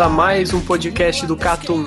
A 0.00 0.08
mais 0.08 0.54
um 0.54 0.60
podcast 0.62 1.26
do 1.26 1.36
Catum. 1.36 1.84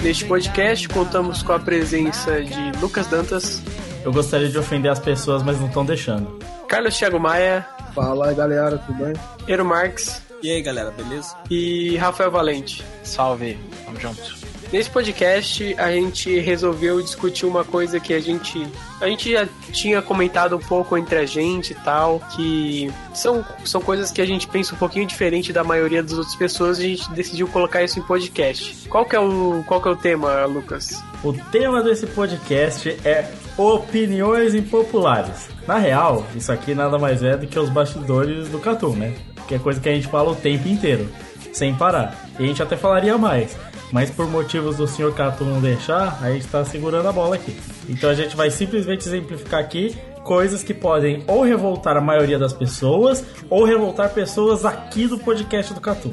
Neste 0.00 0.24
podcast 0.24 0.88
contamos 0.88 1.42
com 1.42 1.52
a 1.52 1.58
presença 1.58 2.40
de 2.40 2.78
Lucas 2.80 3.08
Dantas. 3.08 3.60
Eu 4.04 4.12
gostaria 4.12 4.48
de 4.48 4.56
ofender 4.56 4.88
as 4.88 5.00
pessoas, 5.00 5.42
mas 5.42 5.58
não 5.58 5.66
estão 5.66 5.84
deixando. 5.84 6.38
Carlos 6.68 6.96
Thiago 6.96 7.18
Maia. 7.18 7.66
Fala 7.92 8.32
galera, 8.32 8.78
tudo 8.78 9.04
bem? 9.04 9.14
Eero 9.48 9.64
Marques. 9.64 10.22
E 10.44 10.52
aí 10.52 10.62
galera, 10.62 10.92
beleza? 10.92 11.34
E 11.50 11.96
Rafael 11.96 12.30
Valente. 12.30 12.84
Salve, 13.02 13.58
vamos 13.84 14.00
junto. 14.00 14.45
Nesse 14.72 14.90
podcast 14.90 15.74
a 15.78 15.92
gente 15.92 16.40
resolveu 16.40 17.00
discutir 17.00 17.46
uma 17.46 17.64
coisa 17.64 18.00
que 18.00 18.12
a 18.12 18.20
gente 18.20 18.66
a 19.00 19.06
gente 19.06 19.30
já 19.30 19.46
tinha 19.72 20.02
comentado 20.02 20.56
um 20.56 20.60
pouco 20.60 20.96
entre 20.96 21.18
a 21.18 21.26
gente 21.26 21.72
e 21.72 21.74
tal, 21.76 22.20
que 22.34 22.92
são, 23.14 23.44
são 23.64 23.80
coisas 23.80 24.10
que 24.10 24.20
a 24.20 24.26
gente 24.26 24.48
pensa 24.48 24.74
um 24.74 24.78
pouquinho 24.78 25.06
diferente 25.06 25.52
da 25.52 25.62
maioria 25.62 26.02
das 26.02 26.12
outras 26.12 26.34
pessoas 26.34 26.78
e 26.78 26.82
a 26.82 26.88
gente 26.88 27.10
decidiu 27.12 27.46
colocar 27.48 27.82
isso 27.82 27.98
em 27.98 28.02
podcast. 28.02 28.88
Qual 28.88 29.04
que 29.04 29.14
é 29.14 29.20
o 29.20 29.62
qual 29.66 29.80
que 29.80 29.88
é 29.88 29.90
o 29.92 29.96
tema, 29.96 30.44
Lucas? 30.46 31.02
O 31.22 31.32
tema 31.32 31.82
desse 31.82 32.06
podcast 32.06 32.88
é 33.04 33.30
opiniões 33.56 34.54
impopulares. 34.54 35.48
Na 35.66 35.78
real, 35.78 36.26
isso 36.34 36.50
aqui 36.50 36.74
nada 36.74 36.98
mais 36.98 37.22
é 37.22 37.36
do 37.36 37.46
que 37.46 37.58
os 37.58 37.70
bastidores 37.70 38.48
do 38.48 38.58
Catum, 38.58 38.96
né? 38.96 39.14
Que 39.46 39.54
é 39.54 39.58
coisa 39.58 39.80
que 39.80 39.88
a 39.88 39.94
gente 39.94 40.08
fala 40.08 40.30
o 40.30 40.36
tempo 40.36 40.68
inteiro, 40.68 41.08
sem 41.52 41.74
parar. 41.74 42.28
E 42.38 42.44
a 42.44 42.46
gente 42.46 42.62
até 42.62 42.76
falaria 42.76 43.16
mais 43.16 43.56
mas 43.92 44.10
por 44.10 44.28
motivos 44.28 44.76
do 44.76 44.86
senhor 44.86 45.14
Cato 45.14 45.44
não 45.44 45.60
deixar, 45.60 46.18
a 46.22 46.30
gente 46.30 46.44
está 46.46 46.64
segurando 46.64 47.08
a 47.08 47.12
bola 47.12 47.36
aqui. 47.36 47.56
Então 47.88 48.10
a 48.10 48.14
gente 48.14 48.36
vai 48.36 48.50
simplesmente 48.50 49.06
exemplificar 49.06 49.60
aqui 49.60 49.96
coisas 50.22 50.62
que 50.62 50.74
podem 50.74 51.22
ou 51.26 51.42
revoltar 51.42 51.96
a 51.96 52.00
maioria 52.00 52.38
das 52.38 52.52
pessoas 52.52 53.24
ou 53.48 53.64
revoltar 53.64 54.12
pessoas 54.12 54.64
aqui 54.64 55.06
do 55.06 55.18
podcast 55.18 55.72
do 55.72 55.80
Catu. 55.80 56.12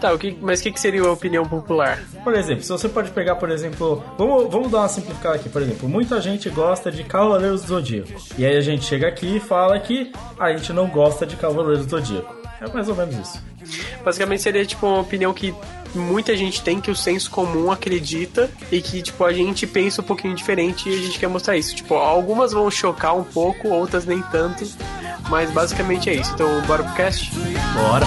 Tá, 0.00 0.12
o 0.12 0.18
que, 0.18 0.36
mas 0.40 0.60
o 0.60 0.62
que, 0.64 0.72
que 0.72 0.80
seria 0.80 1.02
a 1.02 1.12
opinião 1.12 1.44
popular? 1.44 1.98
Por 2.22 2.34
exemplo, 2.34 2.62
se 2.62 2.68
você 2.68 2.88
pode 2.88 3.10
pegar, 3.10 3.36
por 3.36 3.50
exemplo, 3.50 4.02
vamos, 4.18 4.50
vamos 4.50 4.70
dar 4.70 4.80
uma 4.80 4.88
simplificada 4.88 5.36
aqui, 5.36 5.48
por 5.48 5.62
exemplo, 5.62 5.88
muita 5.88 6.20
gente 6.20 6.50
gosta 6.50 6.90
de 6.90 7.04
Cavaleiros 7.04 7.62
do 7.62 7.68
Zodíaco. 7.68 8.12
E 8.36 8.44
aí 8.44 8.56
a 8.56 8.60
gente 8.60 8.84
chega 8.84 9.08
aqui 9.08 9.36
e 9.36 9.40
fala 9.40 9.78
que 9.78 10.12
a 10.38 10.52
gente 10.52 10.72
não 10.72 10.88
gosta 10.88 11.24
de 11.24 11.36
Cavaleiros 11.36 11.86
do 11.86 11.90
Zodíaco. 11.90 12.34
É 12.60 12.68
mais 12.72 12.88
ou 12.88 12.94
menos 12.94 13.16
isso. 13.16 13.42
Basicamente 14.04 14.42
seria 14.42 14.64
tipo 14.64 14.86
uma 14.86 15.00
opinião 15.00 15.32
que 15.32 15.54
muita 15.94 16.36
gente 16.36 16.62
tem 16.62 16.80
que 16.80 16.90
o 16.90 16.96
senso 16.96 17.30
comum 17.30 17.70
acredita 17.70 18.50
e 18.70 18.80
que, 18.82 19.00
tipo, 19.00 19.24
a 19.24 19.32
gente 19.32 19.66
pensa 19.66 20.02
um 20.02 20.04
pouquinho 20.04 20.34
diferente 20.34 20.88
e 20.88 20.94
a 20.94 20.98
gente 20.98 21.18
quer 21.18 21.28
mostrar 21.28 21.56
isso. 21.56 21.74
Tipo, 21.74 21.94
algumas 21.94 22.52
vão 22.52 22.70
chocar 22.70 23.16
um 23.16 23.24
pouco, 23.24 23.68
outras 23.68 24.04
nem 24.04 24.20
tanto, 24.22 24.66
mas 25.28 25.50
basicamente 25.50 26.10
é 26.10 26.14
isso. 26.14 26.32
Então, 26.34 26.48
bora 26.62 26.82
pro 26.82 26.94
cast? 26.94 27.30
Bora! 27.74 28.06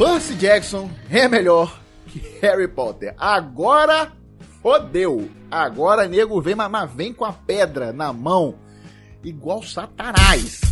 Percy 0.00 0.34
Jackson 0.34 0.90
é 1.10 1.28
melhor 1.28 1.78
que 2.06 2.22
Harry 2.40 2.66
Potter. 2.66 3.14
Agora 3.18 4.10
fodeu. 4.62 5.28
Agora 5.50 6.06
nego 6.06 6.40
vem, 6.40 6.54
mas 6.54 6.90
vem 6.92 7.12
com 7.12 7.24
a 7.24 7.32
pedra 7.32 7.92
na 7.92 8.12
mão, 8.12 8.54
igual 9.22 9.62
Satanás. 9.62 10.69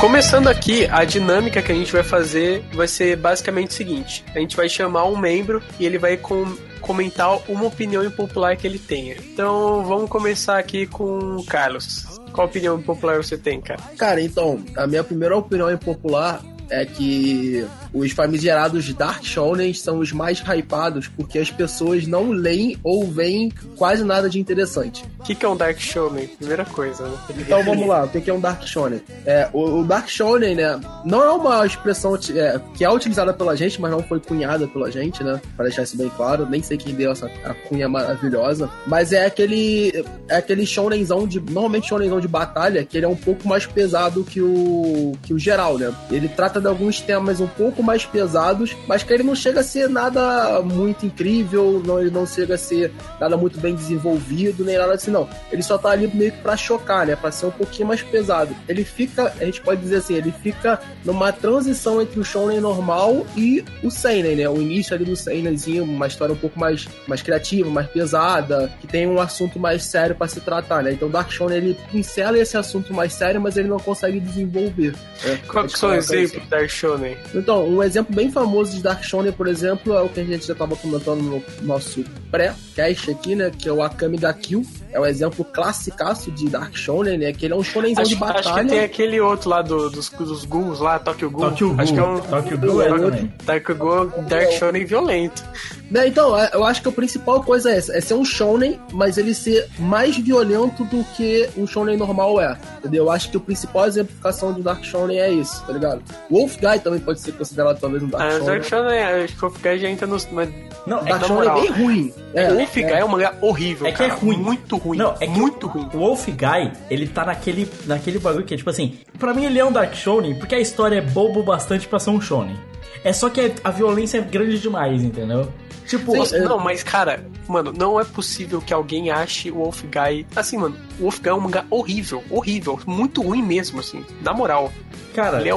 Começando 0.00 0.48
aqui, 0.48 0.86
a 0.90 1.04
dinâmica 1.04 1.62
que 1.62 1.72
a 1.72 1.74
gente 1.74 1.90
vai 1.90 2.02
fazer 2.02 2.62
vai 2.74 2.86
ser 2.86 3.16
basicamente 3.16 3.70
o 3.70 3.72
seguinte: 3.72 4.24
a 4.34 4.38
gente 4.38 4.54
vai 4.54 4.68
chamar 4.68 5.04
um 5.06 5.16
membro 5.16 5.62
e 5.80 5.86
ele 5.86 5.96
vai 5.96 6.18
com, 6.18 6.44
comentar 6.82 7.38
uma 7.48 7.64
opinião 7.64 8.04
impopular 8.04 8.56
que 8.58 8.66
ele 8.66 8.78
tenha. 8.78 9.16
Então 9.16 9.84
vamos 9.84 10.10
começar 10.10 10.58
aqui 10.58 10.86
com 10.86 11.36
o 11.36 11.46
Carlos. 11.46 12.04
Qual 12.30 12.46
opinião 12.46 12.78
impopular 12.78 13.16
você 13.16 13.38
tem, 13.38 13.60
cara? 13.60 13.80
Cara, 13.96 14.20
então, 14.20 14.62
a 14.76 14.86
minha 14.86 15.02
primeira 15.02 15.34
opinião 15.34 15.72
impopular 15.72 16.42
é 16.68 16.84
que 16.84 17.66
os 17.98 18.12
famigerados 18.12 18.92
Dark 18.92 19.24
Shonen 19.24 19.72
são 19.72 19.98
os 19.98 20.12
mais 20.12 20.40
hypados 20.40 21.08
porque 21.08 21.38
as 21.38 21.50
pessoas 21.50 22.06
não 22.06 22.30
leem 22.30 22.76
ou 22.82 23.06
veem 23.06 23.50
quase 23.76 24.04
nada 24.04 24.28
de 24.28 24.38
interessante. 24.38 25.04
O 25.18 25.24
que, 25.24 25.34
que 25.34 25.44
é 25.44 25.48
um 25.48 25.56
Dark 25.56 25.78
Shonen? 25.78 26.26
Primeira 26.26 26.64
coisa, 26.64 27.04
né? 27.04 27.16
Então 27.38 27.62
vamos 27.64 27.86
lá, 27.86 28.04
o 28.04 28.08
que 28.08 28.30
é 28.30 28.32
um 28.32 28.40
Dark 28.40 28.62
Shonen? 28.66 29.00
É, 29.24 29.48
o, 29.52 29.80
o 29.80 29.84
Dark 29.84 30.08
Shonen, 30.08 30.54
né, 30.54 30.80
não 31.04 31.22
é 31.22 31.30
uma 31.30 31.66
expressão 31.66 32.18
é, 32.34 32.60
que 32.74 32.84
é 32.84 32.90
utilizada 32.90 33.32
pela 33.32 33.56
gente, 33.56 33.80
mas 33.80 33.90
não 33.90 34.02
foi 34.02 34.20
cunhada 34.20 34.68
pela 34.68 34.90
gente, 34.90 35.24
né? 35.24 35.40
Para 35.56 35.66
deixar 35.66 35.82
isso 35.82 35.96
bem 35.96 36.10
claro, 36.16 36.46
nem 36.48 36.62
sei 36.62 36.76
quem 36.76 36.94
deu 36.94 37.12
essa 37.12 37.28
cunha 37.68 37.88
maravilhosa, 37.88 38.70
mas 38.86 39.12
é 39.12 39.26
aquele 39.26 40.04
é 40.28 40.36
aquele 40.36 40.66
shonenzão 40.66 41.26
de 41.26 41.40
normalmente 41.40 41.88
shonenzão 41.88 42.20
de 42.20 42.28
batalha 42.28 42.84
que 42.84 42.96
ele 42.96 43.06
é 43.06 43.08
um 43.08 43.16
pouco 43.16 43.48
mais 43.48 43.66
pesado 43.66 44.24
que 44.24 44.40
o 44.40 45.12
que 45.22 45.32
o 45.32 45.38
geral, 45.38 45.78
né? 45.78 45.92
Ele 46.10 46.28
trata 46.28 46.60
de 46.60 46.66
alguns 46.66 47.00
temas 47.00 47.40
um 47.40 47.46
pouco 47.46 47.82
mais 47.86 48.04
pesados, 48.04 48.76
mas 48.86 49.02
que 49.02 49.12
ele 49.12 49.22
não 49.22 49.34
chega 49.34 49.60
a 49.60 49.64
ser 49.64 49.88
nada 49.88 50.60
muito 50.60 51.06
incrível, 51.06 51.82
não, 51.86 52.00
ele 52.00 52.10
não 52.10 52.26
chega 52.26 52.54
a 52.54 52.58
ser 52.58 52.92
nada 53.20 53.36
muito 53.36 53.58
bem 53.58 53.74
desenvolvido, 53.74 54.64
nem 54.64 54.76
nada 54.76 54.94
assim, 54.94 55.10
não. 55.10 55.28
Ele 55.50 55.62
só 55.62 55.78
tá 55.78 55.90
ali 55.90 56.10
meio 56.12 56.32
que 56.32 56.38
pra 56.38 56.56
chocar, 56.56 57.06
né? 57.06 57.16
Pra 57.16 57.30
ser 57.30 57.46
um 57.46 57.50
pouquinho 57.50 57.88
mais 57.88 58.02
pesado. 58.02 58.54
Ele 58.68 58.84
fica, 58.84 59.32
a 59.40 59.44
gente 59.44 59.60
pode 59.60 59.80
dizer 59.80 59.96
assim, 59.96 60.14
ele 60.14 60.32
fica 60.32 60.80
numa 61.04 61.32
transição 61.32 62.02
entre 62.02 62.18
o 62.18 62.24
shonen 62.24 62.60
normal 62.60 63.24
e 63.36 63.64
o 63.82 63.90
seinen, 63.90 64.36
né? 64.36 64.48
O 64.48 64.60
início 64.60 64.94
ali 64.94 65.04
do 65.04 65.14
seinenzinho, 65.14 65.84
uma 65.84 66.06
história 66.06 66.34
um 66.34 66.38
pouco 66.38 66.58
mais, 66.58 66.88
mais 67.06 67.22
criativa, 67.22 67.70
mais 67.70 67.86
pesada, 67.86 68.72
que 68.80 68.86
tem 68.86 69.06
um 69.06 69.20
assunto 69.20 69.58
mais 69.58 69.84
sério 69.84 70.16
para 70.16 70.26
se 70.26 70.40
tratar, 70.40 70.82
né? 70.82 70.92
Então 70.92 71.08
Dark 71.08 71.30
Shonen 71.30 71.56
ele 71.56 71.78
pincela 71.90 72.38
esse 72.38 72.56
assunto 72.56 72.92
mais 72.92 73.12
sério, 73.12 73.40
mas 73.40 73.56
ele 73.56 73.68
não 73.68 73.78
consegue 73.78 74.18
desenvolver. 74.18 74.94
Né? 75.24 75.38
Qual 75.46 75.66
que 75.66 75.78
são 75.78 75.94
exemplos 75.94 76.42
de 76.42 76.48
Dark 76.48 76.68
Shonen? 76.68 77.16
Então, 77.34 77.75
um 77.76 77.82
exemplo 77.82 78.14
bem 78.14 78.30
famoso 78.30 78.76
de 78.76 78.82
Dark 78.82 79.02
Shonen, 79.02 79.32
por 79.32 79.46
exemplo, 79.46 79.94
é 79.94 80.02
o 80.02 80.08
que 80.08 80.20
a 80.20 80.24
gente 80.24 80.46
já 80.46 80.52
estava 80.52 80.74
comentando 80.76 81.22
no 81.22 81.42
nosso 81.62 82.04
pré-cast 82.30 83.10
aqui, 83.10 83.34
né? 83.34 83.50
Que 83.50 83.68
é 83.68 83.72
o 83.72 83.82
Akame 83.82 84.16
ga 84.16 84.32
Kill, 84.32 84.64
é 84.92 85.00
o 85.00 85.06
exemplo 85.06 85.44
classicaço 85.44 86.30
de 86.30 86.48
Dark 86.48 86.76
Shonen, 86.76 87.18
né? 87.18 87.32
Que 87.32 87.46
ele 87.46 87.54
é 87.54 87.56
um 87.56 87.62
shonenzão 87.62 88.04
de 88.04 88.12
Acho, 88.14 88.20
batalha. 88.20 88.40
acho 88.50 88.54
que 88.60 88.66
tem 88.66 88.80
aquele 88.80 89.20
outro 89.20 89.50
lá 89.50 89.62
do- 89.62 89.90
dos, 89.90 90.08
dos 90.10 90.44
Ghouls 90.44 90.80
lá, 90.80 90.98
Tokyo 90.98 91.30
Ghoul. 91.30 91.50
Tokyo 91.50 91.74
Acho 91.78 91.92
que 91.92 91.98
é 91.98 92.02
um 92.02 92.20
Tokyo 92.20 92.58
Ghoul 92.58 92.82
é 92.82 92.88
também. 92.88 93.32
Tokyo 93.44 93.76
Ghoul 93.76 94.06
Dark 94.28 94.50
Shonen 94.52 94.84
violento. 94.84 95.44
Né, 95.90 96.08
então, 96.08 96.36
é- 96.36 96.50
eu 96.52 96.64
acho 96.64 96.82
que 96.82 96.88
a 96.88 96.92
principal 96.92 97.42
coisa 97.44 97.70
é 97.70 97.76
essa, 97.76 97.96
é 97.96 98.00
ser 98.00 98.14
um 98.14 98.24
shonen, 98.24 98.80
mas 98.92 99.18
ele 99.18 99.32
ser 99.34 99.68
mais 99.78 100.16
violento 100.16 100.84
do 100.84 101.04
que 101.16 101.48
um 101.56 101.64
shonen 101.66 101.96
normal 101.96 102.40
é, 102.40 102.56
entendeu? 102.78 103.04
Eu 103.04 103.10
acho 103.10 103.30
que 103.30 103.36
a 103.36 103.40
principal 103.40 103.86
exemplificação 103.86 104.52
do 104.52 104.62
Dark 104.62 104.82
Shonen 104.82 105.18
é 105.20 105.30
isso, 105.30 105.62
tá 105.64 105.72
ligado? 105.72 106.02
Wolf 106.28 106.56
Guy 106.56 106.80
também 106.80 106.98
pode 106.98 107.20
ser 107.20 107.32
considerado 107.32 107.78
talvez 107.78 108.02
um 108.02 108.08
Dark 108.08 108.24
Ah, 108.24 108.30
Shonen. 108.32 108.46
Dark 108.46 108.64
Shonen, 108.64 108.98
acho 109.24 109.36
que 109.36 109.44
o 109.44 109.48
Wolf 109.48 109.62
Guy 109.62 109.78
já 109.78 109.88
entra 109.88 110.06
no... 110.08 110.16
Mas, 110.32 110.48
Não, 110.88 110.98
é 110.98 111.04
Dark 111.04 111.24
Shonen 111.26 111.48
é 111.48 111.54
bem 111.54 111.70
ruim. 111.70 112.14
É, 112.34 112.50
o 112.50 112.56
Wolf 112.56 112.74
Guy 112.74 112.82
é 112.84 113.04
um 113.04 113.08
mangá 113.08 113.34
horrível, 113.40 113.86
É 113.86 113.92
que 113.92 114.02
é 114.02 114.08
cara. 114.08 114.20
ruim. 114.20 114.36
Muito 114.38 114.75
ruim. 114.76 114.98
Não, 114.98 115.14
é 115.20 115.26
muito 115.26 115.66
ruim. 115.66 115.88
O 115.94 115.98
Wolf 115.98 116.26
Guy, 116.28 116.72
ele 116.90 117.06
tá 117.08 117.24
naquele, 117.24 117.70
naquele 117.86 118.18
bagulho 118.18 118.44
que 118.44 118.54
é 118.54 118.56
tipo 118.56 118.70
assim, 118.70 118.98
pra 119.18 119.32
mim 119.34 119.44
ele 119.44 119.58
é 119.58 119.64
um 119.64 119.72
Dark 119.72 119.94
Shonen 119.94 120.34
porque 120.34 120.54
a 120.54 120.60
história 120.60 120.96
é 120.96 121.00
bobo 121.00 121.42
bastante 121.42 121.86
pra 121.88 121.98
ser 121.98 122.10
um 122.10 122.20
shonen. 122.20 122.56
É 123.04 123.12
só 123.12 123.28
que 123.30 123.52
a 123.62 123.70
violência 123.70 124.18
é 124.18 124.20
grande 124.20 124.58
demais, 124.58 125.02
entendeu? 125.04 125.52
Tipo, 125.86 126.26
Sim, 126.26 126.36
é- 126.36 126.40
Não, 126.40 126.58
mas 126.58 126.82
cara, 126.82 127.24
mano, 127.46 127.72
não 127.72 128.00
é 128.00 128.04
possível 128.04 128.60
que 128.60 128.74
alguém 128.74 129.10
ache 129.10 129.50
o 129.52 129.56
Wolf 129.58 129.82
Guy. 129.84 130.26
Assim, 130.34 130.56
mano, 130.56 130.74
o 130.98 131.02
Wolf 131.02 131.20
Guy 131.20 131.28
é 131.30 131.34
um 131.34 131.40
mangá 131.40 131.64
horrível, 131.70 132.24
horrível, 132.28 132.80
muito 132.86 133.22
ruim 133.22 133.42
mesmo, 133.42 133.78
assim, 133.78 134.04
na 134.20 134.32
moral. 134.32 134.72
cara, 135.14 135.38
Ele 135.40 135.48
é 135.50 135.54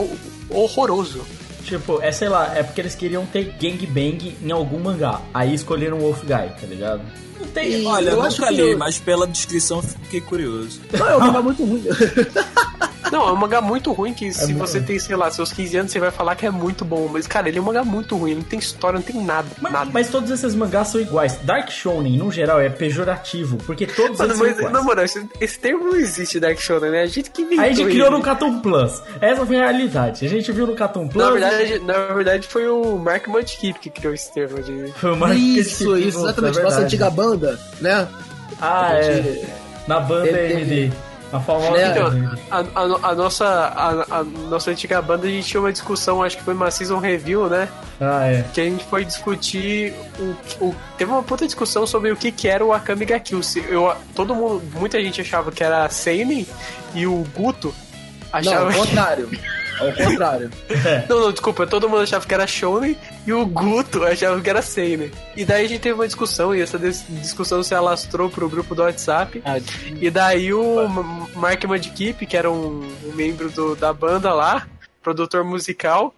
horroroso. 0.52 1.22
Tipo, 1.64 2.02
é 2.02 2.12
sei 2.12 2.30
lá, 2.30 2.56
é 2.58 2.64
porque 2.64 2.82
eles 2.82 2.96
queriam 2.96 3.26
ter 3.26 3.54
gangbang 3.60 4.36
em 4.42 4.52
algum 4.52 4.80
mangá. 4.80 5.22
Aí 5.34 5.54
escolheram 5.54 5.98
o 5.98 6.02
Wolf 6.02 6.22
Guy, 6.22 6.28
tá 6.60 6.68
ligado? 6.68 7.02
Não 7.40 7.48
tem. 7.48 7.82
E- 7.82 7.86
Olha, 7.86 8.10
eu 8.12 8.22
nunca 8.22 8.48
que 8.48 8.54
li, 8.54 8.72
eu- 8.72 8.78
mas 8.78 9.00
pela 9.00 9.26
descrição 9.28 9.82
fiquei 9.82 10.22
curioso. 10.22 10.80
Não, 10.98 11.08
é 11.08 11.16
um 11.16 11.20
mangá 11.20 11.42
muito 11.42 11.64
ruim. 11.66 11.84
Não, 13.12 13.28
é 13.28 13.32
um 13.32 13.36
mangá 13.36 13.62
muito 13.62 13.92
ruim 13.92 14.14
que 14.14 14.32
se 14.34 14.46
muito- 14.54 14.60
você 14.60 14.80
tem, 14.82 15.00
sei 15.00 15.16
lá, 15.16 15.30
seus 15.32 15.52
15 15.52 15.78
anos, 15.78 15.92
você 15.92 16.00
vai 16.00 16.12
falar 16.12 16.36
que 16.36 16.46
é 16.46 16.52
muito 16.52 16.84
bom. 16.86 17.10
Mas, 17.12 17.28
cara, 17.28 17.48
ele 17.50 17.58
é 17.58 17.62
um 17.62 17.66
mangá 17.66 17.84
muito 17.84 18.16
ruim, 18.16 18.36
não 18.36 18.42
tem 18.42 18.60
história, 18.60 18.98
não 18.98 19.04
tem 19.06 19.22
nada. 19.24 19.48
Mas, 19.62 19.72
nada. 19.74 19.90
mas 19.94 20.10
todos 20.10 20.30
esses 20.32 20.54
mangás 20.56 20.90
são 20.90 21.02
iguais. 21.02 21.38
Dark 21.44 21.70
Shonen, 21.70 22.18
no 22.18 22.32
geral, 22.32 22.60
é 22.60 22.70
pejorativo, 22.70 23.58
porque 23.66 23.86
todos 23.88 24.18
Mano, 24.18 24.32
eles 24.32 24.38
são 24.38 24.48
mas, 24.48 24.58
iguais. 24.58 24.74
na 24.74 24.82
moral, 24.82 25.06
esse, 25.06 25.28
esse 25.40 25.60
termo 25.60 25.86
não 25.86 25.96
existe 25.96 26.40
Dark 26.40 26.60
Shonen, 26.60 26.92
né? 26.92 27.02
A 27.02 27.08
gente 27.08 27.30
que 27.32 27.42
inventou 27.42 27.64
Aí 27.64 27.72
a 27.72 27.74
gente 27.74 27.90
criou 27.90 28.08
ele. 28.08 28.18
no 28.18 28.22
Cartoon 28.22 28.60
Plus. 28.60 29.02
Essa 29.22 29.46
foi 29.46 29.58
a 29.58 29.64
realidade. 29.70 30.26
A 30.26 30.30
gente 30.30 30.52
viu 30.52 30.68
no 30.68 30.76
Cartoon 30.76 31.08
Plus. 31.08 31.24
Na 31.24 31.32
verdade, 31.32 31.80
na 31.80 32.14
verdade, 32.14 32.48
foi 32.48 32.68
o 32.68 32.98
Mark 32.98 33.28
Mudkip 33.28 33.80
que 33.80 33.90
criou 33.90 34.14
esse 34.14 34.32
termo 34.34 34.62
de. 34.62 34.92
foi 34.94 35.12
uma 35.14 35.34
isso, 35.34 35.98
isso, 35.98 36.20
exatamente. 36.20 36.60
Nossa 36.62 36.82
antiga 36.82 37.10
banda, 37.10 37.60
né? 37.82 38.08
Ah, 38.62 38.92
é. 38.94 39.46
Na 39.88 40.00
banda 40.00 40.28
Ele 40.28 40.54
MD. 40.54 40.92
A 41.32 41.40
famosa. 41.40 41.72
Né? 41.72 41.92
Então, 41.92 42.38
a, 42.50 42.58
a- 42.60 43.12
a 43.12 43.16
nossa, 43.16 43.46
a, 43.46 44.20
a 44.20 44.24
nossa 44.24 44.72
antiga 44.72 45.00
banda, 45.02 45.28
a 45.28 45.30
gente 45.30 45.48
tinha 45.48 45.62
uma 45.62 45.72
discussão, 45.72 46.24
acho 46.24 46.38
que 46.38 46.44
foi 46.44 46.54
uma 46.56 46.72
season 46.72 46.98
review, 47.00 47.48
né? 47.48 47.68
Ah, 48.02 48.26
é. 48.28 48.44
Que 48.54 48.62
a 48.62 48.64
gente 48.64 48.84
foi 48.86 49.06
discutir 49.06 49.94
o, 50.18 50.66
o- 50.66 50.76
teve 50.98 51.12
uma 51.12 51.22
puta 51.22 51.46
discussão 51.46 51.86
sobre 51.86 52.12
o 52.12 52.16
que, 52.16 52.32
que 52.32 52.48
era 52.48 52.66
o 52.66 52.74
Akame 52.74 53.06
ga 53.06 53.20
Kill. 53.20 53.44
Se 53.44 53.60
Eu, 53.70 53.94
todo 54.16 54.34
mundo, 54.34 54.64
muita 54.74 55.00
gente 55.02 55.22
achava 55.22 55.52
que 55.52 55.64
era 55.64 55.88
Seinen 55.90 56.48
e 56.96 57.06
o 57.06 57.24
Guto 57.36 57.74
Não, 58.34 58.40
achava 58.40 58.66
ao 58.66 58.72
que... 58.72 58.78
contrário. 58.78 59.30
Ao 59.80 59.94
contrário. 59.94 60.52
Não, 61.08 61.22
não, 61.22 61.32
desculpa, 61.32 61.66
todo 61.66 61.88
mundo 61.88 62.02
achava 62.02 62.26
que 62.26 62.34
era 62.34 62.46
Shonen 62.46 62.98
e 63.28 63.34
o 63.34 63.46
Guto 63.46 64.04
achava 64.04 64.40
que 64.42 64.50
era 64.50 64.62
Seinen. 64.62 65.12
E 65.36 65.46
daí 65.46 65.66
a 65.66 65.68
gente 65.68 65.82
teve 65.82 65.94
uma 65.96 66.06
discussão 66.08 66.54
e 66.56 66.62
essa 66.62 66.80
dis- 66.80 67.06
discussão 67.10 67.62
se 67.62 67.76
alastrou 67.76 68.30
pro 68.30 68.50
grupo 68.50 68.74
do 68.74 68.82
WhatsApp. 68.82 69.42
Ah, 69.46 69.58
E 70.02 70.10
daí 70.10 70.54
o 70.54 70.88
Mark 71.36 71.64
Mudkip, 71.66 72.26
que 72.26 72.36
era 72.38 72.50
um, 72.50 72.82
um 73.06 73.14
membro 73.14 73.50
do- 73.52 73.76
da 73.76 73.94
banda 73.94 74.34
lá, 74.34 74.68
produtor 75.04 75.44
musical, 75.44 76.14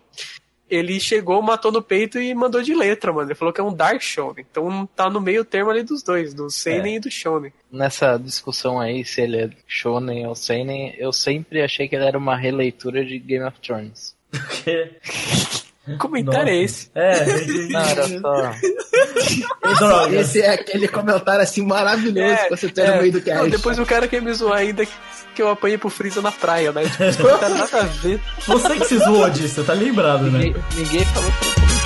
ele 0.69 1.01
chegou, 1.01 1.41
matou 1.41 1.69
no 1.69 1.81
peito 1.81 2.17
e 2.17 2.33
mandou 2.33 2.61
de 2.63 2.73
letra, 2.73 3.11
mano. 3.11 3.27
Ele 3.27 3.35
falou 3.35 3.53
que 3.53 3.59
é 3.59 3.63
um 3.63 3.73
Dark 3.73 4.01
Shonen. 4.01 4.45
Então 4.49 4.87
tá 4.95 5.09
no 5.09 5.19
meio 5.19 5.43
termo 5.43 5.69
ali 5.69 5.83
dos 5.83 6.01
dois, 6.01 6.33
do 6.33 6.49
Seinen 6.49 6.95
e 6.95 6.99
do 7.01 7.11
Shonen. 7.11 7.51
nessa 7.69 8.17
discussão 8.17 8.79
aí, 8.79 9.03
se 9.03 9.19
ele 9.21 9.37
é 9.37 9.49
shonen 9.67 10.25
ou 10.27 10.35
seinen, 10.35 10.95
eu 10.97 11.11
sempre 11.11 11.61
achei 11.61 11.89
que 11.89 11.95
ele 11.97 12.05
era 12.05 12.17
uma 12.17 12.37
releitura 12.37 13.03
de 13.03 13.19
Game 13.19 13.43
of 13.45 13.59
Thrones. 13.59 14.15
Porque- 14.31 14.91
Que 15.03 15.70
comentário 15.97 16.49
é 16.49 16.57
esse? 16.57 16.89
É, 16.93 17.25
Não, 17.69 17.79
era 17.81 18.07
só... 18.07 18.51
droga. 19.79 20.15
Esse 20.15 20.41
é 20.41 20.53
aquele 20.53 20.87
comentário 20.87 21.41
assim 21.41 21.65
maravilhoso 21.65 22.35
que 22.43 22.49
você 22.49 22.69
tem 22.69 22.87
no 22.87 22.97
meio 22.97 23.11
do 23.11 23.17
Não, 23.17 23.25
cast. 23.25 23.49
depois 23.49 23.79
o 23.79 23.85
cara 23.85 24.07
quer 24.07 24.21
me 24.21 24.33
zoar 24.33 24.59
ainda 24.59 24.85
que 25.33 25.41
eu 25.41 25.49
apanhei 25.49 25.77
pro 25.77 25.89
Freeza 25.89 26.21
na 26.21 26.31
praia, 26.31 26.71
né? 26.71 26.83
Tipo, 26.83 27.03
esse 27.03 27.17
comentário 27.21 27.55
nada 27.57 27.77
a 27.79 27.83
ver. 27.83 28.19
Você 28.45 28.79
que 28.79 28.85
se 28.85 28.97
zoou 28.99 29.29
disso, 29.29 29.63
tá 29.63 29.73
lembrado, 29.73 30.23
né? 30.29 30.39
Ninguém, 30.39 30.55
ninguém 30.75 31.05
falou. 31.05 31.80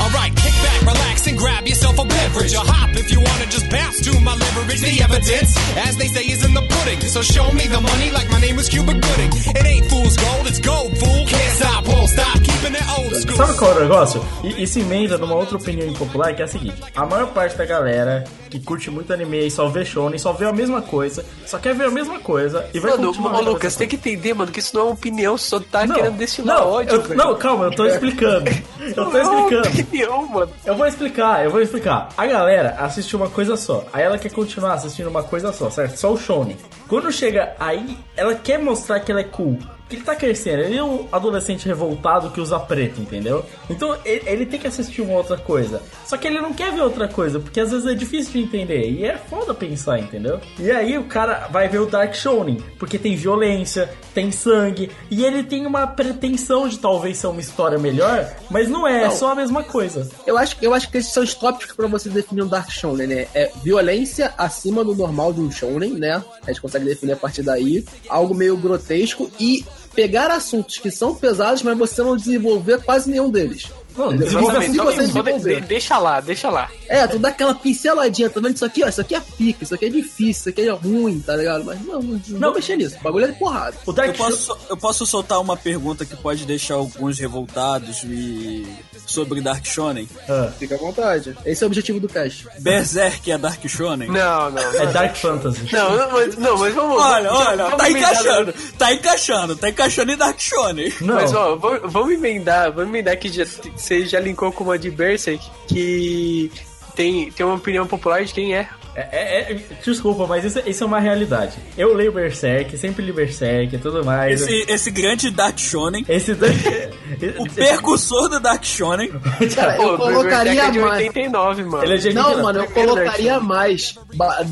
Alright, 0.00 0.34
kick 0.36 0.52
back, 0.62 0.80
relax, 0.82 1.26
and 1.26 1.36
grab 1.38 1.66
yourself 1.66 1.98
a 1.98 2.04
beverage. 2.04 2.54
Or 2.54 2.64
hop 2.64 2.90
if 2.96 3.10
you 3.10 3.20
wanna 3.20 3.46
just 3.46 3.68
bounce 3.70 4.00
to 4.02 4.12
my 4.20 4.34
leverage. 4.34 4.80
The 4.80 5.02
evidence, 5.02 5.56
as 5.76 5.96
they 5.96 6.08
say, 6.08 6.22
is 6.24 6.44
in 6.44 6.54
the 6.54 6.62
pudding. 6.62 7.00
So 7.08 7.22
show 7.22 7.50
me 7.52 7.66
the 7.66 7.80
money 7.80 8.10
like 8.10 8.28
my 8.30 8.40
name 8.40 8.56
was 8.56 8.68
Cuba 8.68 8.92
Gooding. 8.94 9.30
It 9.56 9.64
ain't 9.66 9.86
fool's 9.90 10.16
gold, 10.16 10.46
it's 10.46 10.60
gold, 10.60 10.96
fool. 10.98 11.26
Can't 11.26 11.52
stop, 11.58 11.86
won't 11.88 12.08
stop, 12.10 12.34
keeping 12.42 12.74
it 12.74 12.86
old 12.98 13.14
school. 13.16 13.36
Sabe 13.36 13.58
qual 13.58 13.72
é 13.72 13.74
o 13.76 13.80
negócio? 13.80 14.24
E 14.44 14.62
isso 14.62 14.78
emenda 14.78 15.18
numa 15.18 15.34
outra 15.34 15.56
opinião 15.56 15.88
impopular, 15.88 16.34
que 16.34 16.42
é 16.42 16.44
a 16.44 16.48
seguinte: 16.48 16.76
a 16.94 17.04
maior 17.06 17.28
parte 17.28 17.56
da 17.56 17.64
galera 17.64 18.24
que 18.50 18.60
curte 18.60 18.90
muito 18.90 19.12
anime 19.12 19.46
e 19.46 19.50
só 19.50 19.68
vê 19.68 19.84
shonen, 19.84 20.18
só 20.18 20.32
vê 20.32 20.46
a 20.46 20.52
mesma 20.52 20.80
coisa, 20.80 21.24
só 21.46 21.58
quer 21.58 21.74
ver 21.74 21.86
a 21.86 21.90
mesma 21.90 22.18
coisa 22.20 22.64
e 22.72 22.78
vai 22.78 22.92
Mano, 22.92 23.08
continuar 23.08 23.34
a 23.34 23.40
Lucas, 23.40 23.74
tem 23.76 23.88
que 23.88 23.96
entender, 23.96 24.34
mano, 24.34 24.52
que 24.52 24.60
isso 24.60 24.74
não 24.74 24.82
é 24.82 24.84
uma 24.84 24.92
opinião, 24.92 25.36
só 25.36 25.58
tá 25.60 25.84
Não, 25.86 25.94
querendo 25.96 26.16
destilar 26.16 26.58
não, 26.60 26.68
ódio, 26.70 26.94
eu- 26.94 27.16
não, 27.16 27.34
calma, 27.36 27.64
eu 27.66 27.70
tô 27.72 27.84
explicando. 27.86 28.50
Eu 28.80 28.94
tô 29.10 29.18
explicando. 29.18 29.85
mano. 30.32 30.52
Eu 30.64 30.76
vou 30.76 30.86
explicar, 30.86 31.44
eu 31.44 31.50
vou 31.50 31.60
explicar. 31.60 32.08
A 32.16 32.26
galera 32.26 32.76
assiste 32.78 33.14
uma 33.14 33.28
coisa 33.28 33.56
só. 33.56 33.84
Aí 33.92 34.02
ela 34.02 34.18
quer 34.18 34.32
continuar 34.32 34.74
assistindo 34.74 35.08
uma 35.08 35.22
coisa 35.22 35.52
só, 35.52 35.70
certo? 35.70 35.96
Só 35.96 36.12
o 36.12 36.16
shonen. 36.16 36.56
Quando 36.88 37.10
chega 37.12 37.54
aí, 37.58 37.96
ela 38.16 38.34
quer 38.34 38.58
mostrar 38.58 39.00
que 39.00 39.10
ela 39.10 39.20
é 39.20 39.24
cool. 39.24 39.58
Porque 39.86 39.96
ele 39.96 40.04
tá 40.04 40.16
crescendo, 40.16 40.62
ele 40.62 40.76
é 40.76 40.82
um 40.82 41.06
adolescente 41.12 41.64
revoltado 41.64 42.30
que 42.30 42.40
usa 42.40 42.58
preto, 42.58 43.00
entendeu? 43.00 43.44
Então 43.70 43.96
ele, 44.04 44.22
ele 44.26 44.46
tem 44.46 44.58
que 44.58 44.66
assistir 44.66 45.00
uma 45.00 45.14
outra 45.14 45.36
coisa. 45.36 45.80
Só 46.04 46.16
que 46.16 46.26
ele 46.26 46.40
não 46.40 46.52
quer 46.52 46.72
ver 46.72 46.80
outra 46.80 47.06
coisa, 47.06 47.38
porque 47.38 47.60
às 47.60 47.70
vezes 47.70 47.86
é 47.86 47.94
difícil 47.94 48.32
de 48.32 48.40
entender. 48.40 48.90
E 48.90 49.04
é 49.04 49.16
foda 49.16 49.54
pensar, 49.54 50.00
entendeu? 50.00 50.40
E 50.58 50.72
aí 50.72 50.98
o 50.98 51.04
cara 51.04 51.46
vai 51.52 51.68
ver 51.68 51.78
o 51.78 51.86
Dark 51.86 52.14
Shonen, 52.14 52.58
porque 52.80 52.98
tem 52.98 53.14
violência, 53.14 53.88
tem 54.12 54.32
sangue, 54.32 54.90
e 55.08 55.24
ele 55.24 55.44
tem 55.44 55.64
uma 55.66 55.86
pretensão 55.86 56.68
de 56.68 56.80
talvez 56.80 57.18
ser 57.18 57.28
uma 57.28 57.40
história 57.40 57.78
melhor, 57.78 58.28
mas 58.50 58.68
não 58.68 58.88
é, 58.88 59.04
é 59.04 59.10
só 59.10 59.30
a 59.30 59.34
mesma 59.36 59.62
coisa. 59.62 60.10
Eu 60.26 60.36
acho, 60.36 60.56
eu 60.60 60.74
acho 60.74 60.90
que 60.90 60.98
esses 60.98 61.12
são 61.12 61.22
os 61.22 61.32
tópicos 61.32 61.76
pra 61.76 61.86
você 61.86 62.08
definir 62.08 62.42
um 62.42 62.48
Dark 62.48 62.70
Shonen, 62.70 63.06
né? 63.06 63.28
É 63.32 63.52
violência 63.62 64.34
acima 64.36 64.82
do 64.82 64.96
normal 64.96 65.32
de 65.32 65.40
um 65.40 65.50
Shonen, 65.50 65.94
né? 65.94 66.20
A 66.42 66.48
gente 66.48 66.60
consegue 66.60 66.84
definir 66.84 67.12
a 67.12 67.16
partir 67.16 67.42
daí. 67.42 67.84
Algo 68.08 68.34
meio 68.34 68.56
grotesco 68.56 69.30
e 69.38 69.64
pegar 69.96 70.30
assuntos 70.30 70.78
que 70.78 70.90
são 70.90 71.14
pesados, 71.14 71.62
mas 71.62 71.76
você 71.76 72.02
não 72.02 72.16
desenvolver 72.16 72.82
quase 72.82 73.10
nenhum 73.10 73.30
deles. 73.30 73.72
Não, 73.96 74.16
desenvolve 74.16 74.74
só, 74.74 75.22
de- 75.22 75.38
de- 75.54 75.60
deixa 75.62 75.98
lá, 75.98 76.20
deixa 76.20 76.50
lá. 76.50 76.68
É, 76.88 77.06
tu 77.06 77.18
dá 77.18 77.28
aquela 77.28 77.54
pinceladinha, 77.54 78.28
tá 78.30 78.40
vendo? 78.40 78.54
Isso 78.54 78.64
aqui, 78.64 78.84
ó, 78.84 78.88
isso 78.88 79.00
aqui 79.00 79.14
é 79.14 79.20
pica, 79.20 79.64
isso 79.64 79.74
aqui 79.74 79.86
é 79.86 79.88
difícil, 79.88 80.30
isso 80.30 80.48
aqui 80.48 80.62
é 80.62 80.70
ruim, 80.70 81.20
tá 81.20 81.34
ligado? 81.36 81.64
Mas 81.64 81.80
não, 81.84 82.00
não, 82.02 82.20
não 82.28 82.40
vou 82.40 82.54
mexer 82.54 82.76
nisso. 82.76 82.96
O 83.00 83.02
bagulho 83.02 83.24
é 83.24 83.28
de 83.28 83.38
porrada. 83.38 83.76
O 83.86 83.92
Dark 83.92 84.08
Eu 84.10 84.14
posso, 84.14 84.58
eu 84.70 84.76
posso 84.76 85.06
soltar 85.06 85.40
uma 85.40 85.56
pergunta 85.56 86.04
que 86.04 86.16
pode 86.16 86.44
deixar 86.44 86.74
alguns 86.74 87.18
revoltados 87.18 88.02
e 88.04 88.66
sobre 89.06 89.40
Dark 89.40 89.64
Shonen? 89.64 90.08
Ah, 90.28 90.50
Fica 90.58 90.74
à 90.74 90.78
vontade. 90.78 91.36
Esse 91.44 91.62
é 91.62 91.66
o 91.66 91.68
objetivo 91.68 92.00
do 92.00 92.08
cast. 92.08 92.46
Berserk 92.60 93.30
é 93.30 93.38
Dark 93.38 93.64
Shonen? 93.68 94.08
Não, 94.10 94.50
não. 94.50 94.62
é 94.62 94.86
Dark 94.86 95.16
Fantasy. 95.16 95.60
Não, 95.72 95.96
não, 95.96 96.12
mas, 96.12 96.36
não, 96.36 96.58
mas 96.58 96.74
vamos. 96.74 96.96
Olha, 97.02 97.28
vamos- 97.30 97.46
olha, 97.46 97.64
vamos 97.64 97.78
tá 97.78 97.90
emendar- 97.90 98.12
encaixando, 98.12 98.54
tá 98.78 98.92
encaixando, 98.92 99.56
tá 99.56 99.68
encaixando 99.68 100.12
em 100.12 100.16
Dark 100.16 100.40
Shonen. 100.40 100.92
Não, 101.00 101.14
Mas 101.14 101.32
ó, 101.34 101.56
vamos, 101.56 101.92
vamos 101.92 102.12
emendar, 102.14 102.72
vamos 102.72 102.88
emendar 102.90 103.16
que 103.18 103.28
já, 103.28 103.44
você 103.86 104.04
já 104.04 104.18
linkou 104.18 104.50
com 104.50 104.64
uma 104.64 104.78
de 104.78 104.90
Berserk 104.90 105.48
que 105.68 106.50
tem, 106.96 107.30
tem 107.30 107.46
uma 107.46 107.54
opinião 107.54 107.86
popular 107.86 108.24
de 108.24 108.34
quem 108.34 108.54
é. 108.54 108.68
É, 108.96 109.08
é- 109.12 109.52
é- 109.52 109.60
desculpa, 109.84 110.26
mas 110.26 110.44
isso, 110.44 110.60
isso 110.66 110.82
é 110.82 110.86
uma 110.86 110.98
realidade. 110.98 111.58
Eu 111.76 111.92
leio 111.94 112.10
Berserk, 112.12 112.76
sempre 112.78 113.04
li 113.04 113.12
Berserk 113.12 113.76
e 113.76 113.78
tudo 113.78 114.02
mais. 114.02 114.40
Esse, 114.40 114.72
esse 114.72 114.90
grande 114.90 115.30
Dark 115.30 115.58
Shonen, 115.58 116.04
Esse 116.08 116.34
Dark... 116.34 116.54
o 117.38 117.50
percussor 117.50 118.30
do 118.30 118.40
Dark 118.40 118.64
Shonen, 118.64 119.10
Cara, 119.54 119.76
eu 119.76 119.96
Pô, 119.96 120.04
colocaria 120.04 120.52
Berserk 120.52 120.68
é 120.68 120.70
de 120.70 120.78
mais. 120.78 121.06
89, 121.06 121.64
mano. 121.64 121.84
Ele 121.84 121.94
é 121.94 121.96
de 121.98 122.14
Não, 122.14 122.30
89. 122.30 122.42
mano, 122.42 122.58
eu 122.60 122.70
colocaria 122.70 123.40
mais. 123.40 123.94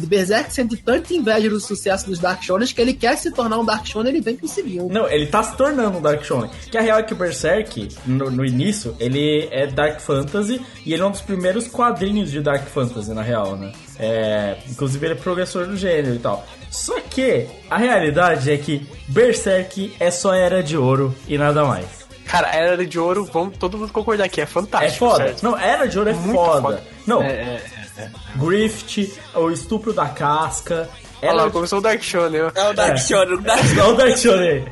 Berserk 0.06 0.52
sente 0.52 0.76
tanta 0.76 1.14
inveja 1.14 1.48
do 1.48 1.58
sucesso 1.58 2.06
dos 2.06 2.18
Dark 2.18 2.42
Shonens 2.42 2.72
que 2.72 2.80
ele 2.80 2.92
quer 2.92 3.16
se 3.16 3.30
tornar 3.30 3.58
um 3.58 3.64
Dark 3.64 3.86
Shonen 3.86 4.12
ele 4.12 4.20
vem 4.20 4.36
conseguindo. 4.36 4.88
Não, 4.88 5.08
ele 5.08 5.26
tá 5.26 5.42
se 5.42 5.56
tornando 5.56 5.96
um 5.98 6.02
Dark 6.02 6.22
Shonen. 6.22 6.50
Que 6.70 6.76
a 6.76 6.82
real 6.82 6.98
é 6.98 7.02
que 7.02 7.14
o 7.14 7.16
Berserk, 7.16 7.88
no, 8.04 8.30
no 8.30 8.44
início, 8.44 8.94
ele 9.00 9.48
é 9.50 9.66
Dark 9.66 10.00
Fantasy 10.00 10.60
e 10.84 10.92
ele 10.92 11.02
é 11.02 11.06
um 11.06 11.10
dos 11.10 11.22
primeiros 11.22 11.66
quadrinhos 11.66 12.30
de 12.30 12.40
Dark 12.42 12.66
Fantasy, 12.66 13.12
na 13.14 13.22
real, 13.22 13.56
né? 13.56 13.72
É, 13.98 14.04
É, 14.06 14.58
inclusive 14.70 15.06
ele 15.06 15.14
é 15.14 15.16
professor 15.16 15.66
do 15.66 15.76
gênero 15.76 16.14
e 16.14 16.18
tal. 16.18 16.44
Só 16.70 17.00
que 17.00 17.46
a 17.70 17.76
realidade 17.78 18.50
é 18.50 18.56
que 18.56 18.86
Berserk 19.08 19.94
é 20.00 20.10
só 20.10 20.34
era 20.34 20.62
de 20.62 20.76
ouro 20.76 21.14
e 21.28 21.38
nada 21.38 21.64
mais. 21.64 21.86
Cara, 22.26 22.48
a 22.48 22.56
Era 22.56 22.86
de 22.86 22.98
Ouro, 22.98 23.24
vamos 23.26 23.56
todo 23.58 23.76
mundo 23.78 23.92
concordar 23.92 24.24
aqui, 24.24 24.40
é 24.40 24.44
É 24.44 24.46
fantástico. 24.46 25.06
foda. 25.10 25.24
certo? 25.26 25.42
Não, 25.42 25.56
era 25.58 25.86
de 25.86 25.96
ouro 25.98 26.10
é 26.10 26.14
Muito 26.14 26.32
foda. 26.34 26.60
foda. 26.62 26.82
Não, 27.06 27.22
É, 27.22 27.28
é, 27.32 27.62
é. 27.98 28.10
Grift, 28.36 29.12
o 29.34 29.50
estupro 29.50 29.92
da 29.92 30.08
casca. 30.08 30.88
Olha 31.28 31.34
Era 31.34 31.44
lá, 31.44 31.50
começou 31.50 31.78
o 31.78 31.82
Dark 31.82 32.02
Shonen, 32.02 32.42
ó. 32.42 32.50
É 32.54 32.70
o 32.70 32.72
Dark 32.74 32.92
É. 32.94 32.96
Shonen, 32.96 33.34
o 33.34 33.40
Dark 33.40 33.64
Não 33.74 33.90
o 33.90 33.94
Dark 33.94 34.16
Shonen. 34.16 34.64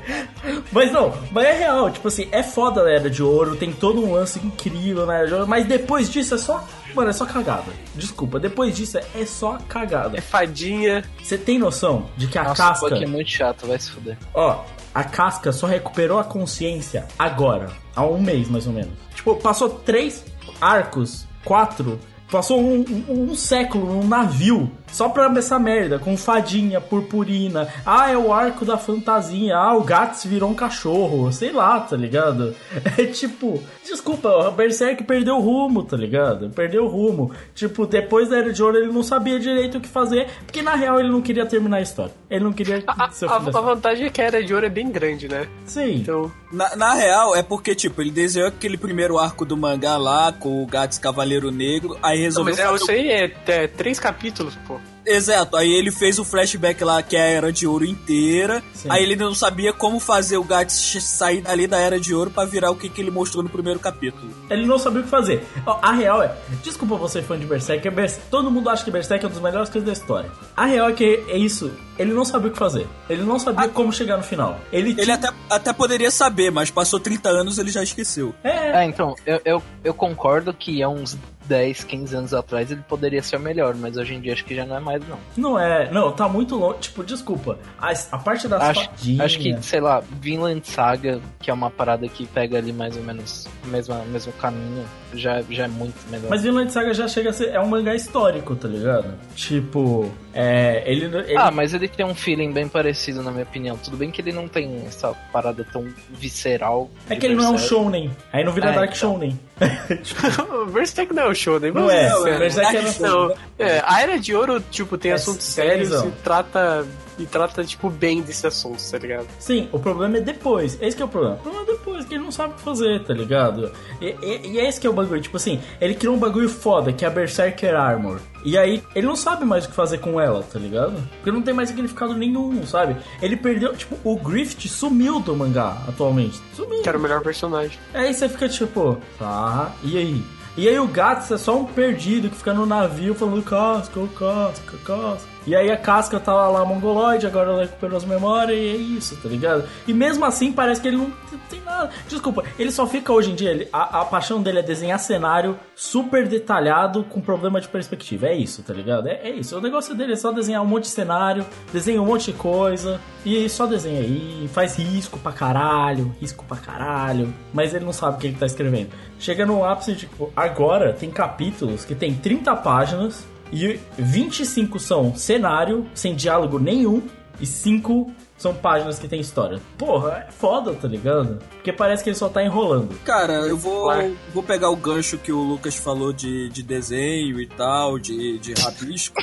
Mas 0.73 0.91
não, 0.93 1.15
mas 1.31 1.45
é 1.47 1.53
real, 1.59 1.91
tipo 1.91 2.09
assim, 2.09 2.29
é 2.33 2.43
foda 2.43 2.83
a 2.85 2.91
Era 2.91 3.09
de 3.11 3.23
Ouro, 3.23 3.57
tem 3.57 3.73
todo 3.73 4.05
um 4.05 4.13
lance 4.13 4.39
incrível 4.45 5.07
na 5.07 5.15
Era 5.19 5.27
de 5.27 5.35
Ouro, 5.35 5.47
mas 5.47 5.67
depois 5.67 6.11
disso 6.11 6.35
é 6.35 6.39
só. 6.39 6.65
Mano, 6.95 7.11
é 7.11 7.13
só 7.13 7.25
cagada. 7.25 7.73
Desculpa, 7.95 8.39
depois 8.39 8.77
disso 8.77 8.99
é, 8.99 9.05
é 9.15 9.25
só 9.25 9.57
cagada. 9.69 10.19
É 10.19 10.21
fadinha. 10.21 11.03
Você 11.23 11.39
tem 11.39 11.59
noção 11.59 12.11
de 12.17 12.27
que 12.27 12.37
a 12.39 12.43
Nossa, 12.45 12.63
casca. 12.63 12.89
Buck 12.91 13.03
é 13.03 13.07
muito 13.07 13.31
chato, 13.31 13.67
vai 13.67 13.79
se 13.79 13.91
fuder. 13.91 14.17
Ó, 14.35 14.63
a 14.95 15.05
casca 15.05 15.53
só 15.53 15.67
recuperou 15.67 16.19
a 16.19 16.25
consciência 16.25 17.07
agora, 17.19 17.71
há 17.97 18.05
um 18.05 18.21
mês 18.21 18.49
mais 18.49 18.67
ou 18.67 18.73
menos. 18.75 18.93
Tipo, 19.15 19.37
passou 19.37 19.69
três 19.71 20.23
arcos, 20.61 21.27
quatro, 21.45 21.99
passou 22.31 22.61
um, 22.61 22.85
um- 23.09 23.31
um 23.31 23.35
século 23.35 23.87
num 23.87 24.07
navio 24.07 24.71
só 24.93 25.09
pra 25.09 25.33
essa 25.37 25.59
merda, 25.59 25.99
com 25.99 26.17
fadinha, 26.17 26.81
purpurina. 26.81 27.67
Ah, 27.85 28.11
é 28.11 28.17
o 28.17 28.33
arco 28.33 28.65
da 28.65 28.77
fantasia. 28.79 29.57
Ah, 29.57 29.75
o 29.75 29.83
Gats 29.83 30.25
virou 30.25 30.51
um 30.51 30.55
cachorro, 30.55 31.33
sei 31.33 31.51
lá, 31.53 31.81
tá 31.81 31.97
ligado? 31.97 32.55
É 32.99 33.07
tipo, 33.07 33.63
desculpa, 33.85 34.29
o 34.29 34.53
Berserk 34.53 35.03
perdeu 35.05 35.37
o 35.37 35.41
rumo, 35.41 35.83
tá 35.83 35.97
ligado? 35.97 36.51
Perdeu 36.51 36.85
o 36.85 36.89
rumo. 36.89 37.33
Tipo, 37.55 37.87
depois 37.87 38.29
da 38.29 38.37
Era 38.39 38.53
de 38.53 38.63
Ouro 38.63 38.77
ele 38.77 38.93
não 38.93 39.03
sabia 39.03 39.41
direito 39.41 39.79
o 39.79 39.81
que 39.81 39.89
fazer, 39.89 40.29
porque 40.45 40.61
na 40.63 40.75
real 40.75 41.01
ele 41.01 41.09
não 41.11 41.23
queria 41.23 41.47
terminar 41.47 41.79
a 41.79 41.81
história. 41.81 42.13
Ele 42.29 42.45
não 42.45 42.53
queria 42.53 42.83
A, 42.87 43.05
a- 43.05 43.37
a 43.37 43.39
vantagem 43.61 44.07
é 44.07 44.11
que 44.11 44.21
a 44.21 44.25
Era 44.27 44.45
de 44.45 44.53
Ouro 44.53 44.67
é 44.67 44.69
bem 44.69 44.91
grande, 44.91 45.27
né? 45.29 45.47
Sim. 45.65 45.97
Então, 45.97 46.31
Na, 46.53 46.77
na 46.77 46.95
real, 46.95 47.35
é 47.35 47.43
porque, 47.43 47.75
tipo, 47.75 48.03
ele 48.03 48.11
desenhou 48.11 48.49
aquele 48.49 48.77
primeiro 48.77 49.19
arco 49.19 49.45
do 49.45 49.57
mangá 49.57 49.97
lá, 49.97 50.33
com 50.33 50.63
o 50.63 50.67
Gats 50.67 50.99
Cavaleiro 50.99 51.51
Negro, 51.51 51.97
aí 52.03 52.19
não, 52.19 52.25
resolveu 52.25 52.53
mas 52.55 52.59
é, 52.59 52.65
fazer 52.69 52.77
isso 52.83 52.91
aí 52.91 53.09
é, 53.11 53.33
é 53.47 53.67
três 53.69 53.99
capítulos, 53.99 54.55
pô. 54.67 54.79
Exato, 55.05 55.57
aí 55.57 55.71
ele 55.73 55.91
fez 55.91 56.19
o 56.19 56.25
flashback 56.25 56.83
lá 56.85 57.03
que 57.03 57.17
é 57.17 57.23
a 57.23 57.27
Era 57.27 57.53
de 57.53 57.67
Ouro 57.67 57.85
inteira. 57.85 58.63
Sim. 58.75 58.89
Aí 58.91 59.03
ele 59.03 59.17
não 59.17 59.35
sabia 59.35 59.73
como 59.73 59.99
fazer 59.99 60.37
o 60.37 60.45
Gats 60.45 60.75
sair 61.03 61.41
dali 61.41 61.67
da 61.67 61.79
Era 61.79 61.99
de 61.99 62.15
Ouro 62.15 62.31
pra 62.31 62.45
virar 62.45 62.71
o 62.71 62.77
que, 62.77 62.89
que 62.89 63.01
ele 63.01 63.11
mostrou 63.11 63.43
no 63.43 63.49
primeiro 63.49 63.79
capítulo. 63.81 64.31
Ele 64.49 64.67
não 64.67 64.79
sabia 64.79 65.01
o 65.01 65.05
que 65.05 65.09
fazer. 65.11 65.45
Ó, 65.67 65.79
A 65.83 65.93
real 65.93 66.23
é, 66.23 66.35
desculpa 66.63 66.97
você 66.97 67.21
fã 67.23 67.39
de 67.39 67.47
Berserk, 67.47 67.87
é 67.87 67.93
todo 68.31 68.51
mundo 68.51 68.69
acha 68.71 68.85
que 68.85 68.91
Berserk 68.91 69.25
é 69.25 69.29
uma 69.29 69.35
das 69.35 69.43
melhores 69.43 69.69
coisas 69.71 69.87
da 69.87 69.93
história. 69.93 70.31
A 70.57 70.67
real 70.67 70.89
é 70.89 70.93
que 70.93 71.25
é 71.29 71.37
isso, 71.37 71.71
ele 71.99 72.13
não 72.13 72.25
sabia 72.25 72.49
o 72.49 72.53
que 72.53 72.59
fazer. 72.59 72.87
Ele 73.09 73.23
não 73.23 73.39
sabia 73.39 73.69
como 73.69 73.93
chegar 73.93 74.17
no 74.17 74.23
final. 74.23 74.59
Ele, 74.73 74.91
Ele 74.91 75.03
tinha- 75.03 75.15
até, 75.17 75.29
até 75.51 75.73
poderia 75.73 76.11
saber, 76.11 76.51
mas 76.51 76.71
passou 76.71 76.99
30 77.01 77.29
anos 77.29 77.59
ele 77.59 77.71
já 77.71 77.83
esqueceu. 77.83 78.35
É, 78.45 78.63
É, 78.73 78.85
então, 78.85 79.15
eu, 79.27 79.41
eu, 79.45 79.63
eu 79.85 79.93
concordo 79.95 80.53
que 80.55 80.83
há 80.83 80.89
uns 80.89 81.17
10, 81.47 81.85
15 81.85 82.17
anos 82.17 82.35
atrás 82.35 82.71
ele 82.71 82.83
poderia 82.89 83.23
ser 83.23 83.37
o 83.37 83.41
melhor, 83.41 83.75
mas 83.75 83.97
hoje 83.97 84.15
em 84.15 84.21
dia 84.21 84.33
acho 84.33 84.45
que 84.45 84.55
já 84.55 84.65
não 84.65 84.77
é 84.77 84.81
mais, 84.81 85.03
não. 85.09 85.19
não 85.37 85.59
é, 85.59 85.91
não, 85.91 86.13
tá 86.13 86.29
muito 86.29 86.57
longe, 86.57 86.79
tipo, 86.81 87.03
desculpa. 87.05 87.59
A, 87.79 87.91
a 88.13 88.19
parte 88.19 88.49
das 88.49 88.63
Acho, 88.63 88.85
fadinhas... 88.87 89.21
acho 89.21 89.39
que, 89.39 89.63
sei 89.63 89.81
lá, 89.81 90.03
Vinland 90.21 90.67
Saga, 90.67 91.21
que 91.41 91.51
é 91.51 91.55
uma 91.55 91.71
parada 91.71 92.07
que 92.09 92.27
pega 92.27 92.59
ali 92.59 92.73
mais 92.73 92.97
ou 92.97 93.03
menos 93.03 93.49
o 93.65 93.69
mesmo, 93.69 93.95
mesmo 94.07 94.33
caminho, 94.35 94.85
já, 95.15 95.43
já 95.51 95.65
é 95.65 95.69
muito 95.69 95.97
melhor. 96.11 96.31
Mas 96.31 96.43
Vinland 96.43 96.73
Saga 96.73 96.95
já 96.95 97.07
chega 97.09 97.31
a 97.31 97.33
ser, 97.33 97.49
é 97.51 97.61
um 97.61 97.67
mangá 97.67 97.95
histórico, 97.95 98.55
tá 98.57 98.69
ligado? 98.69 99.15
Tipo, 99.35 100.11
é, 100.33 100.83
ele... 100.87 101.05
ele 101.05 101.37
Ah, 101.37 101.51
mas 101.51 101.75
ele 101.75 101.89
tem 101.89 102.05
um 102.07 102.15
feeling 102.15 102.53
bem 102.53 102.69
parecido, 102.69 103.23
na 103.23 103.31
minha 103.31 103.45
opinião. 103.45 103.77
Tudo 103.77 103.97
bem 103.97 104.11
que 104.11 104.21
ele 104.21 104.33
não 104.33 104.49
tem 104.49 104.85
essa 104.87 105.13
parada 105.33 105.65
tão 105.73 105.87
visceral. 106.11 106.91
é 107.09 107.17
que 107.17 107.27
ele 107.27 107.35
não 107.35 107.45
é 107.45 107.51
um 107.51 107.59
shounen. 107.59 108.11
Aí 108.33 108.45
não 108.45 108.53
vira 108.53 108.71
É, 108.71 108.73
Dark 108.73 108.95
então. 108.97 109.11
shounen. 109.13 109.39
Berserk 110.73 111.13
não 111.15 111.25
é 111.25 111.29
o 111.29 111.35
Shonen, 111.35 111.73
Não 111.73 111.91
é, 111.91 112.09
ser 112.09 112.15
sinceros. 112.17 112.39
Berserk 112.39 112.77
é 112.77 112.83
Dark 112.83 113.01
não- 113.01 113.29
Não, 113.29 113.35
é, 113.59 113.83
a 113.87 114.01
Era 114.03 114.19
de 114.19 114.35
Ouro, 114.35 114.61
tipo, 114.71 114.99
tem 114.99 115.11
É 115.11 115.15
assuntos 115.15 115.45
sérios, 115.45 115.91
e 116.03 116.11
trata, 116.25 116.85
e 117.19 117.27
trata, 117.27 117.65
tipo, 117.65 117.89
bem 117.91 118.23
desse 118.23 118.47
assunto, 118.47 118.83
tá 118.91 118.99
ligado? 118.99 119.27
Sim, 119.39 119.69
o 119.73 119.79
problema 119.79 120.17
é 120.19 120.21
depois. 120.21 120.79
Esse 120.81 120.97
que 120.97 121.03
é 121.03 121.05
o 121.05 121.09
problema. 121.09 121.37
O 121.37 121.39
problema 121.39 121.65
é 121.69 121.73
depois, 121.73 122.05
que 122.05 122.15
ele 122.15 122.25
não 122.25 122.33
sabe 122.33 122.55
o 122.55 122.57
que 122.57 122.63
fazer, 122.63 123.05
tá 123.05 123.15
ligado? 123.15 123.71
E, 124.01 124.07
e, 124.23 124.51
e 124.53 124.59
é 124.61 124.69
esse 124.69 124.81
que 124.81 124.87
é 124.87 124.91
o 124.91 124.93
bagulho. 124.93 125.21
Tipo 125.21 125.37
assim, 125.37 125.61
ele 125.81 125.95
criou 125.95 126.15
um 126.17 126.19
bagulho 126.19 126.49
foda, 126.49 126.93
que 126.93 127.05
é 127.05 127.09
a 127.09 127.11
Berserker 127.11 127.75
Armor. 127.75 128.19
E 128.45 128.59
aí, 128.59 128.83
ele 128.95 129.07
não 129.07 129.17
sabe 129.17 129.45
mais 129.45 129.65
o 129.65 129.69
que 129.69 129.75
fazer 129.75 129.99
com 129.99 130.21
ela, 130.21 130.43
tá 130.43 130.59
ligado? 130.59 130.95
Porque 131.17 131.31
não 131.31 131.43
tem 131.43 131.55
mais 131.55 131.69
significado 131.69 132.15
nenhum, 132.15 132.67
sabe? 132.67 132.97
Ele 133.21 133.37
perdeu, 133.37 133.75
tipo, 133.77 133.97
o 134.03 134.17
Grift 134.17 134.69
sumiu 134.69 135.21
do 135.21 135.37
mangá 135.37 135.79
atualmente. 135.89 136.41
Sumiu. 136.55 136.83
Que 136.83 136.89
era 136.89 136.99
o 136.99 137.01
melhor 137.01 137.23
personagem. 137.23 137.79
Aí 137.95 138.13
você 138.13 138.29
fica 138.29 138.49
tipo, 138.49 138.99
tá, 139.19 139.73
e 139.83 139.97
aí? 139.97 140.23
E 140.57 140.69
aí 140.69 140.79
o 140.79 140.87
Gats 140.87 141.31
é 141.31 141.39
só 141.39 141.57
um 141.57 141.65
perdido 141.65 142.29
que 142.29 142.37
fica 142.37 142.53
no 142.53 142.67
navio 142.67 143.15
falando 143.15 143.43
casca, 143.43 143.99
ô 143.99 144.07
casca, 144.09 144.77
casca. 144.85 145.32
E 145.47 145.57
aí 145.57 145.71
a 145.71 145.77
casca 145.77 146.21
tava 146.21 146.47
lá 146.49 146.65
mongoloide, 146.65 147.27
agora 147.27 147.51
ela 147.51 147.63
recuperou 147.63 147.97
as 147.97 148.05
memórias 148.05 148.57
e 148.57 148.69
é 148.69 148.77
isso, 148.77 149.17
tá 149.23 149.29
ligado? 149.29 149.65
E 149.89 149.93
mesmo 149.93 150.25
assim 150.25 150.53
parece 150.53 150.81
que 150.81 150.89
ele 150.89 150.97
não 150.97 151.11
tem- 151.51 151.61
nada. 151.63 151.91
Desculpa, 152.09 152.45
ele 152.59 152.71
só 152.71 152.87
fica 152.87 153.13
hoje 153.13 153.31
em 153.31 153.35
dia, 153.35 153.51
ele- 153.51 153.69
a, 153.73 154.01
a 154.01 154.05
paixão 154.05 154.41
dele 154.43 154.61
é 154.61 154.63
desenhar 154.63 154.99
cenário 154.99 155.59
super 155.75 156.27
detalhado 156.29 157.03
com 157.05 157.21
problema 157.21 157.61
de 157.61 157.69
perspectiva. 157.69 158.27
É 158.29 158.35
isso, 158.37 158.63
tá 158.63 158.73
ligado? 158.73 159.09
É, 159.09 159.15
é 159.25 159.31
isso. 159.31 159.57
O 159.57 159.61
negócio 159.61 159.95
dele 159.95 160.13
é 160.13 160.17
só 160.17 160.31
desenhar 160.33 160.63
um 160.63 160.67
monte 160.67 160.85
de 160.85 160.91
cenário, 160.91 161.45
desenha 161.73 162.01
um 162.01 162.07
monte 162.07 162.31
de 162.33 162.39
coisa 162.39 163.01
e 163.25 163.49
só 163.49 163.67
desenha 163.67 164.01
aí, 164.01 164.49
faz 164.53 164.77
risco 164.77 165.19
pra 165.19 165.33
caralho, 165.33 166.15
risco 166.21 166.45
pra 166.47 166.57
caralho, 166.57 167.33
mas 167.53 167.75
ele 167.75 167.85
não 167.85 167.93
sabe 167.93 168.17
o 168.17 168.21
que 168.21 168.27
ele 168.29 168.37
tá 168.37 168.47
escrevendo. 168.47 168.91
Chega 169.19 169.45
no 169.47 169.65
ápice 169.65 169.95
tipo, 169.97 170.33
agora 170.37 170.93
tem 170.93 171.11
capítulos 171.11 171.85
que 171.85 171.95
tem 171.95 172.15
30 172.15 172.55
páginas 172.57 173.25
e 173.53 173.79
25 173.99 174.79
são 174.81 175.15
cenário, 175.15 175.87
sem 175.95 176.15
diálogo 176.15 176.59
nenhum, 176.59 177.03
e 177.41 177.47
5 177.47 178.11
são 178.39 178.53
páginas 178.55 178.99
que 178.99 179.07
tem 179.07 179.21
história. 179.21 179.61
Porra, 179.79 180.27
é 180.29 180.33
foda, 180.33 180.73
tá 180.75 180.89
ligado? 180.89 181.39
Porque 181.53 181.73
parece 181.73 182.03
que 182.03 182.11
ele 182.11 182.17
só 182.17 182.29
tá 182.29 182.43
enrolando. 182.43 182.99
Cara, 183.05 183.35
eu 183.47 183.57
vou, 183.57 183.85
Claro. 183.85 184.17
vou 184.35 184.43
pegar 184.43 184.69
o 184.71 184.77
gancho 184.77 185.17
que 185.19 185.31
o 185.31 185.39
Lucas 185.41 185.77
falou 185.77 186.13
de, 186.13 186.49
de 186.49 186.63
desenho 186.63 187.41
e 187.41 187.47
tal, 187.47 187.99
de, 188.01 188.39
de 188.41 188.53
rabisco. 188.55 189.21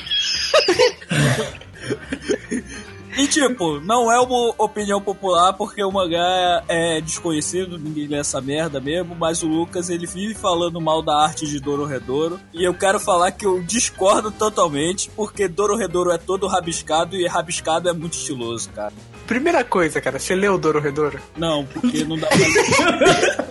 E 3.16 3.26
tipo, 3.26 3.80
não 3.80 4.10
é 4.10 4.20
uma 4.20 4.54
opinião 4.58 5.00
popular 5.00 5.52
porque 5.52 5.82
o 5.82 5.90
mangá 5.90 6.62
é 6.68 7.00
desconhecido, 7.00 7.78
ninguém 7.78 8.06
lê 8.06 8.18
essa 8.18 8.40
merda 8.40 8.80
mesmo, 8.80 9.14
mas 9.14 9.42
o 9.42 9.48
Lucas 9.48 9.90
ele 9.90 10.06
vive 10.06 10.34
falando 10.34 10.80
mal 10.80 11.02
da 11.02 11.16
arte 11.16 11.46
de 11.46 11.58
Dororedoro 11.60 12.40
e 12.52 12.64
eu 12.64 12.72
quero 12.74 13.00
falar 13.00 13.32
que 13.32 13.44
eu 13.44 13.62
discordo 13.62 14.30
totalmente 14.30 15.10
porque 15.16 15.48
Dororedoro 15.48 16.10
é 16.10 16.18
todo 16.18 16.46
rabiscado 16.46 17.16
e 17.16 17.26
rabiscado 17.26 17.88
é 17.88 17.92
muito 17.92 18.14
estiloso, 18.14 18.70
cara. 18.70 18.92
Primeira 19.26 19.62
coisa, 19.64 20.00
cara, 20.00 20.18
você 20.18 20.34
leu 20.34 20.58
Dororedoro? 20.58 21.20
Não, 21.36 21.64
porque 21.64 22.04
não 22.04 22.16
dá 22.16 22.28
pra... 22.28 23.50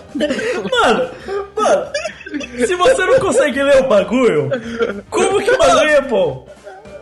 Mano, 0.70 1.10
mano, 1.56 1.86
se 2.66 2.74
você 2.74 3.06
não 3.06 3.18
consegue 3.20 3.62
ler 3.62 3.84
o 3.84 3.88
bagulho, 3.88 4.50
como 5.08 5.40
que 5.42 5.50
o 5.50 5.58
bagulho 5.58 5.88
é 5.88 6.00
bom? 6.00 6.46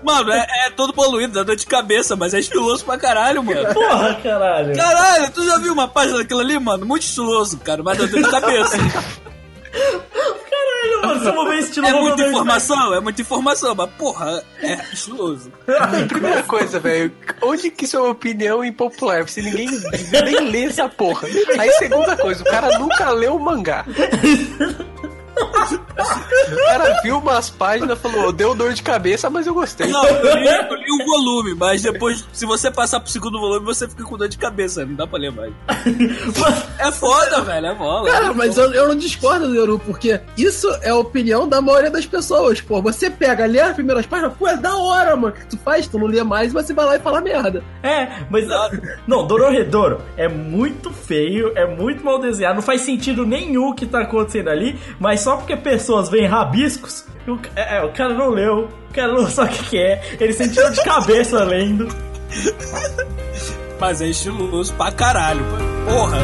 Mano, 0.03 0.31
é, 0.33 0.47
é 0.67 0.71
todo 0.71 0.93
poluído, 0.93 1.33
dá 1.35 1.43
dor 1.43 1.57
de 1.57 1.67
cabeça, 1.67 2.15
mas 2.17 2.33
é 2.35 2.39
estiloso 2.41 2.85
pra 2.85 2.97
caralho, 2.99 3.43
mano. 3.43 3.67
Porra, 3.75 4.15
caralho. 4.23 4.77
Caralho, 4.77 5.31
tu 5.33 5.45
já 5.45 5.59
viu 5.59 5.73
uma 5.73 5.89
página 5.89 6.19
daquilo 6.19 6.41
ali, 6.41 6.59
mano? 6.59 6.87
Muito 6.87 7.03
estiloso, 7.03 7.59
cara, 7.59 7.83
mas 7.83 7.99
dá 7.99 8.07
dor 8.07 8.23
de 8.23 8.31
cabeça. 8.31 8.77
Caralho, 10.51 11.03
mano, 11.03 11.21
se 11.21 11.27
eu 11.27 11.35
vou 11.35 11.49
ver 11.49 11.59
estilo 11.59 11.87
É 11.87 11.93
muita 11.93 12.17
ver- 12.17 12.29
informação, 12.31 12.95
é 12.95 13.01
muita 13.01 13.21
informação, 13.23 13.75
mas 13.75 13.91
porra, 13.99 14.43
é 14.63 14.75
estiloso. 14.93 15.53
Primeira 16.09 16.43
coisa, 16.45 16.79
velho, 16.79 17.13
onde 17.43 17.71
que 17.71 17.95
é 17.95 17.99
uma 17.99 18.11
opinião 18.11 18.65
impopular? 18.65 19.29
Se 19.29 19.43
ninguém 19.43 19.69
nem 20.25 20.41
lê 20.51 20.65
essa 20.67 20.89
porra. 20.89 21.29
Aí, 21.59 21.71
segunda 21.73 22.17
coisa, 22.17 22.43
o 22.43 22.47
cara 22.47 22.79
nunca 22.79 23.11
leu 23.11 23.35
o 23.37 23.41
mangá. 23.41 23.85
O 25.39 26.57
cara 26.67 27.01
viu 27.03 27.19
umas 27.19 27.51
páginas 27.51 27.99
e 27.99 28.03
falou, 28.03 28.33
deu 28.33 28.55
dor 28.55 28.73
de 28.73 28.83
cabeça, 28.83 29.29
mas 29.29 29.47
eu 29.47 29.55
gostei. 29.55 29.89
Não, 29.89 30.05
eu 30.05 30.37
li, 30.37 30.47
eu 30.47 30.75
li 30.75 31.03
o 31.03 31.07
volume, 31.07 31.55
mas 31.55 31.83
depois, 31.83 32.27
se 32.33 32.47
você 32.47 32.71
passar 32.71 33.01
pro 33.01 33.11
segundo 33.11 33.39
volume, 33.39 33.65
você 33.65 33.89
fica 33.89 34.05
com 34.05 34.17
dor 34.17 34.29
de 34.29 34.39
cabeça, 34.39 34.85
não 34.85 34.95
dá 34.95 35.07
pra 35.07 35.19
ler 35.19 35.33
mais. 35.33 35.53
É 36.79 36.93
foda, 36.93 37.41
velho, 37.43 37.67
é 37.67 37.75
bola. 37.75 38.09
Cara, 38.09 38.33
mas 38.33 38.57
eu, 38.57 38.73
eu 38.73 38.89
não 38.89 38.97
discordo 38.97 39.49
do 39.49 39.55
Yoru, 39.55 39.79
porque 39.81 40.21
isso 40.37 40.69
é 40.83 40.91
a 40.91 40.97
opinião 40.97 41.49
da 41.49 41.61
maioria 41.61 41.91
das 41.91 42.07
pessoas. 42.07 42.61
Pô, 42.61 42.81
você 42.81 43.11
pega, 43.11 43.47
lê 43.47 43.61
as 43.61 43.75
primeiras 43.75 44.07
páginas, 44.07 44.35
pô, 44.39 44.47
é 44.49 44.57
da 44.57 44.77
hora, 44.77 45.17
mano. 45.17 45.35
Tu 45.51 45.59
faz, 45.59 45.87
tu 45.89 45.99
não 45.99 46.07
lê 46.07 46.23
mais, 46.23 46.53
você 46.53 46.73
vai 46.73 46.87
lá 46.87 46.97
e 46.97 47.01
fala 47.01 47.21
merda. 47.21 47.65
É, 47.83 48.09
mas. 48.31 48.47
Não, 49.07 49.27
Dororedoro 49.27 50.01
é 50.17 50.29
muito 50.29 50.93
feio, 50.93 51.53
é 51.57 51.67
muito 51.67 52.05
mal 52.05 52.19
desenhado, 52.19 52.57
não 52.57 52.63
faz 52.63 52.83
sentido 52.83 53.27
nenhum 53.27 53.69
o 53.71 53.75
que 53.75 53.87
tá 53.87 54.01
acontecendo 54.03 54.49
ali, 54.49 54.79
mas 55.01 55.21
só 55.29 55.37
porque 55.37 55.55
pessoas 55.59 56.09
veem 56.09 56.27
rabiscos, 56.27 57.05
o, 57.27 57.39
é, 57.55 57.77
é, 57.77 57.85
o 57.85 57.93
cara 57.93 58.15
não 58.15 58.31
leu, 58.31 58.61
o 58.89 58.95
cara 58.95 59.13
não 59.13 59.27
sabe 59.29 59.57
o 59.57 59.65
que, 59.65 59.77
é, 59.77 60.01
ele 60.19 60.33
sentiu 60.33 60.71
de 60.71 60.83
cabeça 60.83 61.45
lendo. 61.45 61.87
Mas 63.79 64.01
é 64.01 64.07
estiloso 64.07 64.73
pra 64.73 64.91
caralho, 64.91 65.43
mano. 65.43 65.85
Porra. 65.85 66.19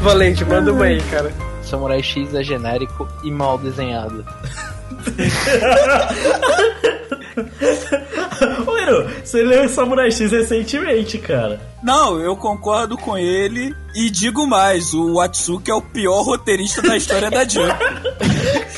Valente, 0.00 0.46
manda 0.46 0.72
uma 0.72 0.86
aí, 0.86 1.02
cara. 1.10 1.30
Samurai 1.68 2.02
X 2.02 2.34
é 2.34 2.42
genérico 2.42 3.06
e 3.22 3.30
mal 3.30 3.58
desenhado. 3.58 4.24
Ô, 8.66 8.78
você 9.24 9.42
leu 9.42 9.68
Samurai 9.68 10.10
X 10.10 10.32
recentemente, 10.32 11.18
cara. 11.18 11.60
Não, 11.82 12.18
eu 12.18 12.34
concordo 12.36 12.96
com 12.96 13.16
ele 13.16 13.74
e 13.94 14.10
digo 14.10 14.46
mais, 14.46 14.94
o 14.94 15.20
Atsuki 15.20 15.70
é 15.70 15.74
o 15.74 15.82
pior 15.82 16.22
roteirista 16.22 16.82
da 16.82 16.96
história 16.96 17.30
da 17.30 17.46
Jump. 17.46 17.68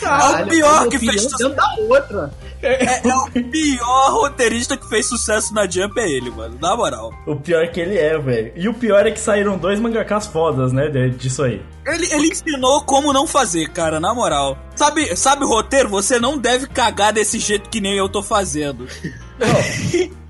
é 0.02 0.42
o 0.42 0.46
pior 0.46 0.88
que 0.88 0.98
fez 0.98 1.28
da 1.30 1.74
outra. 1.88 2.30
É, 2.62 3.08
é 3.08 3.14
o 3.16 3.30
pior 3.44 4.12
roteirista 4.12 4.76
que 4.76 4.88
fez 4.88 5.06
sucesso 5.06 5.54
na 5.54 5.68
Jump 5.68 5.98
é 5.98 6.08
ele, 6.08 6.30
mano. 6.30 6.58
Na 6.60 6.76
moral. 6.76 7.12
O 7.26 7.36
pior 7.36 7.62
é 7.62 7.66
que 7.66 7.80
ele 7.80 7.96
é, 7.96 8.18
velho. 8.18 8.52
E 8.54 8.68
o 8.68 8.74
pior 8.74 9.06
é 9.06 9.10
que 9.10 9.20
saíram 9.20 9.56
dois 9.56 9.80
mangakas 9.80 10.26
fodas, 10.26 10.72
né, 10.72 10.88
disso 11.08 11.42
aí. 11.42 11.62
Ele, 11.86 12.06
ele 12.12 12.28
ensinou 12.28 12.82
como 12.84 13.12
não 13.12 13.26
fazer, 13.26 13.68
cara, 13.70 13.98
na 13.98 14.14
moral. 14.14 14.58
Sabe, 14.76 15.16
sabe 15.16 15.44
o 15.44 15.48
roteiro? 15.48 15.88
Você 15.88 16.18
não 16.18 16.36
deve 16.38 16.66
cagar 16.66 17.12
desse 17.12 17.38
jeito 17.38 17.70
que 17.70 17.80
nem 17.80 17.96
eu 17.96 18.08
tô 18.08 18.22
fazendo. 18.22 18.86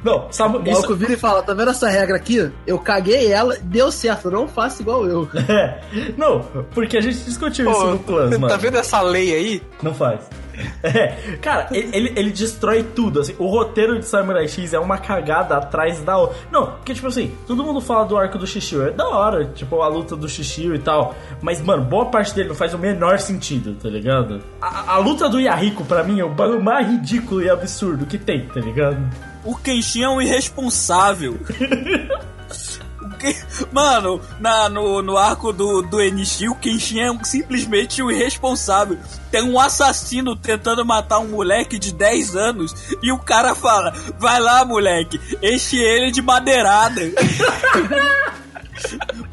Não, 0.02 0.28
sabe, 0.30 0.56
O 0.56 0.64
maluco 0.64 0.94
vira 0.94 1.12
e 1.12 1.16
fala, 1.16 1.42
tá 1.42 1.52
vendo 1.52 1.70
essa 1.70 1.88
regra 1.88 2.16
aqui? 2.16 2.50
Eu 2.66 2.78
caguei 2.78 3.30
ela, 3.30 3.56
deu 3.62 3.92
certo, 3.92 4.30
não 4.30 4.48
faço 4.48 4.82
igual 4.82 5.06
eu. 5.06 5.28
É. 5.50 5.80
Não, 6.16 6.40
porque 6.72 6.96
a 6.96 7.00
gente 7.00 7.18
discutiu 7.18 7.68
isso 7.70 7.80
Pô, 7.80 7.86
no 7.90 7.98
Plus, 7.98 8.30
mano. 8.30 8.48
tá 8.48 8.56
vendo 8.56 8.78
essa 8.78 9.00
lei 9.02 9.34
aí? 9.34 9.62
Não 9.82 9.92
faz. 9.92 10.20
É, 10.82 11.36
cara, 11.40 11.68
ele, 11.72 11.90
ele, 11.92 12.12
ele 12.16 12.30
destrói 12.30 12.82
tudo, 12.82 13.20
assim, 13.20 13.34
o 13.38 13.46
roteiro 13.46 13.98
de 13.98 14.06
Samurai 14.06 14.48
X 14.48 14.72
é 14.72 14.78
uma 14.78 14.98
cagada 14.98 15.56
atrás 15.56 16.00
da 16.00 16.16
outra. 16.16 16.36
Não, 16.50 16.66
porque, 16.66 16.94
tipo 16.94 17.06
assim, 17.06 17.34
todo 17.46 17.62
mundo 17.62 17.80
fala 17.80 18.04
do 18.04 18.16
arco 18.16 18.38
do 18.38 18.46
Shishio, 18.46 18.86
é 18.86 18.90
da 18.90 19.08
hora, 19.08 19.46
tipo, 19.54 19.80
a 19.82 19.88
luta 19.88 20.16
do 20.16 20.28
Shishio 20.28 20.74
e 20.74 20.78
tal, 20.78 21.14
mas, 21.40 21.60
mano, 21.60 21.84
boa 21.84 22.06
parte 22.06 22.34
dele 22.34 22.48
não 22.48 22.56
faz 22.56 22.74
o 22.74 22.78
menor 22.78 23.18
sentido, 23.18 23.74
tá 23.80 23.88
ligado? 23.88 24.40
A, 24.60 24.94
a 24.94 24.98
luta 24.98 25.28
do 25.28 25.40
Yahiko, 25.40 25.84
pra 25.84 26.02
mim, 26.02 26.20
é 26.20 26.24
o 26.24 26.30
bagulho 26.30 26.62
mais 26.62 26.86
ridículo 26.86 27.42
e 27.42 27.50
absurdo 27.50 28.06
que 28.06 28.18
tem, 28.18 28.46
tá 28.46 28.60
ligado? 28.60 28.98
O 29.44 29.54
Kenshin 29.56 30.02
é 30.02 30.08
um 30.08 30.20
irresponsável. 30.20 31.38
O 33.20 33.32
que- 33.32 33.66
Mano, 33.72 34.20
na, 34.40 34.68
no, 34.68 35.02
no 35.02 35.16
arco 35.18 35.52
do, 35.52 35.82
do 35.82 36.00
Enishi, 36.00 36.48
o 36.48 36.54
Kenshin 36.54 37.00
é 37.00 37.10
um- 37.12 37.22
simplesmente 37.22 38.02
um 38.02 38.10
irresponsável. 38.10 38.98
Tem 39.30 39.42
um 39.42 39.60
assassino 39.60 40.34
tentando 40.34 40.84
matar 40.84 41.18
um 41.18 41.28
moleque 41.28 41.78
de 41.78 41.92
10 41.92 42.34
anos 42.34 42.74
e 43.02 43.12
o 43.12 43.18
cara 43.18 43.54
fala: 43.54 43.92
Vai 44.18 44.40
lá, 44.40 44.64
moleque, 44.64 45.20
enche 45.42 45.76
ele 45.78 46.10
de 46.10 46.22
madeirada. 46.22 47.00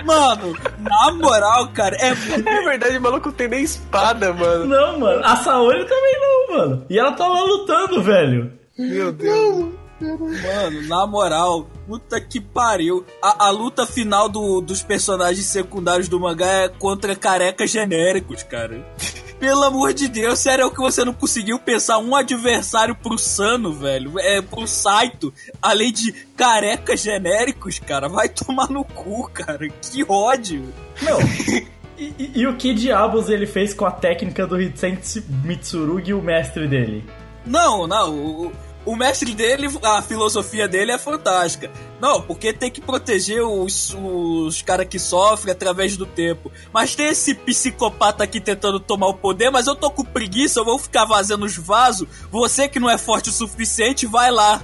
Mano, 0.04 0.54
na 0.80 1.12
moral, 1.12 1.70
cara, 1.70 1.96
é 1.98 2.14
muito. 2.14 2.48
É 2.50 2.62
verdade, 2.64 2.98
o 2.98 3.02
maluco 3.02 3.30
não 3.30 3.36
tem 3.36 3.48
nem 3.48 3.64
espada, 3.64 4.34
mano. 4.34 4.66
Não, 4.66 5.00
mano, 5.00 5.22
a 5.24 5.36
Saori 5.38 5.86
também 5.86 6.16
não, 6.20 6.58
mano. 6.58 6.86
E 6.90 6.98
ela 7.00 7.12
tá 7.14 7.28
lá 7.28 7.42
lutando, 7.44 8.02
velho. 8.04 8.52
Meu 8.78 9.12
Deus. 9.12 9.70
Mano, 10.00 10.82
na 10.88 11.08
moral, 11.08 11.68
puta 11.88 12.20
que 12.22 12.40
pariu. 12.40 13.06
A, 13.22 13.48
a 13.48 13.50
luta 13.50 13.86
final 13.86 14.30
do- 14.30 14.62
dos 14.62 14.84
personagens 14.84 15.46
secundários 15.46 16.08
do 16.08 16.20
mangá 16.20 16.46
é 16.46 16.70
contra 16.70 17.16
carecas 17.16 17.72
genéricos, 17.72 18.44
cara. 18.44 18.86
Pelo 19.40 19.64
amor 19.66 19.94
de 19.94 20.08
Deus, 20.08 20.40
sério 20.40 20.66
é 20.66 20.70
que 20.72 20.78
você 20.78 21.06
não 21.06 21.14
conseguiu 21.14 21.60
pensar 21.60 22.00
um 22.00 22.16
adversário 22.16 22.96
pro 22.96 23.20
Sano, 23.20 23.72
velho? 23.72 24.20
É, 24.20 24.42
pro 24.42 24.66
Saito, 24.68 25.32
além 25.62 25.92
de 25.94 26.12
carecas 26.36 27.02
genéricos, 27.02 27.78
cara. 27.78 28.10
Vai 28.10 28.30
tomar 28.30 28.68
no 28.72 28.84
cu, 28.84 29.30
cara. 29.32 29.68
Que 29.70 30.04
ódio. 30.08 30.74
Não. 31.02 31.18
E, 32.00 32.14
e- 32.20 32.32
e 32.42 32.46
o 32.46 32.56
que 32.56 32.76
diabos 32.76 33.28
ele 33.28 33.48
fez 33.48 33.74
com 33.74 33.84
a 33.84 33.90
técnica 33.90 34.46
do 34.46 34.62
Hitsenshi 34.62 35.24
Mitsurugi, 35.44 36.14
o 36.14 36.22
mestre 36.22 36.68
dele? 36.68 37.04
Não, 37.44 37.88
não. 37.88 38.14
O, 38.14 38.52
o 38.88 38.96
mestre 38.96 39.34
dele, 39.34 39.68
a 39.84 40.02
filosofia 40.02 40.66
dele 40.66 40.94
é 40.94 40.98
fantástica. 40.98 41.70
Não, 42.00 42.22
porque 42.22 42.54
tem 42.54 42.72
que 42.72 42.80
proteger 42.80 43.44
os, 43.44 43.94
os 43.94 44.62
caras 44.62 44.88
que 44.88 44.98
sofrem 44.98 45.52
através 45.52 45.98
do 45.98 46.06
tempo. 46.06 46.50
Mas 46.72 46.96
tem 46.96 47.08
esse 47.08 47.36
psicopata 47.36 48.24
aqui 48.24 48.40
tentando 48.40 48.80
tomar 48.80 49.08
o 49.08 49.14
poder, 49.14 49.50
mas 49.50 49.68
eu 49.68 49.76
tô 49.76 49.92
com 49.92 50.06
preguiça, 50.06 50.62
eu 50.62 50.66
vou 50.66 50.80
ficar 50.80 51.04
vazando 51.04 51.46
os 51.46 51.58
vasos. 51.58 52.08
Você 52.32 52.70
que 52.70 52.80
não 52.80 52.90
é 52.90 52.98
forte 52.98 53.28
o 53.28 53.34
suficiente, 53.34 54.06
vai 54.06 54.32
lá. 54.32 54.64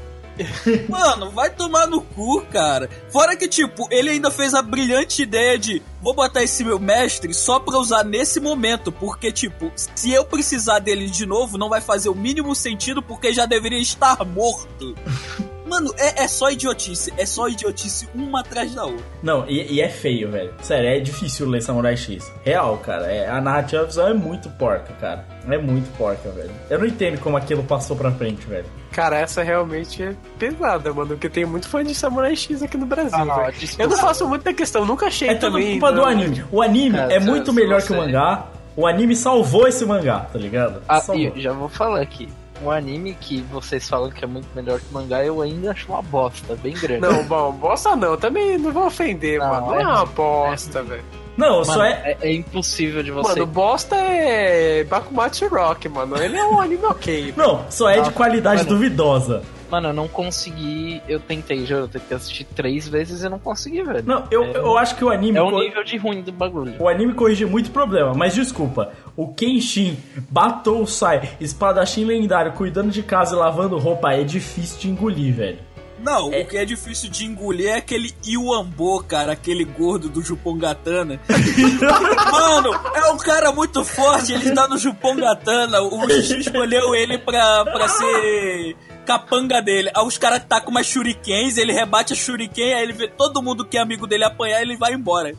Mano, 0.89 1.29
vai 1.31 1.49
tomar 1.49 1.87
no 1.87 2.01
cu, 2.01 2.41
cara. 2.51 2.89
Fora 3.09 3.35
que, 3.35 3.47
tipo, 3.47 3.87
ele 3.91 4.09
ainda 4.09 4.31
fez 4.31 4.53
a 4.53 4.61
brilhante 4.61 5.21
ideia 5.21 5.57
de 5.57 5.81
vou 6.01 6.13
botar 6.13 6.43
esse 6.43 6.63
meu 6.63 6.79
mestre 6.79 7.33
só 7.33 7.59
pra 7.59 7.77
usar 7.77 8.03
nesse 8.03 8.39
momento, 8.39 8.91
porque, 8.91 9.31
tipo, 9.31 9.71
se 9.75 10.11
eu 10.11 10.25
precisar 10.25 10.79
dele 10.79 11.07
de 11.07 11.25
novo, 11.25 11.57
não 11.57 11.69
vai 11.69 11.81
fazer 11.81 12.09
o 12.09 12.15
mínimo 12.15 12.55
sentido, 12.55 13.01
porque 13.01 13.33
já 13.33 13.45
deveria 13.45 13.79
estar 13.79 14.23
morto. 14.25 14.95
Mano, 15.73 15.91
é, 15.97 16.23
é 16.23 16.27
só 16.27 16.51
idiotice, 16.51 17.11
é 17.17 17.25
só 17.25 17.47
idiotice 17.49 18.07
uma 18.13 18.41
atrás 18.41 18.75
da 18.75 18.85
outra. 18.85 19.03
Não, 19.23 19.43
e, 19.49 19.73
e 19.73 19.81
é 19.81 19.89
feio, 19.89 20.29
velho. 20.29 20.53
Sério, 20.61 20.87
é 20.87 20.99
difícil 20.99 21.49
ler 21.49 21.61
Samurai 21.63 21.97
X. 21.97 22.31
Real, 22.43 22.77
cara. 22.77 23.07
É, 23.11 23.27
a 23.27 23.41
narrativa 23.41 23.83
visual 23.83 24.09
é 24.09 24.13
muito 24.13 24.49
porca, 24.51 24.93
cara. 25.01 25.25
É 25.49 25.57
muito 25.57 25.89
porca, 25.97 26.29
velho. 26.29 26.51
Eu 26.69 26.77
não 26.77 26.85
entendo 26.85 27.19
como 27.19 27.37
aquilo 27.37 27.63
passou 27.63 27.95
pra 27.97 28.11
frente, 28.11 28.45
velho. 28.45 28.65
Cara, 28.91 29.17
essa 29.17 29.41
realmente 29.41 30.03
é 30.03 30.13
pesada, 30.37 30.93
mano. 30.93 31.07
Porque 31.09 31.27
tem 31.27 31.43
muito 31.43 31.67
fã 31.67 31.83
de 31.83 31.95
Samurai 31.95 32.35
X 32.35 32.61
aqui 32.61 32.77
no 32.77 32.85
Brasil, 32.85 33.17
Ah, 33.31 33.49
velho. 33.49 33.55
Eu 33.79 33.89
não 33.89 33.97
faço 33.97 34.27
muita 34.27 34.53
questão, 34.53 34.85
nunca 34.85 35.07
achei 35.07 35.29
É 35.29 35.33
tudo 35.33 35.53
também. 35.53 35.71
culpa 35.79 35.91
do 35.91 36.01
não. 36.01 36.05
anime. 36.05 36.45
O 36.51 36.61
anime 36.61 36.99
É, 36.99 37.15
é, 37.15 37.19
muito 37.19 37.51
melhor 37.51 37.81
você- 37.81 37.87
que 37.87 37.93
o 37.93 37.97
mangá. 37.97 38.45
O 38.75 38.85
anime 38.87 39.15
salvou 39.15 39.67
esse 39.67 39.83
mangá, 39.85 40.19
tá 40.31 40.37
ligado? 40.37 40.81
Ah, 40.87 41.01
e 41.15 41.31
já 41.41 41.51
vou 41.51 41.67
falar 41.69 42.01
aqui. 42.01 42.27
Um 42.63 42.71
anime 42.71 43.13
que 43.19 43.41
vocês 43.51 43.87
falam 43.89 44.09
que 44.09 44.23
é 44.23 44.27
muito 44.27 44.47
melhor 44.55 44.79
que 44.79 44.93
mangá, 44.93 45.23
eu 45.23 45.41
ainda 45.41 45.71
acho 45.71 45.91
uma 45.91 46.01
bosta, 46.01 46.55
bem 46.55 46.73
grande. 46.73 47.01
Não, 47.01 47.23
bom, 47.25 47.51
bosta 47.51 47.95
não. 47.95 48.15
Também 48.15 48.57
não 48.57 48.71
vou 48.71 48.85
ofender, 48.85 49.39
Não, 49.39 49.49
mano. 49.49 49.67
Não 49.67 49.75
é 49.75 49.81
é 49.81 49.85
uma 49.85 49.95
ruim. 49.99 50.09
bosta, 50.15 50.81
velho. 50.83 51.03
Não, 51.35 51.49
Mano, 51.49 51.65
só 51.65 51.83
é. 51.83 52.15
é... 52.21 52.27
é 52.29 52.33
impossível 52.33 53.01
de 53.03 53.09
você. 53.11 53.39
Mano, 53.39 53.45
bosta 53.47 53.95
é 53.95 54.83
Bakumatsu 54.83 55.47
Rock, 55.47 55.89
mano. 55.89 56.15
Ele 56.21 56.37
é 56.37 56.45
um 56.45 56.61
anime 56.61 56.85
ok. 56.85 57.33
Não, 57.35 57.65
só 57.69 57.89
é 57.89 57.93
de 57.93 57.99
Nossa, 57.99 58.11
qualidade 58.11 58.63
mano. 58.63 58.69
duvidosa. 58.69 59.41
Mano, 59.73 59.89
eu 59.89 59.93
não 59.93 60.07
consegui. 60.07 61.01
Eu 61.07 61.19
tentei, 61.19 61.65
já 61.65 61.77
eu 61.77 61.87
tentei 61.87 62.15
assistir 62.15 62.43
três 62.43 62.87
vezes 62.87 63.23
e 63.23 63.27
não 63.29 63.39
consegui, 63.39 63.81
velho. 63.81 64.03
Não, 64.05 64.23
eu, 64.29 64.43
É- 64.43 64.57
eu 64.57 64.77
acho 64.77 64.95
que 64.95 65.03
o 65.03 65.09
anime. 65.09 65.35
É 65.35 65.41
o 65.41 65.49
co- 65.49 65.59
nível 65.59 65.83
de 65.83 65.97
ruim 65.97 66.21
do 66.21 66.31
bagulho. 66.31 66.75
O 66.77 66.87
anime 66.87 67.15
corrige 67.15 67.43
muito 67.43 67.71
problema, 67.71 68.13
mas 68.13 68.35
desculpa. 68.35 68.91
O 69.17 69.33
Kenshin, 69.33 69.97
Batou 70.29 70.85
Sai, 70.85 71.27
espadachim 71.41 72.05
lendário, 72.05 72.51
cuidando 72.53 72.91
de 72.91 73.01
casa 73.01 73.33
e 73.35 73.39
lavando 73.39 73.79
roupa 73.79 74.13
é 74.13 74.23
difícil 74.23 74.79
de 74.79 74.89
engolir, 74.91 75.33
velho. 75.33 75.57
Não, 76.03 76.27
o 76.27 76.45
que 76.45 76.57
é 76.57 76.65
difícil 76.65 77.09
de 77.09 77.25
engolir 77.25 77.69
é 77.69 77.77
aquele 77.77 78.13
Iwambo, 78.27 79.03
cara, 79.03 79.31
aquele 79.31 79.63
gordo 79.63 80.09
do 80.09 80.21
Jupongatana. 80.21 81.19
Mano, 82.31 82.73
é 82.93 83.11
um 83.11 83.17
cara 83.17 83.51
muito 83.53 83.85
forte, 83.85 84.33
ele 84.33 84.51
tá 84.51 84.67
no 84.67 84.77
Jupongatana, 84.77 85.81
o 85.81 86.09
Xixi 86.09 86.39
escolheu 86.39 86.93
ele 86.93 87.17
pra, 87.17 87.63
pra 87.63 87.87
ser 87.87 88.75
capanga 89.05 89.61
dele. 89.61 89.89
Aí 89.95 90.05
os 90.05 90.17
caras 90.17 90.43
tacam 90.43 90.71
umas 90.71 90.85
shurikens, 90.85 91.57
ele 91.57 91.71
rebate 91.71 92.11
a 92.11 92.15
shuriken, 92.15 92.73
aí 92.73 92.83
ele 92.83 92.93
vê 92.93 93.07
todo 93.07 93.41
mundo 93.41 93.63
que 93.63 93.77
é 93.77 93.81
amigo 93.81 94.05
dele 94.05 94.25
apanhar 94.25 94.61
ele 94.61 94.75
vai 94.75 94.93
embora. 94.93 95.33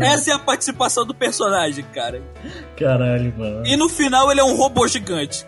Essa 0.00 0.30
é 0.30 0.34
a 0.34 0.38
participação 0.38 1.04
do 1.04 1.14
personagem, 1.14 1.84
cara. 1.92 2.22
Caralho, 2.76 3.34
mano. 3.36 3.66
E 3.66 3.76
no 3.76 3.88
final 3.88 4.30
ele 4.30 4.40
é 4.40 4.44
um 4.44 4.54
robô 4.54 4.86
gigante. 4.86 5.44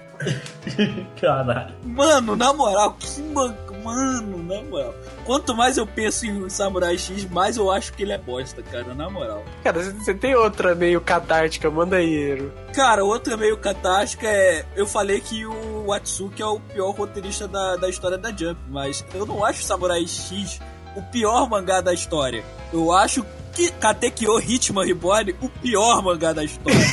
Caralho. 1.20 1.74
Mano, 1.84 2.36
na 2.36 2.52
moral, 2.52 2.96
que 2.98 3.22
man... 3.22 3.54
Mano, 3.82 4.42
na 4.42 4.62
moral. 4.62 4.94
Quanto 5.24 5.54
mais 5.54 5.76
eu 5.76 5.86
penso 5.86 6.26
em 6.26 6.48
Samurai 6.48 6.96
X, 6.98 7.28
mais 7.30 7.56
eu 7.56 7.70
acho 7.70 7.92
que 7.92 8.02
ele 8.02 8.12
é 8.12 8.18
bosta, 8.18 8.62
cara, 8.62 8.94
na 8.94 9.08
moral. 9.10 9.42
Cara, 9.62 9.82
você- 9.82 10.14
tem 10.14 10.34
outra 10.34 10.74
meio 10.74 11.00
catártica, 11.00 11.70
manda 11.70 11.96
aí, 11.96 12.14
Ero. 12.32 12.52
Cara, 12.74 13.04
outra 13.04 13.36
meio 13.36 13.56
catástica 13.56 14.26
é. 14.26 14.64
Eu 14.76 14.86
falei 14.86 15.20
que 15.20 15.44
o 15.46 15.92
Atsuki 15.92 16.42
é 16.42 16.46
o 16.46 16.60
pior 16.60 16.90
roteirista 16.90 17.46
da, 17.48 17.76
da 17.76 17.88
história 17.88 18.18
da 18.18 18.30
Jump, 18.30 18.58
mas 18.68 19.04
eu 19.14 19.24
não 19.26 19.44
acho 19.44 19.62
Samurai 19.62 20.06
X 20.06 20.60
o 20.96 21.02
pior 21.02 21.48
mangá 21.48 21.80
da 21.80 21.92
história. 21.94 22.44
Eu 22.72 22.92
acho 22.92 23.24
que 23.52 23.70
Katekyo 23.72 24.38
Hitman 24.38 24.86
Reborn, 24.86 25.34
o 25.40 25.48
pior 25.48 26.02
mangá 26.02 26.32
da 26.32 26.44
história. 26.44 26.78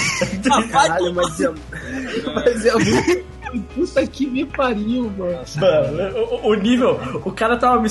Ah, 0.52 0.64
Caralho, 0.64 1.14
mas 1.14 1.40
é, 1.42 1.50
mas 2.34 2.66
é 2.66 2.74
muito. 2.74 3.37
Puta 3.76 4.06
que 4.08 4.26
me 4.28 4.46
pariu, 4.46 5.12
mano. 5.18 5.40
Mano, 5.58 6.20
o, 6.44 6.50
o 6.50 6.54
nível, 6.56 7.00
o 7.26 7.32
cara 7.32 7.58
tava 7.58 7.82
me 7.82 7.88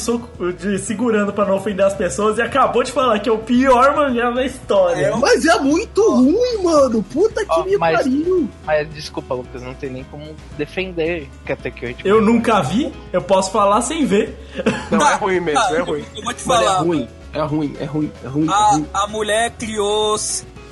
de- 0.58 0.78
segurando 0.78 1.32
pra 1.32 1.44
não 1.44 1.56
ofender 1.56 1.84
as 1.84 1.94
pessoas 1.94 2.38
e 2.38 2.42
acabou 2.42 2.82
de 2.82 2.92
falar 2.92 3.18
que 3.20 3.28
é 3.28 3.32
o 3.32 3.38
pior 3.38 3.94
mangá 3.96 4.30
da 4.30 4.44
história. 4.44 5.16
Mas 5.16 5.44
é 5.44 5.58
muito 5.60 6.02
ruim, 6.10 6.62
mano. 6.62 7.02
Puta 7.02 7.44
que 7.44 7.50
Ó, 7.52 7.64
me 7.64 7.76
mas- 7.76 7.98
pariu. 7.98 8.48
Mas 8.64 8.88
desculpa, 8.90 9.34
Lucas, 9.34 9.62
não 9.62 9.74
tem 9.74 9.90
nem 9.90 10.04
como 10.04 10.24
defender 10.58 11.28
Katekyo. 11.44 11.94
Eu 12.04 12.20
nunca 12.20 12.60
vi, 12.62 12.92
eu 13.12 13.22
posso 13.22 13.50
falar 13.50 13.80
sem 13.82 14.04
ver. 14.06 14.36
Não, 14.90 15.06
é 15.08 15.14
ruim 15.14 15.40
mesmo, 15.40 15.60
tá, 15.60 15.74
é 15.76 15.80
ruim. 15.80 16.04
Eu 16.16 16.22
vou 16.22 16.32
te 16.32 16.40
é 16.40 16.44
falar. 16.44 16.78
ruim. 16.80 17.08
É 17.32 17.40
ruim, 17.42 17.76
é 17.78 17.84
ruim, 17.84 18.12
é 18.24 18.28
ruim. 18.28 18.46
É 18.48 18.52
A, 18.52 18.66
ruim. 18.72 18.86
a 18.94 19.06
mulher 19.08 19.50
criou 19.58 20.16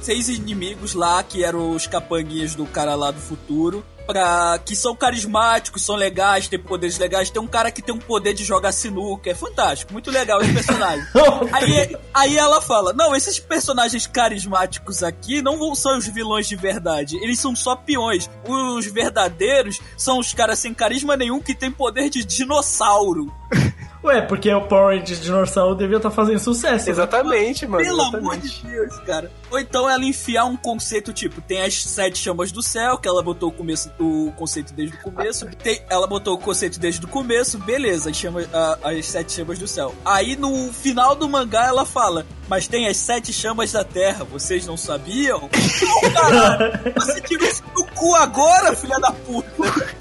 seis 0.01 0.29
inimigos 0.29 0.95
lá, 0.95 1.23
que 1.23 1.45
eram 1.45 1.71
os 1.73 1.87
capanguinhas 1.87 2.55
do 2.55 2.65
cara 2.65 2.95
lá 2.95 3.11
do 3.11 3.21
futuro. 3.21 3.85
Pra, 4.07 4.59
que 4.65 4.77
são 4.77 4.95
carismáticos, 4.95 5.83
são 5.83 5.97
legais, 5.97 6.49
têm 6.49 6.59
poderes 6.59 6.99
legais. 6.99 7.31
Tem 7.31 7.41
um 7.41 7.47
cara 7.47 7.71
que 7.71 7.81
tem 7.81 7.95
um 7.95 7.99
poder 7.99 8.35
de 8.35 8.45
jogar 8.45 8.73
sinuca. 8.73 9.31
É 9.31 9.35
fantástico, 9.35 9.93
muito 9.93 10.11
legal 10.11 10.41
esse 10.43 10.53
personagem. 10.53 11.07
aí, 11.53 11.97
aí 12.13 12.37
ela 12.37 12.61
fala: 12.61 12.93
Não, 12.93 13.15
esses 13.15 13.39
personagens 13.39 14.07
carismáticos 14.07 15.03
aqui 15.03 15.41
não 15.41 15.59
vão 15.59 15.75
são 15.75 15.99
os 15.99 16.07
vilões 16.07 16.47
de 16.47 16.57
verdade. 16.57 17.17
Eles 17.17 17.39
são 17.39 17.55
só 17.57 17.75
peões. 17.77 18.29
Os 18.47 18.87
verdadeiros 18.87 19.81
são 19.97 20.19
os 20.19 20.33
caras 20.33 20.59
sem 20.59 20.75
carisma 20.75 21.17
nenhum 21.17 21.41
que 21.41 21.55
tem 21.55 21.71
poder 21.71 22.11
de 22.11 22.25
dinossauro. 22.25 23.33
Ué, 24.05 24.21
porque 24.21 24.53
o 24.53 24.61
Power 24.61 24.99
Rangers 24.99 25.19
de 25.19 25.25
Dinossauro 25.25 25.75
devia 25.75 25.97
estar 25.97 26.11
fazendo 26.11 26.39
sucesso. 26.39 26.85
né? 26.85 26.91
Exatamente, 26.93 27.67
mano. 27.67 27.83
Pelo 27.83 28.03
amor 28.03 28.35
exatamente. 28.35 28.61
de 28.63 28.69
Deus, 28.71 28.99
cara. 29.01 29.31
Ou 29.51 29.59
então 29.59 29.89
ela 29.89 30.05
enfiar 30.05 30.45
um 30.45 30.59
conceito 30.59 31.11
tipo, 31.11 31.41
tem 31.41 31.63
as 31.63 31.83
sete 31.83 32.19
chamas 32.19 32.53
do 32.53 32.63
céu, 32.63 32.99
que 32.99 33.09
ela 33.09 33.23
botou 33.23 33.49
o, 33.49 33.53
começo, 33.53 33.91
o 33.99 34.31
conceito 34.37 34.75
desde 34.75 34.95
o 34.97 35.01
começo. 35.01 35.47
Tem, 35.63 35.81
ela 35.89 36.07
botou 36.07 36.35
o 36.35 36.39
conceito 36.39 36.79
desde 36.79 37.03
o 37.03 37.09
começo, 37.09 37.59
beleza, 37.59 38.11
as, 38.11 38.17
chama, 38.19 38.43
a- 38.53 38.79
as 38.91 39.07
sete 39.07 39.33
chamas 39.33 39.59
do 39.59 39.67
céu. 39.67 39.95
Aí 40.05 40.37
no 40.37 40.71
final 40.71 41.15
do 41.15 41.27
mangá 41.27 41.65
ela 41.65 41.87
fala, 41.87 42.27
mas 42.47 42.69
tem 42.69 42.87
as 42.89 42.99
sete 42.99 43.33
chamas 43.33 43.73
da 43.73 43.85
terra, 43.85 44.23
vocês 44.25 44.67
não 44.67 44.77
sabiam? 44.77 45.49
Não, 45.81 46.11
caralho, 46.13 46.73
você 46.95 47.21
tirou 47.23 47.49
isso 47.49 47.63
do 47.75 47.85
cu 47.95 48.15
agora, 48.17 48.77
filha 48.77 48.99
da 49.01 49.11
puta. 49.13 49.95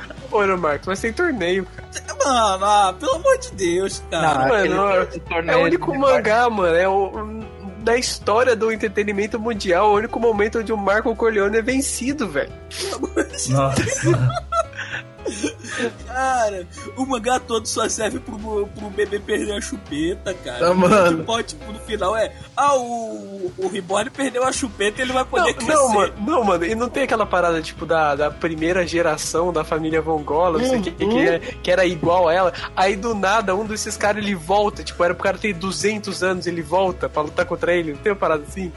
Ana 0.38 0.56
Marcos, 0.56 0.86
mas 0.86 1.00
tem 1.00 1.12
torneio, 1.12 1.66
cara. 1.66 1.88
Mano, 2.24 2.64
ah, 2.64 2.94
pelo 2.98 3.14
amor 3.16 3.38
de 3.38 3.50
Deus, 3.52 4.02
cara. 4.10 4.38
Não, 4.38 4.48
Mano, 4.48 5.02
esse 5.02 5.22
É 5.50 5.56
o 5.56 5.60
único 5.64 5.98
mangá, 5.98 6.48
mano. 6.50 6.76
É 6.76 6.88
o. 6.88 7.40
Da 7.78 7.96
história 7.96 8.54
do 8.54 8.70
entretenimento 8.70 9.40
mundial, 9.40 9.90
o 9.90 9.94
único 9.94 10.20
momento 10.20 10.58
onde 10.58 10.70
o 10.70 10.76
Marco 10.76 11.16
Corleone 11.16 11.56
é 11.56 11.62
vencido, 11.62 12.28
velho. 12.28 12.52
Nossa. 13.48 14.34
Cara, 16.06 16.66
o 16.96 17.06
mangá 17.06 17.38
todo 17.40 17.66
só 17.66 17.88
serve 17.88 18.18
pro, 18.18 18.36
pro 18.38 18.90
bebê 18.90 19.18
perder 19.18 19.52
a 19.56 19.60
chupeta, 19.60 20.34
cara. 20.34 20.70
Ah, 20.70 20.74
mano. 20.74 21.18
Tipo, 21.18 21.42
tipo, 21.42 21.72
no 21.72 21.78
final 21.80 22.16
é. 22.16 22.32
Ah, 22.56 22.74
o, 22.76 23.52
o 23.58 23.68
Reborn 23.68 24.10
perdeu 24.10 24.44
a 24.44 24.52
chupeta 24.52 25.00
ele 25.02 25.12
vai 25.12 25.24
poder 25.24 25.46
Não, 25.48 25.54
crescer. 25.54 25.72
não, 25.74 25.88
mano, 25.94 26.12
não, 26.26 26.44
mano, 26.44 26.64
e 26.64 26.74
não 26.74 26.88
tem 26.88 27.04
aquela 27.04 27.24
parada, 27.26 27.60
tipo, 27.62 27.86
da, 27.86 28.14
da 28.14 28.30
primeira 28.30 28.86
geração 28.86 29.52
da 29.52 29.64
família 29.64 30.02
Von 30.02 30.22
Gola, 30.22 30.58
não 30.58 30.66
sei 30.68 30.78
o 30.78 30.82
que, 30.82 30.90
que, 30.92 31.18
é- 31.28 31.38
que 31.38 31.70
era 31.70 31.84
igual 31.86 32.28
a 32.28 32.34
ela. 32.34 32.52
Aí 32.76 32.96
do 32.96 33.14
nada, 33.14 33.54
um 33.54 33.64
desses 33.64 33.96
caras 33.96 34.22
ele 34.22 34.34
volta, 34.34 34.82
tipo, 34.82 35.02
era 35.04 35.14
pro 35.14 35.22
cara 35.22 35.38
ter 35.38 35.54
200 35.54 36.22
anos, 36.22 36.46
ele 36.46 36.62
volta 36.62 37.08
pra 37.08 37.22
lutar 37.22 37.46
contra 37.46 37.72
ele. 37.74 37.92
Não 37.92 37.98
tem 38.00 38.12
uma 38.12 38.18
parada 38.18 38.42
assim? 38.46 38.72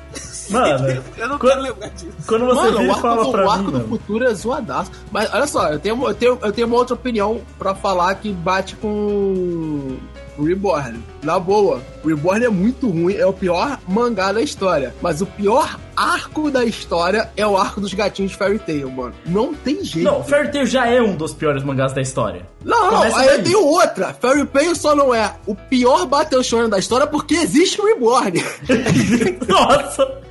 Mano, 0.49 0.87
Eu 1.17 1.27
não 1.29 1.37
quando- 1.39 1.51
quero 1.51 1.61
lembrar 1.61 1.89
disso. 1.89 2.11
quando 2.27 2.45
você 2.45 2.61
Mano, 2.61 2.77
vira 2.79 2.89
o 2.89 2.91
arco, 2.95 3.01
fala 3.01 3.23
do, 3.23 3.31
pra 3.31 3.41
o 3.41 3.45
mim, 3.45 3.51
arco 3.51 3.65
do 3.65 3.71
mano. 3.73 3.87
futuro 3.89 4.25
é 4.25 4.33
zoadaço. 4.33 4.91
Mas 5.11 5.33
olha 5.33 5.47
só, 5.47 5.67
eu 5.69 5.79
tenho, 5.79 6.07
eu, 6.07 6.13
tenho, 6.13 6.39
eu 6.41 6.51
tenho 6.51 6.67
uma 6.67 6.77
outra 6.83 6.95
opinião 6.95 7.41
pra 7.57 7.73
falar 7.73 8.13
que 8.15 8.31
bate 8.31 8.75
com 8.75 9.97
Reborn. 10.37 11.01
Na 11.23 11.39
boa, 11.39 11.81
o 12.03 12.07
Reborn 12.07 12.45
é 12.45 12.49
muito 12.49 12.89
ruim, 12.89 13.15
é 13.15 13.25
o 13.25 13.31
pior 13.31 13.79
mangá 13.87 14.31
da 14.31 14.41
história. 14.41 14.93
Mas 15.01 15.21
o 15.21 15.25
pior 15.25 15.79
arco 15.95 16.51
da 16.51 16.65
história 16.65 17.31
é 17.37 17.45
o 17.45 17.57
arco 17.57 17.79
dos 17.79 17.93
gatinhos 17.93 18.31
de 18.31 18.37
Fairy 18.37 18.59
Tail, 18.59 18.91
mano. 18.91 19.13
Não 19.25 19.53
tem 19.53 19.83
jeito. 19.83 20.05
Não, 20.05 20.23
Fairy 20.23 20.51
Tail 20.51 20.65
já 20.65 20.85
é 20.87 21.01
um 21.01 21.15
dos 21.15 21.33
piores 21.33 21.63
mangás 21.63 21.93
da 21.93 22.01
história. 22.01 22.45
Não, 22.63 22.91
não, 22.91 23.03
aí 23.03 23.27
eu 23.27 23.43
tenho 23.43 23.65
outra. 23.65 24.13
Fairy 24.13 24.45
Tail 24.47 24.75
só 24.75 24.95
não 24.95 25.13
é 25.13 25.33
o 25.47 25.55
pior 25.55 26.05
Battle 26.05 26.43
Shonen 26.43 26.69
da 26.69 26.79
história 26.79 27.07
porque 27.07 27.35
existe 27.35 27.79
o 27.79 27.85
Reborn. 27.85 28.43
Nossa! 29.47 30.23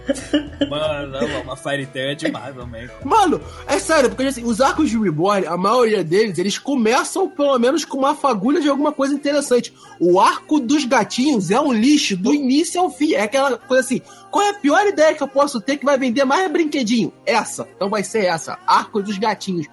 Mano, 0.68 1.12
não, 1.12 1.42
uma 1.42 1.56
Fairy 1.56 1.86
Tail 1.86 2.10
é 2.10 2.14
demais 2.14 2.54
também. 2.54 2.88
Mano, 3.04 3.40
é 3.66 3.78
sério, 3.78 4.10
porque 4.10 4.24
assim, 4.24 4.44
os 4.44 4.60
arcos 4.60 4.90
de 4.90 4.98
Reborn, 4.98 5.46
a 5.46 5.56
maioria 5.56 6.02
deles, 6.02 6.38
eles 6.38 6.58
começam 6.58 7.28
pelo 7.28 7.56
menos 7.58 7.84
com 7.84 7.98
uma 7.98 8.14
fagulha 8.14 8.60
de 8.60 8.68
alguma 8.68 8.92
coisa 8.92 9.14
interessante. 9.14 9.72
O 10.00 10.20
arco 10.20 10.58
dos 10.58 10.81
gatinhos 10.84 11.50
é 11.50 11.60
um 11.60 11.72
lixo 11.72 12.16
do 12.16 12.34
início 12.34 12.80
ao 12.80 12.90
fim. 12.90 13.12
É 13.14 13.22
aquela 13.22 13.56
coisa 13.58 13.82
assim, 13.84 14.00
qual 14.30 14.44
é 14.46 14.50
a 14.50 14.54
pior 14.54 14.86
ideia 14.86 15.14
que 15.14 15.22
eu 15.22 15.28
posso 15.28 15.60
ter 15.60 15.76
que 15.76 15.84
vai 15.84 15.98
vender 15.98 16.24
mais 16.24 16.50
brinquedinho? 16.50 17.12
Essa. 17.26 17.68
Então 17.76 17.88
vai 17.90 18.02
ser 18.04 18.24
essa. 18.26 18.58
Arco 18.66 19.02
dos 19.02 19.18
gatinhos. 19.18 19.66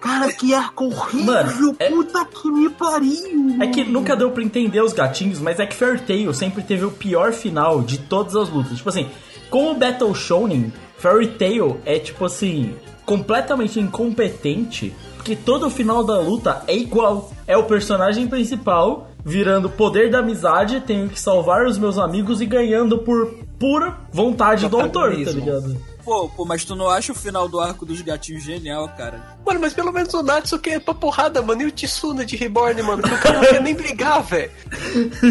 Cara, 0.00 0.32
que 0.32 0.52
arco 0.52 0.86
horrível, 0.86 1.32
Mano, 1.32 1.76
é- 1.78 1.88
puta 1.88 2.24
que 2.24 2.50
me 2.50 2.68
pariu. 2.70 3.56
É 3.60 3.68
que 3.68 3.84
nunca 3.84 4.16
deu 4.16 4.32
pra 4.32 4.42
entender 4.42 4.82
os 4.82 4.92
gatinhos, 4.92 5.38
mas 5.38 5.60
é 5.60 5.66
que 5.66 5.76
Fairy 5.76 6.00
Tail 6.00 6.34
sempre 6.34 6.62
teve 6.64 6.84
o 6.84 6.90
pior 6.90 7.32
final 7.32 7.80
de 7.82 7.98
todas 7.98 8.34
as 8.34 8.48
lutas. 8.48 8.76
Tipo 8.78 8.88
assim, 8.88 9.08
com 9.48 9.70
o 9.70 9.74
Battle 9.74 10.12
Shonen, 10.12 10.72
Fairy 10.98 11.28
Tail 11.28 11.80
é 11.84 12.00
tipo 12.00 12.24
assim, 12.24 12.74
completamente 13.06 13.78
incompetente, 13.78 14.92
porque 15.22 15.36
todo 15.36 15.68
o 15.68 15.70
final 15.70 16.02
da 16.02 16.18
luta 16.18 16.64
é 16.66 16.76
igual. 16.76 17.30
É 17.46 17.56
o 17.56 17.62
personagem 17.62 18.26
principal 18.26 19.08
virando 19.24 19.70
poder 19.70 20.10
da 20.10 20.18
amizade, 20.18 20.80
tenho 20.80 21.08
que 21.08 21.18
salvar 21.18 21.64
os 21.64 21.78
meus 21.78 21.96
amigos 21.96 22.40
e 22.40 22.46
ganhando 22.46 22.98
por 22.98 23.32
pura 23.56 23.96
vontade 24.12 24.68
do 24.68 24.80
autor, 24.80 25.12
tá 25.24 25.30
ligado? 25.30 25.76
Pô, 26.04 26.28
pô, 26.28 26.44
mas 26.44 26.64
tu 26.64 26.74
não 26.74 26.88
acha 26.88 27.12
o 27.12 27.14
final 27.14 27.48
do 27.48 27.60
arco 27.60 27.86
dos 27.86 28.00
gatinhos 28.00 28.42
genial, 28.42 28.88
cara? 28.96 29.36
Mano, 29.46 29.60
mas 29.60 29.72
pelo 29.72 29.92
menos 29.92 30.12
o 30.14 30.22
Natsuki 30.22 30.70
é 30.70 30.80
pra 30.80 30.94
porrada, 30.94 31.40
mano. 31.42 31.62
E 31.62 31.66
o 31.66 31.72
Tsuna 31.72 32.24
de 32.24 32.36
Reborn, 32.36 32.82
mano, 32.82 33.02
que 33.02 33.14
o 33.14 33.20
cara 33.20 33.40
não 33.40 33.48
quer 33.48 33.62
nem 33.62 33.74
brigar, 33.74 34.22
velho. 34.22 34.50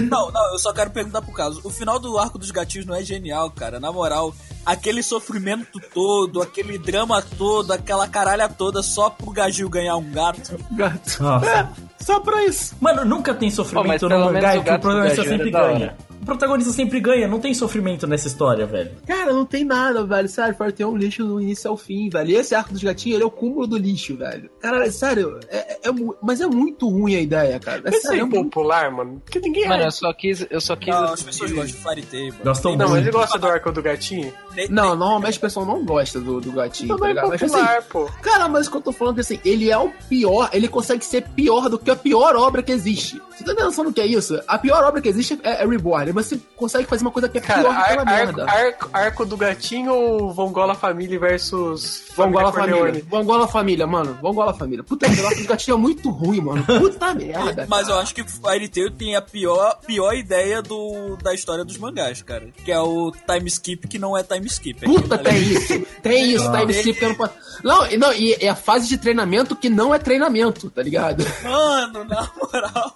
Não, 0.09 0.31
não, 0.31 0.53
eu 0.53 0.59
só 0.59 0.71
quero 0.73 0.91
perguntar 0.91 1.21
pro 1.21 1.33
caso. 1.33 1.61
O 1.63 1.69
final 1.69 1.99
do 1.99 2.17
arco 2.17 2.37
dos 2.37 2.51
gatinhos 2.51 2.85
não 2.85 2.95
é 2.95 3.03
genial, 3.03 3.51
cara. 3.51 3.79
Na 3.79 3.91
moral, 3.91 4.33
aquele 4.65 5.03
sofrimento 5.03 5.79
todo, 5.93 6.41
aquele 6.41 6.77
drama 6.77 7.21
todo, 7.37 7.71
aquela 7.71 8.07
caralha 8.07 8.47
toda 8.47 8.81
só 8.81 9.09
pro 9.09 9.31
Gagil 9.31 9.69
ganhar 9.69 9.95
um 9.97 10.11
gato. 10.11 10.57
Gato. 10.71 11.21
Nossa. 11.21 11.69
Só 11.99 12.19
pra 12.19 12.45
isso. 12.45 12.75
Mano, 12.79 13.05
nunca 13.05 13.33
tem 13.33 13.51
sofrimento 13.51 14.07
pelo 14.07 14.25
no 14.25 14.31
menos 14.31 14.41
mangá 14.41 14.59
o 14.59 14.63
que 14.63 14.69
o 14.71 14.79
protagonista 14.79 15.17
Gajura 15.17 15.35
é 15.35 15.37
sempre 15.37 15.51
ganha. 15.51 15.97
O 16.21 16.25
protagonista 16.25 16.71
sempre 16.71 16.99
ganha, 16.99 17.27
não 17.27 17.39
tem 17.39 17.53
sofrimento 17.53 18.05
nessa 18.05 18.27
história, 18.27 18.65
velho. 18.65 18.91
Cara, 19.07 19.33
não 19.33 19.45
tem 19.45 19.65
nada, 19.65 20.03
velho. 20.03 20.29
Sério, 20.29 20.55
Tail 20.55 20.73
é 20.79 20.85
um 20.85 20.95
lixo 20.95 21.25
do 21.25 21.41
início 21.41 21.69
ao 21.69 21.75
fim, 21.75 22.09
velho. 22.09 22.29
E 22.29 22.35
esse 22.35 22.53
arco 22.53 22.71
dos 22.71 22.83
gatinhos, 22.83 23.15
ele 23.15 23.23
é 23.23 23.27
o 23.27 23.31
cúmulo 23.31 23.65
do 23.65 23.77
lixo, 23.77 24.15
velho. 24.15 24.49
Cara, 24.59 24.89
sério, 24.91 25.39
é, 25.49 25.57
é- 25.57 25.89
é 25.89 25.91
mas 26.21 26.39
é 26.39 26.47
muito 26.47 26.87
ruim 26.87 27.15
a 27.15 27.21
ideia, 27.21 27.59
cara. 27.59 27.81
É 27.85 27.89
Isso 27.89 28.07
é 28.07 28.11
sério, 28.11 28.21
é 28.21 28.25
muito... 28.25 28.63
mano. 28.63 29.21
Porque 29.25 29.39
ninguém 29.39 29.67
Mano, 29.67 29.83
é. 29.83 29.87
eu 29.87 29.91
só 29.91 30.13
quis. 30.13 30.45
Eu 30.49 30.61
só 30.61 30.75
quis. 30.75 30.93
Não, 30.93 31.05
as 31.05 31.23
pessoas 31.23 31.51
gostam 31.51 31.75
de 31.75 31.83
Fairy 31.83 32.01
Tail, 32.03 32.25
mano. 32.31 32.43
Gostam 32.43 32.75
Não, 32.75 32.89
mas 32.89 32.97
ele 33.01 33.11
gosta 33.11 33.39
do 33.39 33.47
arco 33.47 33.71
do 33.71 33.81
gatinho. 33.81 34.33
Não, 34.69 34.95
normalmente 34.95 35.37
o 35.37 35.41
pessoal 35.41 35.65
não 35.65 35.83
gosta 35.83 36.19
do, 36.19 36.39
do 36.39 36.51
gatinho, 36.51 36.89
Não 36.89 36.97
tá 36.97 37.05
é 37.05 37.09
ligado? 37.09 37.29
Mas 37.29 37.41
assim, 37.43 37.53
popular, 37.53 37.83
pô. 37.83 38.09
cara, 38.21 38.47
mas 38.47 38.67
o 38.67 38.71
que 38.71 38.77
eu 38.77 38.81
tô 38.81 38.91
falando 38.91 39.15
é 39.19 39.23
que 39.23 39.33
assim, 39.33 39.39
ele 39.45 39.71
é 39.71 39.77
o 39.77 39.89
pior, 40.09 40.49
ele 40.53 40.67
consegue 40.67 41.05
ser 41.05 41.23
pior 41.29 41.69
do 41.69 41.79
que 41.79 41.89
a 41.89 41.95
pior 41.95 42.35
obra 42.35 42.61
que 42.61 42.71
existe. 42.71 43.21
Você 43.31 43.43
tá 43.43 43.63
noção 43.63 43.85
do 43.85 43.93
que 43.93 44.01
é 44.01 44.05
isso? 44.05 44.39
A 44.47 44.57
pior 44.57 44.83
obra 44.83 45.01
que 45.01 45.09
existe 45.09 45.39
é, 45.43 45.63
é 45.63 45.65
Reborn, 45.65 46.10
mas 46.13 46.27
você 46.27 46.39
consegue 46.55 46.87
fazer 46.87 47.03
uma 47.03 47.11
coisa 47.11 47.27
que 47.29 47.37
é 47.37 47.41
Cara, 47.41 47.61
pior 47.61 47.73
do 47.73 47.83
que 47.83 47.99
ar- 47.99 48.05
merda. 48.05 48.45
arco, 48.49 48.89
arco 48.93 49.25
do 49.25 49.37
gatinho 49.37 49.93
ou 49.93 50.33
Vongola 50.33 50.75
Família 50.75 51.19
versus 51.19 52.03
Vangola 52.15 52.51
Corleone? 52.51 52.79
Família. 52.81 53.05
Vangola 53.09 53.47
Família, 53.47 53.87
mano. 53.87 54.17
Vangola 54.21 54.53
Família. 54.53 54.83
Puta 54.83 55.07
merda, 55.07 55.23
o 55.23 55.25
arco 55.27 55.37
dos 55.39 55.47
gatinhos 55.47 55.77
é 55.77 55.81
muito 55.81 56.09
ruim, 56.09 56.41
mano. 56.41 56.63
Puta 56.63 57.13
merda. 57.15 57.65
Mas 57.69 57.87
eu 57.89 57.97
acho 57.99 58.13
que 58.15 58.23
Fairy 58.27 58.67
Tail 58.67 58.91
tem 58.91 59.15
a 59.15 59.21
pior, 59.21 59.79
pior 59.85 60.13
ideia 60.13 60.61
do, 60.61 61.17
da 61.21 61.33
história 61.33 61.63
dos 61.65 61.77
mangás, 61.77 62.21
cara. 62.21 62.47
Que 62.63 62.71
é 62.71 62.79
o 62.79 63.11
time 63.11 63.47
skip 63.47 63.87
que 63.87 63.99
não 63.99 64.17
é 64.17 64.23
time 64.23 64.45
skip. 64.47 64.81
Puta, 64.85 65.15
Aquilo 65.15 65.29
ali- 65.29 65.39
tem 65.39 65.57
isso. 65.57 65.85
Tem 66.01 66.31
isso, 66.33 66.47
Ah. 66.49 66.59
time 66.59 66.71
skip 66.73 66.99
que 66.99 67.05
eu 67.05 67.09
não 67.09 67.15
posso. 67.15 67.33
Não, 67.63 67.85
e- 67.87 67.97
não, 67.97 68.13
e 68.13 68.33
é 68.39 68.49
a 68.49 68.55
fase 68.55 68.87
de 68.87 68.97
treinamento 68.97 69.55
que 69.55 69.69
não 69.69 69.93
é 69.93 69.99
treinamento, 69.99 70.69
tá 70.69 70.81
ligado? 70.81 71.23
Mano, 71.43 72.03
na 72.05 72.29
moral. 72.35 72.95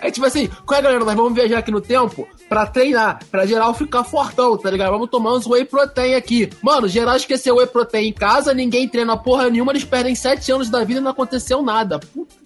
É 0.00 0.10
tipo 0.10 0.26
assim, 0.26 0.48
qual 0.66 0.78
é, 0.78 0.82
galera? 0.82 1.04
Nós 1.04 1.14
vamos 1.14 1.34
viajar 1.34 1.58
aqui 1.58 1.70
no 1.70 1.80
tempo 1.80 2.05
pra 2.48 2.66
treinar, 2.66 3.20
pra 3.30 3.46
geral 3.46 3.74
ficar 3.74 4.04
fortão, 4.04 4.56
tá 4.56 4.70
ligado? 4.70 4.90
Vamos 4.90 5.10
tomar 5.10 5.34
uns 5.34 5.46
whey 5.46 5.64
protein 5.64 6.14
aqui. 6.14 6.50
Mano, 6.62 6.88
geral 6.88 7.16
esqueceu 7.16 7.56
whey 7.56 7.66
protein 7.66 8.08
em 8.08 8.12
casa, 8.12 8.54
ninguém 8.54 8.88
treina 8.88 9.16
porra 9.16 9.50
nenhuma, 9.50 9.72
eles 9.72 9.84
perdem 9.84 10.14
sete 10.14 10.50
anos 10.52 10.70
da 10.70 10.84
vida 10.84 11.00
e 11.00 11.02
não 11.02 11.10
aconteceu 11.10 11.62
nada. 11.62 11.98
Puta 11.98 12.45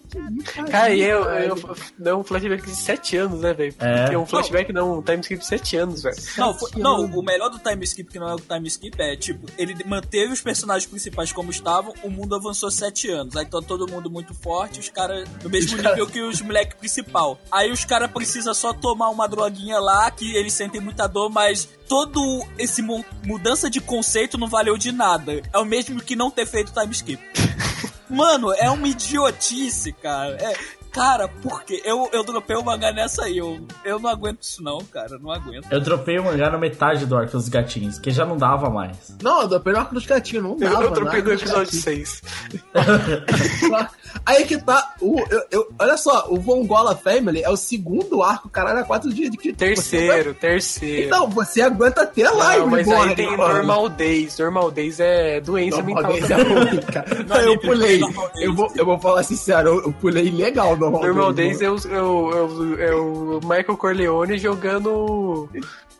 Cara, 0.69 0.93
e 0.93 1.01
eu, 1.01 1.23
eu, 1.23 1.75
deu 1.97 2.19
um 2.19 2.23
flashback 2.23 2.65
de 2.65 2.75
7 2.75 3.17
anos, 3.17 3.41
né, 3.41 3.53
velho? 3.53 3.73
É. 3.79 4.17
Um 4.17 4.25
flashback, 4.25 4.71
não, 4.73 4.99
um 4.99 5.01
time 5.01 5.19
skip 5.21 5.39
de 5.39 5.45
7 5.47 5.77
anos, 5.77 6.03
velho. 6.03 6.15
Não, 6.37 6.55
não, 6.77 7.05
o 7.05 7.23
melhor 7.23 7.49
do 7.49 7.59
time 7.59 7.83
skip, 7.83 8.11
que 8.11 8.19
não 8.19 8.29
é 8.29 8.35
o 8.35 8.39
time 8.39 8.67
skip, 8.67 9.01
é 9.01 9.15
tipo, 9.15 9.47
ele 9.57 9.75
manteve 9.85 10.33
os 10.33 10.41
personagens 10.41 10.89
principais 10.89 11.31
como 11.31 11.49
estavam, 11.51 11.93
o 12.03 12.09
mundo 12.09 12.35
avançou 12.35 12.69
sete 12.71 13.09
anos. 13.09 13.35
Aí 13.35 13.45
tá 13.45 13.59
todo 13.61 13.89
mundo 13.89 14.09
muito 14.09 14.33
forte, 14.33 14.79
os 14.79 14.89
caras 14.89 15.27
no 15.43 15.49
mesmo 15.49 15.77
Os 15.77 15.83
nível 15.83 16.07
que 16.07 16.21
os 16.21 16.41
moleque 16.41 16.75
principal. 16.75 17.39
Aí 17.51 17.71
os 17.71 17.85
caras 17.85 18.11
precisam 18.11 18.53
só 18.53 18.73
tomar 18.73 19.09
uma 19.09 19.27
droguinha 19.27 19.79
lá, 19.79 20.09
que 20.11 20.35
eles 20.35 20.53
sentem 20.53 20.81
muita 20.81 21.07
dor, 21.07 21.29
mas 21.29 21.67
todo 21.87 22.45
esse 22.57 22.81
mu- 22.81 23.05
mudança 23.25 23.69
de 23.69 23.79
conceito 23.79 24.37
não 24.37 24.47
valeu 24.47 24.77
de 24.77 24.91
nada. 24.91 25.41
É 25.53 25.57
o 25.57 25.65
mesmo 25.65 26.01
que 26.01 26.15
não 26.15 26.29
ter 26.31 26.45
feito 26.45 26.73
time 26.73 26.91
skip. 26.91 27.21
Mano, 28.11 28.53
é 28.53 28.69
uma 28.69 28.87
idiotice, 28.87 29.93
cara. 29.93 30.35
É, 30.39 30.53
cara, 30.91 31.27
por 31.27 31.63
quê? 31.63 31.81
Eu, 31.85 32.09
eu 32.11 32.23
dropei 32.23 32.55
o 32.55 32.63
mangá 32.63 32.91
nessa 32.91 33.23
aí. 33.25 33.37
Eu, 33.37 33.65
eu 33.85 33.99
não 33.99 34.09
aguento 34.09 34.41
isso, 34.41 34.61
não, 34.61 34.79
cara. 34.79 35.17
Não 35.17 35.31
aguento. 35.31 35.71
Eu 35.71 35.79
dropei 35.79 36.19
o 36.19 36.23
mangá 36.25 36.49
na 36.49 36.57
metade 36.57 37.05
do 37.05 37.15
arco 37.15 37.31
dos 37.31 37.47
gatinhos, 37.49 37.97
que 37.97 38.11
já 38.11 38.25
não 38.25 38.37
dava 38.37 38.69
mais. 38.69 39.15
Não, 39.21 39.41
eu 39.43 39.47
dropei 39.47 39.73
no 39.73 39.79
arco 39.79 39.93
dos 39.95 40.05
gatinhos, 40.05 40.43
não 40.43 40.51
Eu, 40.51 40.57
dava. 40.59 40.83
eu 40.83 40.91
tropei 40.91 41.21
no 41.21 41.27
no 41.27 41.31
arco 41.31 41.41
dos 41.41 41.41
episódio 41.41 41.81
gatinhos. 41.81 42.21
6. 42.21 43.91
Aí 44.25 44.45
que 44.45 44.57
tá. 44.57 44.93
O, 44.99 45.19
eu, 45.29 45.43
eu- 45.51 45.67
olha 45.79 45.97
só, 45.97 46.27
o 46.29 46.37
Vongola 46.37 46.95
Family 46.95 47.41
é 47.43 47.49
o 47.49 47.55
segundo 47.57 48.21
arco, 48.21 48.49
caralho, 48.49 48.79
é 48.79 48.83
quatro 48.83 49.11
dias 49.13 49.29
de 49.31 49.37
que 49.37 49.53
Terceiro, 49.53 50.33
terceiro. 50.33 51.07
Então, 51.07 51.29
você 51.29 51.61
aguenta 51.61 52.01
até 52.01 52.29
lá, 52.29 52.57
Não, 52.57 52.67
mas 52.67 52.87
Reborn, 52.87 53.09
aí 53.09 53.15
tem 53.15 53.37
mano. 53.37 53.53
Normal 53.53 53.89
Days. 53.89 54.37
Normal 54.37 54.71
Days 54.71 54.99
é 54.99 55.39
doença 55.41 55.77
Normal 55.81 55.95
mental 55.95 56.11
Days 56.13 56.31
é 56.31 56.35
ruim, 56.35 56.81
cara. 56.81 57.23
Não, 57.27 57.37
eu 57.37 57.59
pulei. 57.59 58.01
Eu 58.37 58.53
vou, 58.55 58.71
eu 58.75 58.85
vou 58.85 58.99
falar 58.99 59.23
sincero, 59.23 59.81
eu, 59.85 59.93
pulei 59.93 60.29
legal 60.31 60.75
Normal, 60.77 61.03
Normal 61.03 61.33
Days. 61.33 61.59
Days 61.59 61.85
é 61.85 61.91
é, 61.95 62.01
o, 62.01 62.31
é, 62.31 62.41
o, 62.41 62.81
é 62.81 62.95
o 62.95 63.39
Michael 63.43 63.77
Corleone 63.77 64.37
jogando. 64.37 65.49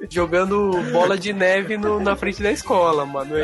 Jogando 0.09 0.71
bola 0.91 1.17
de 1.17 1.31
neve 1.33 1.77
no- 1.77 1.99
na 1.99 2.15
frente 2.15 2.41
da 2.41 2.51
escola, 2.51 3.05
mano. 3.05 3.35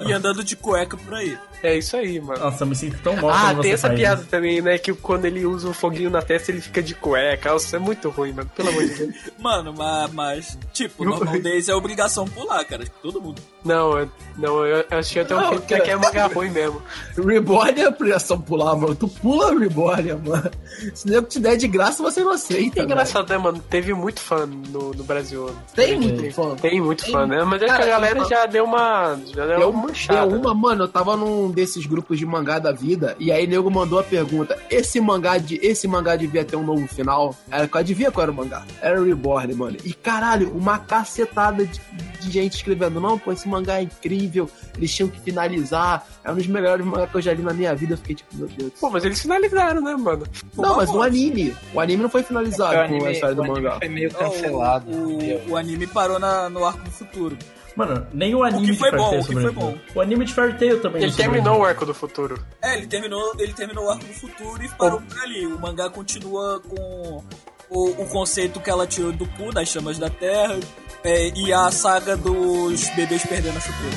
E 0.00 0.12
andando 0.12 0.42
de 0.44 0.56
cueca 0.56 0.96
por 0.96 1.14
aí. 1.14 1.36
é 1.62 1.78
isso 1.78 1.96
aí, 1.96 2.20
mano. 2.20 2.38
Nossa, 2.40 2.62
eu 2.64 2.68
me 2.68 2.76
sinto 2.76 2.98
tão 3.02 3.16
mal 3.16 3.30
Ah, 3.30 3.54
tem 3.54 3.72
essa 3.72 3.88
piada 3.88 4.20
isso. 4.20 4.30
também, 4.30 4.60
né? 4.60 4.76
Que 4.76 4.92
quando 4.92 5.24
ele 5.24 5.46
usa 5.46 5.68
o 5.68 5.72
foguinho 5.72 6.10
na 6.10 6.20
testa, 6.20 6.50
ele 6.50 6.60
fica 6.60 6.82
de 6.82 6.94
cueca. 6.94 7.50
Nossa, 7.52 7.76
é 7.76 7.78
muito 7.78 8.10
ruim, 8.10 8.32
mano. 8.32 8.50
Pelo 8.54 8.68
amor 8.68 8.82
de 8.84 8.94
Deus. 8.94 9.14
Mano, 9.38 9.74
mas, 9.76 10.12
mas 10.12 10.58
tipo, 10.74 11.04
normal 11.04 11.40
days 11.40 11.68
é 11.70 11.74
obrigação 11.74 12.26
pular, 12.26 12.62
cara. 12.64 12.84
Todo 13.02 13.20
mundo. 13.20 13.40
Não, 13.64 13.98
eu- 13.98 14.10
não, 14.36 14.66
eu 14.66 14.84
achei 14.90 15.22
até 15.22 15.34
um 15.34 15.40
Não, 15.40 15.50
tempo 15.58 15.66
que 15.84 15.90
é 15.90 15.96
mangá 15.96 16.26
ruim 16.26 16.50
mesmo. 16.50 16.82
Reborn 17.16 17.80
é 17.80 17.88
obrigação 17.88 18.38
pular, 18.40 18.76
mano. 18.76 18.94
Tu 18.94 19.08
pula 19.08 19.58
Reborn, 19.58 20.14
mano. 20.26 20.50
Se 20.94 21.08
nego 21.08 21.26
te 21.26 21.40
der 21.40 21.56
de 21.56 21.66
graça, 21.66 22.02
você 22.02 22.20
não 22.22 22.32
aceita. 22.32 22.80
É 22.80 22.82
engraçado, 22.84 23.28
né, 23.30 23.38
mano? 23.38 23.58
Teve 23.70 23.94
muito 23.94 24.20
fã 24.20 24.44
no, 24.46 24.90
no 24.92 25.04
Brasil. 25.04 25.46
velho. 25.46 25.58
Tem 25.74 26.03
muito 26.12 26.34
fã. 26.34 26.56
Tem 26.56 26.80
muito 26.80 27.10
fã, 27.10 27.26
né? 27.26 27.42
Mas 27.44 27.62
é 27.62 27.66
que 27.66 27.70
a 27.72 27.86
galera 27.86 28.24
já 28.24 28.46
deu 28.46 28.64
uma. 28.64 29.18
Já 29.34 29.46
deu 29.46 29.58
Deu, 29.58 29.70
uma 29.70 29.82
manchada. 29.88 30.26
deu 30.26 30.38
uma, 30.40 30.54
mano, 30.54 30.84
eu 30.84 30.88
tava 30.88 31.16
num 31.16 31.50
desses 31.50 31.86
grupos 31.86 32.18
de 32.18 32.26
mangá 32.26 32.58
da 32.58 32.72
vida, 32.72 33.16
e 33.18 33.30
aí 33.32 33.46
nego 33.46 33.70
mandou 33.70 33.98
a 33.98 34.02
pergunta: 34.02 34.58
esse 34.70 35.00
mangá, 35.00 35.38
de, 35.38 35.58
esse 35.62 35.86
mangá 35.88 36.16
devia 36.16 36.44
ter 36.44 36.56
um 36.56 36.62
novo 36.64 36.86
final? 36.86 37.34
Era, 37.50 37.68
adivinha 37.74 38.10
qual 38.10 38.22
era 38.22 38.32
o 38.32 38.34
mangá? 38.34 38.64
Era 38.80 39.02
Reborn, 39.02 39.54
mano. 39.54 39.76
E 39.84 39.92
caralho, 39.92 40.50
uma 40.56 40.78
cacetada 40.78 41.64
de, 41.66 41.80
de 42.20 42.30
gente 42.30 42.54
escrevendo: 42.56 43.00
não, 43.00 43.18
pô, 43.18 43.32
esse 43.32 43.48
mangá 43.48 43.78
é 43.78 43.82
incrível, 43.82 44.48
eles 44.76 44.94
tinham 44.94 45.08
que 45.08 45.20
finalizar, 45.20 46.06
é 46.24 46.30
um 46.30 46.34
dos 46.34 46.46
melhores 46.46 46.84
mangá 46.84 47.06
que 47.06 47.14
eu 47.16 47.20
já 47.22 47.32
li 47.32 47.42
na 47.42 47.52
minha 47.52 47.74
vida. 47.74 47.94
Eu 47.94 47.98
fiquei 47.98 48.14
tipo, 48.16 48.34
meu 48.36 48.48
Deus. 48.48 48.72
Pô, 48.80 48.90
mas 48.90 49.04
eles 49.04 49.20
finalizaram, 49.20 49.80
né, 49.82 49.94
mano? 49.96 50.24
não, 50.56 50.76
mas 50.76 50.90
no 50.90 51.02
anime. 51.02 51.54
O 51.72 51.80
anime 51.80 52.02
não 52.02 52.10
foi 52.10 52.22
finalizado 52.22 52.72
O 52.72 52.76
com 52.76 52.80
anime, 52.84 53.06
a 53.06 53.12
história 53.12 53.34
do 53.34 53.40
o 53.42 53.44
anime 53.44 53.60
mangá. 53.62 53.78
foi 53.78 53.88
meio 53.88 54.10
cancelado. 54.10 54.90
O, 54.90 55.50
o 55.50 55.56
anime 55.56 55.86
parou 55.94 56.18
na- 56.18 56.50
no 56.50 56.64
arco 56.66 56.82
do 56.82 56.90
futuro. 56.90 57.38
Mano, 57.76 58.06
nem 58.12 58.34
o 58.34 58.44
anime 58.44 58.68
que 58.72 58.74
foi 58.78 58.90
de 58.90 58.96
Fairy 58.96 58.96
bom, 58.98 59.10
Tail 59.10 59.22
o 59.22 59.26
que 59.26 59.32
foi 59.32 59.42
sobreviveu. 59.42 59.80
O 59.96 60.00
anime 60.00 60.24
de 60.26 60.32
Fairy 60.34 60.54
Tail 60.58 60.80
também 60.80 61.02
Ele 61.02 61.12
terminou 61.12 61.58
o 61.60 61.64
arco 61.64 61.84
do 61.86 61.94
futuro. 61.94 62.38
É, 62.62 62.76
ele 62.76 62.86
terminou, 62.86 63.32
ele 63.38 63.52
terminou 63.52 63.86
o 63.86 63.90
arco 63.90 64.04
do 64.04 64.12
futuro 64.14 64.62
e 64.62 64.68
parou 64.68 65.00
por 65.00 65.18
ali. 65.22 65.46
O 65.46 65.58
mangá 65.58 65.88
continua 65.90 66.60
com 66.60 67.24
o, 67.70 68.02
o 68.02 68.06
conceito 68.06 68.60
que 68.60 68.70
ela 68.70 68.86
tirou 68.86 69.10
do 69.12 69.26
cu, 69.26 69.52
das 69.52 69.68
chamas 69.68 69.98
da 69.98 70.08
terra, 70.10 70.56
é, 71.02 71.28
e 71.34 71.52
a 71.52 71.68
saga 71.72 72.16
dos 72.16 72.88
bebês 72.90 73.24
perdendo 73.26 73.56
a 73.56 73.60
chuteira. 73.60 73.96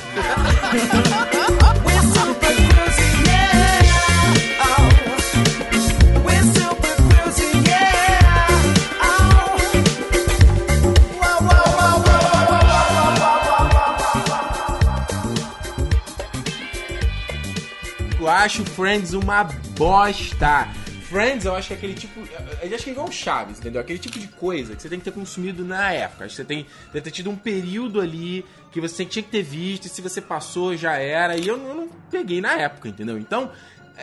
Eu 18.27 18.31
acho 18.31 18.65
Friends 18.65 19.13
uma 19.13 19.45
bosta. 19.77 20.67
Friends, 21.03 21.45
eu 21.45 21.55
acho 21.55 21.69
que 21.69 21.73
é 21.75 21.77
aquele 21.77 21.93
tipo. 21.93 22.19
Eu 22.61 22.75
acho 22.75 22.83
que 22.83 22.89
é 22.89 22.91
igual 22.91 23.07
o 23.07 23.11
Chaves, 23.11 23.57
entendeu? 23.57 23.79
Aquele 23.79 23.97
tipo 23.97 24.19
de 24.19 24.27
coisa 24.27 24.75
que 24.75 24.81
você 24.81 24.89
tem 24.89 24.99
que 24.99 25.05
ter 25.05 25.13
consumido 25.13 25.63
na 25.63 25.93
época. 25.93 26.25
Acho 26.25 26.35
que 26.35 26.41
você 26.41 26.45
tem 26.45 26.65
deve 26.87 27.05
ter 27.05 27.11
tido 27.11 27.29
um 27.29 27.37
período 27.37 28.01
ali 28.01 28.43
que 28.69 28.81
você 28.81 29.05
tinha 29.05 29.23
que 29.23 29.29
ter 29.29 29.43
visto, 29.43 29.85
e 29.85 29.89
se 29.89 30.01
você 30.01 30.19
passou, 30.19 30.75
já 30.75 30.97
era. 30.97 31.37
E 31.37 31.47
eu, 31.47 31.55
eu 31.55 31.73
não 31.73 31.87
peguei 32.11 32.41
na 32.41 32.51
época, 32.51 32.89
entendeu? 32.89 33.17
Então, 33.17 33.49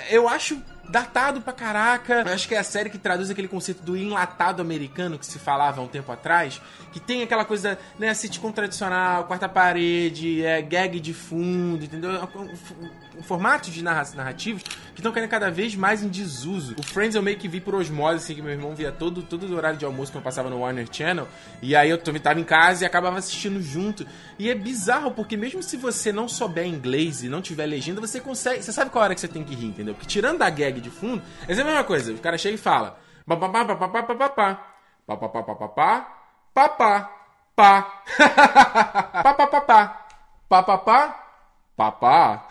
eu 0.08 0.26
acho 0.26 0.56
datado 0.88 1.40
pra 1.40 1.52
caraca. 1.52 2.22
Acho 2.32 2.46
que 2.48 2.54
é 2.54 2.58
a 2.58 2.64
série 2.64 2.90
que 2.90 2.98
traduz 2.98 3.30
aquele 3.30 3.48
conceito 3.48 3.82
do 3.82 3.96
enlatado 3.96 4.60
americano 4.62 5.18
que 5.18 5.26
se 5.26 5.38
falava 5.38 5.80
há 5.80 5.84
um 5.84 5.88
tempo 5.88 6.10
atrás. 6.12 6.60
Que 6.92 7.00
tem 7.00 7.22
aquela 7.22 7.44
coisa, 7.44 7.78
né, 7.98 8.12
sitcom 8.14 8.52
tradicional, 8.52 9.24
quarta 9.24 9.48
parede, 9.48 10.44
é, 10.44 10.62
gag 10.62 11.00
de 11.00 11.12
fundo, 11.14 11.84
entendeu? 11.84 12.10
Um, 12.34 12.40
um- 12.42 13.04
um 13.18 13.22
formato 13.22 13.70
de 13.70 13.80
narra 13.82 14.04
narrativos 14.16 14.62
que 14.62 14.98
estão 15.00 15.12
caindo 15.12 15.28
cada 15.28 15.48
vez 15.48 15.74
mais 15.76 16.02
em 16.02 16.08
desuso. 16.08 16.74
O 16.78 16.82
Friends 16.82 17.14
eu 17.14 17.22
meio 17.22 17.36
que 17.38 17.46
vi 17.46 17.60
por 17.60 17.74
osmose, 17.76 18.16
assim, 18.16 18.34
que 18.34 18.42
meu 18.42 18.50
irmão 18.50 18.74
via 18.74 18.90
todo, 18.90 19.22
todo 19.22 19.44
o 19.46 19.54
horário 19.56 19.78
de 19.78 19.84
almoço 19.84 20.10
que 20.10 20.18
eu 20.18 20.22
passava 20.22 20.50
no 20.50 20.58
Warner 20.60 20.88
Channel. 20.90 21.28
E 21.62 21.76
aí 21.76 21.90
eu 21.90 21.98
tava 21.98 22.40
em 22.40 22.44
casa 22.44 22.82
e 22.84 22.86
acabava 22.86 23.16
assistindo 23.18 23.62
junto. 23.62 24.04
E 24.36 24.50
é 24.50 24.54
bizarro, 24.54 25.12
porque 25.12 25.36
mesmo 25.36 25.62
se 25.62 25.76
você 25.76 26.12
não 26.12 26.28
souber 26.28 26.66
inglês 26.66 27.22
e 27.22 27.28
não 27.28 27.40
tiver 27.40 27.66
legenda, 27.66 28.00
você 28.00 28.20
consegue. 28.20 28.62
Você 28.62 28.72
sabe 28.72 28.90
qual 28.90 29.04
hora 29.04 29.14
que 29.14 29.20
você 29.20 29.28
tem 29.28 29.44
que 29.44 29.54
rir, 29.54 29.66
entendeu? 29.66 29.94
Porque 29.94 30.08
tirando 30.08 30.38
da 30.38 30.50
gag 30.50 30.73
de 30.80 30.90
fundo, 30.90 31.22
é 31.48 31.52
a 31.52 31.64
mesma 31.64 31.84
coisa. 31.84 32.12
O 32.12 32.18
cara 32.18 32.38
chega 32.38 32.54
e 32.54 32.58
fala. 32.58 32.98
Papapá, 33.26 33.64
papapá, 33.64 34.02
papapá. 34.02 34.66
Papapá, 35.06 35.42
papapá. 35.42 36.08
Papá. 36.54 37.10
Pá. 37.56 38.02
Papapá. 39.22 40.06
Papapá. 40.48 41.20
Papá. 41.76 42.48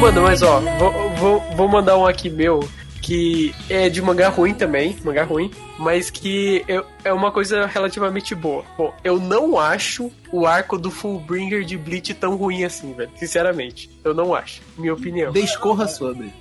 Mano, 0.00 0.22
mas 0.22 0.42
ó, 0.42 0.60
vou, 0.78 1.10
vou, 1.16 1.40
vou 1.56 1.68
mandar 1.68 1.96
um 1.96 2.06
aqui 2.06 2.28
meu 2.28 2.60
que 3.06 3.54
é 3.70 3.88
de 3.88 4.02
mangá 4.02 4.28
ruim 4.28 4.52
também, 4.52 4.96
mangá 5.04 5.22
ruim, 5.22 5.50
mas 5.78 6.10
que 6.10 6.64
é, 6.66 6.82
é 7.04 7.12
uma 7.12 7.30
coisa 7.30 7.64
relativamente 7.64 8.34
boa. 8.34 8.64
Bom, 8.76 8.92
eu 9.04 9.20
não 9.20 9.58
acho 9.58 10.10
o 10.32 10.44
arco 10.44 10.76
do 10.76 10.90
Fullbringer 10.90 11.64
de 11.64 11.78
Bleach 11.78 12.12
tão 12.14 12.34
ruim 12.34 12.64
assim, 12.64 12.92
velho. 12.94 13.10
Sinceramente, 13.14 13.88
eu 14.02 14.12
não 14.12 14.34
acho. 14.34 14.60
Minha 14.76 14.92
opinião. 14.92 15.32
Descorra 15.32 15.86
sobre. 15.86 16.32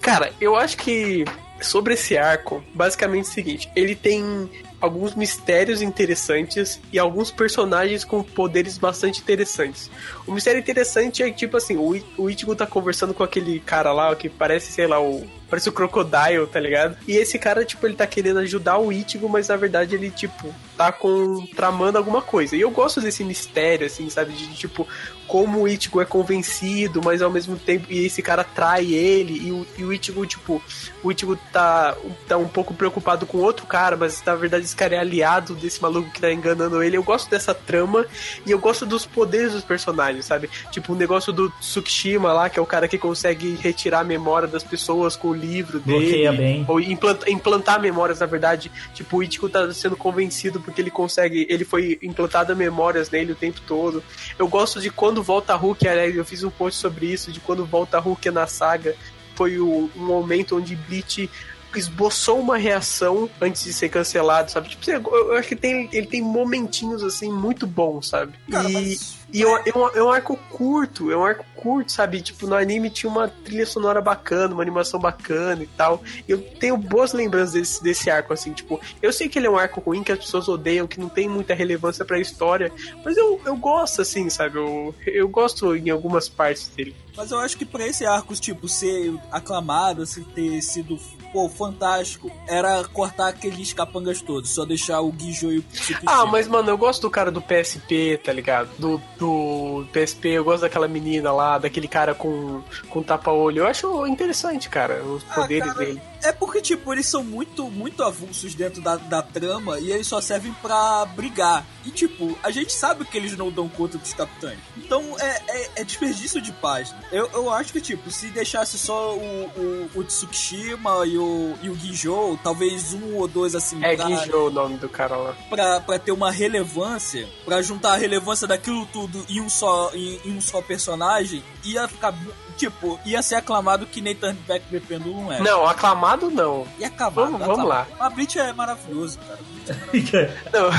Cara, 0.00 0.32
eu 0.40 0.56
acho 0.56 0.76
que 0.76 1.24
sobre 1.60 1.94
esse 1.94 2.16
arco, 2.16 2.64
basicamente 2.74 3.26
é 3.26 3.28
o 3.28 3.32
seguinte: 3.32 3.70
ele 3.76 3.94
tem 3.94 4.50
alguns 4.80 5.14
mistérios 5.14 5.82
interessantes 5.82 6.80
e 6.92 6.98
alguns 6.98 7.30
personagens 7.30 8.04
com 8.04 8.22
poderes 8.22 8.78
bastante 8.78 9.20
interessantes. 9.20 9.90
O 10.26 10.32
mistério 10.32 10.60
interessante 10.60 11.22
é 11.22 11.30
tipo 11.30 11.56
assim, 11.56 11.76
o, 11.76 11.96
I- 11.96 12.04
o 12.16 12.30
Ichigo 12.30 12.54
tá 12.54 12.66
conversando 12.66 13.12
com 13.12 13.22
aquele 13.24 13.58
cara 13.60 13.92
lá, 13.92 14.14
que 14.14 14.28
parece, 14.28 14.70
sei 14.72 14.86
lá, 14.86 15.00
o, 15.00 15.26
parece 15.50 15.68
o 15.68 15.72
Crocodile, 15.72 16.46
tá 16.50 16.60
ligado? 16.60 16.96
E 17.08 17.16
esse 17.16 17.38
cara, 17.38 17.64
tipo, 17.64 17.86
ele 17.86 17.94
tá 17.96 18.06
querendo 18.06 18.38
ajudar 18.38 18.78
o 18.78 18.92
Ichigo, 18.92 19.28
mas 19.28 19.48
na 19.48 19.56
verdade 19.56 19.94
ele, 19.96 20.10
tipo, 20.10 20.54
tá 20.76 20.92
com 20.92 21.44
tramando 21.56 21.98
alguma 21.98 22.22
coisa. 22.22 22.54
E 22.54 22.60
eu 22.60 22.70
gosto 22.70 23.00
desse 23.00 23.24
mistério, 23.24 23.86
assim, 23.86 24.08
sabe? 24.08 24.32
De, 24.32 24.54
tipo, 24.54 24.86
como 25.28 25.60
o 25.60 25.68
Ichigo 25.68 26.00
é 26.00 26.06
convencido, 26.06 27.02
mas 27.04 27.20
ao 27.20 27.30
mesmo 27.30 27.56
tempo, 27.56 27.86
e 27.90 28.06
esse 28.06 28.22
cara 28.22 28.42
trai 28.42 28.92
ele, 28.92 29.46
e 29.46 29.52
o, 29.52 29.66
e 29.76 29.84
o 29.84 29.92
Ichigo, 29.92 30.26
tipo, 30.26 30.60
o 31.04 31.12
Ichigo 31.12 31.36
tá, 31.52 31.94
tá 32.26 32.38
um 32.38 32.48
pouco 32.48 32.72
preocupado 32.72 33.26
com 33.26 33.38
outro 33.38 33.66
cara, 33.66 33.94
mas 33.94 34.22
na 34.24 34.34
verdade 34.34 34.64
esse 34.64 34.74
cara 34.74 34.96
é 34.96 34.98
aliado 34.98 35.54
desse 35.54 35.80
maluco 35.80 36.10
que 36.10 36.20
tá 36.20 36.32
enganando 36.32 36.82
ele. 36.82 36.96
Eu 36.96 37.02
gosto 37.02 37.30
dessa 37.30 37.52
trama 37.52 38.06
e 38.46 38.50
eu 38.50 38.58
gosto 38.58 38.86
dos 38.86 39.04
poderes 39.04 39.52
dos 39.52 39.62
personagens, 39.62 40.24
sabe? 40.24 40.48
Tipo, 40.70 40.94
o 40.94 40.96
negócio 40.96 41.32
do 41.32 41.50
Tsukishima 41.60 42.32
lá, 42.32 42.48
que 42.48 42.58
é 42.58 42.62
o 42.62 42.66
cara 42.66 42.88
que 42.88 42.96
consegue 42.96 43.54
retirar 43.56 44.00
a 44.00 44.04
memória 44.04 44.48
das 44.48 44.64
pessoas 44.64 45.14
com 45.14 45.28
o 45.28 45.34
livro 45.34 45.78
dele. 45.78 45.98
Bloqueia 45.98 46.32
bem. 46.32 46.64
Ou 46.66 46.80
implantar, 46.80 47.28
implantar 47.28 47.80
memórias, 47.80 48.20
na 48.20 48.26
verdade. 48.26 48.72
Tipo, 48.94 49.18
o 49.18 49.22
Ichigo 49.22 49.48
tá 49.48 49.70
sendo 49.74 49.96
convencido 49.96 50.58
porque 50.58 50.80
ele 50.80 50.90
consegue. 50.90 51.46
Ele 51.50 51.64
foi 51.64 51.98
implantado 52.02 52.56
memórias 52.56 53.10
nele 53.10 53.32
o 53.32 53.36
tempo 53.36 53.60
todo. 53.66 54.02
Eu 54.38 54.48
gosto 54.48 54.80
de 54.80 54.90
quando 54.90 55.17
volta 55.22 55.52
a 55.52 55.56
Hulk, 55.56 55.86
aliás, 55.86 56.16
eu 56.16 56.24
fiz 56.24 56.42
um 56.42 56.50
post 56.50 56.80
sobre 56.80 57.06
isso, 57.06 57.32
de 57.32 57.40
quando 57.40 57.64
volta 57.64 57.98
Hulk 57.98 58.30
na 58.30 58.46
saga. 58.46 58.94
Foi 59.34 59.58
o, 59.58 59.90
um 59.96 60.06
momento 60.06 60.56
onde 60.56 60.74
Bleach 60.74 61.30
esboçou 61.78 62.38
uma 62.40 62.56
reação 62.56 63.28
antes 63.40 63.64
de 63.64 63.72
ser 63.72 63.88
cancelado, 63.88 64.50
sabe? 64.50 64.68
Tipo, 64.68 64.90
eu, 64.90 65.32
acho 65.36 65.48
que 65.48 65.56
tem, 65.56 65.88
ele 65.92 66.06
tem 66.06 66.20
momentinhos 66.22 67.02
assim 67.02 67.32
muito 67.32 67.66
bons, 67.66 68.08
sabe? 68.08 68.32
Cara, 68.50 68.68
e 68.68 68.72
mas- 68.72 69.18
e 69.30 69.42
é 69.42 69.46
um, 69.46 69.56
é, 69.58 69.72
um, 69.76 69.88
é 69.98 70.02
um 70.02 70.10
arco 70.10 70.38
curto, 70.48 71.10
é 71.12 71.16
um 71.16 71.22
arco 71.24 71.44
curto, 71.54 71.92
sabe? 71.92 72.22
Tipo, 72.22 72.46
no 72.46 72.54
anime 72.54 72.88
tinha 72.88 73.10
uma 73.10 73.28
trilha 73.28 73.66
sonora 73.66 74.00
bacana, 74.00 74.54
uma 74.54 74.62
animação 74.62 74.98
bacana 74.98 75.62
e 75.62 75.66
tal. 75.66 76.02
Eu 76.26 76.40
tenho 76.40 76.78
boas 76.78 77.12
lembranças 77.12 77.52
desse, 77.52 77.82
desse 77.82 78.10
arco, 78.10 78.32
assim, 78.32 78.52
tipo, 78.54 78.80
eu 79.02 79.12
sei 79.12 79.28
que 79.28 79.38
ele 79.38 79.46
é 79.46 79.50
um 79.50 79.58
arco 79.58 79.80
ruim, 79.82 80.02
que 80.02 80.12
as 80.12 80.18
pessoas 80.18 80.48
odeiam, 80.48 80.86
que 80.86 80.98
não 80.98 81.10
tem 81.10 81.28
muita 81.28 81.52
relevância 81.52 82.06
pra 82.06 82.18
história, 82.18 82.72
mas 83.04 83.18
eu, 83.18 83.38
eu 83.44 83.54
gosto, 83.56 84.00
assim, 84.00 84.30
sabe? 84.30 84.56
Eu, 84.56 84.94
eu 85.06 85.28
gosto 85.28 85.76
em 85.76 85.90
algumas 85.90 86.26
partes 86.26 86.68
dele. 86.68 86.96
Mas 87.14 87.30
eu 87.30 87.38
acho 87.38 87.56
que 87.58 87.66
pra 87.66 87.86
esse 87.86 88.06
arco, 88.06 88.34
tipo, 88.34 88.66
ser 88.66 89.12
aclamado, 89.30 90.02
assim, 90.02 90.22
ter 90.22 90.62
sido, 90.62 90.98
pô, 91.32 91.48
fantástico, 91.48 92.30
era 92.46 92.82
cortar 92.84 93.28
aqueles 93.28 93.72
capangas 93.72 94.20
todos, 94.22 94.50
só 94.50 94.64
deixar 94.64 95.00
o 95.00 95.10
Guijo 95.12 95.50
e 95.50 95.58
o 95.58 95.62
Tsukishima. 95.62 96.02
Ah, 96.06 96.26
mas, 96.26 96.48
mano, 96.48 96.70
eu 96.70 96.78
gosto 96.78 97.02
do 97.02 97.10
cara 97.10 97.30
do 97.30 97.40
PSP, 97.40 98.20
tá 98.22 98.32
ligado? 98.32 98.68
Do, 98.78 99.00
do 99.18 99.86
PSP, 99.92 100.28
eu 100.30 100.44
gosto 100.44 100.62
daquela 100.62 100.88
menina 100.88 101.32
lá, 101.32 101.58
daquele 101.58 101.88
cara 101.88 102.14
com, 102.14 102.62
com 102.88 103.02
tapa-olho. 103.02 103.58
Eu 103.62 103.66
acho 103.66 104.06
interessante, 104.06 104.68
cara, 104.68 105.02
os 105.02 105.24
Ah, 105.30 105.34
poderes 105.34 105.72
cara, 105.72 105.78
dele. 105.78 106.02
É 106.22 106.32
porque, 106.32 106.60
tipo, 106.60 106.92
eles 106.92 107.06
são 107.06 107.22
muito, 107.22 107.70
muito 107.70 108.02
avulsos 108.02 108.54
dentro 108.54 108.80
da, 108.82 108.96
da 108.96 109.22
trama 109.22 109.78
e 109.78 109.92
eles 109.92 110.06
só 110.06 110.20
servem 110.20 110.52
pra 110.60 111.04
brigar. 111.06 111.64
E, 111.84 111.90
tipo, 111.90 112.36
a 112.42 112.50
gente 112.50 112.72
sabe 112.72 113.04
que 113.04 113.16
eles 113.16 113.36
não 113.36 113.50
dão 113.50 113.68
conta 113.68 113.96
dos 113.98 114.12
capitães. 114.12 114.58
Então, 114.76 115.02
é, 115.18 115.42
é, 115.48 115.70
é 115.76 115.84
desperdício 115.84 116.40
de 116.40 116.52
página. 116.52 116.98
Eu, 117.12 117.28
eu 117.32 117.50
acho 117.50 117.72
que, 117.72 117.80
tipo, 117.80 118.10
se 118.10 118.26
deixasse 118.28 118.78
só 118.78 119.14
o, 119.16 119.20
o, 119.56 119.90
o 120.00 120.04
Tsukishima 120.04 121.06
e 121.06 121.16
o, 121.18 121.54
e 121.62 121.70
o 121.70 121.74
Guijou, 121.74 122.38
talvez 122.42 122.92
um 122.94 123.16
ou 123.16 123.28
dois, 123.28 123.54
assim, 123.54 123.82
É 123.84 123.96
pra, 123.96 124.06
Guijo 124.06 124.36
o 124.36 124.50
nome 124.50 124.76
do 124.78 124.88
cara 124.88 125.16
lá. 125.16 125.36
pra, 125.48 125.80
pra 125.80 125.98
ter 125.98 126.12
uma 126.12 126.30
relevância, 126.30 127.28
pra 127.44 127.62
juntar 127.62 127.92
a 127.94 127.96
relevância 127.96 128.46
daquilo 128.46 128.86
tudo 128.86 129.24
em 129.28 129.40
um 129.40 129.48
só, 129.48 129.90
em, 129.94 130.20
em 130.24 130.36
um 130.36 130.40
só 130.40 130.60
personagem, 130.60 131.42
ia 131.64 131.86
ficar, 131.88 132.12
tipo, 132.58 132.98
ia 133.06 133.22
ser 133.22 133.36
aclamado 133.36 133.86
que 133.86 134.00
nem 134.00 134.14
Turn 134.14 134.38
Back 134.46 134.64
the 134.70 134.80
Pendulum 134.80 135.32
é. 135.32 135.40
Não, 135.40 135.66
aclamado 135.66 136.30
não. 136.30 136.66
E 136.78 136.84
acabar. 136.84 137.24
Vamos- 137.26 137.46
vamos 137.46 137.66
lá. 137.68 137.86
A 137.98 138.10
Bleach 138.10 138.38
é 138.38 138.52
maravilhoso, 138.52 139.18
cara. 139.26 139.38
É 139.68 140.38
Não. 140.52 140.70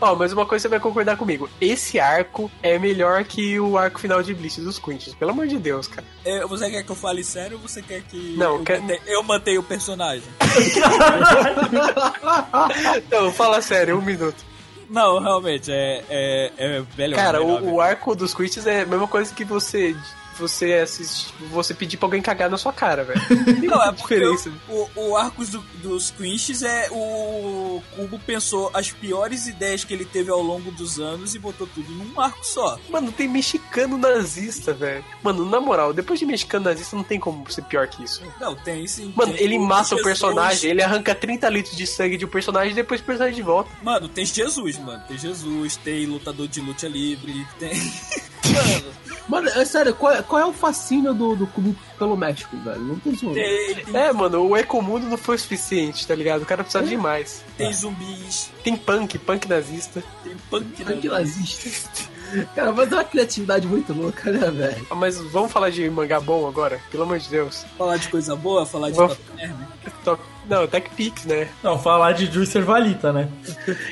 Ó, 0.00 0.14
mas 0.16 0.32
uma 0.32 0.44
coisa 0.46 0.62
você 0.62 0.68
vai 0.68 0.80
concordar 0.80 1.16
comigo. 1.16 1.48
Esse 1.60 2.00
arco 2.00 2.50
é 2.62 2.78
melhor 2.78 3.22
que 3.24 3.60
o 3.60 3.78
arco 3.78 4.00
final 4.00 4.22
de 4.22 4.34
Bleach 4.34 4.60
dos 4.60 4.78
Quinches. 4.78 5.14
Pelo 5.14 5.30
amor 5.30 5.46
de 5.46 5.58
Deus, 5.58 5.86
cara. 5.86 6.06
É, 6.24 6.44
você 6.46 6.70
quer 6.70 6.82
que 6.82 6.90
eu 6.90 6.96
fale 6.96 7.22
sério 7.22 7.58
ou 7.62 7.68
você 7.68 7.82
quer 7.82 8.02
que 8.02 8.34
Não, 8.36 8.56
eu, 8.56 8.64
quer- 8.64 8.80
mantenha, 8.80 9.00
eu 9.06 9.22
mantenha 9.22 9.60
o 9.60 9.62
personagem? 9.62 10.24
Não, 13.10 13.32
fala 13.32 13.60
sério, 13.62 13.98
um 13.98 14.02
minuto. 14.02 14.44
Não, 14.88 15.20
realmente, 15.20 15.70
é, 15.72 16.04
é, 16.10 16.52
é 16.58 16.82
melhor. 16.98 17.16
Cara, 17.16 17.40
melhor, 17.40 17.62
o, 17.62 17.74
o 17.74 17.80
arco 17.80 18.14
dos 18.14 18.34
Quinches 18.34 18.66
é 18.66 18.82
a 18.82 18.86
mesma 18.86 19.08
coisa 19.08 19.32
que 19.34 19.44
você. 19.44 19.96
Você 20.42 20.74
assiste, 20.74 21.32
você 21.50 21.72
pedir 21.72 21.96
pra 21.96 22.06
alguém 22.06 22.20
cagar 22.20 22.50
na 22.50 22.58
sua 22.58 22.72
cara, 22.72 23.04
velho. 23.04 23.20
Não, 23.64 23.82
é 23.82 23.92
diferença. 23.92 24.52
o, 24.68 24.88
o 24.96 25.16
arco 25.16 25.44
do- 25.46 25.60
dos 25.82 26.10
Quinches 26.10 26.62
é 26.62 26.88
o 26.90 27.80
Cubo 27.96 28.18
pensou 28.18 28.70
as 28.74 28.90
piores 28.90 29.46
ideias 29.46 29.84
que 29.84 29.94
ele 29.94 30.04
teve 30.04 30.30
ao 30.30 30.42
longo 30.42 30.70
dos 30.72 30.98
anos 30.98 31.34
e 31.34 31.38
botou 31.38 31.66
tudo 31.66 31.90
num 31.92 32.20
arco 32.20 32.44
só. 32.44 32.78
Mano, 32.90 33.12
tem 33.12 33.28
mexicano 33.28 33.96
nazista, 33.96 34.72
velho. 34.74 35.04
Mano, 35.22 35.48
na 35.48 35.60
moral, 35.60 35.92
depois 35.92 36.18
de 36.18 36.26
mexicano 36.26 36.64
nazista 36.64 36.96
não 36.96 37.04
tem 37.04 37.18
como 37.20 37.50
ser 37.50 37.62
pior 37.62 37.86
que 37.86 38.02
isso. 38.02 38.22
Não, 38.40 38.54
tem 38.56 38.86
sim. 38.86 39.12
Mano, 39.16 39.32
tem 39.32 39.42
ele 39.44 39.58
mata 39.58 39.82
o 39.94 39.98
Jesus. 39.98 40.02
personagem, 40.02 40.70
ele 40.70 40.82
arranca 40.82 41.14
30 41.14 41.48
litros 41.48 41.76
de 41.76 41.86
sangue 41.86 42.16
de 42.16 42.24
um 42.24 42.28
personagem 42.28 42.72
e 42.72 42.74
depois 42.74 43.00
o 43.00 43.04
personagem 43.04 43.36
de 43.36 43.42
volta. 43.42 43.70
Mano, 43.82 44.08
tem 44.08 44.24
Jesus, 44.26 44.78
mano. 44.78 45.02
Tem 45.06 45.16
Jesus, 45.16 45.76
tem 45.76 46.06
lutador 46.06 46.48
de 46.48 46.60
luta 46.60 46.88
livre, 46.88 47.46
tem. 47.58 47.72
mano, 48.52 48.92
Mano, 49.32 49.48
é 49.48 49.64
sério, 49.64 49.94
qual, 49.94 50.12
é- 50.12 50.22
qual 50.22 50.42
é 50.42 50.44
o 50.44 50.52
fascínio 50.52 51.14
do, 51.14 51.34
do 51.34 51.46
clube 51.46 51.74
pelo 51.98 52.16
México, 52.16 52.54
velho? 52.58 52.80
Não 52.80 52.96
tem 52.98 53.14
tem, 53.16 53.84
É, 53.94 54.12
mano, 54.12 54.46
o 54.46 54.54
Ecomundo 54.56 55.06
não 55.06 55.16
foi 55.16 55.36
o 55.36 55.38
suficiente, 55.38 56.06
tá 56.06 56.14
ligado? 56.14 56.42
O 56.42 56.46
cara 56.46 56.62
precisa 56.62 56.84
de 56.84 56.96
mais. 56.98 57.42
tem 57.56 57.72
zumbis, 57.72 58.50
Tem 58.62 58.76
punk, 58.76 59.18
punk 59.18 59.48
nazista. 59.48 60.02
tem 60.22 60.36
punk, 60.50 60.84
né? 60.84 61.00
nazista. 61.02 62.10
Cara, 62.54 62.72
mas 62.72 62.90
é 62.92 62.94
uma 62.94 63.04
criatividade 63.04 63.66
muito 63.66 63.92
louca, 63.92 64.30
né, 64.30 64.50
velho? 64.50 64.86
Ah, 64.90 64.94
Mas 64.94 65.16
vamos 65.18 65.50
falar 65.52 65.70
de 65.70 65.88
mangá 65.90 66.18
bom 66.20 66.46
agora? 66.48 66.80
Pelo 66.90 67.02
amor 67.04 67.18
de 67.18 67.28
Deus. 67.28 67.64
Falar 67.78 67.96
de 67.98 68.08
coisa 68.08 68.34
boa, 68.36 68.64
falar 68.66 68.90
de 68.90 68.96
Vamos- 68.96 69.16
Top 69.16 69.30
Term. 69.38 69.56
Top- 70.04 70.22
Não, 70.48 70.66
Tech 70.66 70.90
Pix, 70.96 71.24
né? 71.24 71.48
Não, 71.62 71.78
falar 71.78 72.12
de 72.12 72.26
Juicer 72.26 72.64
Valita, 72.64 73.12
né? 73.12 73.28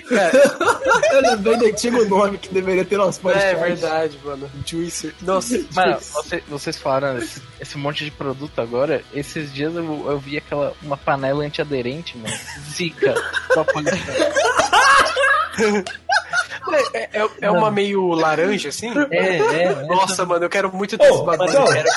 Cara, 0.09 0.33
Eu 1.13 1.21
lembrei 1.23 1.57
do 1.57 1.67
antigo 1.67 2.05
nome 2.07 2.39
que 2.39 2.49
deveria 2.53 2.85
ter 2.85 2.97
nosso 2.97 3.19
é 3.21 3.23
podcast. 3.23 3.57
verdade, 3.57 4.19
mano. 4.25 4.51
Juicer. 4.67 5.15
Nossa, 5.23 5.59
Mano, 5.75 5.99
você- 6.01 6.43
vocês 6.49 6.77
falaram 6.79 7.19
esse, 7.19 7.41
esse 7.61 7.79
monte 7.79 8.05
de 8.05 8.11
produto 8.11 8.61
agora. 8.61 9.03
Esses 9.15 9.53
dias 9.53 9.75
eu, 9.75 10.07
eu 10.11 10.19
vi 10.19 10.37
aquela 10.39 10.73
uma 10.83 10.97
panela 10.97 11.45
antiaderente, 11.45 12.17
mano. 12.19 12.35
Zica. 12.73 13.15
Só 13.55 13.65
É, 16.95 17.19
é, 17.21 17.29
é 17.43 17.51
uma 17.51 17.71
meio 17.71 18.09
laranja, 18.11 18.69
assim? 18.69 18.91
É, 19.11 19.37
é. 19.65 19.87
Nossa, 19.87 20.25
mano, 20.25 20.45
eu 20.45 20.49
quero 20.51 20.75
muito 20.75 20.97
ter 20.99 21.11
ô, 21.11 21.17
Eu 21.33 21.39
quero 21.39 21.89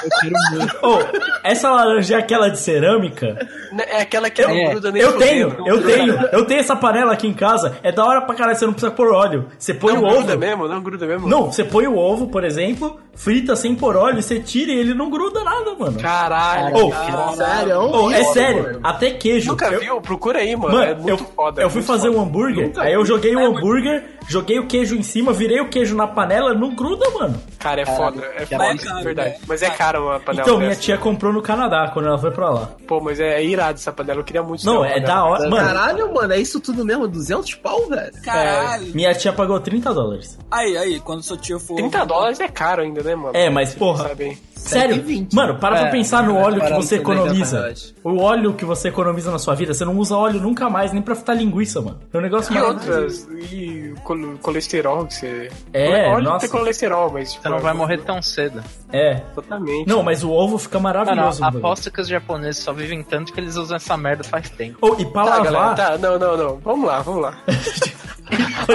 muito. 0.53 0.77
ô, 0.85 0.99
essa 1.43 1.69
laranja 1.71 2.15
é 2.15 2.19
aquela 2.19 2.49
de 2.49 2.59
cerâmica? 2.59 3.47
É 3.87 4.01
aquela 4.01 4.29
que 4.29 4.41
não 4.41 4.49
É, 4.51 4.69
gruda 4.69 4.91
nem 4.91 5.01
Eu 5.01 5.17
tenho, 5.17 5.55
eu 5.65 5.83
tenho, 5.83 6.13
eu 6.31 6.45
tenho 6.45 6.59
essa 6.59 6.75
panela 6.75 7.13
aqui 7.13 7.27
em 7.27 7.33
casa. 7.33 7.77
É 7.83 7.91
da 7.91 8.05
hora 8.05 8.21
pra 8.21 8.35
caralho, 8.35 8.57
você 8.57 8.65
não 8.65 8.73
precisa 8.73 8.91
pôr 8.91 9.11
óleo. 9.13 9.47
Você 9.57 9.73
põe 9.73 9.93
Não 9.93 10.03
o 10.03 10.05
ovo. 10.05 10.15
gruda 10.17 10.37
mesmo, 10.37 10.67
não 10.67 10.81
gruda 10.81 11.05
mesmo. 11.05 11.27
Não, 11.27 11.51
você 11.51 11.63
põe 11.63 11.87
o 11.87 11.97
ovo, 11.97 12.27
por 12.27 12.43
exemplo, 12.43 12.99
frita 13.15 13.55
sem 13.55 13.75
pôr 13.75 13.95
óleo, 13.95 14.21
você 14.21 14.39
tira 14.39 14.71
e 14.71 14.77
ele 14.79 14.93
não 14.93 15.09
gruda 15.09 15.43
nada, 15.43 15.73
mano. 15.77 15.99
Caralho. 15.99 16.75
Ô, 16.85 16.89
cara. 16.91 17.31
Sério? 17.35 17.79
Ô, 17.81 18.11
é 18.11 18.23
sério, 18.25 18.63
mano. 18.63 18.79
até 18.83 19.11
queijo. 19.11 19.51
Nunca 19.51 19.67
Eu- 19.71 19.79
viu? 19.79 20.01
Procura 20.01 20.39
aí, 20.39 20.55
mano. 20.55 20.75
Mano, 20.75 20.91
é 20.91 20.95
muito 20.95 21.09
eu, 21.23 21.29
foda. 21.35 21.61
eu 21.61 21.67
é 21.67 21.69
fui 21.69 21.81
fazer 21.81 22.07
foda. 22.07 22.19
um 22.19 22.21
hambúrguer, 22.23 22.67
Nunca 22.67 22.81
aí 22.83 22.93
eu 22.93 23.05
joguei 23.05 23.35
o 23.35 23.39
É, 23.39 23.45
hambúrguer, 23.45 24.03
joguei 24.27 24.42
o 24.59 24.67
queijo 24.67 24.95
em 24.95 25.03
cima, 25.03 25.31
virei 25.33 25.59
o 25.61 25.69
queijo 25.69 25.95
na 25.95 26.07
panela, 26.07 26.53
não 26.53 26.75
gruda, 26.75 27.09
mano. 27.11 27.41
Cara, 27.59 27.81
é 27.81 27.85
foda. 27.85 28.21
É 28.35 28.45
que 28.45 28.55
foda, 28.55 28.65
é 28.65 28.77
caro, 28.77 28.99
é 28.99 29.03
verdade. 29.03 29.29
né? 29.29 29.35
Mas 29.47 29.61
é 29.61 29.69
caro 29.69 30.03
uma 30.03 30.19
panela 30.19 30.43
Então, 30.43 30.57
minha 30.59 30.75
tia 30.75 30.97
comprou 30.97 31.31
no 31.33 31.41
Canadá 31.41 31.89
quando 31.93 32.07
ela 32.07 32.17
foi 32.17 32.31
pra 32.31 32.49
lá. 32.49 32.69
Pô, 32.87 32.99
mas 32.99 33.19
é, 33.19 33.35
é 33.41 33.45
irado 33.45 33.79
essa 33.79 33.91
panela. 33.91 34.19
Eu 34.19 34.23
queria 34.23 34.43
muito 34.43 34.65
Não, 34.65 34.83
é 34.83 34.89
panela. 34.99 35.07
da 35.07 35.23
hora. 35.25 35.49
Mano, 35.49 35.67
Caralho, 35.67 36.13
mano, 36.13 36.33
é 36.33 36.39
isso 36.39 36.59
tudo 36.59 36.83
mesmo? 36.85 37.07
200 37.07 37.55
pau, 37.55 37.87
velho? 37.87 38.11
Caralho. 38.23 38.93
minha 38.93 39.13
tia 39.13 39.31
pagou 39.33 39.59
30 39.59 39.93
dólares. 39.93 40.37
Aí, 40.51 40.77
aí, 40.77 40.99
quando 40.99 41.23
seu 41.23 41.37
tio 41.37 41.59
for. 41.59 41.75
30 41.75 42.05
dólares 42.05 42.39
é 42.39 42.47
caro 42.47 42.81
ainda, 42.81 43.01
né, 43.03 43.15
mano? 43.15 43.31
É, 43.35 43.49
mas 43.49 43.73
porra, 43.73 44.09
Sabe? 44.09 44.37
sério, 44.55 44.95
120. 44.95 45.33
mano, 45.33 45.55
para 45.59 45.77
pra 45.77 45.87
É, 45.87 45.91
pensar 45.91 46.23
no 46.23 46.33
mais 46.33 46.45
óleo 46.45 46.61
que 46.61 46.73
você 46.73 46.97
que 46.99 47.03
90 47.03 47.21
economiza. 47.23 47.73
O 48.03 48.19
óleo 48.21 48.53
que 48.53 48.65
você 48.65 48.87
economiza 48.89 49.31
na 49.31 49.39
sua 49.39 49.55
vida, 49.55 49.73
você 49.73 49.85
não 49.85 49.97
usa 49.97 50.15
óleo 50.15 50.39
nunca 50.39 50.69
mais, 50.69 50.91
nem 50.91 51.01
pra 51.01 51.15
fritar 51.15 51.35
linguiça, 51.37 51.81
mano. 51.81 51.99
É 52.13 52.17
um 52.17 52.21
negócio 52.21 52.53
E 52.55 52.59
outras. 52.61 53.27
E 53.51 53.93
col- 54.37 54.53
colesterol 54.53 55.05
que 55.05 55.13
você. 55.15 55.51
É, 55.73 56.07
Óleo 56.09 56.23
nossa. 56.25 56.47
tem 56.47 56.49
colesterol, 56.49 57.11
mas. 57.11 57.31
tipo, 57.31 57.43
Você 57.43 57.49
não 57.49 57.59
vai 57.59 57.73
morrer 57.73 57.97
tão 57.99 58.21
cedo. 58.21 58.63
É. 58.91 59.21
Exatamente. 59.31 59.87
Não, 59.89 60.03
mas 60.03 60.23
o 60.23 60.31
ovo 60.31 60.57
fica 60.57 60.79
maravilhoso. 60.79 61.39
no 61.39 61.45
bagulho. 61.47 61.65
aposto 61.65 61.91
que 61.91 61.99
os 62.01 62.07
japoneses 62.07 62.61
só 62.63 62.71
vivem 62.71 63.01
tanto 63.03 63.33
que 63.33 63.39
eles 63.39 63.55
usam 63.55 63.77
essa 63.77 63.97
merda 63.97 64.23
faz 64.23 64.49
tempo. 64.49 64.77
Oh, 64.81 64.95
e 64.99 65.05
pra 65.05 65.23
Tá, 65.23 65.29
lavar. 65.37 65.43
galera, 65.51 65.75
tá, 65.75 65.97
não, 65.97 66.19
não, 66.19 66.37
não. 66.37 66.57
Vamos 66.57 66.85
lá, 66.87 66.99
vamos 67.01 67.21
lá. 67.21 67.37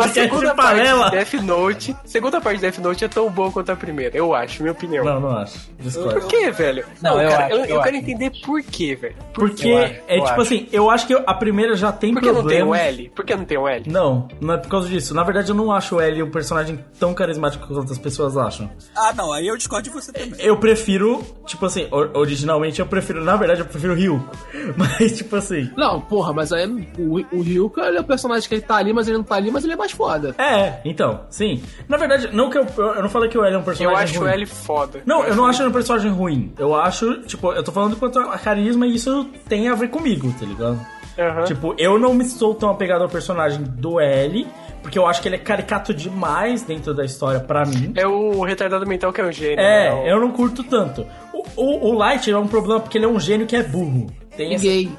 A 0.01 0.09
segunda 0.09 0.55
parte 0.55 0.77
panela. 0.79 1.07
de 1.11 1.16
Death 1.16 1.33
Note, 1.42 1.92
a 1.92 2.07
segunda 2.07 2.40
parte 2.40 2.57
de 2.57 2.62
Death 2.62 2.79
Note 2.79 3.05
é 3.05 3.09
tão 3.09 3.31
boa 3.31 3.51
quanto 3.51 3.73
a 3.73 3.77
primeira, 3.77 4.16
eu 4.16 4.35
acho, 4.35 4.62
minha 4.62 4.73
opinião. 4.73 5.05
Não, 5.05 5.18
não 5.21 5.31
acho. 5.38 5.59
Discordo. 5.79 6.21
Por 6.21 6.29
quê, 6.29 6.51
velho? 6.51 6.85
Não, 7.01 7.21
eu 7.21 7.31
cara, 7.31 7.44
acho, 7.47 7.55
eu, 7.55 7.59
eu 7.61 7.64
eu 7.77 7.83
quero 7.83 7.97
acho. 7.97 8.05
entender 8.05 8.33
por 8.44 8.63
quê, 8.63 8.94
velho. 8.94 9.17
Porque 9.33 9.69
Eu 9.69 9.79
acho, 9.79 9.94
é 10.06 10.15
tipo 10.17 10.27
acho. 10.31 10.40
assim, 10.42 10.69
eu 10.71 10.90
acho 10.90 11.06
que 11.06 11.15
a 11.15 11.35
primeira 11.35 11.75
já 11.77 11.90
tem 11.90 12.13
Por 12.13 12.23
que 12.23 12.31
não 12.31 12.46
tem 12.46 12.63
o. 12.63 12.75
L? 12.75 13.09
Por 13.15 13.25
que 13.25 13.35
não 13.35 13.44
tem 13.44 13.56
o 13.59 13.67
L? 13.67 13.90
Não, 13.90 14.29
não 14.40 14.54
é 14.54 14.59
por 14.59 14.69
causa 14.69 14.88
disso. 14.88 15.15
Na 15.15 15.23
verdade, 15.25 15.48
eu 15.49 15.55
não 15.55 15.73
acho 15.73 15.96
o 15.96 16.01
L 16.01 16.23
um 16.23 16.31
personagem 16.31 16.79
tão 16.99 17.13
carismático 17.15 17.67
quanto 17.67 17.92
as 17.92 17.99
pessoas 17.99 18.37
acham. 18.37 18.71
Ah, 18.96 19.13
não, 19.15 19.33
aí 19.33 19.46
eu 19.46 19.57
discordo 19.57 19.85
de 19.88 19.94
você 19.94 20.13
também. 20.13 20.35
Eu 20.40 20.57
prefiro, 20.59 21.23
tipo 21.46 21.65
assim, 21.67 21.87
or- 21.90 22.11
originalmente 22.15 22.81
eu 22.81 22.87
prefiro, 22.87 23.23
na 23.25 23.37
verdade, 23.37 23.61
eu 23.61 23.67
prefiro 23.67 23.92
o 23.92 23.96
Ryuko. 23.96 24.29
Mas, 24.77 25.17
tipo 25.17 25.37
assim. 25.37 25.71
Não, 25.77 26.01
porra, 26.01 26.33
mas 26.33 26.53
aí 26.53 26.67
o, 26.99 27.17
o 27.37 27.42
Ryuka, 27.42 27.83
ele 27.83 27.96
é 27.99 28.01
o 28.01 28.05
personagem 28.05 28.49
que 28.49 28.55
ele 28.55 28.63
tá 28.63 28.77
ali, 28.77 28.92
mas 28.92 29.09
ele 29.09 29.17
não 29.17 29.25
tá 29.25 29.37
ali, 29.37 29.51
mas 29.51 29.65
ele 29.65 29.73
é 29.73 29.77
mais 29.77 29.92
foda. 29.92 30.35
É, 30.38 30.81
então, 30.85 31.23
sim. 31.31 31.63
Na 31.88 31.96
verdade, 31.96 32.29
não 32.33 32.51
que 32.51 32.59
eu, 32.59 32.67
eu 32.77 33.03
não 33.03 33.09
falei 33.09 33.29
que 33.29 33.38
o 33.38 33.44
L 33.44 33.55
é 33.55 33.57
um 33.57 33.61
Eu 33.61 33.65
personagem 33.65 34.03
acho 34.05 34.19
ruim. 34.19 34.29
o 34.29 34.33
L 34.33 34.46
foda. 34.46 35.03
Não, 35.07 35.25
eu 35.25 35.35
não 35.35 35.46
acho 35.46 35.63
ele 35.63 35.71
um 35.71 35.73
personagem 35.73 36.11
ruim. 36.11 36.53
Eu 36.59 36.75
acho, 36.75 37.23
tipo, 37.23 37.53
eu 37.53 37.63
tô 37.63 37.73
falando 37.73 37.96
quanto 37.96 38.19
a 38.19 38.38
carisma 38.38 38.87
e 38.87 38.94
isso 38.94 39.29
tem 39.49 39.69
a 39.69 39.75
ver 39.75 39.88
comigo, 39.88 40.33
tá 40.38 40.44
ligado? 40.44 40.79
Aham. 41.19 41.44
Tipo, 41.44 41.75
eu 41.79 41.99
não 41.99 42.15
me 42.15 42.25
sou 42.25 42.55
tão 42.55 42.71
apegado 42.71 43.03
ao 43.03 43.09
personagem 43.09 43.63
do 43.63 43.99
L, 43.99 44.46
porque 44.83 44.98
eu 44.98 45.06
acho 45.06 45.20
que 45.22 45.29
ele 45.29 45.37
é 45.37 45.38
caricato 45.38 45.92
demais 45.94 46.62
dentro 46.62 46.94
da 46.94 47.04
história 47.04 47.40
pra 47.40 47.64
mim. 47.64 47.92
É 47.96 48.06
o 48.06 48.42
retardado 48.42 48.87
mental 48.87 49.12
que 49.12 49.20
é 49.20 49.24
o 49.24 49.33
gênio. 49.33 49.56
né? 49.56 49.88
É, 50.06 50.12
eu 50.12 50.20
não 50.20 50.31
curto 50.31 50.62
tanto. 50.64 51.06
O, 51.33 51.44
o, 51.56 51.88
o 51.90 51.92
Light 51.92 52.31
é 52.31 52.37
um 52.38 52.46
problema 52.46 52.81
porque 52.81 52.98
ele 52.98 53.04
é 53.04 53.08
um 53.08 53.20
gênio 53.20 53.46
que 53.46 53.56
é 53.56 53.62
burro. 53.62 54.06
Tem 54.37 54.52
E 54.52 54.54
essa... 54.54 54.64
gay. 54.64 54.90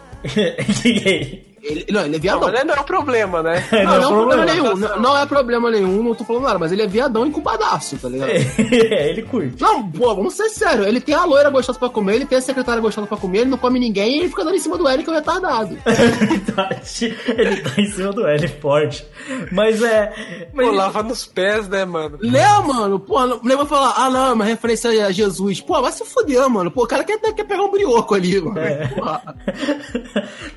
gay. 0.84 1.49
Ele, 1.62 1.86
não, 1.90 2.02
ele 2.02 2.10
é 2.10 2.18
Não, 2.18 2.22
viadão. 2.22 2.52
mas 2.52 2.66
não 2.66 2.74
é 2.74 2.80
o 2.80 2.84
problema, 2.84 3.44
né? 3.44 3.68
Não, 3.72 3.84
não, 3.84 3.94
é 3.94 4.00
Não, 4.00 4.08
problema 4.10 4.46
problema. 4.46 4.46
nenhum. 4.46 4.76
Não, 4.78 5.00
não 5.02 5.18
é 5.18 5.26
problema 5.26 5.72
nenhum, 5.72 6.04
não 6.04 6.16
tô 6.16 6.24
falando 6.24 6.44
nada, 6.44 6.60
mas 6.60 6.72
ele 6.72 6.82
é 6.82 6.88
viadão 6.88 7.26
e 7.28 7.32
culpadaço, 7.32 7.98
tá 7.98 8.10
ligado? 8.10 8.30
é, 8.32 9.10
ele 9.10 9.22
curte. 9.24 9.62
Não, 9.62 9.90
pô, 9.92 10.14
vamos 10.16 10.34
ser 10.34 10.50
sérios. 10.50 10.88
Ele 10.88 11.00
tem 11.02 11.16
a 11.16 11.24
loira 11.26 11.50
gostosa 11.50 11.78
pra 11.80 11.90
comer, 11.90 12.16
ele 12.16 12.26
tem 12.26 12.38
a 12.38 12.42
secretária 12.42 12.82
gostosa 12.82 13.08
pra 13.08 13.18
comer, 13.18 13.40
ele 13.40 13.50
não 13.50 13.58
come 13.58 13.80
ninguém 13.80 14.16
e 14.16 14.20
ele 14.20 14.30
fica 14.30 14.44
dando 14.44 14.56
em 14.56 14.60
cima 14.60 14.78
do 14.78 14.88
L 14.88 15.04
que 15.04 15.10
é 15.10 15.14
retardado. 15.14 15.78
Verdade. 15.86 17.18
ele 17.28 17.58
tá 17.62 17.82
em 17.82 17.86
cima 17.88 18.12
do 18.12 18.26
L 18.28 18.48
forte. 18.48 19.06
Mas 19.52 19.82
é. 19.82 20.48
Mas 20.54 20.68
Pô, 20.68 20.74
lava 20.74 21.04
nos 21.04 21.26
pés, 21.26 21.68
né, 21.68 21.86
mano? 21.86 22.18
Léo, 22.22 22.68
mano, 22.68 23.00
pô, 23.00 23.20
o 23.20 23.48
Léo 23.48 23.58
vai 23.58 23.66
falar, 23.66 23.94
ah 23.98 24.10
não, 24.10 24.28
é 24.28 24.34
uma 24.34 24.46
referência 24.46 24.90
a 25.06 25.12
Jesus. 25.12 25.62
Pô, 25.62 25.82
vai 25.82 25.92
se 25.92 26.04
fuder, 26.06 26.48
mano. 26.50 26.72
Pô, 26.72 26.84
o 26.84 26.88
cara 26.88 27.04
quer, 27.04 27.18
quer 27.20 27.44
pegar 27.44 27.64
um 27.64 27.72
brioco 27.72 28.16
ali, 28.16 28.40
mano. 28.42 28.60
É. 28.60 28.88
Porra. 28.88 29.36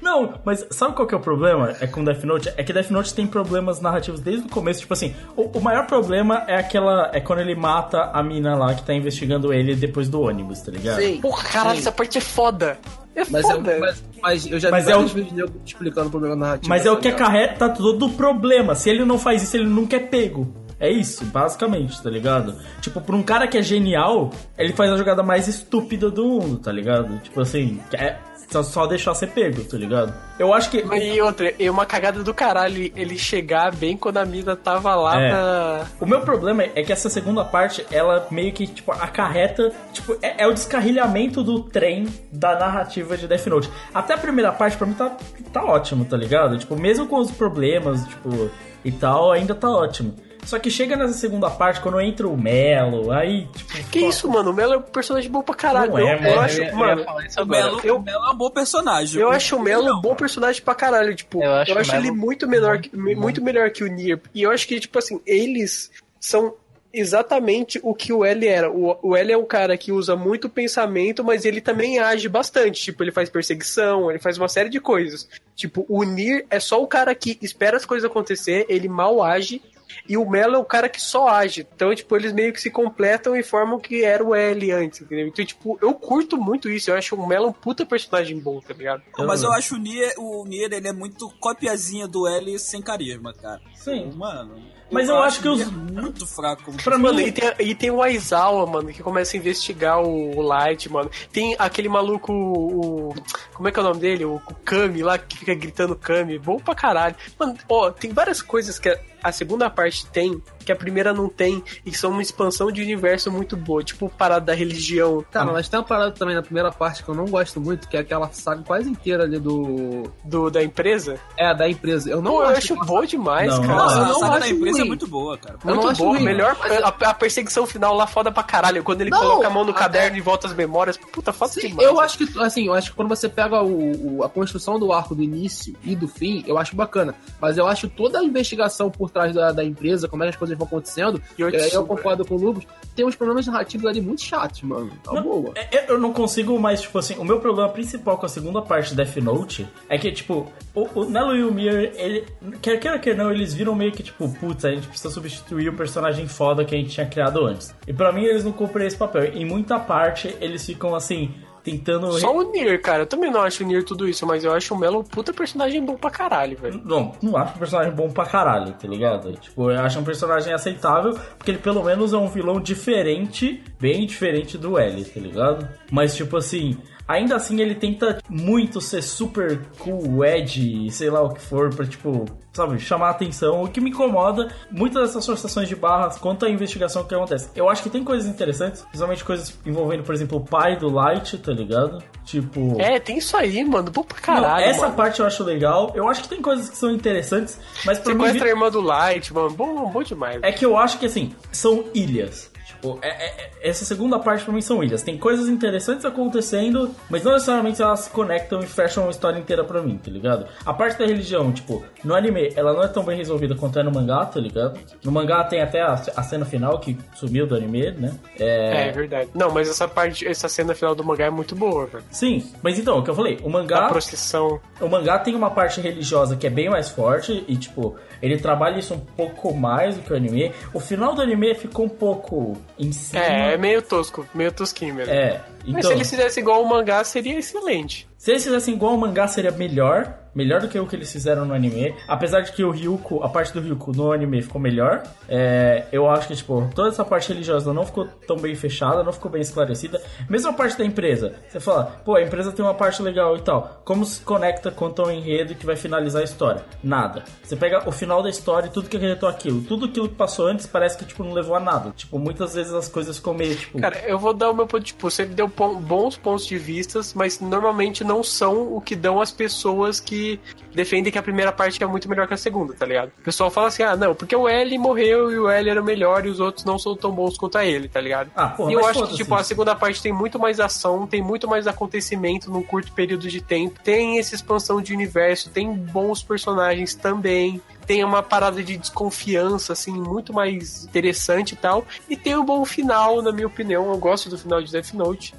Não, 0.01 0.41
mas 0.45 0.67
sabe 0.71 0.95
qual 0.95 1.02
que 1.07 1.15
é 1.15 1.17
o 1.17 1.21
problema? 1.21 1.75
É 1.81 1.87
com 1.87 2.03
Death 2.05 2.25
Note? 2.25 2.53
É 2.57 2.63
que 2.63 2.73
Death 2.73 2.91
Note 2.91 3.15
tem 3.15 3.27
problemas 3.27 3.81
narrativos 3.81 4.21
desde 4.21 4.47
o 4.47 4.49
começo. 4.51 4.81
Tipo 4.81 4.95
assim, 4.95 5.15
o, 5.37 5.59
o 5.59 5.61
maior 5.61 5.87
problema 5.87 6.45
é 6.47 6.57
aquela. 6.57 7.11
É 7.13 7.21
quando 7.21 7.41
ele 7.41 7.55
mata 7.55 8.11
a 8.13 8.23
mina 8.23 8.55
lá 8.57 8.75
que 8.75 8.83
tá 8.85 8.95
investigando 8.95 9.53
ele 9.53 9.75
depois 9.75 10.09
do 10.09 10.21
ônibus, 10.21 10.61
tá 10.61 10.71
ligado? 10.73 11.01
Sim. 11.01 11.21
Porra, 11.21 11.45
caralho, 11.49 11.79
essa 11.79 11.93
parte 11.93 12.19
é 12.19 12.21
foda. 12.21 12.79
É 13.15 13.23
Mas, 13.31 13.45
eu, 13.49 13.57
foda. 13.57 13.79
mas, 13.79 14.05
mas 14.23 14.47
eu 14.51 14.59
já 14.59 14.71
Mas 14.71 14.87
vi 14.87 14.93
é 14.93 14.97
o- 14.97 15.07
vídeos 15.07 15.51
explicando 15.67 16.09
o 16.09 16.11
problema 16.11 16.35
narrativo. 16.37 16.69
Mas 16.69 16.87
é 16.87 16.91
o 16.91 16.97
que 16.97 17.03
tá 17.03 17.17
ligado? 17.17 17.23
acarreta 17.29 17.69
todo 17.69 18.07
o 18.07 18.11
problema. 18.11 18.75
Se 18.75 18.89
ele 18.89 19.05
não 19.05 19.19
faz 19.19 19.43
isso, 19.43 19.57
ele 19.57 19.67
nunca 19.67 19.97
é 19.97 20.01
pego. 20.01 20.55
É 20.81 20.91
isso, 20.91 21.25
basicamente, 21.27 22.03
tá 22.03 22.11
ligado? 22.11 22.57
Tipo, 22.81 23.01
pra 23.01 23.15
um 23.15 23.23
cara 23.23 23.47
que 23.47 23.57
é 23.57 23.63
genial, 23.63 24.31
ele 24.59 24.73
faz 24.73 24.91
a 24.91 24.97
jogada 24.97 25.23
mais 25.23 25.47
estúpida 25.47 26.11
do 26.11 26.25
mundo, 26.27 26.57
tá 26.57 26.73
ligado? 26.73 27.19
Tipo 27.21 27.41
assim, 27.41 27.79
é 27.93 28.17
só, 28.53 28.63
só 28.63 28.87
deixar 28.87 29.15
ser 29.15 29.29
pego, 29.29 29.65
tá 29.65 29.77
ligado? 29.77 30.15
Eu 30.39 30.53
acho 30.53 30.71
que. 30.71 30.83
Mas 30.85 31.03
E 31.03 31.21
outra, 31.21 31.53
é 31.59 31.71
uma 31.71 31.87
cagada 31.87 32.23
do 32.23 32.33
caralho 32.35 32.77
ele- 32.77 32.93
ele 32.97 33.19
chegar 33.19 33.75
bem 33.75 33.97
quando 33.97 34.19
a 34.19 34.25
mina 34.25 34.55
tava 34.55 34.95
lá 34.95 35.21
É. 35.21 35.31
pra. 35.31 35.87
O 36.01 36.07
meu 36.07 36.21
problema 36.21 36.63
é 36.63 36.83
que 36.83 36.93
essa 36.93 37.09
segunda 37.09 37.45
parte, 37.45 37.85
ela 37.91 38.27
meio 38.31 38.53
que, 38.53 38.67
tipo, 38.67 38.93
acarreta. 38.93 39.73
Tipo, 39.93 40.17
é, 40.23 40.43
é 40.43 40.47
o 40.47 40.53
descarrilhamento 40.53 41.43
do 41.43 41.61
trem 41.63 42.07
da 42.31 42.59
narrativa 42.59 43.17
de 43.17 43.27
Death 43.27 43.47
Note. 43.47 43.71
Até 43.95 44.15
a 44.15 44.19
primeira 44.19 44.53
parte, 44.53 44.77
pra 44.77 44.87
mim, 44.87 44.95
tá, 44.95 45.17
tá 45.53 45.65
ótimo, 45.65 46.05
tá 46.05 46.17
ligado? 46.17 46.59
Tipo, 46.59 46.77
mesmo 46.77 47.07
com 47.07 47.17
os 47.19 47.31
problemas, 47.31 48.05
tipo, 48.07 48.51
e 48.85 48.91
tal, 48.93 49.33
ainda 49.33 49.55
tá 49.55 49.71
ótimo. 49.71 50.15
Só 50.45 50.59
que 50.59 50.71
chega 50.71 50.97
nessa 50.97 51.15
segunda 51.15 51.49
parte, 51.49 51.81
quando 51.81 52.01
entra 52.01 52.27
o 52.29 52.37
Melo, 52.37 53.11
aí, 53.13 53.47
tipo. 53.55 53.73
Que 53.91 54.01
isso, 54.01 54.29
mano? 54.29 54.51
O 54.51 54.55
Melo 54.55 54.75
é 54.75 54.77
um 54.79 54.83
personagem 54.83 55.31
bom 55.31 55.41
pra 55.43 55.55
caralho. 55.55 55.93
Não 55.93 55.99
é, 55.99 56.03
eu, 56.15 56.21
mano. 56.21 56.29
eu 56.35 56.41
acho, 56.41 56.61
eu 56.61 56.65
eu 56.67 56.77
mano. 56.77 57.07
isso 57.27 57.43
O. 57.43 57.47
Melo, 57.47 57.81
eu- 57.85 57.97
o 57.97 58.03
Melo 58.03 58.25
é 58.27 58.31
um 58.31 58.35
bom 58.37 58.51
personagem. 58.51 59.21
Eu 59.23 59.31
acho 59.31 59.57
o 59.57 59.63
Melo 59.63 59.85
não. 59.85 59.99
um 59.99 60.01
bom 60.01 60.15
personagem 60.15 60.61
pra 60.63 60.75
caralho, 60.75 61.15
tipo, 61.15 61.39
Eu 61.43 61.49
eu 61.49 61.55
acho 61.55 61.79
acho, 61.79 61.95
ele 61.97 62.11
muito 62.11 62.47
melhor, 62.49 62.79
que, 62.81 62.95
muito 62.97 63.41
melhor 63.43 63.71
que 63.71 63.85
o 63.85 63.87
Nier. 63.87 64.21
E 64.35 64.43
eu 64.43 64.51
acho 64.51 64.67
que, 64.67 64.79
tipo 64.81 64.99
assim, 64.99 65.21
eles 65.25 65.91
são 66.21 66.55
exatamente 66.93 67.81
o 67.83 67.95
que 67.95 68.13
o 68.13 68.25
L 68.25 68.47
era. 68.47 68.71
O, 68.71 68.99
o 69.03 69.17
L 69.17 69.33
é 69.33 69.39
um 69.39 69.45
cara 69.47 69.77
que 69.79 69.91
usa 69.93 70.15
muito 70.17 70.49
pensamento, 70.49 71.25
mas 71.25 71.45
ele 71.45 71.61
também 71.61 71.99
age 71.99 72.29
bastante. 72.29 72.83
Tipo, 72.83 73.03
ele 73.03 73.13
faz 73.13 73.31
perseguição, 73.31 74.11
ele 74.11 74.19
faz 74.19 74.37
uma 74.37 74.49
série 74.49 74.69
de 74.69 74.81
coisas. 74.81 75.29
Tipo, 75.57 75.87
o 75.89 76.03
Nier 76.03 76.45
é 76.51 76.61
só 76.61 76.83
o 76.83 76.87
cara 76.87 77.15
que 77.15 77.39
espera 77.41 77.77
as 77.77 77.87
coisas 77.87 78.11
acontecer, 78.11 78.67
ele 78.69 78.89
mal 78.89 79.23
age. 79.23 79.63
E 80.09 80.17
o 80.17 80.29
Melo 80.29 80.57
é 80.57 80.59
o 80.59 80.65
cara 80.65 80.89
que 80.89 81.01
só 81.01 81.29
age. 81.29 81.67
Então, 81.75 81.95
tipo, 81.95 82.17
eles 82.17 82.33
meio 82.33 82.53
que 82.53 82.61
se 82.61 82.71
completam 82.71 83.37
e 83.37 83.43
formam 83.43 83.77
o 83.77 83.81
que 83.81 84.05
era 84.05 84.23
o 84.25 84.35
L 84.35 84.71
antes, 84.73 85.01
entendeu? 85.03 85.27
Então, 85.29 85.45
tipo, 85.45 85.79
eu 85.83 85.93
curto 85.95 86.37
muito 86.37 86.69
isso. 86.69 86.91
Eu 86.91 86.97
acho 86.97 87.15
o 87.15 87.27
Melo 87.27 87.49
um 87.49 87.53
puta 87.53 87.85
personagem 87.87 88.39
bom, 88.39 88.61
tá 88.61 88.75
ligado? 88.75 89.03
Não, 89.19 89.27
mas 89.27 89.43
eu 89.43 89.53
acho 89.53 89.75
o 89.75 89.79
Nier, 89.79 90.15
o 90.19 90.45
Nier 90.45 90.73
ele 90.73 90.89
é 90.89 90.93
muito 90.93 91.29
copiazinha 91.41 92.07
do 92.09 92.27
L 92.27 92.59
sem 92.59 92.81
carisma, 92.83 93.33
cara. 93.35 93.61
Sim. 93.75 94.11
Mano. 94.15 94.55
Mas 94.91 95.09
eu 95.09 95.17
acho 95.23 95.41
que 95.41 95.49
o 95.49 95.53
os- 95.53 95.59
Nier 95.59 95.73
muito 95.73 96.27
fraco 96.27 96.71
Pra 96.85 96.99
Mano, 96.99 97.17
mim, 97.19 97.25
e 97.25 97.33
tem, 97.33 97.51
e 97.61 97.75
tem 97.75 97.91
o 97.91 98.03
Aizawa, 98.03 98.67
mano, 98.67 98.93
que 98.93 99.03
começa 99.03 99.35
a 99.35 99.39
investigar 99.41 100.03
o, 100.03 100.37
o 100.37 100.43
Light, 100.43 100.91
mano. 100.91 101.11
Tem 101.33 101.57
aquele 101.59 101.89
maluco, 101.89 102.31
o, 102.31 103.09
o- 103.11 103.15
Como 103.55 103.69
é 103.69 103.73
que 103.73 103.79
é 103.79 103.83
o 103.83 103.87
nome 103.87 104.01
dele? 104.01 104.25
O, 104.27 104.35
o 104.37 104.55
Kami 104.65 105.03
lá, 105.03 105.17
que 105.19 105.39
fica 105.39 105.55
gritando 105.55 105.97
Kami. 105.97 106.39
Bom 106.39 106.59
pra 106.59 106.75
caralho. 106.75 107.17
Mano, 107.39 107.57
ó, 107.69 107.91
tem 107.91 108.13
várias 108.13 108.43
coisas 108.43 108.79
que 108.79 108.89
a, 109.23 109.29
a 109.29 109.33
segunda 109.33 109.69
parte 109.71 110.07
tem, 110.07 110.41
que 110.65 110.71
a 110.73 110.77
primeira 110.77 111.13
não 111.13 111.29
tem, 111.29 111.63
e 111.85 111.91
que 111.91 111.99
são 111.99 112.11
uma 112.11 112.23
expansão 112.23 112.71
de 112.71 112.81
universo 112.83 113.31
muito 113.31 113.57
boa. 113.57 113.83
Tipo, 113.83 114.09
parada 114.09 114.47
da 114.47 114.55
religião. 114.55 115.25
Cara, 115.31 115.53
mas 115.53 115.69
tem 115.69 115.79
uma 115.79 115.85
parada 115.87 116.11
também 116.13 116.35
na 116.35 116.43
primeira 116.43 116.71
parte 116.73 117.03
que 117.03 117.09
eu 117.09 117.15
não 117.15 117.27
gosto 117.27 117.61
muito, 117.61 117.89
que 117.89 117.97
é 117.97 118.01
aquela 118.01 118.31
saga 118.33 118.63
quase 118.63 118.89
inteira 118.91 119.25
ali 119.25 119.39
do. 119.39 120.05
Do, 120.25 120.51
da 120.51 120.63
empresa. 120.63 121.19
É, 121.37 121.55
da 121.55 121.69
empresa. 121.69 122.11
Eu 122.11 122.21
não 122.23 122.33
Pô, 122.33 122.43
eu 122.43 122.49
acho 122.49 122.59
acho 122.59 122.73
aquela- 122.75 122.87
boa 122.87 123.07
demais, 123.07 123.49
Não, 123.57 123.63
cara. 123.63 123.75
Nossa, 123.75 123.97
eu 123.99 124.03
a 124.03 124.09
não 124.09 124.15
saga 124.21 124.31
da 124.33 124.45
acho 124.45 124.55
empresa 124.55 124.77
é 124.77 124.81
ruim. 124.81 124.89
muito 124.89 125.07
boa, 125.07 125.39
cara. 125.39 125.55
Eu 125.65 125.67
não 125.67 125.75
Muito 125.77 125.89
acho 125.91 125.99
boa, 126.03 126.15
ruim, 126.15 126.25
melhor. 126.25 126.57
mas- 126.59 126.73
A, 126.83 126.89
a 126.89 127.15
perseguição 127.15 127.67
final 127.67 127.95
lá 127.95 128.07
foda 128.07 128.31
pra 128.31 128.43
caralho. 128.43 128.83
Quando 128.83 129.01
ele 129.01 129.11
Não, 129.11 129.19
coloca 129.21 129.47
a 129.47 129.51
mão 129.51 129.65
no 129.65 129.75
caderno 129.75 130.17
e 130.17 130.21
volta 130.21 130.47
as 130.47 130.55
memórias. 130.55 130.97
Puta, 130.97 131.33
foda 131.33 131.53
Sim, 131.53 131.69
demais. 131.69 131.89
eu 131.89 132.01
acho 132.01 132.19
que, 132.19 132.41
assim, 132.41 132.67
eu 132.67 132.75
acho 132.75 132.91
que 132.91 132.97
quando 132.97 133.09
você 133.09 133.29
pega 133.29 133.63
o, 133.63 134.19
o- 134.19 134.25
a 134.25 134.29
construção 134.29 134.79
do 134.79 134.93
arco 134.93 135.15
do 135.15 135.23
início 135.23 135.75
e 135.85 135.95
do 135.97 136.07
fim, 136.09 136.45
eu 136.47 136.59
acho 136.59 136.75
bacana. 136.77 137.15
Mas 137.41 137.59
eu 137.59 137.67
acho 137.67 137.89
toda 137.89 138.19
a 138.21 138.25
investigação 138.25 138.91
por 138.91 139.11
trás 139.13 139.35
da, 139.35 139.53
da 139.53 139.65
empresa, 139.65 140.09
como 140.09 140.23
é 140.23 140.27
que 140.27 140.31
as 140.31 140.37
coisas 140.37 140.57
vão 140.57 140.67
acontecendo, 140.67 141.21
E 141.39 141.43
é, 141.43 141.75
eu 141.77 141.85
concordo 141.87 142.25
com 142.25 142.35
o 142.35 142.39
Lucas, 142.39 142.65
tem 142.97 143.05
uns 143.07 143.15
problemas 143.15 143.47
narrativos 143.47 143.87
ali 143.87 144.01
muito 144.01 144.23
chatos, 144.23 144.63
mano. 144.63 144.91
Tá 145.03 145.13
Não, 145.13 145.23
boa. 145.23 145.53
é- 145.55 145.91
Eu 145.91 145.99
não 145.99 146.13
consigo 146.13 146.59
mais, 146.59 146.81
tipo 146.83 146.99
assim, 146.99 147.15
o 147.19 147.25
meu 147.25 147.41
problema 147.41 147.69
principal 147.69 148.17
com 148.19 148.27
a 148.27 148.29
segunda 148.29 148.63
parte 148.63 148.91
de 148.91 148.97
Death 148.97 149.17
Note 149.17 149.69
é 149.89 149.99
que, 149.99 150.11
tipo, 150.13 150.51
o, 150.75 150.89
o 151.01 151.05
Nelo 151.05 151.37
e 151.37 151.45
o 151.45 151.53
Mir, 151.53 151.93
ele, 151.97 152.25
quer 152.61 152.79
queira 152.79 152.99
que 152.99 153.13
não, 153.15 153.31
eles 153.31 153.53
viram 153.55 153.75
meio 153.75 153.93
que, 153.93 154.03
tipo, 154.03 154.29
putz, 154.35 154.65
a 154.65 154.71
gente 154.71 154.87
precisa 154.89 155.13
substituir 155.13 155.69
o 155.69 155.73
personagem 155.77 156.27
foda 156.27 156.65
que 156.65 156.75
a 156.75 156.79
gente 156.79 156.91
tinha 156.91 157.07
criado 157.07 157.45
antes. 157.45 157.75
E 157.87 157.93
pra 157.93 158.13
mim, 158.13 158.25
eles 158.25 158.45
não 158.45 158.53
cumprem 158.53 158.87
esse 158.87 158.97
papel. 158.97 159.25
Em 159.25 159.45
muita 159.45 159.79
parte, 159.79 160.35
eles 160.41 160.65
ficam, 160.65 160.95
assim, 160.95 161.35
tentando... 161.63 162.13
Só 162.19 162.37
o 162.37 162.51
Nier, 162.51 162.81
cara. 162.81 163.03
Eu 163.03 163.07
também 163.07 163.31
não 163.31 163.43
acho 163.43 163.63
o 163.63 163.67
Nier 163.67 163.85
tudo 163.85 164.09
isso, 164.09 164.27
mas 164.27 164.45
eu 164.45 164.53
acho 164.53 164.75
o 164.75 164.79
Melo 164.79 165.01
um 165.01 165.05
puta 165.05 165.33
personagem 165.33 165.85
bom 165.85 165.95
pra 165.95 166.11
caralho, 166.11 166.57
velho. 166.57 166.81
Não, 166.85 167.13
não 167.23 167.37
acho 167.37 167.55
um 167.55 167.59
personagem 167.59 167.93
bom 167.93 168.11
pra 168.11 168.27
caralho, 168.27 168.73
tá 168.73 168.89
ligado? 168.89 169.33
Tipo, 169.35 169.71
eu 169.71 169.81
acho 169.81 169.99
um 169.99 170.05
personagem 170.05 170.53
aceitável, 170.53 171.19
porque 171.39 171.51
ele 171.51 171.59
pelo 171.59 171.83
menos 171.83 172.13
é 172.13 172.17
um 172.17 172.29
vilão 172.29 172.61
diferente, 172.61 173.63
bem 173.81 174.07
diferente 174.07 174.59
do 174.59 174.79
L, 174.79 175.05
tá 175.05 175.21
ligado? 175.21 175.69
Mas, 175.91 176.15
tipo 176.15 176.37
assim, 176.37 176.77
ainda 177.07 177.37
assim 177.37 177.61
ele 177.61 177.75
tenta 177.75 178.19
muito 178.29 178.81
ser 178.81 179.03
super 179.03 179.61
cool, 179.79 180.25
edgy, 180.25 180.91
sei 180.91 181.11
lá 181.11 181.23
o 181.23 181.31
que 181.35 181.41
for, 181.41 181.75
pra, 181.75 181.85
tipo, 181.87 182.25
sabe, 182.53 182.79
chamar 182.79 183.09
a 183.09 183.11
atenção. 183.11 183.63
O 183.63 183.69
que 183.69 183.81
me 183.81 183.91
incomoda, 183.91 184.49
muitas 184.71 185.09
dessas 185.09 185.25
forçações 185.27 185.69
de 185.69 185.77
barras 185.77 186.19
quanto 186.19 186.45
à 186.47 186.51
investigação 186.51 187.05
que 187.05 187.15
acontece. 187.15 187.49
Eu 187.55 187.69
acho 187.69 187.83
que 187.83 187.91
tem 187.91 188.05
coisas 188.05 188.27
interessantes, 188.29 188.83
principalmente 188.83 189.25
coisas 189.25 189.59
envolvendo, 189.67 190.03
por 190.03 190.15
exemplo, 190.15 190.39
o 190.39 190.45
pai 190.45 190.77
do 190.77 190.89
Light, 190.91 191.39
tá 191.39 191.53
ligado? 191.53 192.03
Tipo. 192.25 192.81
É, 192.81 193.01
tem 193.01 193.19
isso 193.19 193.37
aí, 193.37 193.65
mano. 193.65 193.91
Bom 193.91 194.03
pra 194.05 194.17
Não, 194.17 194.23
caralho. 194.43 194.65
essa 194.65 194.83
mano. 194.83 194.95
parte 194.95 195.21
eu 195.21 195.27
acho 195.27 195.43
legal. 195.43 195.93
Eu 195.95 196.09
acho 196.09 196.23
que 196.23 196.29
tem 196.29 196.41
coisas 196.41 196.69
que 196.71 196.77
são 196.77 196.91
interessantes, 196.91 197.59
mas 197.85 197.99
pra 197.99 198.15
mim 198.15 198.21
Sequestra 198.27 198.49
a 198.49 198.51
irmã 198.51 198.71
do 198.71 198.81
Light, 198.81 199.33
mano. 199.35 199.51
Bom, 199.51 199.91
bom 199.91 200.03
demais. 200.03 200.39
é 200.43 200.53
que 200.53 200.65
eu 200.65 200.77
acho 200.77 200.99
que 200.99 201.07
assim, 201.07 201.35
são 201.51 201.85
ilhas. 201.95 202.52
Tipo, 202.83 202.99
é- 203.01 203.09
é- 203.09 203.27
é- 203.45 203.51
essa 203.71 203.85
segunda 203.85 204.19
parte 204.19 204.45
pra 204.45 204.53
mim 204.53 204.61
são 204.61 204.83
ilhas. 204.83 205.05
Tem 205.05 205.17
coisas 205.17 205.49
interessantes 205.49 206.05
acontecendo, 206.05 206.91
mas 207.09 207.23
não 207.23 207.33
necessariamente 207.33 207.81
elas 207.81 208.01
se 208.01 208.11
conectam 208.11 208.59
e 208.61 208.67
fecham 208.67 209.07
a 209.07 209.11
história 209.11 209.39
inteira 209.39 209.63
pra 209.63 209.81
mim, 209.81 209.97
tá 209.99 210.11
ligado? 210.11 210.47
A 210.67 210.75
parte 210.75 210.99
da 210.99 211.07
religião, 211.07 211.53
tipo, 211.53 211.85
no 212.03 212.13
anime, 212.13 212.53
ela 212.57 212.73
não 212.73 212.83
é 212.83 212.89
tão 212.89 213.05
bem 213.05 213.17
resolvida 213.17 213.55
quanto 213.55 213.79
é 213.79 213.85
no 213.85 213.93
mangá, 213.93 214.25
tá 214.25 214.41
ligado? 214.41 214.81
No 215.05 215.13
mangá 215.13 215.45
tem 215.45 215.63
até 215.63 215.81
a, 215.81 215.93
a 215.93 216.23
cena 216.25 216.45
final 216.45 216.81
que 216.81 216.99
sumiu 217.15 217.47
do 217.47 217.55
anime, 217.55 217.93
né? 217.93 218.15
É, 218.37 218.89
é 218.89 218.91
verdade. 218.93 219.31
Não, 219.33 219.53
mas 219.53 219.69
essa 219.69 219.87
parte, 219.87 220.27
essa 220.27 220.49
cena 220.49 220.75
final 220.75 220.97
do 220.97 221.05
mangá 221.05 221.27
é 221.27 221.31
muito 221.31 221.55
boa, 221.55 221.87
velho. 221.87 222.05
Sim, 222.11 222.45
mas 222.65 222.81
então, 222.81 222.99
o 222.99 223.05
que 223.05 223.11
eu 223.11 223.15
falei, 223.15 223.39
o 223.45 223.49
mangá. 223.49 223.87
A 223.87 223.89
procissão. 223.91 224.61
O 224.81 224.89
mangá 224.89 225.21
tem 225.21 225.37
uma 225.37 225.51
parte 225.51 225.81
religiosa 225.81 226.35
que 226.35 226.49
é 226.49 226.51
bem 226.51 226.69
mais 226.69 226.89
forte 226.89 227.45
e, 227.47 227.57
tipo, 227.57 227.95
ele 228.21 228.37
trabalha 228.39 228.81
isso 228.81 228.93
um 228.95 228.99
pouco 229.01 229.55
mais 229.55 229.95
do 229.95 230.03
que 230.03 230.13
o 230.13 230.17
anime. 230.17 230.51
O 230.75 230.81
final 230.81 231.15
do 231.15 231.23
anime 231.23 231.55
ficou 231.55 231.87
um 231.87 231.89
pouco 231.89 232.57
em 232.79 232.93
cima. 232.93 233.25
É, 233.25 233.55
é 233.55 233.57
meio 233.57 233.83
tosco, 233.83 234.27
meio 234.35 234.53
tosquinho 234.53 234.95
mesmo. 234.95 235.13
É, 235.13 235.45
Mas 235.67 235.79
então- 235.79 235.91
se 235.91 235.97
eles 235.97 236.11
fizessem 236.11 236.43
igual 236.43 236.63
o 236.63 236.69
mangá, 236.69 237.03
seria 237.05 237.39
excelente. 237.39 238.09
Se 238.17 238.31
eles 238.31 238.45
fizessem 238.45 238.75
igual 238.75 238.95
o 238.95 238.99
mangá, 238.99 239.27
seria 239.27 239.51
melhor. 239.51 240.19
Melhor 240.35 240.63
do 240.63 240.69
que 240.69 240.79
o 240.79 240.87
que 240.87 240.97
eles 240.97 241.13
fizeram 241.13 241.45
no 241.45 241.53
anime. 241.53 241.95
Apesar 242.09 242.41
de 242.41 242.53
que 242.53 242.65
o 242.65 242.71
Ryuko, 242.71 243.23
a 243.23 243.29
parte 243.29 243.53
do 243.53 243.61
Ryuko 243.61 243.93
no 243.95 244.13
anime 244.13 244.41
ficou 244.41 244.59
melhor. 244.59 245.03
É, 245.29 245.85
eu 245.93 246.09
acho 246.09 246.27
que, 246.27 246.35
tipo, 246.35 246.71
toda 246.75 246.89
essa 246.89 247.05
parte 247.05 247.29
religiosa 247.29 247.71
não 247.75 247.85
ficou 247.85 248.07
tão 248.27 248.37
bem 248.39 248.55
fechada, 248.55 249.03
não 249.03 249.13
ficou 249.13 249.31
bem 249.31 249.43
esclarecida. 249.43 250.01
Mesmo 250.31 250.49
a 250.49 250.53
parte 250.55 250.79
da 250.79 250.87
empresa. 250.87 251.35
Você 251.51 251.61
fala, 251.61 252.01
pô, 252.03 252.15
a 252.15 252.23
empresa 252.23 252.51
tem 252.51 252.65
uma 252.65 252.73
parte 252.73 253.03
legal 253.03 253.37
e 253.37 253.43
tal. 253.43 253.83
Como 253.85 254.07
se 254.07 254.23
conecta 254.23 254.71
quanto 254.71 255.03
ao 255.03 255.11
enredo 255.11 255.55
que 255.55 255.67
vai 255.67 255.77
finalizar 255.77 256.23
a 256.23 256.25
história? 256.25 256.65
Nada. 256.83 257.25
Você 257.43 257.55
pega 257.55 257.87
o 257.87 257.93
final 257.93 258.23
da 258.23 258.31
história 258.31 258.69
e 258.69 258.71
tudo 258.71 258.89
que 258.89 258.97
acarretou 258.97 259.29
aquilo. 259.29 259.61
Tudo 259.65 259.85
aquilo 259.85 260.09
que 260.09 260.15
passou 260.15 260.47
antes 260.47 260.65
parece 260.67 260.97
que, 260.97 261.05
tipo, 261.05 261.23
não 261.23 261.35
levou 261.35 261.57
a 261.57 261.61
nada. 261.61 261.91
Tipo, 261.95 262.19
muitas 262.19 262.55
vezes 262.55 262.73
as 262.73 262.89
coisas 262.89 263.19
ficam 263.19 263.35
meio, 263.35 263.55
tipo... 263.55 263.79
Cara, 263.79 263.99
eu 264.07 264.19
vou 264.19 264.33
dar 264.33 264.51
o 264.51 264.55
meu 264.55 264.67
ponto, 264.67 264.83
tipo, 264.85 265.11
você 265.11 265.27
deu 265.27 265.47
pon- 265.47 265.52
bons 265.57 266.17
pontos 266.17 266.47
de 266.47 266.57
vistas, 266.59 267.15
mas 267.15 267.41
normalmente 267.41 268.05
não 268.05 268.23
são 268.23 268.75
o 268.75 268.81
que 268.81 268.97
dão 268.97 269.21
as 269.21 269.31
pessoas 269.31 270.01
que 270.01 270.41
defendem 270.75 271.13
que 271.13 271.19
a 271.19 271.23
primeira 271.23 271.53
parte 271.53 271.83
é 271.83 271.87
muito 271.87 272.09
melhor 272.09 272.27
que 272.27 272.35
a 272.35 272.37
segunda, 272.37 272.75
tá 272.75 272.87
ligado? 272.87 273.13
O 273.19 273.23
pessoal 273.23 273.51
fala 273.51 273.69
assim, 273.69 273.83
ah, 273.83 273.97
não, 273.97 274.15
porque 274.15 274.35
o 274.35 274.49
L 274.49 274.79
morreu 274.79 275.31
e 275.31 275.39
o 275.39 275.49
L 275.49 275.71
era 275.71 275.81
o 275.81 275.85
melhor 275.85 276.25
e 276.27 276.29
os 276.29 276.41
outros 276.41 276.65
não 276.65 276.79
são 276.79 276.97
tão 276.97 277.11
bons 277.11 277.37
quanto 277.37 277.59
a 277.59 277.65
ele, 277.65 277.89
tá 277.89 278.01
ligado? 278.01 278.31
Ah, 278.35 278.49
porra, 278.49 278.71
e 278.71 278.75
eu 278.75 278.87
acho 278.87 279.07
que, 279.07 279.17
tipo, 279.17 279.35
a 279.35 279.41
isso. 279.41 279.49
segunda 279.49 279.75
parte 279.75 280.03
tem 280.03 280.13
muito 280.13 280.39
mais 280.39 280.61
ação, 280.61 281.07
tem 281.07 281.23
muito 281.23 281.47
mais 281.47 281.67
acontecimento 281.67 282.51
num 282.51 282.63
curto 282.63 282.93
período 282.93 283.29
de 283.29 283.41
tempo, 283.41 283.81
tem 283.83 284.19
essa 284.19 284.35
expansão 284.35 284.81
de 284.81 284.93
universo, 284.93 285.51
tem 285.51 285.73
bons 285.73 286.23
personagens 286.23 286.95
também, 286.95 287.61
tem 287.87 288.05
uma 288.05 288.23
parada 288.23 288.63
de 288.63 288.77
desconfiança, 288.77 289.73
assim, 289.73 289.93
muito 289.93 290.33
mais 290.33 290.85
interessante 290.85 291.53
e 291.53 291.57
tal, 291.57 291.85
e 292.09 292.17
tem 292.17 292.37
um 292.37 292.45
bom 292.45 292.65
final, 292.65 293.23
na 293.23 293.33
minha 293.33 293.47
opinião, 293.47 293.91
eu 293.91 293.99
gosto 293.99 294.29
do 294.29 294.39
final 294.39 294.63
de 294.63 294.71
Death 294.71 294.93
Note, 294.95 295.35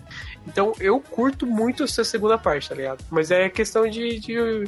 então 0.48 0.74
eu 0.80 1.00
curto 1.00 1.46
muito 1.46 1.84
essa 1.84 2.04
segunda 2.04 2.38
parte, 2.38 2.70
tá 2.70 2.76
ligado? 2.76 3.04
Mas 3.10 3.32
é 3.32 3.50
questão 3.50 3.88
de, 3.88 4.20
de 4.20 4.66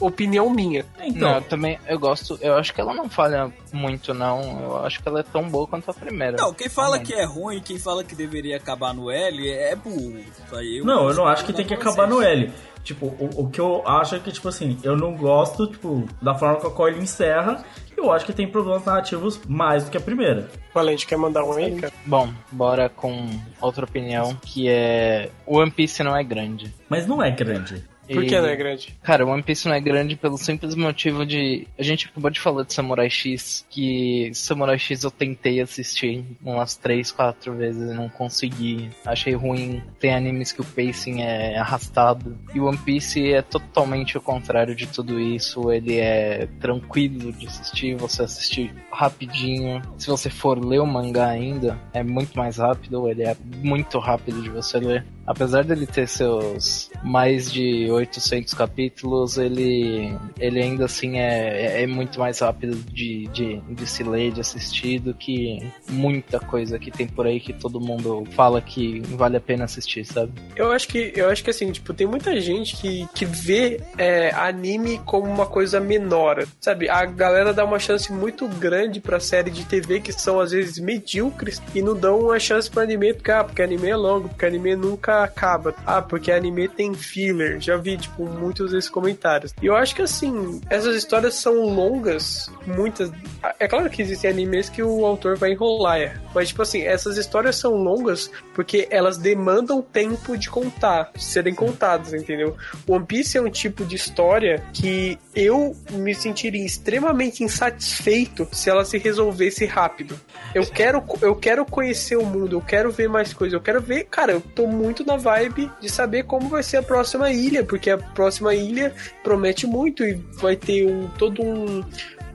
opinião 0.00 0.50
minha. 0.50 0.84
Não, 1.14 1.36
eu 1.36 1.42
também 1.42 1.78
eu 1.86 1.98
gosto. 1.98 2.38
Eu 2.40 2.54
acho 2.54 2.74
que 2.74 2.80
ela 2.80 2.94
não 2.94 3.08
falha 3.08 3.52
muito, 3.72 4.12
não. 4.14 4.62
Eu 4.62 4.84
acho 4.84 5.02
que 5.02 5.08
ela 5.08 5.20
é 5.20 5.22
tão 5.22 5.48
boa 5.48 5.66
quanto 5.66 5.90
a 5.90 5.94
primeira. 5.94 6.36
Não, 6.36 6.52
quem 6.52 6.68
fala 6.68 6.96
Realmente. 6.96 7.12
que 7.12 7.14
é 7.14 7.24
ruim, 7.24 7.60
quem 7.60 7.78
fala 7.78 8.04
que 8.04 8.14
deveria 8.14 8.56
acabar 8.56 8.94
no 8.94 9.10
L 9.10 9.48
é 9.48 9.74
burro. 9.74 10.18
Eu 10.52 10.84
Não, 10.84 11.08
eu 11.08 11.14
não 11.14 11.26
acho 11.26 11.44
que 11.44 11.52
tem 11.52 11.66
que 11.66 11.74
acabar 11.74 12.06
no. 12.06 12.20
L. 12.22 12.52
Tipo, 12.82 13.06
o, 13.06 13.42
o 13.42 13.50
que 13.50 13.60
eu 13.60 13.86
acho 13.86 14.14
é 14.14 14.18
que, 14.18 14.32
tipo 14.32 14.48
assim, 14.48 14.78
eu 14.82 14.96
não 14.96 15.14
gosto, 15.14 15.66
tipo, 15.66 16.08
da 16.20 16.34
forma 16.34 16.56
com 16.56 16.68
a 16.68 16.70
qual 16.70 16.88
ele 16.88 17.00
encerra. 17.00 17.62
Eu 17.96 18.10
acho 18.10 18.24
que 18.24 18.32
tem 18.32 18.48
problemas 18.48 18.84
narrativos 18.84 19.40
mais 19.46 19.84
do 19.84 19.90
que 19.90 19.96
a 19.98 20.00
primeira. 20.00 20.48
Valente, 20.72 21.06
quer 21.06 21.18
mandar 21.18 21.44
um 21.44 21.52
aí, 21.52 21.76
cara? 21.76 21.92
Bom, 22.06 22.32
bora 22.50 22.88
com 22.88 23.28
outra 23.60 23.84
opinião, 23.84 24.34
que 24.36 24.68
é... 24.68 25.30
O 25.44 25.58
One 25.58 25.70
Piece 25.70 26.02
não 26.02 26.16
é 26.16 26.24
grande. 26.24 26.74
Mas 26.88 27.06
não 27.06 27.22
é 27.22 27.30
grande. 27.30 27.84
Por 28.14 28.24
que 28.24 28.40
não 28.40 28.48
é 28.48 28.56
grande? 28.56 28.94
Cara, 29.02 29.26
One 29.26 29.42
Piece 29.42 29.68
não 29.68 29.74
é 29.74 29.80
grande 29.80 30.16
pelo 30.16 30.36
simples 30.36 30.74
motivo 30.74 31.24
de. 31.24 31.66
A 31.78 31.82
gente 31.82 32.06
acabou 32.06 32.30
de 32.30 32.40
falar 32.40 32.64
de 32.64 32.72
Samurai 32.72 33.08
X, 33.08 33.64
que 33.70 34.30
Samurai 34.34 34.78
X 34.78 35.04
eu 35.04 35.10
tentei 35.10 35.60
assistir 35.60 36.24
umas 36.44 36.76
3, 36.76 37.10
4 37.12 37.54
vezes 37.54 37.90
e 37.90 37.94
não 37.94 38.08
consegui. 38.08 38.90
Achei 39.04 39.34
ruim. 39.34 39.82
Tem 39.98 40.14
animes 40.14 40.52
que 40.52 40.60
o 40.60 40.64
pacing 40.64 41.22
é 41.22 41.58
arrastado. 41.58 42.36
E 42.54 42.60
o 42.60 42.66
One 42.66 42.78
Piece 42.78 43.32
é 43.32 43.42
totalmente 43.42 44.16
o 44.18 44.20
contrário 44.20 44.74
de 44.74 44.86
tudo 44.86 45.20
isso. 45.20 45.70
Ele 45.70 45.98
é 45.98 46.48
tranquilo 46.60 47.32
de 47.32 47.46
assistir, 47.46 47.94
você 47.96 48.22
assistir 48.22 48.74
rapidinho. 48.92 49.82
Se 49.98 50.08
você 50.08 50.30
for 50.30 50.62
ler 50.64 50.80
o 50.80 50.86
mangá 50.86 51.28
ainda, 51.28 51.78
é 51.92 52.02
muito 52.02 52.36
mais 52.36 52.56
rápido, 52.58 53.08
ele 53.08 53.22
é 53.22 53.36
muito 53.62 53.98
rápido 53.98 54.42
de 54.42 54.50
você 54.50 54.78
ler. 54.78 55.06
Apesar 55.26 55.64
dele 55.64 55.86
ter 55.86 56.08
seus 56.08 56.90
mais 57.02 57.50
de 57.50 57.90
800 57.90 58.52
capítulos, 58.54 59.38
ele, 59.38 60.16
ele 60.38 60.60
ainda 60.60 60.86
assim 60.86 61.18
é, 61.18 61.82
é 61.82 61.86
muito 61.86 62.18
mais 62.18 62.40
rápido 62.40 62.76
de, 62.92 63.26
de, 63.28 63.60
de 63.60 63.86
se 63.86 64.02
ler, 64.02 64.32
de 64.32 64.40
assistir, 64.40 64.98
do 64.98 65.14
que 65.14 65.70
muita 65.88 66.40
coisa 66.40 66.78
que 66.78 66.90
tem 66.90 67.06
por 67.06 67.26
aí 67.26 67.40
que 67.40 67.52
todo 67.52 67.80
mundo 67.80 68.24
fala 68.32 68.60
que 68.60 69.00
vale 69.00 69.36
a 69.36 69.40
pena 69.40 69.64
assistir, 69.64 70.04
sabe? 70.04 70.32
Eu 70.56 70.72
acho 70.72 70.88
que, 70.88 71.12
eu 71.14 71.28
acho 71.28 71.44
que 71.44 71.50
assim, 71.50 71.70
tipo, 71.70 71.94
tem 71.94 72.06
muita 72.06 72.40
gente 72.40 72.76
que, 72.76 73.06
que 73.14 73.24
vê 73.24 73.80
é, 73.96 74.30
anime 74.34 74.98
como 75.04 75.26
uma 75.26 75.46
coisa 75.46 75.80
menor, 75.80 76.46
sabe? 76.60 76.88
A 76.88 77.04
galera 77.04 77.52
dá 77.52 77.64
uma 77.64 77.78
chance 77.78 78.12
muito 78.12 78.48
grande 78.48 79.00
pra 79.00 79.20
série 79.20 79.50
de 79.50 79.64
TV 79.64 80.00
que 80.00 80.12
são 80.12 80.40
às 80.40 80.50
vezes 80.50 80.78
medíocres 80.78 81.62
e 81.74 81.82
não 81.82 81.94
dão 81.94 82.20
uma 82.20 82.38
chance 82.38 82.70
pro 82.70 82.82
anime 82.82 83.14
porque, 83.14 83.30
ah, 83.30 83.44
porque 83.44 83.62
anime 83.62 83.88
é 83.88 83.96
longo, 83.96 84.28
porque 84.28 84.46
anime 84.46 84.76
nunca 84.76 85.19
acaba. 85.22 85.74
Ah, 85.86 86.02
porque 86.02 86.32
anime 86.32 86.68
tem 86.68 86.94
filler. 86.94 87.60
Já 87.60 87.76
vi, 87.76 87.96
tipo, 87.96 88.24
muitos 88.24 88.72
desses 88.72 88.90
comentários. 88.90 89.52
E 89.60 89.66
eu 89.66 89.74
acho 89.74 89.94
que 89.94 90.02
assim, 90.02 90.60
essas 90.68 90.96
histórias 90.96 91.34
são 91.34 91.54
longas, 91.62 92.50
muitas. 92.66 93.10
É 93.58 93.66
claro 93.66 93.88
que 93.90 94.02
existem 94.02 94.30
animes 94.30 94.68
que 94.68 94.82
o 94.82 95.04
autor 95.04 95.36
vai 95.36 95.52
enrolar, 95.52 95.98
é. 95.98 96.14
mas 96.34 96.48
tipo 96.48 96.62
assim, 96.62 96.82
essas 96.82 97.16
histórias 97.16 97.56
são 97.56 97.74
longas 97.74 98.30
porque 98.54 98.86
elas 98.90 99.16
demandam 99.16 99.80
tempo 99.82 100.36
de 100.36 100.50
contar, 100.50 101.10
de 101.14 101.24
serem 101.24 101.54
contadas, 101.54 102.12
entendeu? 102.12 102.56
One 102.86 103.04
Piece 103.04 103.38
é 103.38 103.40
um 103.40 103.50
tipo 103.50 103.84
de 103.84 103.96
história 103.96 104.62
que 104.72 105.18
eu 105.34 105.74
me 105.92 106.14
sentiria 106.14 106.64
extremamente 106.64 107.42
insatisfeito 107.42 108.48
se 108.52 108.68
ela 108.68 108.84
se 108.84 108.98
resolvesse 108.98 109.64
rápido. 109.64 110.18
Eu 110.54 110.66
quero, 110.66 111.02
eu 111.22 111.34
quero 111.34 111.64
conhecer 111.64 112.16
o 112.16 112.24
mundo, 112.24 112.56
eu 112.56 112.60
quero 112.60 112.90
ver 112.90 113.08
mais 113.08 113.32
coisas, 113.32 113.54
eu 113.54 113.60
quero 113.60 113.80
ver, 113.80 114.04
cara, 114.04 114.32
eu 114.32 114.40
tô 114.40 114.66
muito 114.66 114.99
na 115.04 115.16
vibe 115.16 115.70
de 115.80 115.88
saber 115.88 116.24
como 116.24 116.48
vai 116.48 116.62
ser 116.62 116.78
a 116.78 116.82
próxima 116.82 117.30
ilha, 117.30 117.64
porque 117.64 117.90
a 117.90 117.98
próxima 117.98 118.54
ilha 118.54 118.92
promete 119.22 119.66
muito 119.66 120.04
e 120.04 120.14
vai 120.34 120.56
ter 120.56 120.86
um 120.86 121.08
todo 121.18 121.42
um 121.42 121.84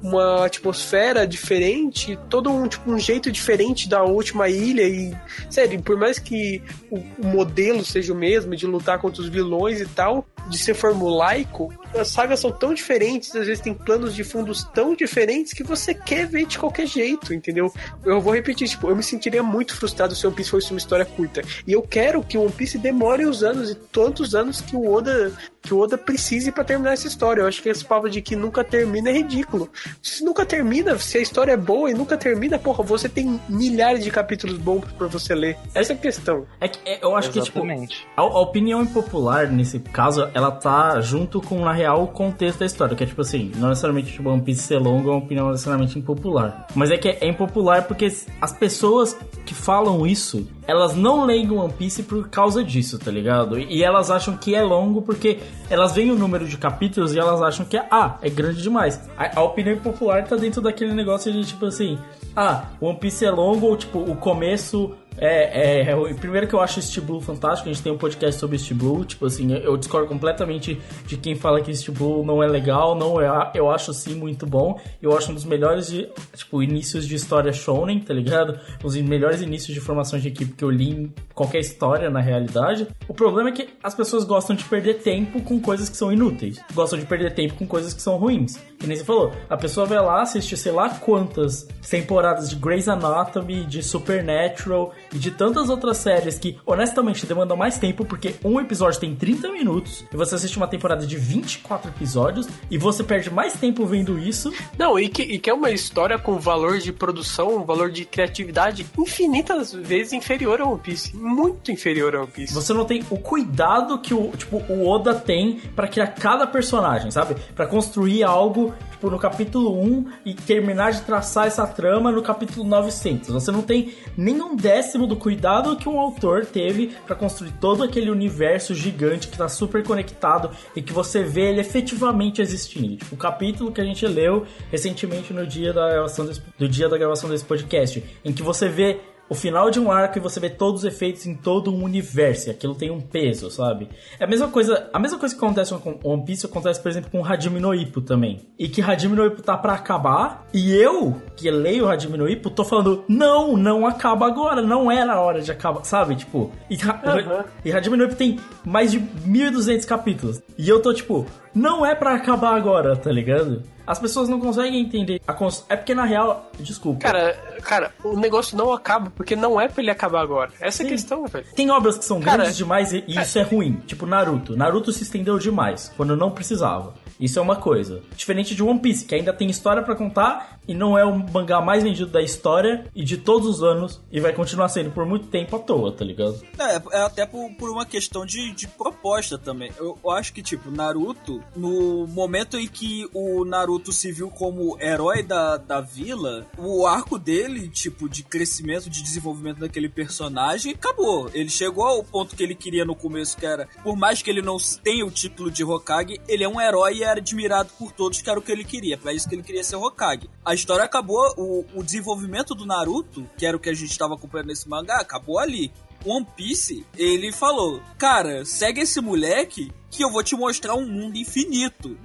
uma 0.06 0.45
atmosfera 0.45 1.26
diferente, 1.26 2.18
todo 2.30 2.51
um, 2.51 2.68
tipo, 2.68 2.91
um 2.91 2.99
jeito 2.99 3.32
diferente 3.32 3.89
da 3.89 4.03
última 4.03 4.47
ilha 4.47 4.84
e, 4.84 5.16
sério, 5.49 5.82
por 5.82 5.97
mais 5.97 6.20
que 6.20 6.62
o, 6.91 6.97
o 6.97 7.26
modelo 7.26 7.84
seja 7.84 8.14
o 8.14 8.16
mesmo, 8.16 8.56
de 8.56 8.68
lutar 8.68 8.99
contra 8.99 9.22
os 9.22 9.28
vilões 9.28 9.82
e 9.82 9.86
tal, 9.88 10.26
de 10.47 10.60
ser 10.60 10.76
formulaico, 10.76 11.74
as 11.95 12.10
sagas 12.10 12.39
são 12.39 12.51
tão 12.51 12.74
diferentes, 12.74 13.36
às 13.36 13.47
vezes 13.47 13.64
tem 13.64 13.74
planos 13.74 14.14
de 14.14 14.24
fundos 14.24 14.64
tão 14.76 14.95
diferentes 14.95 15.53
que 15.53 15.64
você 15.64 15.93
quer 15.93 16.28
ver 16.28 16.45
de 16.45 16.60
qualquer 16.60 16.86
jeito, 16.86 17.34
entendeu? 17.34 17.74
Eu 18.03 18.22
vou 18.22 18.34
repetir, 18.34 18.68
tipo, 18.68 18.88
eu 18.88 18.95
me 18.95 19.01
sentiria 19.01 19.41
muito 19.41 19.76
frustrado 19.76 20.16
se 20.16 20.26
One 20.28 20.36
Piece 20.36 20.51
fosse 20.51 20.70
uma 20.70 20.78
história 20.78 21.06
curta. 21.06 21.41
E 21.66 21.74
eu 21.74 21.82
quero 21.82 22.22
que 22.22 22.38
One 22.38 22.51
Piece 22.51 22.78
demore 22.78 23.26
os 23.26 23.43
anos 23.43 23.72
e 23.72 23.76
tantos 23.76 24.36
anos 24.36 24.62
que 24.62 24.76
o 24.76 24.91
Oda 24.91 25.34
que 25.66 25.74
o 25.74 25.80
Oda 25.80 25.97
precise 25.97 26.51
pra 26.51 26.63
terminar 26.63 26.93
essa 26.93 27.07
história. 27.07 27.41
Eu 27.41 27.47
acho 27.47 27.61
que 27.61 27.70
esse 27.70 27.84
papo 27.84 28.09
de 28.09 28.22
que 28.22 28.36
nunca 28.36 28.63
termina 28.63 29.09
é 29.09 29.13
ridículo. 29.13 29.70
Se 30.01 30.24
nunca 30.24 30.45
termina, 30.45 30.97
se 30.97 31.18
a 31.18 31.22
história 31.22 31.53
é 31.53 31.57
boa 31.57 31.89
e 31.89 31.93
nunca 31.93 32.16
termina, 32.18 32.59
porra, 32.59 32.84
você 32.84 33.09
tem 33.09 33.39
milhares 33.49 34.03
de 34.03 34.11
capítulos 34.11 34.57
bons 34.57 34.86
pra 34.93 35.07
você 35.07 35.34
ler. 35.34 35.57
Essa 35.74 35.93
é 35.93 35.95
a 35.95 35.99
questão. 35.99 36.45
É 36.61 36.68
que 36.68 36.80
é, 36.86 37.03
eu 37.03 37.16
acho 37.16 37.30
Exatamente. 37.30 37.97
que, 37.97 38.05
tipo, 38.05 38.22
a, 38.22 38.22
a 38.22 38.39
opinião 38.39 38.82
impopular, 38.82 39.51
nesse 39.51 39.80
caso, 39.80 40.30
ela 40.34 40.51
tá 40.51 41.01
junto 41.01 41.41
com, 41.41 41.59
na 41.66 41.74
real, 41.74 42.03
o 42.03 42.07
contexto 42.07 42.59
da 42.59 42.66
história. 42.66 42.95
Que 42.95 43.03
é 43.03 43.07
tipo 43.07 43.22
assim, 43.22 43.51
não 43.55 43.70
necessariamente 43.70 44.13
tipo, 44.13 44.30
One 44.30 44.41
Piece 44.41 44.61
ser 44.61 44.78
longo 44.78 45.09
é 45.09 45.11
uma 45.13 45.24
opinião 45.24 45.49
necessariamente 45.49 45.97
impopular. 45.97 46.68
Mas 46.76 46.91
é 46.91 46.97
que 46.97 47.09
é, 47.09 47.18
é 47.22 47.28
impopular 47.28 47.84
porque 47.84 48.05
as 48.39 48.53
pessoas 48.53 49.18
que 49.45 49.53
falam 49.53 50.05
isso, 50.05 50.47
elas 50.68 50.95
não 50.95 51.26
leem 51.26 51.51
One 51.51 51.72
Piece 51.74 52.03
por 52.03 52.30
causa 52.30 52.63
disso, 52.63 52.97
tá 52.97 53.11
ligado? 53.11 53.59
E, 53.59 53.84
elas 53.84 54.09
acham 54.09 54.36
que 54.36 54.55
é 54.55 54.61
longo 54.61 55.01
porque 55.01 55.39
elas 55.70 55.93
veem 55.93 56.11
o 56.11 56.16
número 56.16 56.47
de 56.47 56.57
capítulos 56.57 57.13
e 57.13 57.20
elas 57.20 57.41
acham 57.41 57.66
que, 57.66 57.78
ah, 57.78 58.18
é 58.22 58.30
grande 58.30 58.61
demais. 58.61 59.01
A, 59.18 59.39
a 59.39 59.43
opinião 59.43 59.76
impopular 59.76 60.26
tá 60.28 60.36
dentro 60.36 60.61
daquele 60.61 60.93
negócio 60.93 61.32
de 61.32 61.45
tipo 61.45 61.66
assim, 61.66 61.97
ah, 62.36 62.66
One 62.82 62.97
Piece 62.97 63.26
é 63.26 63.32
longo 63.32 63.68
ou 63.68 63.78
tipo, 63.78 63.99
o 63.99 64.16
começo 64.16 64.95
É, 65.18 65.82
é, 65.88 65.91
é, 65.91 66.13
primeiro 66.16 66.47
que 66.47 66.53
eu 66.53 66.59
acho 66.59 66.80
East 66.80 66.99
Blue 66.99 67.22
fantástico, 67.22 67.70
a 67.70 67.74
gente 67.74 67.82
tem 67.82 67.91
um 67.91 67.97
podcast 67.97 68.39
sobre 68.39 68.57
East 68.57 68.74
Blue, 68.74 69.05
tipo 69.05 69.26
assim, 69.26 69.53
eu- 69.53 69.78
discordo 69.78 70.07
completamente 70.07 70.80
de 71.05 71.16
quem 71.18 71.36
fala 71.36 71.61
que 71.61 71.72
East 71.72 71.89
Blue 71.91 72.26
não 72.26 72.43
é 72.43 72.47
legal, 72.47 72.95
não 72.95 73.20
é, 73.22 73.51
eu 73.53 73.70
acho 73.72 73.93
sim 73.93 74.16
muito 74.16 74.45
bom, 74.45 74.80
eu 75.01 75.18
acho 75.18 75.32
um 75.32 75.34
dos 75.34 75.45
melhores 75.45 75.88
de, 75.88 76.09
tipo, 76.36 76.61
inícios 76.61 77.07
de 77.07 77.16
história 77.16 77.53
shonen, 77.53 77.99
tá 77.99 78.13
ligado? 78.13 78.59
Um 78.82 78.84
dos 78.88 78.95
melhores 78.97 79.41
inícios 79.41 79.74
de 79.74 79.80
formação 79.80 80.20
de 80.20 80.28
equipe 80.28 80.53
que 80.53 80.63
eu 80.63 80.70
li 80.70 80.89
em 80.91 81.13
qualquer 81.34 81.59
história, 81.59 82.09
na 82.09 82.20
realidade. 82.20 82.88
O 83.07 83.13
problema 83.13 83.49
é 83.49 83.51
que 83.53 83.70
as 83.84 83.93
pessoas 83.95 84.24
gostam 84.24 84.55
de 84.55 84.63
perder 84.66 84.95
tempo 84.95 85.41
com 85.41 85.59
coisas 85.59 85.88
que 85.89 85.95
são 85.97 86.11
inúteis, 86.11 86.59
gostam 86.74 86.99
de 86.99 87.05
perder 87.05 87.34
tempo 87.34 87.53
com 87.55 87.66
coisas 87.68 87.93
que 87.93 88.01
são 88.01 88.18
ruins. 88.18 88.57
Que 88.80 88.88
nem 88.88 88.97
você 88.97 89.03
falou, 89.03 89.32
a 89.49 89.55
pessoa 89.57 89.86
vai 89.86 89.99
lá 89.99 90.22
assistir 90.22 90.57
sei 90.57 90.72
lá 90.72 90.89
quantas 90.89 91.68
temporadas 91.89 92.49
de 92.49 92.55
Grey's 92.57 92.88
Anatomy, 92.89 93.63
de 93.66 93.82
Supernatural 93.82 94.93
e 95.16 95.18
de 95.18 95.32
tantas 95.32 95.70
outras 95.70 95.97
séries 95.97 96.38
que, 96.38 96.57
honestamente, 96.66 97.26
demandam 97.26 97.55
mais 97.55 97.78
tempo 97.78 98.03
porque 98.05 98.36
um 98.43 98.59
episódio 98.59 98.99
tem 98.99 99.16
30 99.16 99.51
minutos 99.51 100.05
e 100.13 100.18
você 100.18 100.36
assiste 100.36 100.57
uma 100.57 100.68
temporada 100.68 101.07
de 101.07 101.16
24 101.16 101.89
episódios 101.89 102.47
e 102.70 102.78
você 102.78 103.03
perde 103.03 103.32
mais 103.32 103.53
tempo 103.53 103.86
vendo 103.86 104.20
isso. 104.20 104.53
Não, 104.78 104.99
e 104.99 105.07
que, 105.07 105.24
e 105.24 105.39
que 105.39 105.49
é 105.49 105.53
uma 105.53 105.72
história 105.72 106.20
com 106.20 106.38
valor 106.38 106.80
de 106.80 106.91
produção, 106.91 107.55
um 107.55 107.63
valor 107.63 107.89
de 107.89 108.03
criatividade 108.03 108.86
infinitas 108.97 109.72
vezes 109.72 110.11
inferior 110.11 110.59
a 110.59 110.68
One 110.68 110.82
Piece. 110.82 111.16
Muito 111.16 111.72
inferior 111.72 112.16
a 112.16 112.20
One 112.20 112.32
Piece. 112.32 112.53
Você 112.53 112.74
não 112.74 112.84
tem 112.84 113.03
o 113.09 113.18
cuidado 113.18 113.97
que 113.99 114.13
o, 114.13 114.32
tipo, 114.32 114.57
o 114.70 114.88
Oda 114.88 115.16
tem 115.16 115.59
pra 115.76 115.88
criar 115.88 116.07
cada 116.07 116.45
personagem, 116.45 117.09
sabe? 117.09 117.36
Pra 117.55 117.66
construir 117.66 118.24
algo, 118.24 118.74
tipo, 118.91 119.09
no 119.09 119.18
capítulo 119.18 119.80
1 119.82 120.05
e 120.26 120.34
terminar 120.34 120.91
de 120.91 121.01
traçar 121.01 121.47
essa 121.47 121.66
trama 121.66 122.11
no 122.11 122.22
capítulo 122.22 122.68
900. 122.68 123.30
Você 123.30 123.51
não 123.51 123.61
tem 123.61 123.93
nenhum 124.18 124.55
décimo 124.55 125.05
do 125.08 125.16
cuidado 125.16 125.76
que 125.76 125.89
um 125.89 125.99
autor 125.99 126.45
teve 126.45 126.95
pra 127.06 127.16
construir 127.16 127.51
todo 127.60 127.84
aquele 127.84 128.10
universo 128.10 128.74
gigante 128.74 129.28
que 129.28 129.38
tá 129.38 129.47
super 129.47 129.84
conectado 129.84 130.49
e 130.76 130.82
que 130.82 130.93
você 130.93 131.24
vê 131.24 131.49
ele 131.49 131.62
efetivamente 131.62 132.41
existindo. 132.41 133.06
O 133.12 133.18
capítulo 133.18 133.72
que 133.72 133.82
a 133.82 133.86
gente 133.86 134.06
leu 134.08 134.45
recentemente 134.72 135.34
no 135.34 135.45
dia 135.45 135.74
da 135.74 135.89
gravação 135.89 136.26
desse, 136.26 136.41
do 136.58 136.68
dia 136.68 136.89
da 136.89 136.97
gravação 136.97 137.30
desse 137.30 137.45
podcast, 137.45 138.03
em 138.24 138.34
que 138.34 138.43
você 138.43 138.68
vê 138.68 138.99
o 139.28 139.34
final 139.36 139.71
de 139.71 139.80
um 139.80 139.91
arco 139.91 140.17
e 140.17 140.21
você 140.21 140.39
vê 140.39 140.49
todos 140.49 140.82
os 140.82 140.86
efeitos 140.86 141.26
em 141.26 141.34
todo 141.36 141.71
um 141.73 141.84
universo. 141.84 142.47
E 142.47 142.51
aquilo 142.51 142.76
tem 142.76 142.91
um 142.91 143.01
peso, 143.01 143.49
sabe? 143.49 143.89
É 144.19 144.23
a 144.23 144.28
mesma 144.28 144.47
coisa, 144.47 144.88
a 144.93 144.99
mesma 144.99 145.17
coisa 145.17 145.34
que 145.36 145.43
acontece 145.43 145.73
com 145.76 145.99
One 146.03 146.23
Piece 146.26 146.45
acontece, 146.45 146.80
por 146.80 146.89
exemplo, 146.89 147.09
com 147.11 147.26
Hajime 147.26 147.59
no 147.59 147.73
Ippo 147.73 148.01
também. 148.01 148.41
E 148.59 148.67
que 148.69 148.82
Hajime 148.82 149.15
no 149.15 149.26
Ippo 149.26 149.41
tá 149.41 149.57
pra 149.57 149.73
acabar, 149.73 150.45
e 150.53 150.73
eu, 150.76 151.19
que 151.36 151.49
leio 151.49 151.89
Hajime 151.89 152.17
no 152.17 152.30
Ippo, 152.30 152.49
tô 152.49 152.63
falando, 152.63 153.03
não, 153.07 153.57
não 153.57 153.86
acaba 153.88 154.28
agora, 154.28 154.61
não 154.61 154.91
era 154.91 155.13
a 155.13 155.19
hora 155.21 155.41
de 155.41 155.51
acabar, 155.51 155.84
sabe? 155.84 156.15
Tipo, 156.15 156.51
e, 156.69 156.76
Ha- 156.76 157.45
e 157.65 157.71
Hajime 157.71 157.97
no 157.97 158.03
Ippo 158.03 158.15
tem 158.15 158.39
mais 158.63 158.91
de 158.91 158.99
1200 159.26 159.86
capítulos. 159.86 160.41
E 160.57 160.69
eu 160.69 160.82
tô 160.82 160.93
tipo, 160.93 161.26
não 161.56 161.86
é 161.86 161.95
pra 161.95 162.14
acabar 162.16 162.53
agora, 162.56 162.95
tá 162.95 163.12
ligado? 163.12 163.64
As 163.88 163.99
pessoas 163.99 164.28
não 164.28 164.39
conseguem 164.39 164.82
entender. 164.82 165.22
A 165.28 165.34
cons- 165.34 165.64
É 165.70 165.76
porque 165.76 165.93
na 165.93 166.06
real, 166.06 166.49
desculpa. 166.60 166.99
Cara, 167.01 167.34
cara, 167.64 167.91
o 168.03 168.18
negócio 168.20 168.58
não 168.58 168.74
acaba 168.74 169.12
porque 169.16 169.36
não 169.36 169.62
é 169.62 169.68
pra 169.68 169.82
ele 169.82 169.91
acabar 169.91 170.22
agora. 170.22 170.51
Essa 170.60 170.82
é 170.82 170.86
a 170.86 170.89
Sim. 170.89 170.91
questão, 170.93 171.26
velho. 171.28 171.45
Tem 171.56 171.70
obras 171.70 171.97
que 171.97 172.03
são 172.03 172.20
Cara, 172.20 172.38
grandes 172.38 172.58
demais 172.58 172.91
e, 172.91 173.03
e 173.08 173.20
isso 173.22 173.38
é 173.38 173.43
ruim. 173.43 173.74
Tipo 173.86 174.06
Naruto. 174.08 174.58
Naruto 174.58 174.91
se 174.91 175.03
estendeu 175.03 175.38
demais, 175.38 175.93
quando 175.95 176.16
não 176.18 176.32
precisava. 176.32 176.95
Isso 177.20 177.39
é 177.39 177.41
uma 177.41 177.55
coisa. 177.55 178.01
Diferente 178.16 178.55
de 178.55 178.63
One 178.63 178.80
Piece, 178.80 179.05
que 179.05 179.16
ainda 179.16 179.34
tem 179.34 179.49
história 179.49 179.82
pra 179.82 179.95
contar 179.95 180.59
e 180.68 180.74
não 180.74 180.97
é 180.97 181.05
o 181.05 181.18
mangá 181.18 181.61
mais 181.61 181.84
vendido 181.84 182.09
da 182.09 182.22
história 182.22 182.86
e 182.95 183.03
de 183.03 183.18
todos 183.18 183.47
os 183.47 183.63
anos 183.63 184.01
e 184.11 184.20
vai 184.20 184.34
continuar 184.34 184.70
sendo 184.70 184.91
por 184.91 185.05
muito 185.05 185.28
tempo 185.28 185.55
à 185.55 185.59
toa, 185.59 185.91
tá 185.91 186.03
ligado? 186.03 186.41
É, 186.59 186.97
é 186.97 187.01
até 187.01 187.26
por, 187.26 187.49
por 187.51 187.70
uma 187.70 187.86
questão 187.86 188.26
de, 188.26 188.51
de 188.51 188.68
proposta 188.68 189.38
também. 189.38 189.72
Eu, 189.78 189.97
eu 190.03 190.11
acho 190.11 190.34
que, 190.34 190.41
tipo, 190.41 190.72
Naruto, 190.72 191.43
no 191.55 192.07
momento 192.07 192.57
em 192.57 192.68
que 192.68 193.07
o 193.13 193.45
Naruto 193.45 193.91
se 193.91 194.11
viu 194.11 194.30
como 194.30 194.78
herói 194.82 195.24
da, 195.24 195.57
da 195.57 195.82
vila, 195.82 196.45
o 196.57 196.86
arco 196.86 197.18
dele, 197.18 197.68
tipo, 197.70 198.09
de 198.09 198.24
crescimento, 198.24 198.89
de 198.89 199.01
desenvolvimento 199.01 199.59
daquele 199.59 199.89
personagem, 199.89 200.74
acabou. 200.74 201.30
Ele 201.34 201.49
chegou 201.49 201.86
ao 201.86 202.03
ponto 202.03 202.36
que 202.36 202.43
ele 202.43 202.55
queria 202.55 202.86
no 202.86 202.95
começo, 202.95 203.38
que 203.38 203.45
era, 203.45 203.68
por 203.84 203.95
mais 203.95 204.22
que 204.22 204.30
ele 204.30 204.41
não 204.41 204.57
tenha 204.84 205.05
o 205.05 205.11
título 205.11 205.51
de 205.51 205.63
Hokage, 205.63 206.20
ele 206.28 206.43
é 206.43 206.49
um 206.49 206.59
herói 206.59 207.05
era 207.06 207.20
admirado 207.20 207.70
por 207.78 207.91
todos, 207.91 208.22
que 208.22 208.30
era 208.30 208.39
o 208.39 208.41
que 208.41 208.51
ele 208.51 208.64
queria. 208.64 208.97
Pra 208.97 209.14
isso 209.14 209.28
que 209.30 209.36
ele 209.36 209.43
queria 209.43 209.64
ser 209.64 209.76
Hokage. 209.76 210.30
A 210.43 210.53
história 210.53 210.84
acabou, 210.84 211.34
o, 211.38 211.66
o 211.76 211.84
desenvolvimento 211.84 212.53
do 212.56 212.66
Naruto, 212.66 213.28
que 213.38 213.45
era 213.45 213.56
o 213.56 213.60
que 213.60 213.70
a 213.70 213.74
gente 213.74 213.91
estava 213.91 214.16
acompanhando 214.16 214.47
nesse 214.47 214.68
mangá, 214.68 214.97
acabou 214.97 215.39
ali. 215.39 215.72
One 216.06 216.28
Piece, 216.36 216.86
ele 216.97 217.32
falou: 217.32 217.82
Cara, 217.97 218.45
segue 218.45 218.82
esse 218.82 219.01
moleque 219.01 219.72
que 219.89 220.03
eu 220.03 220.12
vou 220.12 220.22
te 220.24 220.36
mostrar 220.36 220.76
um 220.76 220.86
mundo 220.86 221.18
infinito. 221.18 221.97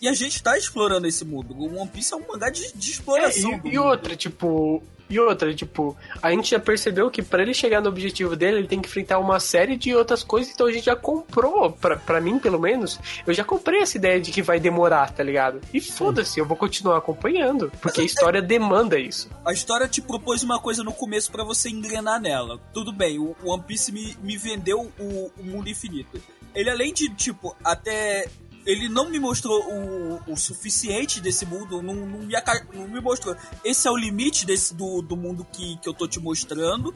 E 0.00 0.08
a 0.08 0.12
gente 0.12 0.42
tá 0.42 0.58
explorando 0.58 1.06
esse 1.06 1.24
mundo. 1.24 1.54
O 1.56 1.80
One 1.80 1.88
Piece 1.88 2.12
é 2.12 2.16
um 2.16 2.26
mangá 2.28 2.50
de, 2.50 2.70
de 2.74 2.88
É, 2.88 2.92
exploração. 2.92 3.58
do 3.58 3.68
e, 3.68 3.72
e 3.74 3.78
outra, 3.78 4.14
tipo. 4.14 4.82
E 5.08 5.20
outra, 5.20 5.54
tipo, 5.54 5.96
a 6.20 6.30
gente 6.30 6.50
já 6.50 6.58
percebeu 6.58 7.10
que 7.10 7.22
pra 7.22 7.42
ele 7.42 7.54
chegar 7.54 7.80
no 7.80 7.88
objetivo 7.88 8.34
dele, 8.34 8.58
ele 8.58 8.68
tem 8.68 8.80
que 8.80 8.88
enfrentar 8.88 9.18
uma 9.18 9.38
série 9.38 9.76
de 9.76 9.94
outras 9.94 10.22
coisas, 10.22 10.52
então 10.52 10.66
a 10.66 10.72
gente 10.72 10.86
já 10.86 10.96
comprou, 10.96 11.70
pra, 11.70 12.20
mim 12.20 12.38
pelo 12.38 12.58
menos, 12.58 12.98
eu 13.26 13.32
já 13.32 13.44
comprei 13.44 13.80
essa 13.80 13.96
ideia 13.96 14.20
de 14.20 14.32
que 14.32 14.42
vai 14.42 14.58
demorar, 14.58 15.12
tá 15.12 15.22
ligado? 15.22 15.60
E 15.72 15.80
foda-se, 15.80 16.40
eu 16.40 16.46
vou 16.46 16.56
continuar 16.56 16.98
acompanhando, 16.98 17.70
porque 17.80 18.00
a 18.00 18.04
história 18.04 18.42
demanda 18.42 18.98
isso. 18.98 19.30
A 19.44 19.52
história 19.52 19.86
te 19.86 20.02
propôs 20.02 20.42
uma 20.42 20.58
coisa 20.58 20.82
no 20.82 20.92
começo 20.92 21.30
pra 21.30 21.44
você 21.44 21.68
engrenar 21.68 22.20
nela. 22.20 22.60
Tudo 22.72 22.92
bem, 22.92 23.18
o 23.18 23.36
o 23.42 23.50
One 23.50 23.62
Piece 23.62 23.92
me, 23.92 24.16
me 24.22 24.36
vendeu 24.36 24.92
o, 24.98 25.30
o 25.38 25.42
mundo 25.42 25.68
infinito. 25.68 26.20
Ele, 26.54 26.70
além 26.70 26.92
de, 26.92 27.08
tipo, 27.10 27.54
até. 27.62 28.28
Ele 28.66 28.88
não 28.88 29.08
me 29.08 29.18
mostrou 29.20 29.62
o, 29.64 30.32
o 30.32 30.36
suficiente 30.36 31.20
desse 31.20 31.46
mundo, 31.46 31.80
não, 31.80 31.94
não, 31.94 32.18
me, 32.18 32.34
não 32.74 32.88
me 32.88 33.00
mostrou. 33.00 33.36
Esse 33.64 33.86
é 33.86 33.90
o 33.90 33.96
limite 33.96 34.44
desse, 34.44 34.74
do, 34.74 35.00
do 35.00 35.16
mundo 35.16 35.46
que, 35.52 35.76
que 35.78 35.88
eu 35.88 35.94
tô 35.94 36.06
te 36.08 36.18
mostrando. 36.20 36.92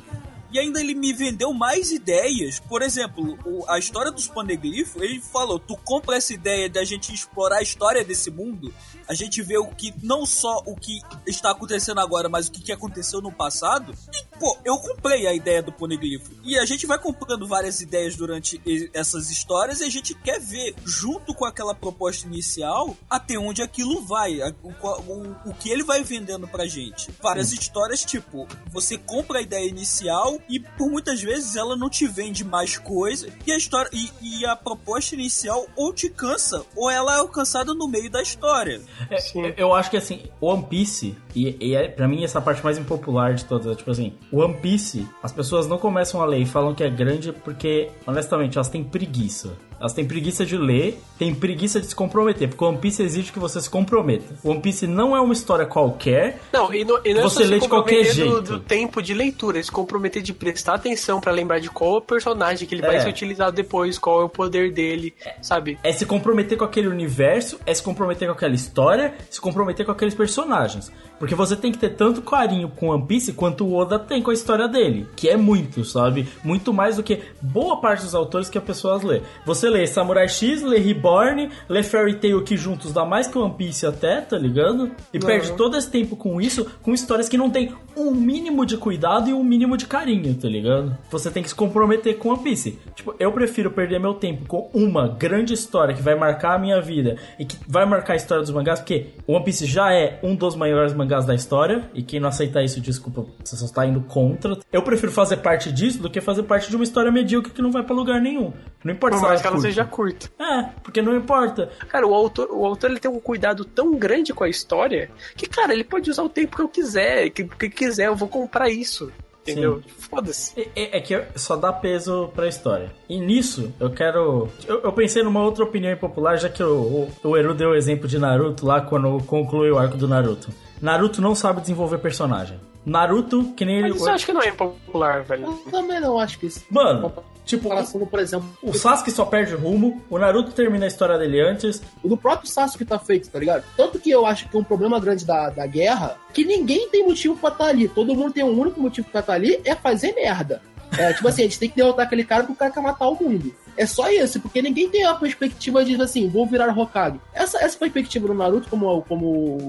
E 0.52 0.58
ainda 0.58 0.80
ele 0.80 0.96
me 0.96 1.12
vendeu 1.12 1.54
mais 1.54 1.92
ideias. 1.92 2.58
Por 2.58 2.82
exemplo, 2.82 3.38
o- 3.46 3.64
a 3.70 3.78
história 3.78 4.10
dos 4.10 4.26
paneglifos, 4.26 5.00
ele 5.00 5.20
falou: 5.20 5.60
tu 5.60 5.76
compra 5.76 6.16
essa 6.16 6.34
ideia 6.34 6.68
da 6.68 6.82
gente 6.84 7.14
explorar 7.14 7.58
a 7.58 7.62
história 7.62 8.04
desse 8.04 8.32
mundo, 8.32 8.74
a 9.10 9.14
gente 9.14 9.42
vê 9.42 9.58
o 9.58 9.66
que, 9.66 9.92
não 10.04 10.24
só 10.24 10.62
o 10.64 10.76
que 10.76 11.00
está 11.26 11.50
acontecendo 11.50 11.98
agora, 11.98 12.28
mas 12.28 12.46
o 12.46 12.52
que, 12.52 12.62
que 12.62 12.70
aconteceu 12.70 13.20
no 13.20 13.32
passado. 13.32 13.92
E, 14.14 14.38
pô, 14.38 14.56
eu 14.64 14.78
comprei 14.78 15.26
a 15.26 15.34
ideia 15.34 15.60
do 15.60 15.72
poneglifo. 15.72 16.30
E 16.44 16.56
a 16.56 16.64
gente 16.64 16.86
vai 16.86 16.96
comprando 16.96 17.44
várias 17.48 17.80
ideias 17.80 18.14
durante 18.14 18.62
essas 18.94 19.28
histórias 19.28 19.80
e 19.80 19.84
a 19.84 19.90
gente 19.90 20.14
quer 20.14 20.38
ver, 20.38 20.76
junto 20.84 21.34
com 21.34 21.44
aquela 21.44 21.74
proposta 21.74 22.24
inicial, 22.24 22.96
até 23.10 23.36
onde 23.36 23.62
aquilo 23.62 24.00
vai, 24.02 24.38
o, 24.62 24.68
o, 24.68 25.50
o 25.50 25.54
que 25.54 25.70
ele 25.70 25.82
vai 25.82 26.04
vendendo 26.04 26.46
pra 26.46 26.68
gente. 26.68 27.10
Várias 27.20 27.52
histórias, 27.52 28.04
tipo, 28.04 28.46
você 28.68 28.96
compra 28.96 29.40
a 29.40 29.42
ideia 29.42 29.68
inicial 29.68 30.38
e 30.48 30.60
por 30.60 30.88
muitas 30.88 31.20
vezes 31.20 31.56
ela 31.56 31.74
não 31.74 31.90
te 31.90 32.06
vende 32.06 32.44
mais 32.44 32.78
coisa 32.78 33.28
e 33.44 33.50
a 33.50 33.56
história 33.56 33.90
e, 33.92 34.08
e 34.22 34.46
a 34.46 34.54
proposta 34.54 35.16
inicial 35.16 35.66
ou 35.74 35.92
te 35.92 36.08
cansa 36.08 36.64
ou 36.76 36.88
ela 36.88 37.16
é 37.16 37.18
alcançada 37.18 37.74
no 37.74 37.88
meio 37.88 38.08
da 38.08 38.22
história. 38.22 38.80
É, 39.08 39.54
eu 39.56 39.74
acho 39.74 39.90
que 39.90 39.96
assim, 39.96 40.22
One 40.40 40.64
Piece, 40.64 41.16
e, 41.34 41.56
e 41.60 41.74
é, 41.74 41.88
pra 41.88 42.08
mim 42.08 42.24
essa 42.24 42.38
é 42.38 42.40
a 42.40 42.42
parte 42.42 42.62
mais 42.62 42.78
impopular 42.78 43.34
de 43.34 43.44
todas, 43.44 43.66
é, 43.66 43.74
tipo 43.74 43.90
assim, 43.90 44.12
One 44.32 44.54
Piece, 44.54 45.06
as 45.22 45.32
pessoas 45.32 45.66
não 45.66 45.78
começam 45.78 46.20
a 46.20 46.26
ler 46.26 46.38
e 46.38 46.46
falam 46.46 46.74
que 46.74 46.84
é 46.84 46.90
grande 46.90 47.32
porque, 47.32 47.90
honestamente, 48.06 48.56
elas 48.56 48.68
têm 48.68 48.84
preguiça. 48.84 49.56
Elas 49.80 49.94
têm 49.94 50.04
preguiça 50.04 50.44
de 50.44 50.58
ler, 50.58 51.00
têm 51.18 51.34
preguiça 51.34 51.80
de 51.80 51.86
se 51.86 51.94
comprometer, 51.94 52.48
porque 52.48 52.62
One 52.62 52.76
Piece 52.76 53.02
exige 53.02 53.32
que 53.32 53.38
você 53.38 53.58
se 53.62 53.70
comprometa. 53.70 54.34
One 54.44 54.60
Piece 54.60 54.86
não 54.86 55.16
é 55.16 55.20
uma 55.22 55.32
história 55.32 55.64
qualquer. 55.64 56.38
Não, 56.52 56.72
e 56.74 56.84
não, 56.84 57.00
e 57.02 57.14
não 57.14 57.22
Você 57.22 57.26
é 57.26 57.30
só 57.30 57.40
se 57.40 57.46
lê 57.46 57.58
de 57.60 57.68
qualquer 57.68 57.96
comprometer 58.06 58.24
do, 58.26 58.32
jeito. 58.34 58.42
do 58.42 58.60
tempo 58.60 59.02
de 59.02 59.14
leitura, 59.14 59.58
é 59.58 59.62
se 59.62 59.72
comprometer 59.72 60.20
de 60.22 60.34
prestar 60.34 60.74
atenção 60.74 61.18
pra 61.18 61.32
lembrar 61.32 61.60
de 61.60 61.70
qual 61.70 61.94
é 61.94 61.98
o 61.98 62.02
personagem 62.02 62.68
que 62.68 62.74
ele 62.74 62.82
vai 62.82 62.96
É. 62.96 63.00
ser 63.00 63.08
utilizado 63.08 63.56
depois, 63.56 63.98
qual 63.98 64.20
é 64.20 64.24
o 64.24 64.28
poder 64.28 64.70
dele, 64.70 65.14
sabe? 65.40 65.78
É 65.82 65.90
se 65.92 66.04
comprometer 66.04 66.58
com 66.58 66.64
aquele 66.64 66.86
universo, 66.88 67.58
é 67.64 67.72
se 67.72 67.82
comprometer 67.82 68.28
com 68.28 68.34
aquela 68.34 68.54
história, 68.54 69.14
se 69.30 69.40
comprometer 69.40 69.86
com 69.86 69.92
aqueles 69.92 70.14
personagens. 70.14 70.92
Porque 71.20 71.34
você 71.34 71.54
tem 71.54 71.70
que 71.70 71.76
ter 71.76 71.90
tanto 71.90 72.22
carinho 72.22 72.70
com 72.70 72.88
One 72.88 73.06
Piece 73.06 73.34
quanto 73.34 73.66
o 73.66 73.74
Oda 73.74 73.98
tem 73.98 74.22
com 74.22 74.30
a 74.30 74.34
história 74.34 74.66
dele. 74.66 75.06
Que 75.14 75.28
é 75.28 75.36
muito, 75.36 75.84
sabe? 75.84 76.26
Muito 76.42 76.72
mais 76.72 76.96
do 76.96 77.02
que 77.02 77.20
boa 77.42 77.78
parte 77.78 78.04
dos 78.04 78.14
autores 78.14 78.48
que 78.48 78.56
as 78.56 78.64
pessoas 78.64 79.02
lê. 79.02 79.20
Você 79.44 79.68
lê 79.68 79.86
Samurai 79.86 80.26
X, 80.30 80.62
lê 80.62 80.78
Reborn, 80.78 81.50
lê 81.68 81.82
Fairy 81.82 82.14
Tail 82.14 82.42
que 82.42 82.56
juntos 82.56 82.94
dá 82.94 83.04
mais 83.04 83.26
que 83.26 83.36
One 83.36 83.52
Piece 83.52 83.84
até, 83.84 84.22
tá 84.22 84.38
ligado? 84.38 84.90
E 85.12 85.18
perde 85.18 85.52
todo 85.52 85.76
esse 85.76 85.90
tempo 85.90 86.16
com 86.16 86.40
isso, 86.40 86.66
com 86.82 86.94
histórias 86.94 87.28
que 87.28 87.36
não 87.36 87.50
tem 87.50 87.74
um 87.94 88.12
mínimo 88.12 88.64
de 88.64 88.78
cuidado 88.78 89.28
e 89.28 89.34
um 89.34 89.44
mínimo 89.44 89.76
de 89.76 89.86
carinho, 89.86 90.34
tá 90.34 90.48
ligado? 90.48 90.96
Você 91.10 91.30
tem 91.30 91.42
que 91.42 91.50
se 91.50 91.54
comprometer 91.54 92.16
com 92.16 92.30
One 92.30 92.42
Piece. 92.42 92.78
Tipo, 92.94 93.14
eu 93.18 93.30
prefiro 93.30 93.70
perder 93.70 94.00
meu 94.00 94.14
tempo 94.14 94.46
com 94.46 94.70
uma 94.72 95.06
grande 95.06 95.52
história 95.52 95.94
que 95.94 96.00
vai 96.00 96.14
marcar 96.14 96.54
a 96.54 96.58
minha 96.58 96.80
vida 96.80 97.16
e 97.38 97.44
que 97.44 97.58
vai 97.68 97.84
marcar 97.84 98.14
a 98.14 98.16
história 98.16 98.42
dos 98.42 98.50
mangás, 98.50 98.80
porque 98.80 99.08
One 99.26 99.44
Piece 99.44 99.66
já 99.66 99.92
é 99.92 100.18
um 100.22 100.34
dos 100.34 100.56
maiores 100.56 100.94
mangás 100.94 101.09
da 101.26 101.34
história, 101.34 101.90
e 101.92 102.02
quem 102.02 102.20
não 102.20 102.28
aceitar 102.28 102.62
isso, 102.62 102.80
desculpa, 102.80 103.26
você 103.42 103.56
só 103.56 103.64
está 103.64 103.84
indo 103.86 104.00
contra. 104.02 104.56
Eu 104.72 104.82
prefiro 104.82 105.10
fazer 105.10 105.38
parte 105.38 105.72
disso 105.72 106.00
do 106.00 106.08
que 106.08 106.20
fazer 106.20 106.42
parte 106.44 106.70
de 106.70 106.76
uma 106.76 106.84
história 106.84 107.10
medíocre 107.10 107.52
que 107.52 107.62
não 107.62 107.72
vai 107.72 107.82
pra 107.82 107.94
lugar 107.94 108.20
nenhum. 108.20 108.52
Não 108.84 108.92
importa 108.92 109.16
Por 109.16 109.22
se 109.22 109.28
mais 109.28 109.32
ela 109.32 109.40
que 109.40 109.46
ela 109.46 109.56
curta. 109.56 109.68
seja 109.68 109.84
curta. 109.84 110.30
É, 110.38 110.62
porque 110.82 111.02
não 111.02 111.16
importa. 111.16 111.70
Cara, 111.88 112.06
o 112.06 112.14
autor, 112.14 112.48
o 112.50 112.64
autor 112.64 112.90
ele 112.90 113.00
tem 113.00 113.10
um 113.10 113.20
cuidado 113.20 113.64
tão 113.64 113.94
grande 113.96 114.32
com 114.32 114.44
a 114.44 114.48
história 114.48 115.10
que, 115.36 115.46
cara, 115.46 115.72
ele 115.72 115.84
pode 115.84 116.10
usar 116.10 116.22
o 116.22 116.28
tempo 116.28 116.56
que 116.56 116.62
eu 116.62 116.68
quiser, 116.68 117.30
que, 117.30 117.44
que 117.44 117.68
quiser, 117.68 118.06
eu 118.06 118.16
vou 118.16 118.28
comprar 118.28 118.68
isso. 118.70 119.12
Entendeu? 119.42 119.82
Foda-se. 119.96 120.70
É, 120.76 120.98
é 120.98 121.00
que 121.00 121.18
só 121.34 121.56
dá 121.56 121.72
peso 121.72 122.28
pra 122.34 122.46
história. 122.46 122.92
E 123.08 123.18
nisso, 123.18 123.72
eu 123.80 123.90
quero. 123.90 124.48
Eu, 124.66 124.82
eu 124.82 124.92
pensei 124.92 125.22
numa 125.22 125.42
outra 125.42 125.64
opinião 125.64 125.92
impopular, 125.92 126.36
já 126.36 126.48
que 126.48 126.62
o, 126.62 127.08
o, 127.24 127.28
o 127.30 127.36
Eru 127.36 127.54
deu 127.54 127.70
o 127.70 127.74
exemplo 127.74 128.06
de 128.06 128.18
Naruto 128.18 128.66
lá 128.66 128.82
quando 128.82 129.18
conclui 129.24 129.70
o 129.70 129.78
arco 129.78 129.96
do 129.96 130.06
Naruto. 130.06 130.50
Naruto 130.80 131.20
não 131.20 131.34
sabe 131.34 131.60
desenvolver 131.60 131.98
personagem. 131.98 132.58
Naruto, 132.84 133.52
que 133.56 133.64
nem 133.64 133.76
ele. 133.76 133.88
Mas 133.90 133.96
isso 134.00 134.08
eu 134.08 134.14
acho 134.14 134.26
que 134.26 134.32
não 134.32 134.42
é 134.42 134.48
impopular, 134.48 135.22
velho. 135.22 135.44
Eu 135.44 135.70
também 135.70 136.00
não 136.00 136.18
acho 136.18 136.38
que 136.38 136.46
isso. 136.46 136.64
Mano, 136.70 137.12
tipo, 137.44 137.64
comparação, 137.64 138.06
por 138.06 138.18
exemplo, 138.18 138.48
o 138.62 138.72
Sasuke 138.72 139.10
só 139.10 139.24
perde 139.26 139.54
rumo, 139.54 140.02
o 140.08 140.18
Naruto 140.18 140.52
termina 140.52 140.86
a 140.86 140.88
história 140.88 141.18
dele 141.18 141.40
antes. 141.40 141.82
o 142.02 142.08
do 142.08 142.16
próprio 142.16 142.48
Sasuke 142.48 142.84
tá 142.84 142.98
feito, 142.98 143.28
tá 143.28 143.38
ligado? 143.38 143.64
Tanto 143.76 143.98
que 143.98 144.10
eu 144.10 144.24
acho 144.24 144.48
que 144.48 144.56
um 144.56 144.64
problema 144.64 144.98
grande 144.98 145.26
da, 145.26 145.50
da 145.50 145.66
guerra, 145.66 146.16
que 146.32 146.44
ninguém 146.44 146.88
tem 146.88 147.04
motivo 147.06 147.36
pra 147.36 147.50
estar 147.50 147.66
ali. 147.66 147.86
Todo 147.86 148.14
mundo 148.14 148.32
tem 148.32 148.44
um 148.44 148.58
único 148.58 148.80
motivo 148.80 149.08
pra 149.10 149.20
estar 149.20 149.34
ali, 149.34 149.60
é 149.64 149.74
fazer 149.74 150.14
merda. 150.14 150.62
É, 150.98 151.12
tipo 151.12 151.28
assim, 151.28 151.42
a 151.42 151.44
gente 151.44 151.58
tem 151.58 151.68
que 151.68 151.76
derrotar 151.76 152.06
aquele 152.06 152.24
cara 152.24 152.42
porque 152.42 152.54
o 152.54 152.56
cara 152.56 152.72
quer 152.72 152.80
matar 152.80 153.08
o 153.08 153.14
mundo. 153.14 153.54
É 153.76 153.86
só 153.86 154.10
isso, 154.10 154.40
porque 154.40 154.62
ninguém 154.62 154.88
tem 154.88 155.04
a 155.04 155.14
perspectiva 155.14 155.84
de, 155.84 156.00
assim, 156.00 156.28
vou 156.28 156.46
virar 156.46 156.76
Hokage. 156.76 157.20
Essa, 157.32 157.58
essa 157.58 157.78
perspectiva 157.78 158.28
do 158.28 158.34
Naruto, 158.34 158.68
como, 158.68 159.02
como 159.02 159.26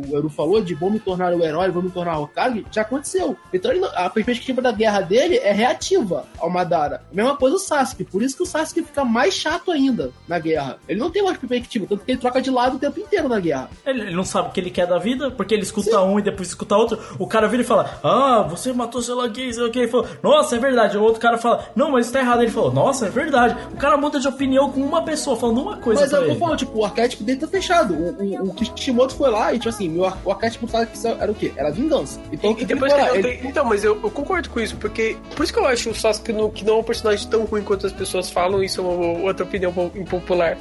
o 0.07 0.17
Eru 0.17 0.29
falou, 0.29 0.61
de 0.61 0.73
vou 0.73 0.89
me 0.89 0.99
tornar 0.99 1.33
o 1.33 1.43
herói, 1.43 1.69
vou 1.69 1.83
me 1.83 1.89
tornar 1.89 2.19
Hokage, 2.19 2.65
já 2.71 2.81
aconteceu. 2.81 3.35
Então 3.53 3.71
ele 3.71 3.81
a 3.95 4.09
perspectiva 4.09 4.61
da 4.61 4.71
guerra 4.71 5.01
dele 5.01 5.37
é 5.37 5.51
reativa 5.51 6.25
ao 6.39 6.49
Madara. 6.49 7.03
A 7.11 7.15
mesma 7.15 7.35
coisa 7.35 7.55
o 7.55 7.59
Sasuke, 7.59 8.03
por 8.03 8.21
isso 8.21 8.35
que 8.35 8.43
o 8.43 8.45
Sasuke 8.45 8.83
fica 8.83 9.03
mais 9.03 9.33
chato 9.33 9.71
ainda 9.71 10.11
na 10.27 10.39
guerra. 10.39 10.77
Ele 10.87 10.99
não 10.99 11.09
tem 11.09 11.23
mais 11.23 11.37
perspectiva, 11.37 11.85
tanto 11.87 12.05
que 12.05 12.11
ele 12.11 12.19
troca 12.19 12.41
de 12.41 12.49
lado 12.49 12.75
o 12.75 12.79
tempo 12.79 12.99
inteiro 12.99 13.27
na 13.27 13.39
guerra. 13.39 13.69
Ele, 13.85 14.01
ele 14.01 14.15
não 14.15 14.23
sabe 14.23 14.49
o 14.49 14.51
que 14.51 14.59
ele 14.59 14.69
quer 14.69 14.87
da 14.87 14.97
vida, 14.97 15.31
porque 15.31 15.53
ele 15.53 15.63
escuta 15.63 16.01
um 16.01 16.19
e 16.19 16.21
depois 16.21 16.49
escuta 16.49 16.75
outro. 16.75 16.99
O 17.17 17.27
cara 17.27 17.47
vira 17.47 17.63
e 17.63 17.65
fala: 17.65 17.99
Ah, 18.03 18.45
você 18.47 18.71
matou 18.73 19.01
sei 19.01 19.15
lá 19.15 19.29
quem, 19.29 19.51
sei 19.51 19.63
lá 19.63 19.69
quem. 19.69 19.83
Ele 19.83 19.91
falou: 19.91 20.07
Nossa, 20.21 20.55
é 20.55 20.59
verdade. 20.59 20.97
O 20.97 21.03
outro 21.03 21.19
cara 21.19 21.37
fala: 21.37 21.65
Não, 21.75 21.91
mas 21.91 22.05
isso 22.05 22.13
tá 22.13 22.19
errado. 22.19 22.41
Ele 22.41 22.51
falou: 22.51 22.71
Nossa, 22.71 23.07
é 23.07 23.09
verdade. 23.09 23.57
O 23.73 23.77
cara 23.77 23.90
muda 23.97 24.19
de 24.19 24.27
opinião 24.27 24.71
com 24.71 24.81
uma 24.81 25.03
pessoa, 25.03 25.35
falando 25.37 25.61
uma 25.61 25.77
coisa 25.77 26.01
Mas 26.01 26.13
é 26.13 26.15
pra 26.15 26.23
o 26.23 26.25
que 26.27 26.31
eu 26.31 26.39
falo, 26.39 26.55
tipo, 26.55 26.79
o 26.79 26.85
arquétipo 26.85 27.23
dele 27.23 27.39
tá 27.39 27.47
fechado. 27.47 27.93
O, 27.93 28.43
o, 28.43 28.49
o 28.49 28.53
Kishimoto 28.53 29.15
foi 29.15 29.29
lá 29.29 29.53
e, 29.53 29.57
tipo 29.57 29.69
assim, 29.69 29.89
meu, 29.89 30.11
o 30.23 30.31
arquétipo 30.31 30.67
era 31.19 31.31
o 31.31 31.35
quê? 31.35 31.51
Era 31.55 31.71
vingança. 31.71 32.19
Então, 32.31 32.55
E 32.57 32.65
depois 32.65 32.93
que 32.93 32.99
ele 32.99 33.21
tem- 33.37 33.49
Então, 33.49 33.65
mas 33.65 33.83
eu, 33.83 33.99
eu 34.01 34.11
concordo 34.11 34.49
com 34.49 34.59
isso, 34.59 34.75
porque. 34.77 35.15
Por 35.35 35.43
isso 35.43 35.53
que 35.53 35.59
eu 35.59 35.65
acho 35.67 35.89
o 35.89 35.95
Sasuke 35.95 36.31
no, 36.33 36.49
que 36.49 36.63
não 36.65 36.75
é 36.75 36.77
um 36.79 36.83
personagem 36.83 37.27
tão 37.27 37.45
ruim 37.45 37.61
quanto 37.63 37.85
as 37.87 37.93
pessoas 37.93 38.29
falam, 38.29 38.63
isso 38.63 38.81
é 38.81 38.83
uma 38.83 39.19
outra 39.23 39.43
opinião 39.45 39.71
po- 39.73 39.91
impopular. 39.95 40.57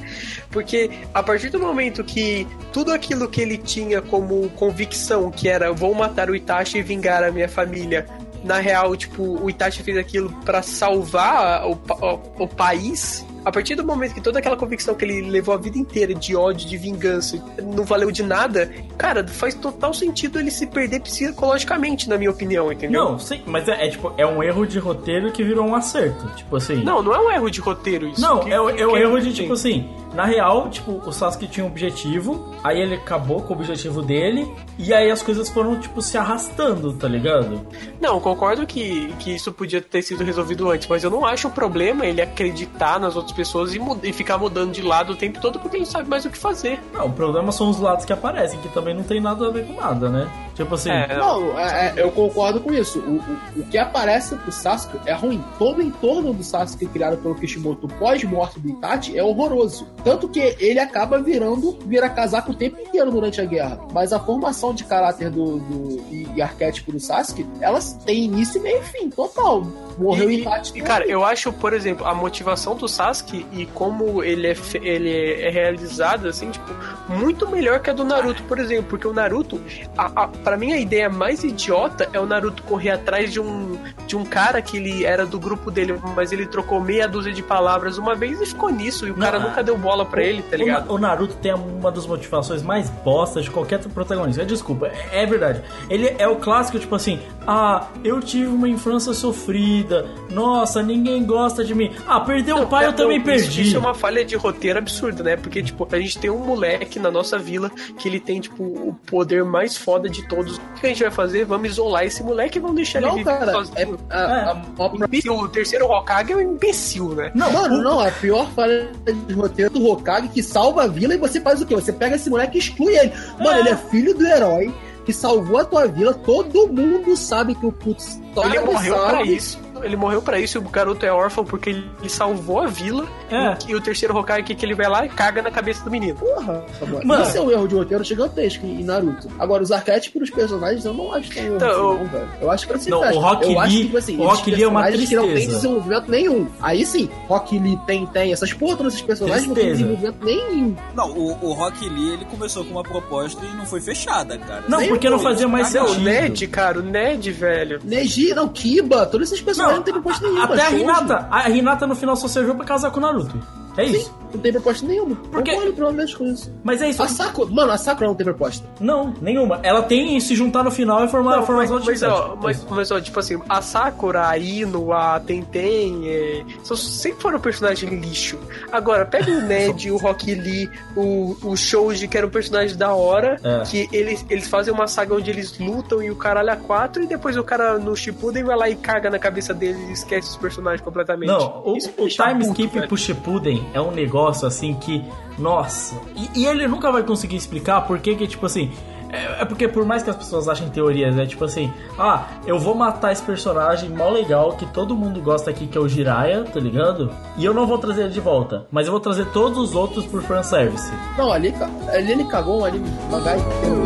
Porque 0.49 0.89
a 1.13 1.23
partir 1.23 1.49
do 1.49 1.59
momento 1.59 2.03
que 2.03 2.47
tudo 2.73 2.91
aquilo 2.91 3.27
que 3.29 3.41
ele 3.41 3.57
tinha 3.57 4.01
como 4.01 4.49
convicção, 4.51 5.29
que 5.31 5.47
era 5.47 5.71
vou 5.71 5.93
matar 5.93 6.29
o 6.29 6.35
Itachi 6.35 6.77
e 6.79 6.81
vingar 6.81 7.23
a 7.23 7.31
minha 7.31 7.49
família. 7.49 8.05
Na 8.43 8.57
real, 8.59 8.95
tipo, 8.95 9.21
o 9.43 9.49
Itachi 9.49 9.83
fez 9.83 9.97
aquilo 9.97 10.29
pra 10.43 10.61
salvar 10.61 11.65
o, 11.67 11.73
o, 11.73 12.43
o 12.43 12.47
país. 12.47 13.25
A 13.43 13.51
partir 13.51 13.73
do 13.73 13.83
momento 13.83 14.13
que 14.13 14.21
toda 14.21 14.37
aquela 14.37 14.55
convicção 14.55 14.93
que 14.93 15.03
ele 15.03 15.21
levou 15.29 15.53
a 15.55 15.57
vida 15.57 15.75
inteira 15.77 16.13
de 16.13 16.35
ódio, 16.35 16.67
de 16.67 16.77
vingança, 16.77 17.43
não 17.63 17.83
valeu 17.83 18.11
de 18.11 18.21
nada, 18.21 18.71
cara, 18.97 19.27
faz 19.27 19.55
total 19.55 19.93
sentido 19.95 20.37
ele 20.39 20.51
se 20.51 20.67
perder 20.67 20.99
psicologicamente, 21.01 22.07
na 22.07 22.17
minha 22.19 22.29
opinião, 22.29 22.71
entendeu? 22.71 23.03
Não, 23.03 23.19
sim, 23.19 23.41
mas 23.47 23.67
é, 23.67 23.85
é, 23.87 23.89
tipo, 23.89 24.13
é 24.17 24.25
um 24.27 24.43
erro 24.43 24.65
de 24.67 24.77
roteiro 24.77 25.31
que 25.31 25.43
virou 25.43 25.65
um 25.65 25.75
acerto. 25.75 26.27
Tipo 26.35 26.55
assim. 26.57 26.83
Não, 26.83 27.01
não 27.01 27.13
é 27.15 27.19
um 27.19 27.31
erro 27.31 27.49
de 27.49 27.59
roteiro 27.59 28.07
isso. 28.09 28.21
Não, 28.21 28.39
Que- 28.41 28.51
é, 28.51 28.55
é 28.57 28.75
que- 28.75 28.95
erro 28.97 29.19
de 29.19 29.33
tipo 29.33 29.53
assim. 29.53 29.89
Na 30.13 30.25
real, 30.25 30.69
tipo, 30.69 31.01
o 31.05 31.11
Sasuke 31.11 31.47
tinha 31.47 31.65
um 31.65 31.69
objetivo, 31.69 32.53
aí 32.63 32.81
ele 32.81 32.95
acabou 32.95 33.41
com 33.41 33.53
o 33.53 33.57
objetivo 33.57 34.01
dele, 34.01 34.51
e 34.77 34.93
aí 34.93 35.09
as 35.09 35.23
coisas 35.23 35.49
foram, 35.49 35.79
tipo, 35.79 36.01
se 36.01 36.17
arrastando, 36.17 36.93
tá 36.93 37.07
ligado? 37.07 37.65
Não, 37.99 38.19
concordo 38.19 38.65
que, 38.65 39.13
que 39.19 39.35
isso 39.35 39.51
podia 39.53 39.81
ter 39.81 40.01
sido 40.01 40.23
resolvido 40.23 40.69
antes, 40.69 40.87
mas 40.87 41.03
eu 41.03 41.09
não 41.09 41.25
acho 41.25 41.47
um 41.47 41.51
problema 41.51 42.05
ele 42.05 42.21
acreditar 42.21 42.99
nas 42.99 43.15
outras 43.15 43.35
pessoas 43.35 43.73
e, 43.73 43.79
e 44.03 44.11
ficar 44.11 44.37
mudando 44.37 44.71
de 44.71 44.81
lado 44.81 45.13
o 45.13 45.15
tempo 45.15 45.39
todo 45.39 45.59
porque 45.59 45.77
ele 45.77 45.85
não 45.85 45.91
sabe 45.91 46.09
mais 46.09 46.25
o 46.25 46.29
que 46.29 46.37
fazer. 46.37 46.79
Não, 46.93 47.07
o 47.07 47.11
problema 47.13 47.51
são 47.51 47.69
os 47.69 47.79
lados 47.79 48.03
que 48.03 48.13
aparecem, 48.13 48.59
que 48.59 48.69
também 48.69 48.93
não 48.93 49.03
tem 49.03 49.21
nada 49.21 49.47
a 49.47 49.51
ver 49.51 49.65
com 49.65 49.73
nada, 49.73 50.09
né? 50.09 50.29
Tipo 50.63 50.75
assim. 50.75 50.89
É, 50.91 51.17
Não, 51.17 51.57
é- 51.59 51.87
é, 51.87 51.93
eu 51.97 52.11
concordo 52.11 52.59
com 52.61 52.73
isso. 52.73 52.99
O, 52.99 53.15
o, 53.17 53.61
o 53.61 53.65
que 53.67 53.77
aparece 53.77 54.35
pro 54.35 54.51
Sasuke 54.51 54.97
é 55.05 55.13
ruim. 55.13 55.43
Todo 55.57 55.79
o 55.79 55.81
entorno 55.81 56.33
do 56.33 56.43
Sasuke 56.43 56.85
criado 56.87 57.17
pelo 57.17 57.35
Kishimoto 57.35 57.87
pós-morte 57.87 58.59
do 58.59 58.69
Itachi 58.69 59.17
é 59.17 59.23
horroroso. 59.23 59.87
Tanto 60.03 60.27
que 60.29 60.39
ele 60.59 60.79
acaba 60.79 61.19
virando, 61.21 61.77
vira 61.85 62.09
casaco 62.09 62.51
o 62.51 62.55
tempo 62.55 62.79
inteiro 62.79 63.09
durante 63.11 63.39
a 63.41 63.45
guerra. 63.45 63.79
Mas 63.93 64.13
a 64.13 64.19
formação 64.19 64.73
de 64.73 64.83
caráter 64.83 65.29
do, 65.29 65.57
do- 65.59 66.01
e, 66.11 66.27
e 66.35 66.41
arquétipo 66.41 66.91
do 66.91 66.99
Sasuke, 66.99 67.45
elas 67.59 67.93
têm 68.05 68.25
início, 68.25 68.61
meio 68.61 68.79
e 68.79 68.83
fim, 68.83 69.09
total. 69.09 69.63
Morreu 70.01 70.27
o 70.27 70.31
E, 70.31 70.47
e, 70.75 70.81
cara, 70.81 71.05
eu 71.05 71.23
acho, 71.23 71.53
por 71.53 71.73
exemplo, 71.73 72.05
a 72.07 72.13
motivação 72.13 72.75
do 72.75 72.87
Sasuke 72.87 73.45
e 73.51 73.65
como 73.67 74.23
ele 74.23 74.47
é, 74.47 74.55
ele 74.81 75.41
é 75.41 75.49
realizado, 75.49 76.27
assim, 76.27 76.49
tipo, 76.49 76.71
muito 77.07 77.47
melhor 77.47 77.79
que 77.79 77.89
a 77.89 77.93
do 77.93 78.03
Naruto, 78.03 78.43
por 78.43 78.59
exemplo. 78.59 78.85
Porque 78.89 79.07
o 79.07 79.13
Naruto, 79.13 79.61
a, 79.97 80.23
a, 80.23 80.27
pra 80.27 80.57
mim, 80.57 80.73
a 80.73 80.79
ideia 80.79 81.09
mais 81.09 81.43
idiota 81.43 82.09
é 82.13 82.19
o 82.19 82.25
Naruto 82.25 82.63
correr 82.63 82.91
atrás 82.91 83.31
de 83.31 83.39
um, 83.39 83.77
de 84.07 84.15
um 84.15 84.25
cara 84.25 84.61
que 84.61 84.77
ele 84.77 85.05
era 85.05 85.25
do 85.25 85.39
grupo 85.39 85.69
dele, 85.69 85.99
mas 86.15 86.31
ele 86.31 86.45
trocou 86.45 86.81
meia 86.81 87.07
dúzia 87.07 87.31
de 87.31 87.43
palavras 87.43 87.97
uma 87.97 88.15
vez 88.15 88.41
e 88.41 88.45
ficou 88.45 88.69
nisso. 88.69 89.07
E 89.07 89.11
o 89.11 89.13
Não, 89.13 89.21
cara 89.21 89.39
nunca 89.39 89.63
deu 89.63 89.77
bola 89.77 90.05
pra 90.05 90.23
ele, 90.23 90.41
tá 90.41 90.55
O 90.55 90.59
ligado? 90.59 90.93
O, 90.93 90.97
Naruto 90.97 91.35
tem 91.35 91.53
uma 91.53 91.91
das 91.91 92.05
motivações 92.07 92.63
mais 92.63 92.89
bostas 92.89 93.45
de 93.45 93.51
qualquer 93.51 93.79
protagonista. 93.89 94.45
Desculpa, 94.45 94.87
é, 94.87 95.23
é 95.23 95.25
verdade. 95.25 95.61
Ele 95.89 96.15
é 96.17 96.27
o 96.27 96.37
clássico, 96.37 96.79
tipo 96.79 96.95
assim, 96.95 97.19
ah, 97.45 97.87
eu 98.03 98.19
tive 98.19 98.47
uma 98.47 98.69
infância 98.69 99.13
sofrida, 99.13 99.90
nossa, 100.29 100.81
ninguém 100.81 101.23
gosta 101.23 101.63
de 101.63 101.73
mim. 101.75 101.91
Ah, 102.07 102.19
perdeu 102.19 102.57
o 102.57 102.67
pai, 102.67 102.85
eu 102.85 102.89
Não, 102.91 102.97
também 102.97 103.17
isso- 103.17 103.25
perdi. 103.25 103.61
Isso 103.63 103.75
é 103.75 103.79
uma 103.79 103.93
falha 103.93 104.23
de 104.23 104.35
roteiro 104.35 104.79
absurda, 104.79 105.23
né? 105.23 105.35
Porque, 105.37 105.61
tipo, 105.61 105.87
a 105.91 105.99
gente 105.99 106.17
tem 106.17 106.29
um 106.29 106.37
moleque 106.39 106.99
na 106.99 107.11
nossa 107.11 107.37
vila 107.37 107.69
que 107.97 108.07
ele 108.07 108.19
tem, 108.19 108.39
tipo, 108.39 108.63
o 108.63 108.95
poder 109.05 109.43
mais 109.43 109.75
foda 109.77 110.09
de 110.09 110.27
todos. 110.27 110.57
O 110.57 110.61
que 110.79 110.85
a 110.85 110.89
gente 110.89 111.01
vai 111.03 111.11
fazer? 111.11 111.45
Vamos 111.45 111.69
isolar 111.71 112.05
esse 112.05 112.23
moleque 112.23 112.57
e 112.57 112.61
vamos 112.61 112.75
deixar 112.77 112.99
ele 112.99 113.07
Não, 113.07 113.15
viver 113.15 113.29
cara, 113.37 113.51
sozinho. 113.51 113.97
é, 114.09 114.15
a, 114.15 114.19
a, 114.19 114.51
a, 114.51 114.95
Imbecil, 114.95 115.33
o 115.35 115.47
terceiro 115.49 115.85
Hokage 115.85 116.31
é 116.33 116.35
um 116.37 116.41
imbecil, 116.41 117.09
né? 117.15 117.31
Não, 117.35 117.51
Mano, 117.51 117.75
o- 117.79 117.81
não, 117.81 117.99
a 117.99 118.11
pior 118.11 118.49
falha 118.51 118.91
de 119.27 119.33
roteiro 119.33 119.71
do 119.71 119.85
Hokage 119.89 120.27
que 120.29 120.41
salva 120.43 120.83
a 120.83 120.87
vila 120.87 121.13
e 121.13 121.17
você 121.17 121.39
faz 121.41 121.61
o 121.61 121.65
quê? 121.65 121.75
Você 121.75 121.91
pega 121.93 122.15
esse 122.15 122.29
moleque 122.29 122.57
e 122.57 122.59
exclui 122.59 122.95
ele. 122.97 123.11
Mano, 123.39 123.57
É. 123.57 123.59
ele 123.59 123.69
é 123.69 123.75
filho 123.77 124.13
do 124.13 124.25
herói 124.25 124.73
que 125.05 125.11
salvou 125.13 125.57
a 125.57 125.65
tua 125.65 125.87
vila, 125.87 126.13
todo 126.13 126.67
mundo 126.67 127.17
sabe 127.17 127.55
que 127.55 127.65
o 127.65 127.71
putz 127.71 128.21
Ele 128.37 128.55
sabe, 128.55 128.59
morreu 128.71 128.93
pra 128.93 129.09
sabe. 129.17 129.35
isso. 129.35 129.59
Ele 129.83 129.95
morreu 129.95 130.21
pra 130.21 130.39
isso 130.39 130.57
e 130.57 130.59
o 130.59 130.69
garoto 130.69 131.05
é 131.05 131.11
órfão 131.11 131.43
porque 131.45 131.69
ele 131.71 131.81
ele 131.99 132.09
salvou 132.09 132.59
a 132.59 132.67
vila. 132.67 133.07
É. 133.29 133.55
E, 133.67 133.75
o 133.75 133.81
terceiro 133.81 134.15
Hokage 134.17 134.43
que, 134.43 134.55
que 134.55 134.65
ele 134.65 134.73
vai 134.73 134.87
lá 134.89 135.05
e 135.05 135.09
caga 135.09 135.41
na 135.41 135.51
cabeça 135.51 135.83
do 135.83 135.91
menino. 135.91 136.15
Porra, 136.15 136.63
mano. 137.03 137.23
Isso 137.23 137.37
é 137.37 137.41
um 137.41 137.51
erro 137.51 137.67
de 137.67 137.75
roteiro 137.75 138.03
gigantesco 138.03 138.65
em 138.65 138.83
Naruto. 138.83 139.27
Agora, 139.39 139.61
os 139.63 139.71
arquétipos 139.71 140.21
dos 140.21 140.29
personagens 140.29 140.83
eu 140.85 140.93
não 140.93 141.13
acho 141.13 141.29
tão 141.31 141.43
erro 141.43 141.55
Então, 141.55 141.69
assim, 141.69 141.79
eu- 141.79 141.93
não, 141.99 142.05
velho. 142.05 142.27
Eu 142.41 142.51
acho 142.51 142.67
que 142.67 142.79
se 142.79 142.89
Não, 142.89 142.99
o. 143.01 143.19
Rock 143.19 143.51
Eu 143.51 143.59
acho 143.59 143.69
Lee- 143.71 143.77
que, 143.79 143.85
tipo 143.85 143.97
assim, 143.97 144.17
o 144.17 144.23
Rock 144.23 144.51
Lee 144.51 144.63
é 144.63 144.67
uma 144.67 144.81
personagens 144.81 145.09
que 145.09 145.15
não 145.15 145.23
tem 145.23 145.31
tristeza. 145.33 145.55
desenvolvimento 145.57 146.11
nenhum. 146.11 146.47
Aí 146.61 146.85
sim, 146.85 147.09
Rock 147.27 147.59
Lee 147.59 147.77
tem, 147.85 148.05
tem. 148.07 148.31
Essas 148.33 148.53
porra, 148.53 148.77
todos 148.77 148.93
esses 148.93 149.05
personagens 149.05 149.47
não 149.47 149.53
tem 149.55 149.65
Tristeza. 149.65 149.89
desenvolvimento 149.91 150.25
nenhum. 150.25 150.75
Não, 150.95 151.11
o, 151.11 151.37
o 151.49 151.53
Rock 151.53 151.87
Lee 151.87 152.13
ele 152.13 152.25
começou 152.25 152.63
com 152.65 152.71
uma 152.71 152.83
proposta 152.83 153.43
e 153.45 153.55
não 153.57 153.65
foi 153.65 153.81
fechada, 153.81 154.37
cara. 154.37 154.63
Não, 154.67 154.79
Nem 154.79 154.89
porque 154.89 155.09
não 155.09 155.19
fazia 155.19 155.47
mais 155.47 155.73
Não, 155.73 155.85
o 155.85 155.87
sentido. 155.89 156.03
Ned, 156.03 156.47
cara, 156.47 156.79
o 156.79 156.83
Ned, 156.83 157.31
velho. 157.31 157.79
Neji, 157.83 158.33
não, 158.33 158.47
Kiba, 158.49 159.05
todos 159.05 159.27
esses 159.31 159.41
personagens 159.41 159.70
não, 159.70 159.70
proposta 159.79 160.27
nenhuma. 160.27 160.45
Até 160.45 160.61
a 160.61 160.69
Shoji. 160.69 160.81
Hinata. 160.83 161.27
A 161.31 161.49
Hinata 161.49 161.87
no 161.87 161.95
final 161.95 162.15
só 162.15 162.27
serviu 162.27 162.55
pra 162.55 162.65
casar 162.65 162.91
com 162.91 162.97
o 162.97 163.01
Naruto. 163.01 163.39
É 163.77 163.85
isso. 163.85 164.13
Não 164.33 164.39
tem 164.39 164.51
proposta 164.51 164.85
nenhuma. 164.87 165.15
Porque- 165.31 165.51
Concordo 165.51 166.17
com 166.17 166.25
isso. 166.25 166.53
Mas 166.63 166.81
é 166.81 166.89
isso. 166.89 167.03
A 167.03 167.07
Sakura, 167.07 167.51
mano, 167.51 167.71
a 167.71 167.77
Sakura 167.77 168.07
não 168.07 168.15
tem 168.15 168.23
proposta. 168.23 168.65
Não, 168.79 169.13
nenhuma. 169.21 169.59
Ela 169.61 169.83
tem 169.83 170.17
se 170.21 170.35
juntar 170.35 170.63
no 170.63 170.71
final 170.71 171.03
e 171.03 171.09
formar 171.09 171.35
Não, 171.35 171.39
a 171.43 171.45
formação 171.45 171.75
mas, 171.75 171.83
de 171.85 171.91
mas, 171.91 172.03
ó, 172.03 172.37
mas, 172.41 172.65
mas, 172.69 172.91
ó, 172.91 173.01
tipo 173.01 173.19
assim, 173.19 173.37
a 173.49 173.61
Sakura, 173.61 174.27
a 174.29 174.37
Ino, 174.37 174.93
a 174.93 175.19
Tenten, 175.19 176.07
é, 176.07 176.43
são, 176.63 176.77
sempre 176.77 177.21
foram 177.21 177.39
personagens 177.41 177.91
lixo. 177.91 178.37
Agora, 178.71 179.05
pega 179.05 179.29
o 179.31 179.41
Ned, 179.41 179.91
o 179.91 179.97
Rock 179.97 180.33
Lee, 180.33 180.69
o, 180.95 181.35
o 181.43 181.57
Shoji, 181.57 182.07
que 182.07 182.17
era 182.17 182.25
um 182.25 182.29
personagem 182.29 182.77
da 182.77 182.93
hora, 182.93 183.37
É. 183.43 183.63
que 183.63 183.89
eles, 183.91 184.25
eles 184.29 184.47
fazem 184.47 184.73
uma 184.73 184.87
saga 184.87 185.13
onde 185.13 185.29
eles 185.29 185.57
lutam 185.59 186.01
e 186.01 186.09
o 186.09 186.15
caralho 186.15 186.51
a 186.51 186.55
quatro, 186.55 187.03
e 187.03 187.07
depois 187.07 187.35
o 187.35 187.43
cara 187.43 187.77
no 187.77 187.95
Shippuden 187.95 188.43
vai 188.45 188.55
lá 188.57 188.69
e 188.69 188.75
caga 188.75 189.09
na 189.09 189.19
cabeça 189.19 189.53
deles 189.53 189.89
e 189.89 189.91
esquece 189.91 190.29
os 190.29 190.37
personagens 190.37 190.81
completamente. 190.81 191.27
Não, 191.27 191.61
o, 191.65 191.73
o 191.73 192.07
time 192.07 192.45
skip 192.45 192.73
velho. 192.73 192.87
pro 192.87 192.97
Shippuden 192.97 193.60
é 193.73 193.81
um 193.81 193.91
negócio 193.91 194.47
assim 194.47 194.73
que, 194.73 195.03
nossa, 195.37 195.95
e, 196.15 196.41
e 196.41 196.45
ele 196.45 196.67
nunca 196.67 196.91
vai 196.91 197.03
conseguir 197.03 197.35
explicar 197.35 197.81
por 197.81 197.99
que 197.99 198.15
que, 198.15 198.27
tipo 198.27 198.45
assim, 198.45 198.71
é, 199.11 199.41
é 199.41 199.45
porque 199.45 199.67
por 199.67 199.85
mais 199.85 200.01
que 200.01 200.09
as 200.09 200.15
pessoas 200.15 200.47
achem 200.47 200.69
teorias, 200.69 201.17
é 201.17 201.25
tipo 201.25 201.43
assim, 201.43 201.71
ah, 201.99 202.25
eu 202.45 202.57
vou 202.57 202.73
matar 202.73 203.11
esse 203.11 203.21
personagem 203.21 203.89
mó 203.89 204.09
legal 204.09 204.53
que 204.53 204.65
todo 204.65 204.95
mundo 204.95 205.21
gosta 205.21 205.49
aqui, 205.49 205.67
que 205.67 205.77
é 205.77 205.81
o 205.81 205.87
Jiraiya, 205.87 206.45
tá 206.45 206.59
ligado? 206.59 207.11
E 207.37 207.43
eu 207.43 207.53
não 207.53 207.67
vou 207.67 207.77
trazer 207.77 208.03
ele 208.03 208.13
de 208.13 208.21
volta, 208.21 208.65
mas 208.71 208.87
eu 208.87 208.91
vou 208.91 209.01
trazer 209.01 209.25
todos 209.27 209.57
os 209.57 209.75
outros 209.75 210.05
por 210.05 210.21
fanservice. 210.23 210.91
Não, 211.17 211.31
ali, 211.31 211.53
ali 211.89 212.11
ele 212.11 212.23
cagou 212.23 212.61
um 212.61 212.65
anime 212.65 212.89
mangá 213.09 213.35
inteiro. 213.35 213.81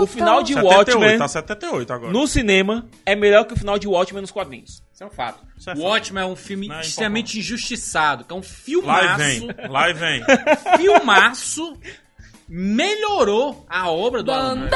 O 0.00 0.06
final 0.06 0.42
de 0.42 0.54
78, 0.54 0.66
Watchmen 0.66 1.18
tá 1.18 1.28
78 1.28 1.92
agora. 1.92 2.12
no 2.12 2.26
cinema 2.26 2.86
é 3.06 3.14
melhor 3.14 3.44
que 3.44 3.54
o 3.54 3.56
final 3.56 3.78
de 3.78 3.86
Watchmen 3.86 4.20
nos 4.20 4.30
quadrinhos. 4.30 4.82
Isso 4.92 5.02
é 5.02 5.06
um 5.06 5.10
fato. 5.10 5.44
Isso 5.56 5.70
é. 5.70 5.74
Watchmen 5.74 6.22
é 6.22 6.26
um 6.26 6.36
filme 6.36 6.68
Não, 6.68 6.76
é 6.76 6.80
extremamente 6.80 7.38
injustiçado, 7.38 8.24
que 8.24 8.32
é 8.32 8.36
um 8.36 8.40
Lá 8.40 8.42
filmaço. 8.44 9.18
vem, 9.18 9.48
lá 9.68 9.92
vem. 9.92 10.22
filmaço 10.76 11.76
melhorou 12.48 13.64
a 13.68 13.90
obra 13.90 14.22
do 14.22 14.32
Alan 14.32 14.56
Moore. 14.56 14.70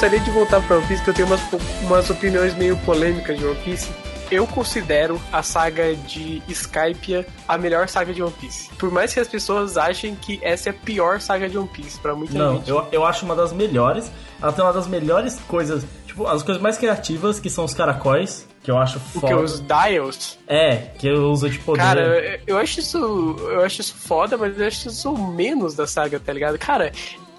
Gostaria 0.00 0.20
de 0.20 0.30
voltar 0.30 0.62
pra 0.62 0.78
One 0.78 0.86
Piece, 0.86 1.04
que 1.04 1.10
eu 1.10 1.14
tenho 1.14 1.28
umas, 1.28 1.40
umas 1.82 2.08
opiniões 2.08 2.54
meio 2.54 2.74
polêmicas 2.78 3.38
de 3.38 3.44
One 3.44 3.56
Piece. 3.62 3.90
Eu 4.30 4.46
considero 4.46 5.20
a 5.30 5.42
saga 5.42 5.94
de 5.94 6.42
Skypiea 6.48 7.26
a 7.46 7.58
melhor 7.58 7.86
saga 7.86 8.10
de 8.14 8.22
One 8.22 8.32
Piece. 8.40 8.70
Por 8.78 8.90
mais 8.90 9.12
que 9.12 9.20
as 9.20 9.28
pessoas 9.28 9.76
achem 9.76 10.14
que 10.14 10.40
essa 10.42 10.70
é 10.70 10.72
a 10.72 10.72
pior 10.72 11.20
saga 11.20 11.50
de 11.50 11.58
One 11.58 11.68
Piece, 11.68 11.98
pra 12.00 12.14
muita 12.14 12.32
Não, 12.38 12.56
gente. 12.56 12.70
eu, 12.70 12.86
eu 12.90 13.04
acho 13.04 13.26
uma 13.26 13.36
das 13.36 13.52
melhores. 13.52 14.10
Ela 14.40 14.50
tem 14.54 14.64
uma 14.64 14.72
das 14.72 14.86
melhores 14.86 15.38
coisas, 15.46 15.84
tipo, 16.06 16.26
as 16.26 16.42
coisas 16.42 16.62
mais 16.62 16.78
criativas, 16.78 17.38
que 17.38 17.50
são 17.50 17.66
os 17.66 17.74
caracóis, 17.74 18.48
que 18.62 18.70
eu 18.70 18.78
acho 18.78 18.96
O 18.96 19.00
foda. 19.00 19.26
que? 19.26 19.34
Os 19.34 19.60
Dials? 19.60 20.38
É, 20.48 20.76
que 20.98 21.08
eu 21.08 21.30
uso 21.30 21.50
de 21.50 21.58
poder. 21.58 21.82
Cara, 21.82 22.00
eu, 22.00 22.40
eu 22.46 22.56
acho 22.56 22.80
isso. 22.80 22.96
Eu 23.50 23.60
acho 23.62 23.82
isso 23.82 23.94
foda, 23.94 24.38
mas 24.38 24.58
eu 24.58 24.66
acho 24.66 24.88
isso 24.88 25.12
o 25.12 25.30
menos 25.34 25.74
da 25.74 25.86
saga, 25.86 26.18
tá 26.18 26.32
ligado? 26.32 26.58
Cara, 26.58 26.90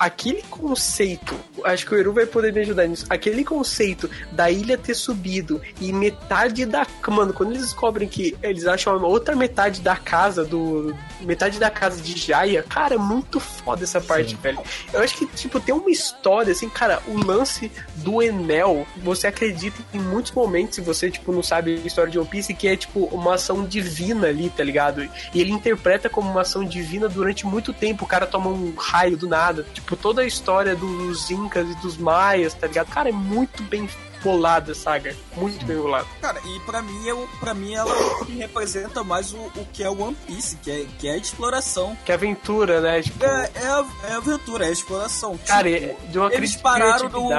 aquele 0.01 0.41
conceito, 0.41 1.39
acho 1.63 1.85
que 1.85 1.93
o 1.93 1.97
Eru 1.97 2.11
vai 2.11 2.25
poder 2.25 2.51
me 2.51 2.61
ajudar 2.61 2.87
nisso. 2.87 3.05
Aquele 3.07 3.45
conceito 3.45 4.09
da 4.31 4.49
ilha 4.49 4.75
ter 4.75 4.95
subido 4.95 5.61
e 5.79 5.93
metade 5.93 6.65
da. 6.65 6.87
Mano, 7.07 7.31
quando 7.31 7.51
eles 7.51 7.61
descobrem 7.61 8.09
que 8.09 8.35
eles 8.41 8.65
acham 8.65 8.93
a 8.93 9.07
outra 9.07 9.35
metade 9.35 9.79
da 9.79 9.95
casa 9.95 10.43
do. 10.43 10.95
Metade 11.21 11.59
da 11.59 11.69
casa 11.69 12.01
de 12.01 12.17
Jaya, 12.17 12.63
cara, 12.63 12.95
é 12.95 12.97
muito 12.97 13.39
foda 13.39 13.83
essa 13.83 14.01
parte, 14.01 14.35
velho. 14.35 14.59
Eu 14.91 15.01
acho 15.01 15.15
que, 15.15 15.27
tipo, 15.27 15.59
tem 15.59 15.75
uma 15.75 15.91
história, 15.91 16.51
assim, 16.51 16.67
cara, 16.67 16.99
o 17.07 17.23
lance 17.23 17.71
do 17.97 18.23
Enel, 18.23 18.87
você 18.97 19.27
acredita 19.27 19.83
em 19.93 19.99
muitos 19.99 20.31
momentos, 20.31 20.75
se 20.75 20.81
você, 20.81 21.11
tipo, 21.11 21.31
não 21.31 21.43
sabe 21.43 21.75
a 21.75 21.85
história 21.87 22.11
de 22.11 22.17
One 22.17 22.27
Piece, 22.27 22.55
que 22.55 22.67
é, 22.67 22.75
tipo, 22.75 23.05
uma 23.05 23.35
ação 23.35 23.63
divina 23.63 24.29
ali, 24.29 24.49
tá 24.49 24.63
ligado? 24.63 25.07
E 25.31 25.39
ele 25.39 25.51
interpreta 25.51 26.09
como 26.09 26.31
uma 26.31 26.41
ação 26.41 26.65
divina 26.65 27.07
durante 27.07 27.45
muito 27.45 27.71
tempo. 27.71 28.05
O 28.05 28.07
cara 28.07 28.25
toma 28.25 28.49
um 28.49 28.73
raio 28.75 29.15
do 29.15 29.27
nada. 29.27 29.63
Tipo, 29.73 29.90
toda 29.97 30.21
a 30.21 30.25
história 30.25 30.75
dos 30.75 31.29
Incas 31.31 31.69
e 31.69 31.75
dos 31.75 31.97
Maias, 31.97 32.53
tá 32.53 32.67
ligado? 32.67 32.87
Cara, 32.87 33.09
é 33.09 33.13
muito 33.13 33.63
bem 33.63 33.87
bolada 34.23 34.73
saga. 34.75 35.15
Muito 35.35 35.65
bem 35.65 35.77
bolada. 35.77 36.05
Cara, 36.21 36.39
e 36.45 36.59
pra 36.61 36.81
mim, 36.81 37.05
eu, 37.07 37.27
pra 37.39 37.53
mim 37.53 37.73
ela 37.73 37.91
representa 38.37 39.03
mais 39.03 39.33
o, 39.33 39.37
o 39.37 39.67
que 39.73 39.83
é 39.83 39.89
o 39.89 39.99
One 39.99 40.15
Piece, 40.27 40.57
que 40.57 40.69
é, 40.71 40.85
que 40.99 41.07
é 41.07 41.13
a 41.13 41.17
exploração. 41.17 41.97
Que 42.05 42.11
aventura, 42.11 42.81
né? 42.81 43.01
Tipo, 43.01 43.23
É, 43.25 43.51
é, 43.55 44.11
é 44.11 44.13
aventura, 44.13 44.65
é 44.65 44.69
a 44.69 44.71
exploração. 44.71 45.37
Cara, 45.45 45.69
Tipo, 45.69 45.85
é 45.85 46.11
de 46.11 46.19
uma 46.19 46.33
eles 46.33 46.55
pararam 46.55 47.09
no, 47.09 47.29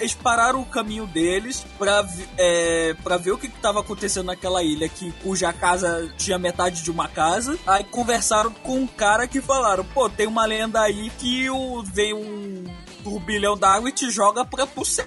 eles 0.00 0.14
pararam 0.14 0.60
o 0.60 0.66
caminho 0.66 1.06
deles 1.06 1.64
pra, 1.78 2.06
é, 2.36 2.94
pra 3.02 3.16
ver 3.16 3.32
o 3.32 3.38
que, 3.38 3.48
que 3.48 3.60
tava 3.60 3.80
acontecendo 3.80 4.26
naquela 4.26 4.62
ilha, 4.62 4.88
que, 4.88 5.12
cuja 5.22 5.52
casa 5.52 6.12
tinha 6.16 6.38
metade 6.38 6.82
de 6.82 6.90
uma 6.90 7.08
casa. 7.08 7.58
Aí 7.66 7.84
conversaram 7.84 8.50
com 8.50 8.80
um 8.80 8.86
cara 8.86 9.26
que 9.26 9.40
falaram: 9.40 9.84
pô, 9.84 10.08
tem 10.08 10.26
uma 10.26 10.44
lenda 10.46 10.80
aí 10.80 11.10
que 11.18 11.48
o, 11.50 11.82
vem 11.82 12.14
um 12.14 12.64
turbilhão 13.02 13.56
d'água 13.56 13.88
e 13.88 13.92
te 13.92 14.10
joga 14.10 14.44
pra, 14.44 14.66
pro 14.66 14.84
céu. 14.84 15.06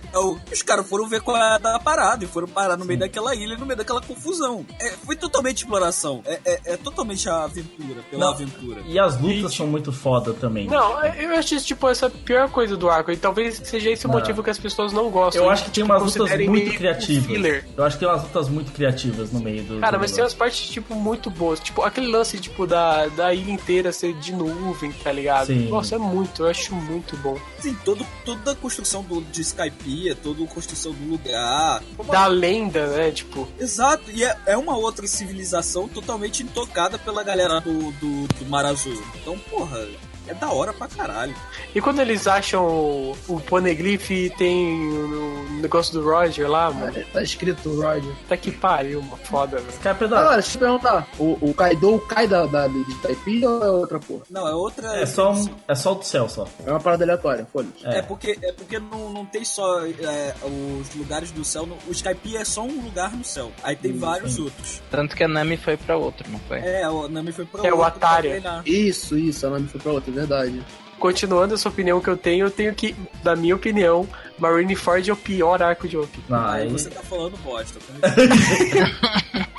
Os 0.52 0.62
caras 0.62 0.88
foram 0.88 1.08
ver 1.08 1.22
qual 1.22 1.38
é 1.38 1.60
da 1.60 1.80
parada 1.80 2.24
e 2.24 2.28
foram 2.28 2.48
parar 2.48 2.78
no 2.78 2.86
meio 2.86 3.00
daquela 3.00 3.34
ilha, 3.36 3.58
no 3.58 3.66
meio 3.66 3.78
daquela 3.78 4.02
confusão. 4.02 4.66
É, 4.80 4.89
foi 5.06 5.16
totalmente 5.16 5.58
exploração. 5.58 6.22
É, 6.26 6.39
é- 6.46 6.62
é 6.74 6.78
totalmente 6.78 7.28
a 7.30 7.44
aventura, 7.44 8.02
pela 8.10 8.26
Não, 8.26 8.34
aventura. 8.34 8.82
E 8.86 9.00
as 9.00 9.20
lutas 9.20 9.54
são 9.54 9.68
muito 9.68 9.91
foda 9.91 10.34
também. 10.34 10.68
Não, 10.68 11.04
eu 11.06 11.36
acho 11.36 11.56
isso, 11.56 11.66
tipo, 11.66 11.88
essa 11.89 12.10
pior 12.10 12.50
coisa 12.50 12.76
do 12.76 12.89
arco. 12.89 13.12
E 13.12 13.18
talvez 13.18 13.62
seja 13.64 13.89
esse 13.89 14.06
o 14.06 14.10
motivo 14.10 14.44
que 14.44 14.50
as 14.50 14.60
pessoas 14.60 14.91
não 14.94 15.10
gostam. 15.10 15.44
Eu 15.44 15.50
acho 15.50 15.66
que 15.66 15.72
tem 15.72 15.84
Tipo, 15.84 15.96
umas 15.98 16.16
lutas 16.16 16.48
muito 16.48 16.74
criativas. 16.78 17.26
filler. 17.26 17.66
Eu 17.76 17.84
acho 17.84 17.98
que 17.98 18.06
tem 18.06 18.10
umas 18.14 18.24
lutas 18.24 18.50
muito 18.50 18.72
criativas 18.72 19.32
no 19.32 19.39
meio 19.39 19.64
do. 19.64 19.80
Cara, 19.80 19.98
do 19.98 20.02
mas 20.02 20.12
tem 20.12 20.18
negócio. 20.18 20.24
umas 20.24 20.34
partes, 20.34 20.70
tipo, 20.70 20.96
muito 20.96 21.30
boas. 21.30 21.60
Tipo, 21.60 21.82
aquele 21.84 22.08
lance, 22.08 22.38
tipo, 22.39 22.66
da, 22.66 23.08
da 23.08 23.34
ilha 23.34 23.52
inteira 23.52 23.91
ser 23.91 24.14
de 24.14 24.34
nuvem, 24.34 24.91
tá 24.91 25.12
ligado? 25.12 25.48
Sim. 25.48 25.70
Nossa, 25.70 25.96
é 25.96 25.98
muito, 25.98 26.44
eu 26.44 26.50
acho 26.50 26.74
muito 26.76 27.16
bom. 27.18 27.38
Sim, 27.60 27.76
todo, 27.84 28.06
toda 28.26 28.52
a 28.52 28.56
construção 28.56 29.04
do, 29.04 29.22
de 29.22 29.42
Skypiea, 29.42 30.16
toda 30.16 30.44
a 30.44 30.48
construção 30.48 30.94
do 30.94 31.06
lugar. 31.10 31.84
Da 32.10 32.28
lenda, 32.28 32.88
né? 32.88 33.12
Tipo, 33.12 33.48
Exato, 33.60 34.10
e 34.12 34.24
é, 34.24 34.38
é 34.46 34.58
uma 34.58 34.76
outra 34.78 35.06
civilização 35.08 35.88
totalmente 35.88 36.44
intocada 36.44 36.98
pela 36.98 37.24
galera 37.24 37.60
do, 37.60 37.92
do, 37.94 38.28
do 38.28 38.46
Mar 38.50 38.66
Azul. 38.66 39.02
Então, 39.16 39.38
porra, 39.50 39.88
é 40.28 40.34
da 40.34 40.51
hora 40.51 40.71
pra 40.74 40.88
caralho. 40.88 41.36
e 41.74 41.82
quando 41.82 41.99
eles 41.99 42.28
acham 42.28 42.65
o, 42.65 43.15
o 43.28 43.39
Poneglyph 43.39 44.09
e 44.11 44.30
tem 44.32 44.74
o, 44.89 45.45
o 45.49 45.53
negócio 45.61 45.93
do 45.93 46.03
Roger 46.03 46.49
lá, 46.49 46.71
mano? 46.71 46.93
Tá 47.11 47.21
escrito 47.21 47.69
Roger. 47.82 48.13
Tá 48.28 48.38
que 48.38 48.51
pariu, 48.51 48.99
uma 48.99 49.17
foda, 49.17 49.57
velho. 49.57 50.03
Agora, 50.05 50.34
deixa 50.36 50.49
eu 50.49 50.51
te 50.53 50.57
perguntar. 50.57 51.07
O, 51.19 51.38
o 51.41 51.53
Kaido 51.53 51.99
cai 52.07 52.28
da, 52.28 52.45
da 52.45 52.67
de 52.67 52.95
Taipei 53.01 53.45
ou 53.45 53.63
é 53.63 53.69
outra 53.69 53.99
porra? 53.99 54.24
Não, 54.30 54.47
é 54.47 54.53
outra. 54.53 54.95
É 54.97 55.05
só, 55.05 55.32
um, 55.34 55.45
é 55.67 55.76
só 55.76 55.91
o 55.91 55.95
do 55.95 56.03
céu 56.05 56.28
só. 56.30 56.47
É 56.65 56.69
uma 56.71 56.80
parada 56.80 57.03
aleatória, 57.03 57.47
foda-se. 57.51 57.86
É, 57.86 58.01
porque, 58.01 58.38
é 58.41 58.51
porque 58.51 58.80
não, 58.80 59.09
não 59.09 59.26
tem 59.26 59.43
só 59.45 59.86
é, 59.86 60.34
os 60.43 60.93
lugares 60.95 61.32
do 61.32 61.43
céu. 61.43 61.65
no- 61.65 61.78
o 61.88 61.91
Skypiea 61.91 62.41
é 62.41 62.45
só 62.45 62.63
um 62.63 62.82
lugar 62.84 63.11
no 63.15 63.24
céu. 63.24 63.51
Aí 63.63 63.76
tem 63.76 63.97
vários 63.97 64.36
sim. 64.36 64.43
outros. 64.43 64.82
Tanto 64.89 65.15
que 65.15 65.24
a 65.24 65.28
Nami 65.28 65.57
foi 65.57 65.78
pra 65.78 65.97
outro, 65.97 66.26
não 66.30 66.39
foi? 66.39 66.59
É, 66.59 66.88
o 66.89 67.07
Nami 67.07 67.32
foi 67.32 67.45
pra 67.45 67.67
É 67.67 67.74
o 67.74 67.78
outro 67.78 67.99
pra 67.99 68.09
Ataria. 68.09 68.32
treinar. 68.32 68.61
Isso, 68.65 69.17
isso, 69.17 69.45
a 69.45 69.49
nome 69.49 69.67
foi 69.67 69.80
pra 69.80 69.91
outra, 69.91 70.11
é 70.11 70.12
verdade. 70.14 70.64
Continuando 70.99 71.53
essa 71.53 71.68
opinião 71.68 71.99
que 71.99 72.09
eu 72.09 72.16
tenho, 72.16 72.45
eu 72.45 72.51
tenho 72.51 72.74
que, 72.74 72.95
da 73.22 73.36
minha 73.36 73.55
opinião, 73.55 74.07
Marineford 74.38 75.09
é 75.09 75.14
o 75.14 75.18
pior 75.18 75.61
arco 75.61 75.88
de 75.88 75.97
Piece. 75.97 76.22
Ah, 76.32 76.66
você 76.70 76.89
tá 76.89 77.01
falando 77.01 77.38
bosta. 77.38 77.80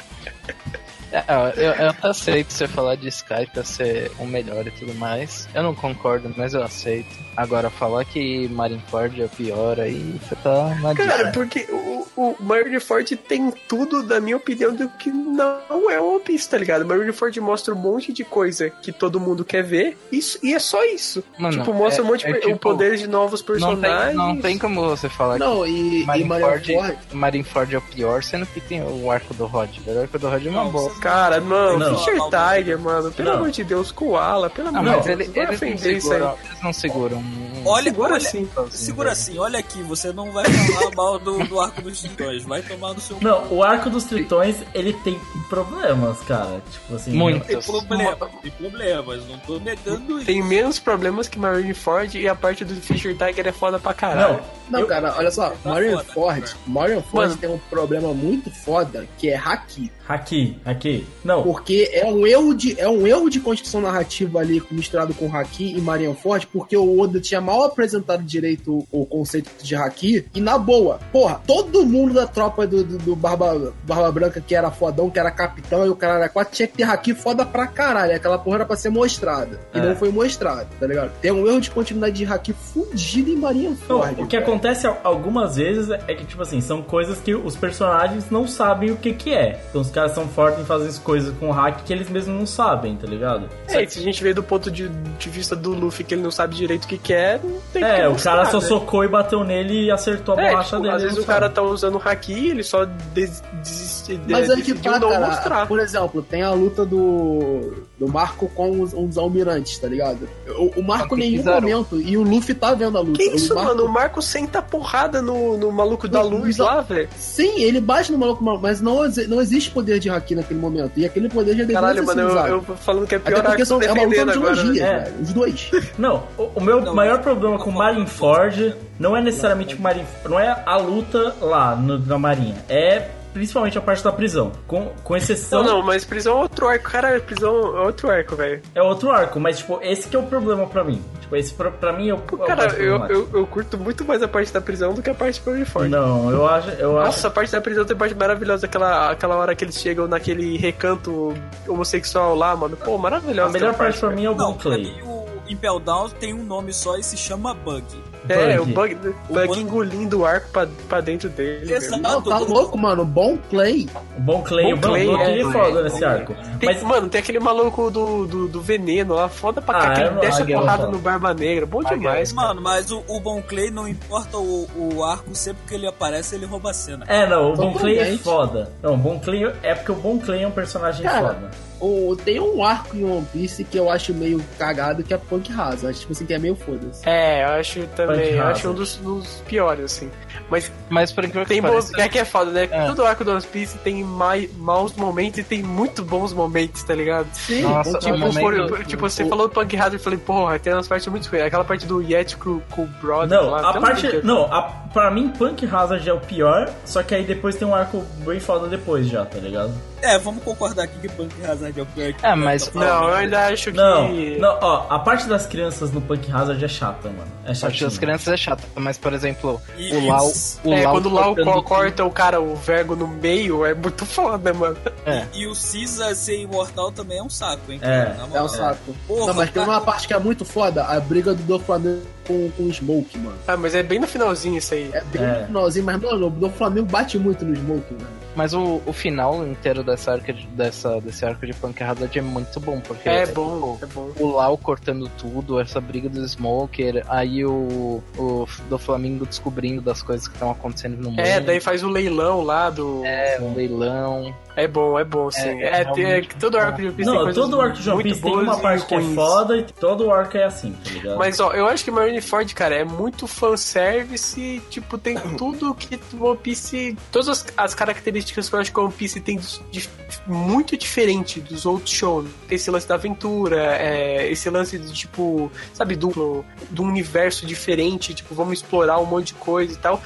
É, 1.15 1.25
ó, 1.29 1.49
eu, 1.51 1.73
eu 1.75 1.95
aceito 2.03 2.53
você 2.53 2.67
falar 2.67 2.97
de 2.97 3.07
Skype 3.07 3.53
pra 3.53 3.63
ser 3.63 4.11
o 4.19 4.27
melhor 4.27 4.67
e 4.67 4.73
tudo 4.73 4.93
mais. 4.97 5.49
Eu 5.55 5.63
não 5.63 5.73
concordo, 5.73 6.35
mas 6.37 6.55
eu 6.55 6.63
aceito. 6.65 7.24
Agora, 7.37 7.69
falar 7.71 8.05
que 8.05 8.49
Marineford 8.49 9.21
é 9.23 9.25
o 9.25 9.29
pior, 9.29 9.81
aí 9.81 10.19
você 10.23 10.35
tá 10.37 10.75
na 10.81 10.95
Cara, 10.95 11.17
dica. 11.19 11.31
porque 11.33 11.67
o, 11.71 12.07
o 12.17 12.37
Marineford 12.41 13.17
tem 13.17 13.51
tudo, 13.69 14.03
na 14.03 14.21
minha 14.21 14.37
opinião, 14.37 14.75
do 14.75 14.89
que 14.89 15.11
não 15.11 15.91
é 15.91 16.01
One 16.01 16.21
Piece, 16.21 16.49
tá 16.49 16.57
ligado? 16.59 16.85
Marineford 16.87 17.41
mostra 17.41 17.75
um 17.75 17.79
monte 17.79 18.13
de 18.13 18.25
coisa 18.25 18.71
que 18.71 18.93
todo 18.93 19.19
mundo 19.19 19.45
quer 19.45 19.63
ver, 19.65 19.97
isso, 20.13 20.39
e 20.43 20.55
é 20.55 20.59
só 20.59 20.85
isso. 20.85 21.25
Mano, 21.39 21.59
tipo, 21.59 21.73
mostra 21.75 22.03
é- 22.03 22.05
um 22.05 22.09
monte 22.09 22.21
de 22.27 22.33
é 22.33 22.37
o 22.37 22.41
tipo, 22.41 22.59
poder 22.59 22.97
de 22.97 23.07
novos 23.09 23.41
Não 23.41 23.47
tem, 23.47 23.61
personagens. 23.81 24.15
não 24.17 24.37
tem 24.41 24.59
como 24.59 24.83
você 24.89 25.09
falar 25.09 25.39
Não, 25.39 25.65
que 25.65 25.71
e, 25.71 26.03
e 26.03 26.05
Marineford, 26.07 26.75
Marineford. 26.75 26.99
Marineford 27.13 27.75
é 27.75 27.79
o 27.79 27.83
pior, 27.83 28.23
sendo 28.23 28.47
que 28.47 28.61
tem 28.61 28.83
o 28.83 29.11
arco 29.11 29.35
do 29.35 29.47
Rod. 29.47 29.71
O 29.87 30.01
arco 30.01 30.19
do 30.19 30.29
Rod 30.29 30.47
é 30.47 30.51
uma 30.51 30.65
boa. 30.67 30.91
Cara, 31.01 31.41
mano, 31.41 31.79
Não. 31.79 31.99
Fischer 31.99 32.19
Tiger, 32.31 32.79
mano, 32.79 33.11
pelo 33.11 33.29
Não. 33.31 33.37
amor 33.39 33.51
de 33.51 33.65
Deus, 33.65 33.91
Koala, 33.91 34.49
pelo 34.49 34.69
Ah, 34.69 34.79
amor 34.79 35.01
de 35.01 35.07
Deus, 35.07 35.07
ele- 35.07 35.25
vai 35.25 35.37
eles, 35.45 35.49
não 35.49 35.55
ofender 35.55 35.97
isso 35.97 36.13
aí. 36.13 36.19
seguram, 36.19 36.39
eles 36.45 36.63
não 36.63 36.73
seguram. 36.73 37.24
Um- 37.25 37.55
Olha, 37.67 37.85
Segura 37.85 38.09
olha, 38.15 38.17
assim. 38.19 38.49
segura 38.71 39.13
assim, 39.13 39.39
olha 39.39 39.59
aqui, 39.59 39.83
você 39.85 40.13
não 40.13 40.31
vai 40.31 40.45
falar 40.45 40.95
mal 40.95 41.19
do, 41.19 41.39
do 41.47 41.59
arco 41.59 41.81
dos 41.81 41.99
titãs, 42.03 42.43
vai 42.45 42.61
tomar 42.61 42.93
no 42.93 43.01
seu 43.01 43.17
Não, 43.23 43.51
o 43.51 43.63
arco 43.63 43.89
dos 43.89 44.05
tritões, 44.05 44.57
ele 44.75 44.93
tem 44.93 45.19
problemas, 45.49 46.21
cara. 46.21 46.61
Tipo 46.71 46.95
assim. 46.97 47.13
Muito. 47.13 47.47
Tem 47.47 47.59
problema, 47.61 48.29
tem 48.43 48.51
problemas, 48.51 49.27
não 49.29 49.39
tô 49.39 49.59
negando 49.59 50.17
isso. 50.19 50.27
Tem 50.27 50.43
menos 50.43 50.79
problemas 50.79 51.27
que 51.27 51.39
Marineford 51.39 52.19
e 52.19 52.29
a 52.29 52.35
parte 52.35 52.65
do 52.67 52.75
Fischer 52.75 53.17
Tiger 53.17 53.47
é 53.49 53.53
foda 53.53 53.79
pra 53.79 53.95
caralho. 53.95 54.41
Não, 54.69 54.81
Não, 54.81 54.87
cara, 54.89 55.15
olha 55.17 55.31
só, 55.31 55.55
Marineford, 55.65 56.55
Marineford 56.67 57.29
Mano. 57.29 57.37
tem 57.39 57.49
um 57.51 57.59
problema 57.71 58.13
muito 58.13 58.51
foda 58.51 59.07
que 59.17 59.31
é 59.31 59.37
haki. 59.37 59.91
Aqui, 60.09 60.57
aqui. 60.65 61.07
Não, 61.25 61.43
Porque 61.43 61.91
é 61.93 62.05
um 62.07 62.27
erro 62.27 62.55
de, 62.55 62.79
é 62.81 62.89
um 62.89 63.07
erro 63.07 63.29
de 63.31 63.41
construção 63.41 63.81
narrativa 63.81 64.39
ali 64.41 64.63
misturado 64.71 65.15
com 65.15 65.35
haki 65.35 65.77
e 65.77 65.81
Marineford, 65.81 66.47
porque 66.49 66.77
o 66.77 67.01
Oda 67.01 67.21
tinha 67.21 67.41
mal 67.41 67.65
apresentado 67.65 68.23
direito 68.23 68.87
o, 68.91 69.03
o 69.03 69.07
conceito 69.07 69.51
de 69.63 69.75
haki. 69.75 70.27
E 70.35 70.41
na 70.41 70.59
boa, 70.59 70.99
porra, 71.13 71.41
todo 71.47 71.85
mundo 71.87 72.15
da 72.15 72.27
tropa 72.27 72.67
do, 72.67 72.83
do, 72.85 72.99
do 72.99 73.17
Barba, 73.17 73.73
Barba 73.85 74.11
Branca 74.13 74.41
que 74.41 74.55
era 74.55 74.71
fodão, 74.71 75.11
que 75.11 75.19
era 75.19 75.31
capitão 75.31 75.85
e 75.87 75.89
o 75.89 75.97
cara 75.97 76.15
era 76.15 76.29
quatro, 76.29 76.55
tinha 76.55 76.69
que 76.69 76.77
ter 76.77 76.83
haki 76.85 77.15
foda 77.15 77.45
pra 77.47 77.67
caralho. 77.67 78.15
Aquela 78.15 78.39
porra 78.39 78.57
era 78.57 78.67
pra 78.67 78.77
ser 78.77 78.91
mostrada. 78.91 79.61
E 79.75 79.79
É. 79.79 79.83
não 79.83 79.97
foi 79.97 80.11
mostrada, 80.11 80.67
tá 80.79 80.87
ligado? 80.87 81.11
Tem 81.21 81.33
um 81.33 81.47
erro 81.47 81.61
de 81.61 81.71
continuidade 81.71 82.17
de 82.17 82.25
haki 82.27 82.53
fudido 82.53 83.31
em 83.31 83.35
Não, 83.35 83.41
Marineford. 83.43 84.23
o 84.23 84.27
que 84.27 84.37
cara. 84.37 84.49
acontece 84.49 84.87
al- 84.87 85.01
algumas 85.03 85.57
vezes 85.57 85.91
é 85.91 86.15
que, 86.15 86.25
tipo 86.25 86.43
assim, 86.43 86.61
são 86.61 86.83
coisas 86.83 87.19
que 87.21 87.35
os 87.35 87.57
personagens 87.57 88.31
não 88.31 88.47
sabem 88.47 88.91
o 88.91 88.97
que 88.97 89.13
que 89.13 89.33
é. 89.33 89.61
Então 89.71 89.83
caras 89.95 90.13
são 90.13 90.27
fortes 90.29 90.61
em 90.61 90.65
fazer 90.65 90.89
as 90.89 90.99
coisas 90.99 91.35
com 91.39 91.51
hack 91.51 91.83
que 91.85 91.93
eles 91.93 92.09
mesmos 92.11 92.39
não 92.39 92.47
sabem, 92.47 92.97
tá 92.97 93.07
ligado? 93.07 93.49
É, 93.69 93.83
e 93.83 93.89
se 93.89 93.99
a 93.99 94.03
gente 94.03 94.23
vê 94.23 94.35
do 94.35 94.43
ponto 94.43 94.71
de, 94.71 94.89
de 94.89 95.31
vista 95.31 95.55
do 95.57 95.71
Luffy 95.73 96.05
que 96.05 96.15
ele 96.15 96.23
não 96.23 96.31
sabe 96.31 96.55
direito 96.57 96.85
o 96.85 96.89
que 96.89 96.99
quer, 96.99 97.41
não 97.43 97.61
tem 97.73 97.83
que 97.83 97.89
É, 97.89 98.07
o 98.09 98.13
mostrar, 98.13 98.33
cara 98.37 98.45
só 98.51 98.61
né? 98.61 98.67
socou 98.67 99.05
e 99.05 99.09
bateu 99.09 99.45
nele 99.45 99.85
e 99.85 99.91
acertou 99.91 100.37
a 100.37 100.43
É, 100.43 100.51
borracha 100.51 100.71
tipo, 100.71 100.83
dele. 100.83 100.95
às 100.95 101.03
vezes 101.03 101.19
o 101.19 101.25
cara 101.25 101.43
sabe. 101.43 101.55
tá 101.55 101.63
usando 101.63 102.03
haki, 102.05 102.49
ele 102.51 102.63
só 102.63 102.85
des, 103.15 103.43
desiste, 103.63 104.21
Mas 104.29 104.51
é, 104.51 104.55
aí 104.55 104.63
que 104.63 104.75
tá, 104.75 104.99
não 104.99 105.09
cara. 105.11 105.27
mostrar. 105.27 105.67
Por 105.67 105.79
exemplo, 105.81 106.23
tem 106.23 106.43
a 106.43 106.51
luta 106.51 106.85
do, 106.85 107.85
do 107.99 108.09
Marco 108.09 108.49
com 108.49 108.81
os, 108.81 108.93
uns 108.93 109.17
almirantes, 109.17 109.79
tá 109.79 109.87
ligado? 109.87 110.29
O, 110.59 110.81
o 110.81 110.83
Marco 110.83 111.15
em 111.15 111.19
nenhum 111.21 111.37
Kizaru. 111.39 111.63
momento, 111.63 112.01
e 112.01 112.17
o 112.17 112.23
Luffy 112.23 112.53
tá 112.55 112.75
vendo 112.75 112.99
a 112.99 113.01
luta. 113.01 113.19
Que 113.19 113.31
isso, 113.37 113.53
o 113.53 113.57
Marco, 113.57 113.71
mano? 113.75 113.85
O 113.85 113.89
Marco 113.89 114.21
senta 114.21 114.61
porrada 114.61 115.23
no, 115.23 115.57
no 115.57 115.71
maluco 115.71 116.09
da 116.09 116.23
No- 116.25 116.31
luz 116.39 116.57
lá, 116.59 116.81
velho. 116.81 117.09
Sim, 117.17 117.61
ele 117.63 117.81
bate 117.81 118.11
no 118.11 118.19
maluco, 118.19 118.43
mas 118.61 118.81
não, 118.81 118.97
não 119.29 119.41
existe 119.41 119.71
poder 119.71 120.01
de 120.01 120.11
haki 120.11 120.35
naquele 120.35 120.59
momento. 120.59 120.93
E 120.97 121.07
aquele 121.07 121.29
poder 121.29 121.53
já 121.53 121.59
deveria 121.59 121.81
Caralho, 121.81 122.05
mano, 122.05 122.21
eu, 122.23 122.37
eu 122.49 122.63
falando 122.79 123.07
que 123.07 123.15
é 123.15 123.19
Até 123.19 123.31
pior 123.31 123.37
porque 123.43 123.63
arco 123.63 123.67
são, 123.67 123.81
é 123.81 123.93
uma 123.93 124.03
luta 124.05 124.15
de 124.25 124.31
agora, 124.39 124.63
logia, 124.63 124.83
né? 124.87 124.93
né? 124.93 124.99
velho, 125.05 125.15
os 125.23 125.33
dois. 125.33 125.71
Não, 125.97 126.23
o, 126.37 126.43
o 126.57 126.61
meu 126.61 126.81
Não, 126.81 126.95
maior 126.95 127.15
mas- 127.17 127.23
problema 127.23 127.59
com 127.59 127.71
Marineford 127.71 128.75
não 128.99 129.17
é 129.17 129.23
necessariamente 129.23 129.75
o 129.77 129.81
Marin, 129.81 130.05
não 130.29 130.39
é 130.41 130.63
a 130.67 130.77
luta 130.77 131.35
lá 131.41 131.75
no- 131.77 131.99
na 131.99 132.19
Marinha, 132.19 132.57
é 132.69 133.09
principalmente 133.35 133.77
a 133.77 133.81
parte 133.81 134.03
da 134.03 134.13
prisão. 134.13 134.53
Com, 134.67 134.87
com 135.03 135.17
exceção. 135.17 135.63
Não, 135.63 135.75
não, 135.79 135.83
mas 135.83 136.05
prisão 136.05 136.39
é 136.39 136.43
outro 136.43 136.69
arco. 136.69 136.91
Cara, 136.91 137.21
prisão 137.21 137.53
é 137.77 137.81
outro 137.81 138.09
arco, 138.11 138.37
velho. 138.37 138.63
É 138.75 138.81
outro 138.81 139.11
arco, 139.11 139.39
mas 139.41 139.59
tipo, 139.59 139.79
esse 139.83 140.09
que 140.09 140.17
é 140.17 140.19
o 140.19 140.23
problema 140.23 140.67
pra 140.67 140.85
mim. 140.85 141.03
Tipo, 141.21 141.37
esse 141.37 141.53
pra, 141.53 141.71
pra 141.71 141.93
mim 141.93 142.09
é 142.09 142.15
o, 142.15 142.17
é 142.17 142.35
o 142.35 142.39
Cara, 142.39 142.67
mais 142.69 142.73
eu, 142.79 142.99
problemático. 142.99 143.37
eu, 143.37 143.41
eu 143.41 143.47
curto 143.47 143.77
muito 143.77 144.05
mais 144.05 144.23
a 144.23 144.29
parte 144.29 144.53
da 144.53 144.61
prisão 144.61 144.95
do 144.95 145.03
que 145.03 145.11
a 145.11 145.15
parte 145.15 145.41
de 145.41 145.47
Marineford. 145.47 145.91
Não, 145.91 146.31
eu 146.31 146.47
acho. 146.47 146.71
Eu 146.71 146.93
Nossa, 146.95 147.09
acho 147.09 147.27
a 147.27 147.31
parte 147.31 147.53
da 147.53 147.61
prisão 147.61 147.85
tem 147.85 147.97
parte 147.97 148.15
maravilhosa, 148.15 148.67
aquela, 148.67 149.11
aquela 149.11 149.37
hora 149.37 149.55
que 149.55 149.65
eles 149.65 149.77
chegam 149.79 150.07
naquele 150.07 150.57
recanto 150.57 151.35
homossexual 151.69 152.35
lá, 152.37 152.55
mano. 152.55 152.77
Pô, 152.77 152.97
maravilhosa. 152.97 153.49
a 153.49 153.53
melhor 153.53 153.71
aquela 153.71 153.85
parte 153.85 153.99
pra 153.99 154.11
mim 154.11 154.25
é 154.25 154.31
o 154.31 154.35
pra 154.37 154.55
Clay. 154.55 155.03
o 155.03 155.25
Impel 155.49 155.81
Down 155.81 156.09
tem 156.09 156.33
um 156.33 156.45
nome 156.45 156.73
só 156.73 156.97
e 156.97 157.03
se 157.03 157.17
chama 157.17 157.53
Bug. 157.53 157.85
É, 158.29 158.61
o 158.61 158.65
Bug, 158.67 158.95
O 159.29 159.33
bug 159.35 159.47
Bug- 159.49 159.61
engolindo 159.61 160.21
o 160.21 160.25
arco 160.27 160.49
pra, 160.51 160.67
pra 160.89 161.01
dentro 161.01 161.29
dele. 161.29 161.73
Exato. 161.75 162.01
Não, 162.01 162.23
tá 162.23 162.39
louco, 162.39 162.79
mano. 162.79 163.05
Bom 163.05 163.37
play. 163.37 163.89
O 164.17 164.21
Bon 164.21 164.43
Clay, 164.43 164.65
Bon 164.67 164.73
o 164.73 164.77
Bon 164.77 164.89
Clay, 164.89 165.07
Clay, 165.07 165.39
é, 165.39 165.41
é 165.41 165.53
foda 165.53 165.83
nesse 165.83 166.05
arco. 166.05 166.35
Tem- 166.59 166.73
Mas 166.73 166.83
Mano, 166.83 167.09
tem 167.09 167.19
aquele 167.21 167.39
maluco 167.41 167.91
do, 167.91 168.27
do, 168.27 168.49
do 168.49 168.61
veneno 168.61 169.15
lá, 169.15 169.29
foda 169.29 169.61
pra 169.61 169.79
Ah, 169.79 169.81
cá, 169.89 169.95
que 169.95 170.01
eu 170.03 170.07
ele 170.07 170.21
desce 170.21 170.43
a 170.43 170.47
porrada 170.47 170.87
no 170.87 170.99
Barba 170.99 171.35
Negra. 171.35 171.67
Bom 171.67 171.83
demais, 171.83 172.33
cara. 172.33 172.49
Mano, 172.49 172.61
mas 172.63 172.91
o, 172.91 173.03
o 173.09 173.21
Bon 173.21 173.43
Clay 173.43 173.71
não 173.71 173.87
importa 173.89 174.39
o, 174.39 174.69
o 174.75 175.05
arco, 175.05 175.35
sempre 175.35 175.63
que 175.69 175.75
ele 175.75 175.87
aparece, 175.87 176.35
ele 176.35 176.47
rouba 176.47 176.71
a 176.71 176.75
cena. 176.75 177.05
É, 177.09 177.27
não, 177.27 177.53
o 177.53 177.57
Bon 177.57 177.73
Clay 177.75 177.99
é 177.99 178.17
foda. 178.17 178.73
Não, 178.83 178.95
o 178.95 178.97
Bon 178.97 179.19
Clay 179.19 179.53
é 179.63 179.75
porque 179.75 179.93
o 179.93 179.97
Bon 179.97 180.19
Clay 180.19 180.43
é 180.43 180.47
um 180.47 180.51
personagem 180.51 181.03
Cara, 181.05 181.29
foda. 181.29 181.51
O, 181.85 182.17
tem 182.17 182.41
um 182.41 182.65
arco 182.65 182.97
em 182.97 183.05
One 183.05 183.27
Piece 183.33 183.63
que 183.65 183.79
eu 183.79 183.91
acho 183.91 184.15
meio 184.15 184.43
cagado, 184.59 185.03
que 185.03 185.13
é 185.13 185.19
Punk 185.19 185.53
Hazard. 185.53 185.99
Tipo 185.99 186.13
assim, 186.13 186.25
que 186.25 186.33
é 186.35 186.39
meio 186.39 186.55
foda-se. 186.57 187.07
É, 187.09 187.45
eu 187.45 187.49
acho 187.51 187.87
também. 187.89 188.17
Punk 188.21 188.29
Eu 188.33 188.41
Hazard. 188.43 188.53
acho 188.59 188.71
um 188.71 188.75
dos, 188.75 188.97
dos 188.97 189.43
piores, 189.47 189.85
assim. 189.85 190.11
Mas 190.51 190.71
Mas 190.91 191.13
por 191.13 191.25
incrível 191.25 191.43
que 191.47 191.49
tem 191.55 191.63
bons. 191.63 191.93
É 191.95 192.09
que 192.09 192.19
é 192.19 192.25
foda, 192.25 192.51
né? 192.51 192.69
É. 192.71 192.87
Todo 192.87 193.05
arco 193.05 193.25
do 193.25 193.33
One 193.33 193.43
Piece 193.43 193.79
tem 193.79 194.03
mai, 194.05 194.49
maus 194.57 194.95
momentos 194.95 195.39
e 195.39 195.45
tem 195.45 195.63
muito 195.63 196.03
bons 196.05 196.33
momentos, 196.33 196.83
tá 196.83 196.95
ligado? 196.95 197.27
Sim, 197.33 197.63
Nossa, 197.63 197.93
Punk 197.93 198.05
Tipo, 198.05 198.15
o 198.15 198.19
momento- 198.19 198.41
por- 198.69 198.69
por- 198.79 198.85
tipo, 198.87 199.09
você 199.09 199.25
falou 199.27 199.49
do 199.49 199.55
Punk 199.55 199.77
Hazard, 199.77 199.95
eu 199.97 200.01
falei, 200.01 200.19
porra, 200.19 200.59
tem 200.59 200.73
umas 200.73 200.87
partes 200.89 201.07
muito 201.09 201.29
ruins. 201.29 201.43
Aquela 201.45 201.65
parte 201.65 201.87
do 201.87 202.01
Yeti 202.03 202.37
com, 202.37 202.61
com 202.71 202.83
o 202.85 202.87
Brother 202.87 203.39
Não, 203.41 203.51
lá. 203.51 203.71
a 203.71 203.81
parte. 203.81 204.21
Não, 204.23 204.45
a, 204.53 204.63
pra 204.63 205.11
mim, 205.11 205.29
Punk 205.29 205.65
Hazard 205.67 206.09
é 206.09 206.13
o 206.13 206.21
pior, 206.21 206.71
só 206.85 207.03
que 207.03 207.15
aí 207.15 207.25
depois 207.25 207.57
tem 207.57 207.67
um 207.67 207.75
arco 207.75 208.05
bem 208.27 208.39
foda 208.41 208.69
depois 208.69 209.07
já, 209.09 209.25
tá 209.25 209.39
ligado? 209.39 209.73
É, 210.03 210.19
vamos 210.19 210.43
concordar 210.45 210.83
aqui 210.85 210.99
que 210.99 211.09
Punk 211.09 211.33
Hazard 211.43 211.79
é 211.81 211.83
o 211.83 211.87
pior. 211.87 212.13
É, 212.23 212.35
mas- 212.35 212.71
Não, 212.75 213.09
eu 213.09 213.15
ainda 213.15 213.47
acho 213.47 213.71
que. 213.71 213.77
Não, 213.77 214.09
não, 214.39 214.59
ó, 214.61 214.87
a 214.91 214.99
parte 214.99 215.27
das 215.27 215.47
crianças 215.47 215.91
no 215.93 216.01
Punk 216.01 216.31
Hazard 216.31 216.63
é 216.63 216.69
chata, 216.69 217.09
mano. 217.09 217.25
É 217.47 217.53
a 217.53 217.57
parte 217.57 217.83
das 217.85 217.97
crianças 217.97 218.29
é 218.29 218.37
chata, 218.37 218.63
mas 218.77 218.99
por 218.99 219.13
exemplo, 219.15 219.61
E- 219.79 219.95
o 219.97 220.07
Lau. 220.09 220.24
O 220.65 220.73
é, 220.73 220.83
Lau 220.85 220.93
quando 220.95 221.07
o 221.07 221.11
cortando 221.11 221.45
co- 221.53 221.63
corta 221.63 222.05
o 222.05 222.11
cara, 222.11 222.41
o 222.41 222.55
vergo 222.57 222.95
no 222.97 223.07
meio, 223.09 223.65
é 223.65 223.75
muito 223.75 224.05
foda, 224.07 224.53
mano. 224.53 224.77
É. 225.07 225.27
E 225.33 225.47
o 225.47 225.53
Caesar 225.55 226.15
ser 226.15 226.41
imortal 226.41 226.91
também 226.93 227.19
é 227.19 227.23
um 227.23 227.31
saco, 227.31 227.71
hein? 227.71 227.79
É. 227.83 228.15
É 228.33 228.43
um 228.43 228.49
saco. 228.49 228.95
Porra, 229.07 229.27
não, 229.27 229.35
mas 229.35 229.51
tem 229.51 229.63
uma 229.63 229.81
parte 229.81 230.07
que 230.09 230.15
é 230.15 230.19
muito 230.19 230.45
foda, 230.45 230.85
a 230.85 230.99
briga 231.01 231.35
do 231.35 231.43
Doflamingo 231.43 232.03
com, 232.27 232.51
com 232.57 232.63
o 232.65 232.73
Smoke, 232.73 233.19
mano. 233.19 233.37
Ah, 233.47 233.57
mas 233.57 233.75
é 233.75 233.83
bem 233.83 233.99
no 233.99 234.07
finalzinho 234.07 234.57
isso 234.59 234.75
aí. 234.75 234.91
É 234.93 235.03
bem 235.05 235.23
É. 235.23 235.41
no 235.41 235.47
finalzinho, 235.47 235.85
mas, 235.85 236.01
mano, 236.01 236.27
o 236.27 236.31
Doflamingo 236.31 236.87
bate 236.87 237.19
muito 237.19 237.45
no 237.45 237.55
Smoke, 237.55 237.93
mano. 237.95 238.24
Mas 238.35 238.53
o, 238.55 238.83
o 238.87 238.93
final 238.93 239.47
inteiro 239.47 239.83
dessa 239.85 240.13
arca 240.13 240.33
de- 240.33 240.47
dessa, 240.49 241.01
desse 241.01 241.25
arco 241.25 241.47
de 241.47 241.55
Punk 241.55 241.83
Hazard 241.83 242.19
é 242.19 242.23
muito 242.23 242.59
bom, 242.61 242.81
porque 242.81 243.09
É 243.09 243.27
bom, 243.27 243.79
é 243.83 243.87
bom. 243.87 244.11
o 244.19 244.27
Lau 244.33 244.57
cortando 244.59 245.09
tudo, 245.19 245.61
essa 245.61 245.81
briga 245.81 246.09
do 246.09 246.27
Smoker, 246.27 247.05
aí 247.09 247.45
o, 247.45 248.03
o 248.19 248.47
do 248.69 248.79
Flamengo 248.79 249.25
descobrindo 249.27 249.81
das 249.81 250.03
coisas 250.03 250.27
que 250.27 250.35
estão 250.35 250.51
acontecendo 250.51 250.97
no 250.99 251.11
mundo. 251.11 251.21
É, 251.21 251.41
daí 251.41 251.61
faz 251.61 251.83
o 251.83 251.89
leilão 251.89 252.43
lá 252.43 252.71
do. 252.71 253.03
É, 253.05 253.39
o 253.41 253.55
leilão. 253.55 254.35
É 254.57 254.69
bom, 254.69 254.97
é 254.99 255.05
bom, 255.05 255.31
sim. 255.33 255.41
É, 255.63 255.79
É, 255.79 255.81
é 255.81 255.85
tem- 255.93 256.05
é 256.07 256.23
todo 256.39 256.57
arco 256.57 256.77
de 256.81 256.87
One 256.87 256.95
Piece 256.95 257.11
tem 257.11 257.19
Não, 257.19 257.25
coisas 257.25 257.43
todo 257.45 257.61
arco 257.61 257.77
de 257.77 257.91
One 257.91 257.95
muito 257.95 258.09
Piece 258.09 258.23
tem 258.23 258.33
uma 258.45 258.59
parte 258.61 258.87
que 258.87 258.95
é 258.95 259.01
foda 259.01 259.57
e 259.57 259.63
todo 259.65 260.11
arco 260.13 260.37
é 260.37 260.45
assim, 260.45 260.73
tá 260.73 260.91
ligado? 260.91 261.19
Mas 261.19 261.41
ó, 261.41 261.53
eu 261.53 261.67
acho 261.67 261.85
que 261.85 261.91
Marineford, 261.91 262.55
cara, 262.55 262.75
é 262.77 262.85
muito 262.85 263.27
fanservice 263.27 264.41
e, 264.41 264.61
tipo, 264.71 264.97
tem 264.97 265.17
tudo 265.37 265.75
que 265.75 265.99
One 266.21 266.39
Piece. 266.39 266.97
Todas 267.11 267.29
as, 267.29 267.47
as 267.57 267.75
características 267.75 268.24
que 268.33 268.39
eu 268.57 268.61
acho 268.61 268.73
que 268.73 268.81
One 268.81 268.93
Piece 268.93 269.21
tem 269.21 269.39
de- 269.71 269.89
muito 270.27 270.77
diferente 270.77 271.41
dos 271.41 271.67
outros 271.67 271.91
shows. 271.95 272.27
Tem 272.49 272.57
esse 272.57 272.71
lance 272.71 272.87
da 272.89 272.95
aventura, 272.95 273.77
é, 273.77 274.31
esse 274.31 274.49
lance 274.49 274.79
de, 274.79 274.93
tipo, 274.93 275.51
sabe, 275.73 275.97
do, 275.97 276.45
do 276.71 276.83
universo 276.83 277.45
diferente, 277.47 278.15
tipo, 278.15 278.35
vamos 278.35 278.55
explorar 278.61 278.99
um 278.99 279.07
monte 279.07 279.29
de 279.29 279.35
coisa 279.35 279.73
e 279.73 279.77
tal. 279.77 280.03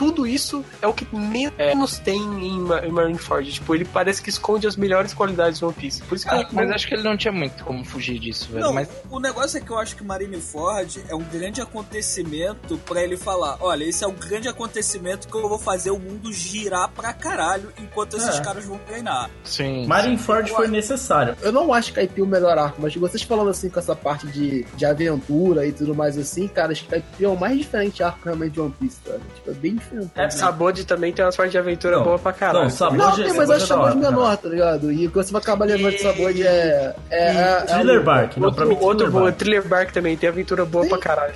Tudo 0.00 0.26
isso 0.26 0.64
é 0.80 0.86
o 0.86 0.94
que 0.94 1.06
menos 1.14 1.98
tem 1.98 2.18
em, 2.22 2.58
Ma- 2.60 2.80
em 2.86 2.90
Marineford. 2.90 3.52
Tipo, 3.52 3.74
ele 3.74 3.84
parece 3.84 4.22
que 4.22 4.30
esconde 4.30 4.66
as 4.66 4.74
melhores 4.74 5.12
qualidades 5.12 5.58
de 5.58 5.64
One 5.66 5.74
Piece. 5.74 6.00
Por 6.04 6.14
isso 6.16 6.26
que 6.26 6.34
Ah, 6.34 6.40
eu- 6.40 6.46
mas 6.52 6.70
acho 6.70 6.88
que 6.88 6.94
ele 6.94 7.02
não 7.02 7.18
tinha 7.18 7.30
muito 7.30 7.62
como 7.64 7.84
fugir 7.84 8.18
disso, 8.18 8.48
velho. 8.50 8.64
Não, 8.64 8.72
Mas 8.72 8.88
o 9.10 9.20
negócio 9.20 9.58
é 9.58 9.60
que 9.60 9.70
eu 9.70 9.78
acho 9.78 9.94
que 9.94 10.02
Marineford 10.02 11.02
é 11.06 11.14
um 11.14 11.22
grande 11.22 11.60
acontecimento 11.60 12.78
pra 12.78 13.02
ele 13.02 13.18
falar: 13.18 13.58
olha, 13.60 13.84
esse 13.84 14.02
é 14.02 14.06
um 14.06 14.14
grande 14.14 14.48
acontecimento 14.48 15.28
que 15.28 15.34
eu 15.36 15.46
vou 15.46 15.58
fazer 15.58 15.90
o 15.90 15.98
mundo 15.98 16.32
girar 16.32 16.88
pra 16.88 17.12
caralho 17.12 17.70
enquanto 17.78 18.16
esses 18.16 18.38
É. 18.38 18.40
caras 18.40 18.64
vão 18.64 18.78
treinar. 18.78 19.28
sim. 19.44 19.86
Marineford 19.86 20.50
foi 20.50 20.66
necessário. 20.68 21.36
Eu 21.42 21.52
não 21.52 21.74
acho 21.74 21.90
Skype 21.90 22.22
o 22.22 22.26
melhor 22.26 22.56
arco, 22.56 22.80
mas 22.80 22.94
vocês 22.94 23.22
falando 23.22 23.50
assim 23.50 23.68
com 23.68 23.78
essa 23.78 23.94
parte 23.96 24.26
de, 24.28 24.64
de 24.76 24.86
aventura 24.86 25.66
e 25.66 25.72
tudo 25.72 25.94
mais 25.94 26.16
assim, 26.16 26.46
cara, 26.48 26.72
Skype 26.72 27.04
é 27.24 27.28
o 27.28 27.36
mais 27.36 27.58
diferente 27.58 28.02
arco 28.02 28.20
realmente 28.24 28.52
de 28.52 28.60
One 28.60 28.74
Piece, 28.78 28.96
cara. 29.04 29.20
Tipo, 29.34 29.50
é 29.50 29.54
bem 29.54 29.74
diferente. 29.74 29.89
É, 30.14 30.30
Sabode 30.30 30.84
também 30.84 31.12
tem 31.12 31.24
umas 31.24 31.36
partes 31.36 31.52
de 31.52 31.58
aventura 31.58 31.96
Não. 31.96 32.04
boa 32.04 32.18
pra 32.18 32.32
caralho. 32.32 32.64
Não, 32.64 32.70
Sabode- 32.70 32.98
Não, 32.98 33.12
tem, 33.14 33.24
mas 33.24 33.32
Sabode 33.34 33.50
eu 33.50 33.56
acho 33.56 33.64
é 33.64 33.66
sabor 33.66 33.84
hora, 33.86 33.94
menor, 33.96 34.36
tá 34.36 34.48
ligado? 34.48 34.92
E 34.92 35.08
quando 35.08 35.24
você 35.26 35.32
vai 35.32 35.42
acabar 35.42 35.64
levando 35.66 35.92
de 35.92 36.02
sabor 36.02 36.30
é. 36.30 36.42
é, 36.42 36.94
é, 37.10 37.60
Thriller 37.66 37.96
é, 37.96 38.00
Bark, 38.00 38.36
não, 38.38 38.52
pra 38.52 38.66
mim 38.66 38.76
Outro, 38.80 39.10
bom, 39.10 39.22
Bark. 39.24 39.36
Thriller 39.38 39.66
Bark 39.66 39.92
também 39.92 40.16
tem 40.16 40.28
aventura 40.28 40.64
boa 40.64 40.86
pra 40.86 40.98
caralho. 40.98 41.34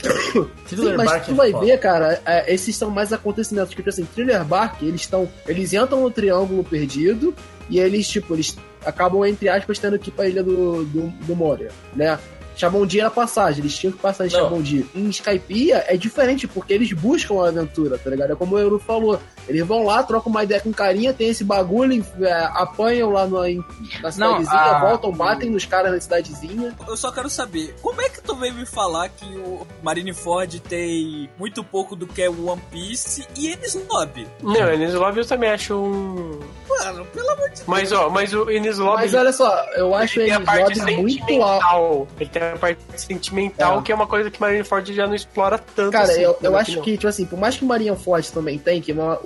Sim, 0.66 0.94
mas 0.96 1.10
Bark 1.10 1.24
tu 1.26 1.30
é 1.32 1.34
vai 1.34 1.50
foda. 1.52 1.66
ver, 1.66 1.78
cara, 1.78 2.20
é, 2.24 2.52
esses 2.54 2.76
são 2.76 2.90
mais 2.90 3.12
acontecimentos. 3.12 3.74
Tipo 3.74 3.88
assim, 3.88 4.04
Thriller 4.04 4.44
Bark, 4.44 4.82
eles 4.82 5.00
estão. 5.02 5.28
Eles 5.46 5.72
entram 5.72 6.00
no 6.00 6.10
triângulo 6.10 6.62
perdido 6.64 7.34
e 7.68 7.78
eles, 7.78 8.06
tipo, 8.08 8.34
eles 8.34 8.56
acabam, 8.84 9.24
entre 9.24 9.48
aspas, 9.48 9.78
tendo 9.78 9.98
que 9.98 10.10
ir 10.10 10.12
pra 10.12 10.28
ilha 10.28 10.42
do, 10.42 10.84
do, 10.84 11.06
do 11.08 11.34
Moria, 11.34 11.70
né? 11.94 12.18
Chamondi 12.56 13.00
era 13.00 13.10
passagem, 13.10 13.60
eles 13.60 13.76
tinham 13.76 13.92
que 13.92 13.98
passar 13.98 14.26
em. 14.26 14.30
Chamondi. 14.30 14.86
Em 14.94 15.08
Skypiea 15.08 15.84
é 15.88 15.96
diferente, 15.96 16.46
porque 16.46 16.72
eles 16.72 16.92
buscam 16.92 17.42
a 17.42 17.48
aventura, 17.48 17.98
tá 17.98 18.10
ligado? 18.10 18.32
É 18.32 18.36
como 18.36 18.54
o 18.56 18.58
Euro 18.58 18.78
falou. 18.78 19.20
Eles 19.48 19.66
vão 19.66 19.84
lá, 19.84 20.02
trocam 20.02 20.30
uma 20.30 20.42
ideia 20.44 20.60
com 20.60 20.72
carinha, 20.72 21.12
tem 21.12 21.28
esse 21.28 21.44
bagulho, 21.44 22.04
é, 22.20 22.32
apanham 22.54 23.10
lá 23.10 23.26
no, 23.26 23.44
em- 23.46 23.64
na 24.02 24.10
cidadezinha, 24.10 24.52
a- 24.60 24.80
voltam, 24.80 25.12
batem 25.12 25.50
nos 25.50 25.64
caras 25.64 25.92
na 25.92 26.00
cidadezinha. 26.00 26.74
Eu 26.86 26.96
só 26.96 27.10
quero 27.12 27.28
saber, 27.30 27.74
como 27.82 28.00
é 28.00 28.08
que 28.08 28.20
tu 28.22 28.34
veio 28.36 28.54
me 28.54 28.66
falar 28.66 29.08
que 29.08 29.26
o 29.38 29.66
Marineford 29.82 30.60
tem 30.60 31.28
muito 31.38 31.62
pouco 31.62 31.94
do 31.96 32.06
que 32.06 32.22
é 32.22 32.28
o 32.30 32.46
One 32.48 32.62
Piece 32.70 33.26
e 33.36 33.48
eles 33.48 33.74
Lobby? 33.90 34.26
Não, 34.42 34.54
Enes 34.72 34.94
Lobby 34.94 35.18
eu 35.20 35.26
também 35.26 35.50
acho 35.50 35.74
um. 35.74 36.40
Mano, 36.68 37.04
pelo 37.06 37.30
amor 37.30 37.48
de 37.50 37.56
Deus. 37.56 37.62
Mas 37.66 37.92
ó, 37.92 38.08
mas 38.08 38.32
o 38.34 38.50
Enes 38.50 38.78
Lobby. 38.78 39.02
Mas 39.02 39.14
olha 39.14 39.32
só, 39.32 39.64
eu 39.76 39.94
acho 39.94 40.20
parte 40.44 40.78
lobby 40.80 40.96
muito 40.96 41.42
alto. 41.42 42.08
Ele 42.18 42.30
tem 42.30 42.42
a 42.42 42.56
parte 42.56 42.80
sentimental, 42.96 43.78
É. 43.78 43.82
que 43.82 43.92
é 43.92 43.94
uma 43.94 44.06
coisa 44.06 44.30
que 44.30 44.40
Marineford 44.40 44.94
já 44.94 45.06
não 45.06 45.14
explora 45.14 45.58
tanto. 45.58 45.92
Cara, 45.92 46.04
assim, 46.04 46.20
eu, 46.22 46.36
eu 46.42 46.56
acho 46.56 46.62
opinião. 46.72 46.84
que, 46.84 46.92
tipo 46.92 47.06
assim, 47.08 47.26
por 47.26 47.38
mais 47.38 47.56
que 47.56 47.64
Marinha 47.64 47.94
Forte 47.94 48.32
também 48.32 48.58
tem, 48.58 48.80
que 48.80 48.92
uma- 48.92 49.18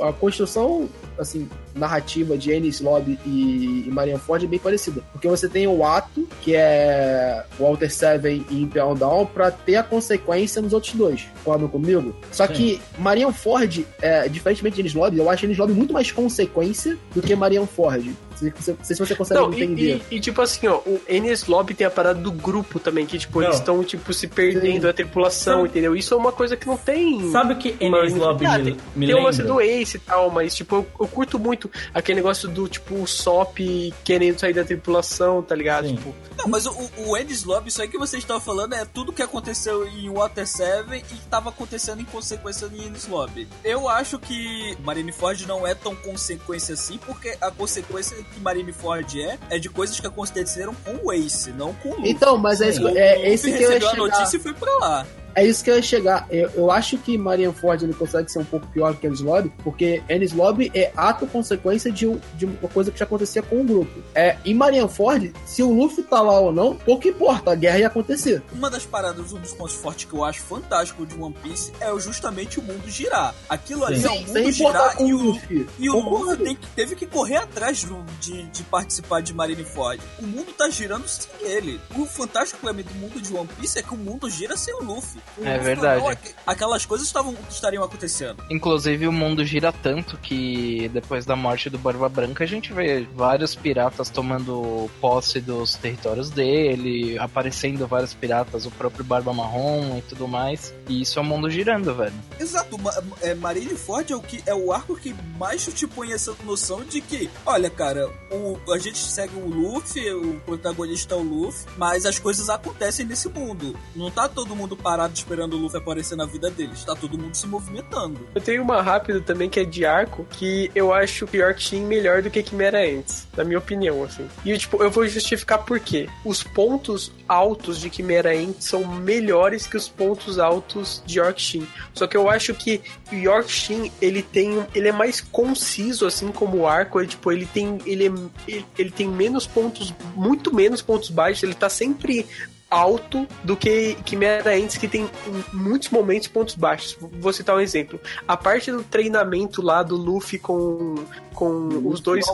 a 0.00 0.12
construção, 0.12 0.88
assim, 1.18 1.48
narrativa 1.76 2.36
de 2.36 2.52
Ennis 2.52 2.80
Lobby 2.80 3.18
e, 3.26 3.84
e 3.86 3.90
Marinha 3.90 4.18
Forte 4.18 4.44
é 4.44 4.48
bem 4.48 4.58
parecida. 4.58 5.02
Porque 5.12 5.28
você 5.28 5.48
tem 5.48 5.66
o 5.66 5.84
ato, 5.84 6.26
que 6.42 6.54
é 6.56 7.44
Walter 7.58 7.90
Seven 7.90 8.44
e 8.50 8.62
Imperial 8.62 8.94
Down, 8.94 9.26
pra 9.26 9.50
ter 9.50 9.76
a 9.76 9.82
consequência 9.82 10.60
nos 10.62 10.72
outros 10.72 10.94
dois. 10.94 11.24
Concordam 11.44 11.68
comigo? 11.68 12.14
Só 12.32 12.46
Sim. 12.46 12.52
que 12.52 12.80
Marian 12.98 13.32
Ford, 13.32 13.80
é, 14.00 14.28
diferentemente 14.28 14.76
de 14.76 14.80
Ennis 14.82 14.94
Lobby, 14.94 15.18
eu 15.18 15.28
acho 15.30 15.44
Ennis 15.44 15.58
Lobby 15.58 15.72
muito 15.72 15.92
mais 15.92 16.10
consequência 16.10 16.96
do 17.14 17.22
que 17.22 17.34
Marian 17.34 17.66
Ford. 17.66 18.04
Não 18.06 18.36
sei, 18.38 18.76
se 18.82 18.94
você 18.98 19.14
consegue 19.14 19.40
Não, 19.40 19.50
e, 19.54 19.62
entender. 19.62 20.02
e- 20.10 20.16
e, 20.16 20.20
tipo 20.20 20.42
assim, 20.42 20.66
ó, 20.66 20.76
o 20.86 21.00
Enes 21.08 21.46
Lobby 21.46 21.72
tem 21.72 21.86
a 21.86 21.90
parada 21.90 22.20
do 22.20 22.30
grupo 22.30 22.78
também, 22.78 23.06
que 23.06 23.16
tipo, 23.16 23.38
Não. 23.40 23.46
eles 23.46 23.56
estão 23.58 23.82
tipo 23.82 24.12
se 24.12 24.26
perdendo 24.26 24.82
Sim. 24.82 24.88
a 24.88 24.92
tripulação, 24.92 25.56
Sabe- 25.60 25.68
entendeu? 25.70 25.96
Isso 25.96 26.12
é 26.12 26.16
uma 26.18 26.30
coisa 26.30 26.54
que 26.54 26.66
não 26.66 26.76
tem. 26.76 27.30
Sabe 27.32 27.54
o 27.54 27.56
que 27.56 27.74
Enes 27.80 28.14
Lobby 28.14 28.44
Ah, 28.44 28.58
me, 28.58 28.64
tem, 28.64 28.76
me 28.94 29.06
tem 29.06 29.14
o 29.14 29.22
lance 29.22 29.42
do 29.42 29.58
Ace 29.58 29.96
e 29.96 30.00
tal, 30.00 30.30
mas 30.30 30.54
tipo, 30.54 30.74
eu, 30.76 30.86
eu 31.00 31.08
curto 31.08 31.38
muito 31.38 31.65
aquele 31.92 32.16
negócio 32.16 32.48
do 32.48 32.68
tipo 32.68 32.94
o 32.94 33.06
Sop 33.06 33.58
querendo 34.04 34.38
sair 34.38 34.52
da 34.52 34.64
tripulação, 34.64 35.42
tá 35.42 35.54
ligado? 35.54 35.88
Tipo, 35.88 36.14
Não, 36.38 36.48
mas 36.48 36.66
o, 36.66 36.90
o 36.98 37.16
Ennis 37.16 37.44
Lobby, 37.44 37.68
isso 37.68 37.82
aí 37.82 37.88
que 37.88 37.98
vocês 37.98 38.22
estão 38.22 38.40
falando 38.40 38.74
é 38.74 38.84
tudo 38.84 39.12
que 39.12 39.22
aconteceu 39.22 39.86
em 39.86 40.08
Water 40.10 40.46
7 40.46 40.94
e 40.94 41.00
que 41.00 41.16
tava 41.28 41.50
acontecendo 41.50 42.00
em 42.00 42.04
consequência 42.04 42.66
em 42.66 42.86
Ennis 42.86 43.06
Lobby. 43.06 43.48
Eu 43.64 43.88
acho 43.88 44.18
que 44.18 44.76
Marineford 44.82 45.46
não 45.46 45.66
é 45.66 45.74
tão 45.74 45.94
consequência 45.94 46.74
assim, 46.74 46.98
porque 46.98 47.36
a 47.40 47.50
consequência 47.50 48.16
que 48.16 48.40
Marineford 48.40 49.20
é, 49.20 49.38
é 49.50 49.58
de 49.58 49.68
coisas 49.68 49.98
que 49.98 50.06
aconteceram 50.06 50.74
com 50.74 51.06
o 51.06 51.12
Ace, 51.12 51.50
não 51.52 51.72
com 51.74 51.90
o 51.90 51.96
Luffy. 51.96 52.10
Então, 52.10 52.36
mas 52.36 52.60
é, 52.60 52.68
é 52.68 52.78
Luffy 52.78 53.32
esse 53.32 53.52
que 53.52 53.56
eu 53.56 53.60
ia 53.60 53.68
recebeu 53.68 53.88
a 53.88 53.90
chegar. 53.90 54.06
notícia 54.18 54.36
e 54.36 54.40
foi 54.40 54.54
pra 54.54 54.76
lá. 54.78 55.06
É 55.36 55.44
isso 55.46 55.62
que 55.62 55.70
eu 55.70 55.76
ia 55.76 55.82
chegar. 55.82 56.26
Eu, 56.30 56.48
eu 56.54 56.70
acho 56.70 56.96
que 56.98 57.16
Marianford 57.18 57.84
ele 57.84 57.92
consegue 57.94 58.32
ser 58.32 58.38
um 58.38 58.44
pouco 58.44 58.66
pior 58.68 58.96
que 58.96 59.06
Ennis 59.06 59.20
Lobby, 59.20 59.52
porque 59.62 60.02
Ennis 60.08 60.32
Lobby 60.32 60.72
é 60.74 60.90
ato 60.96 61.26
consequência 61.26 61.92
de, 61.92 62.06
um- 62.06 62.18
de 62.34 62.46
uma 62.46 62.68
coisa 62.70 62.90
que 62.90 62.98
já 62.98 63.04
acontecia 63.04 63.42
com 63.42 63.60
o 63.60 63.64
grupo. 63.64 64.02
É, 64.14 64.38
em 64.46 64.54
Marianford, 64.54 65.32
se 65.44 65.62
o 65.62 65.70
Luffy 65.72 66.02
tá 66.04 66.20
lá 66.22 66.40
ou 66.40 66.50
não, 66.52 66.74
pouco 66.74 67.06
importa, 67.06 67.52
a 67.52 67.54
guerra 67.54 67.78
ia 67.80 67.86
acontecer. 67.86 68.42
Uma 68.52 68.70
das 68.70 68.86
paradas, 68.86 69.32
um 69.32 69.38
dos 69.38 69.52
pontos 69.52 69.74
fortes 69.74 70.06
que 70.06 70.14
eu 70.14 70.24
acho 70.24 70.40
fantástico 70.40 71.04
de 71.04 71.14
One 71.20 71.36
Piece 71.42 71.70
é 71.80 71.88
justamente 72.00 72.58
o 72.58 72.62
mundo 72.62 72.88
girar. 72.88 73.34
Aquilo 73.48 73.84
ali 73.84 74.00
Sim. 74.00 74.06
é 74.06 74.10
o 74.10 74.14
Sem 74.14 74.26
mundo 74.26 74.38
importar 74.50 74.52
girar 74.78 74.96
com 74.96 75.06
e 75.06 75.12
o 75.14 75.18
Luffy. 75.22 75.66
E 75.78 75.90
o. 75.90 76.00
Luffy 76.00 76.36
tem 76.44 76.56
que- 76.56 76.66
teve 76.68 76.96
que 76.96 77.06
correr 77.06 77.36
atrás 77.36 77.84
do- 77.84 78.02
de, 78.20 78.42
de 78.44 78.62
participar 78.62 79.20
de 79.20 79.34
Marineford. 79.34 80.00
O 80.18 80.26
mundo 80.26 80.52
tá 80.56 80.70
girando 80.70 81.06
sem 81.06 81.30
ele. 81.42 81.78
O 81.94 82.06
fantástico 82.06 82.64
mim 82.72 82.82
do 82.82 82.94
mundo 82.94 83.20
de 83.20 83.34
One 83.34 83.48
Piece 83.60 83.78
é 83.78 83.82
que 83.82 83.92
o 83.92 83.98
mundo 83.98 84.28
gira 84.30 84.56
sem 84.56 84.72
o 84.74 84.82
Luffy. 84.82 85.20
É 85.42 85.58
verdade. 85.58 86.00
não, 86.02 86.08
aqu- 86.08 86.34
aquelas 86.46 86.86
coisas 86.86 87.06
estavam, 87.06 87.34
estariam 87.50 87.84
acontecendo. 87.84 88.42
Inclusive 88.50 89.06
o 89.06 89.12
mundo 89.12 89.44
gira 89.44 89.72
tanto 89.72 90.16
que 90.16 90.88
depois 90.92 91.24
da 91.26 91.36
morte 91.36 91.68
do 91.68 91.78
Barba 91.78 92.08
Branca 92.08 92.44
a 92.44 92.46
gente 92.46 92.72
vê 92.72 93.06
vários 93.14 93.54
piratas 93.54 94.08
tomando 94.08 94.88
posse 95.00 95.40
dos 95.40 95.74
territórios 95.74 96.30
dele, 96.30 97.18
aparecendo 97.18 97.86
vários 97.86 98.14
piratas, 98.14 98.66
o 98.66 98.70
próprio 98.70 99.04
Barba 99.04 99.32
Marrom 99.32 99.98
e 99.98 100.02
tudo 100.02 100.26
mais. 100.28 100.72
E 100.88 101.02
isso 101.02 101.18
é 101.18 101.22
o 101.22 101.24
mundo 101.24 101.50
girando, 101.50 101.94
velho. 101.94 102.14
Exato, 102.38 102.78
Ma 102.78 102.92
é, 103.20 103.34
Marineford 103.34 104.12
é 104.12 104.16
o, 104.16 104.20
que, 104.20 104.42
é 104.46 104.54
o 104.54 104.72
arco 104.72 104.96
que 104.96 105.14
mais 105.38 105.64
te 105.66 105.86
põe 105.86 106.12
essa 106.12 106.34
noção 106.44 106.82
de 106.84 107.00
que, 107.00 107.28
olha, 107.44 107.68
cara, 107.68 108.08
o, 108.30 108.58
a 108.72 108.78
gente 108.78 108.98
segue 108.98 109.36
o 109.36 109.46
Luffy, 109.48 110.10
o 110.12 110.40
protagonista 110.46 111.14
é 111.14 111.18
o 111.18 111.22
Luffy, 111.22 111.66
mas 111.76 112.06
as 112.06 112.18
coisas 112.18 112.48
acontecem 112.48 113.04
nesse 113.06 113.28
mundo. 113.28 113.76
Não 113.94 114.10
tá 114.10 114.28
todo 114.28 114.54
mundo 114.56 114.76
parado 114.76 115.15
esperando 115.16 115.54
o 115.54 115.58
Luffy 115.58 115.78
aparecer 115.78 116.16
na 116.16 116.26
vida 116.26 116.50
deles, 116.50 116.84
tá 116.84 116.94
todo 116.94 117.18
mundo 117.18 117.34
se 117.34 117.46
movimentando. 117.46 118.20
eu 118.34 118.40
tenho 118.40 118.62
uma 118.62 118.82
rápida 118.82 119.20
também 119.20 119.48
que 119.48 119.60
é 119.60 119.64
de 119.64 119.84
arco, 119.84 120.26
que 120.30 120.70
eu 120.74 120.92
acho 120.92 121.26
que 121.26 121.36
York 121.38 121.76
melhor 121.80 122.22
do 122.22 122.30
que 122.30 122.42
Quimera 122.42 122.78
Ants, 122.80 123.26
na 123.36 123.44
minha 123.44 123.58
opinião, 123.58 124.02
assim. 124.04 124.26
E 124.44 124.56
tipo, 124.56 124.82
eu 124.82 124.90
vou 124.90 125.06
justificar 125.06 125.64
por 125.64 125.80
quê. 125.80 126.08
Os 126.24 126.42
pontos 126.42 127.12
altos 127.28 127.80
de 127.80 127.90
Quimera 127.90 128.32
Ants 128.32 128.64
são 128.64 128.84
melhores 128.84 129.66
que 129.66 129.76
os 129.76 129.88
pontos 129.88 130.38
altos 130.38 131.02
de 131.06 131.18
York 131.18 131.40
Shin. 131.40 131.66
Só 131.94 132.06
que 132.06 132.16
eu 132.16 132.28
acho 132.30 132.54
que 132.54 132.80
o 133.10 133.14
York 133.14 133.50
Shin, 133.50 133.90
ele 134.00 134.22
tem 134.22 134.64
ele 134.74 134.88
é 134.88 134.92
mais 134.92 135.20
conciso 135.20 136.06
assim 136.06 136.28
como 136.32 136.66
arco, 136.66 137.00
ele 137.00 137.08
tipo, 137.08 137.30
ele 137.32 137.46
tem 137.46 137.78
ele, 137.86 138.06
é- 138.06 138.12
ele, 138.50 138.66
ele 138.78 138.90
tem 138.90 139.08
menos 139.08 139.46
pontos, 139.46 139.92
muito 140.14 140.54
menos 140.54 140.82
pontos 140.82 141.10
baixos, 141.10 141.42
ele 141.42 141.54
tá 141.54 141.68
sempre 141.68 142.26
alto 142.70 143.26
do 143.44 143.56
que 143.56 143.96
Quimera 144.04 144.56
Ants, 144.56 144.76
que 144.76 144.88
tem 144.88 145.02
em 145.04 145.44
muitos 145.52 145.90
momentos 145.90 146.28
pontos 146.28 146.54
baixos. 146.54 146.96
Vou 147.00 147.32
citar 147.32 147.56
um 147.56 147.60
exemplo. 147.60 148.00
A 148.26 148.36
parte 148.36 148.70
do 148.72 148.82
treinamento 148.82 149.62
lá 149.62 149.82
do 149.82 149.96
Luffy 149.96 150.38
com, 150.38 150.96
com 151.34 151.82
os 151.84 152.00
dois... 152.00 152.24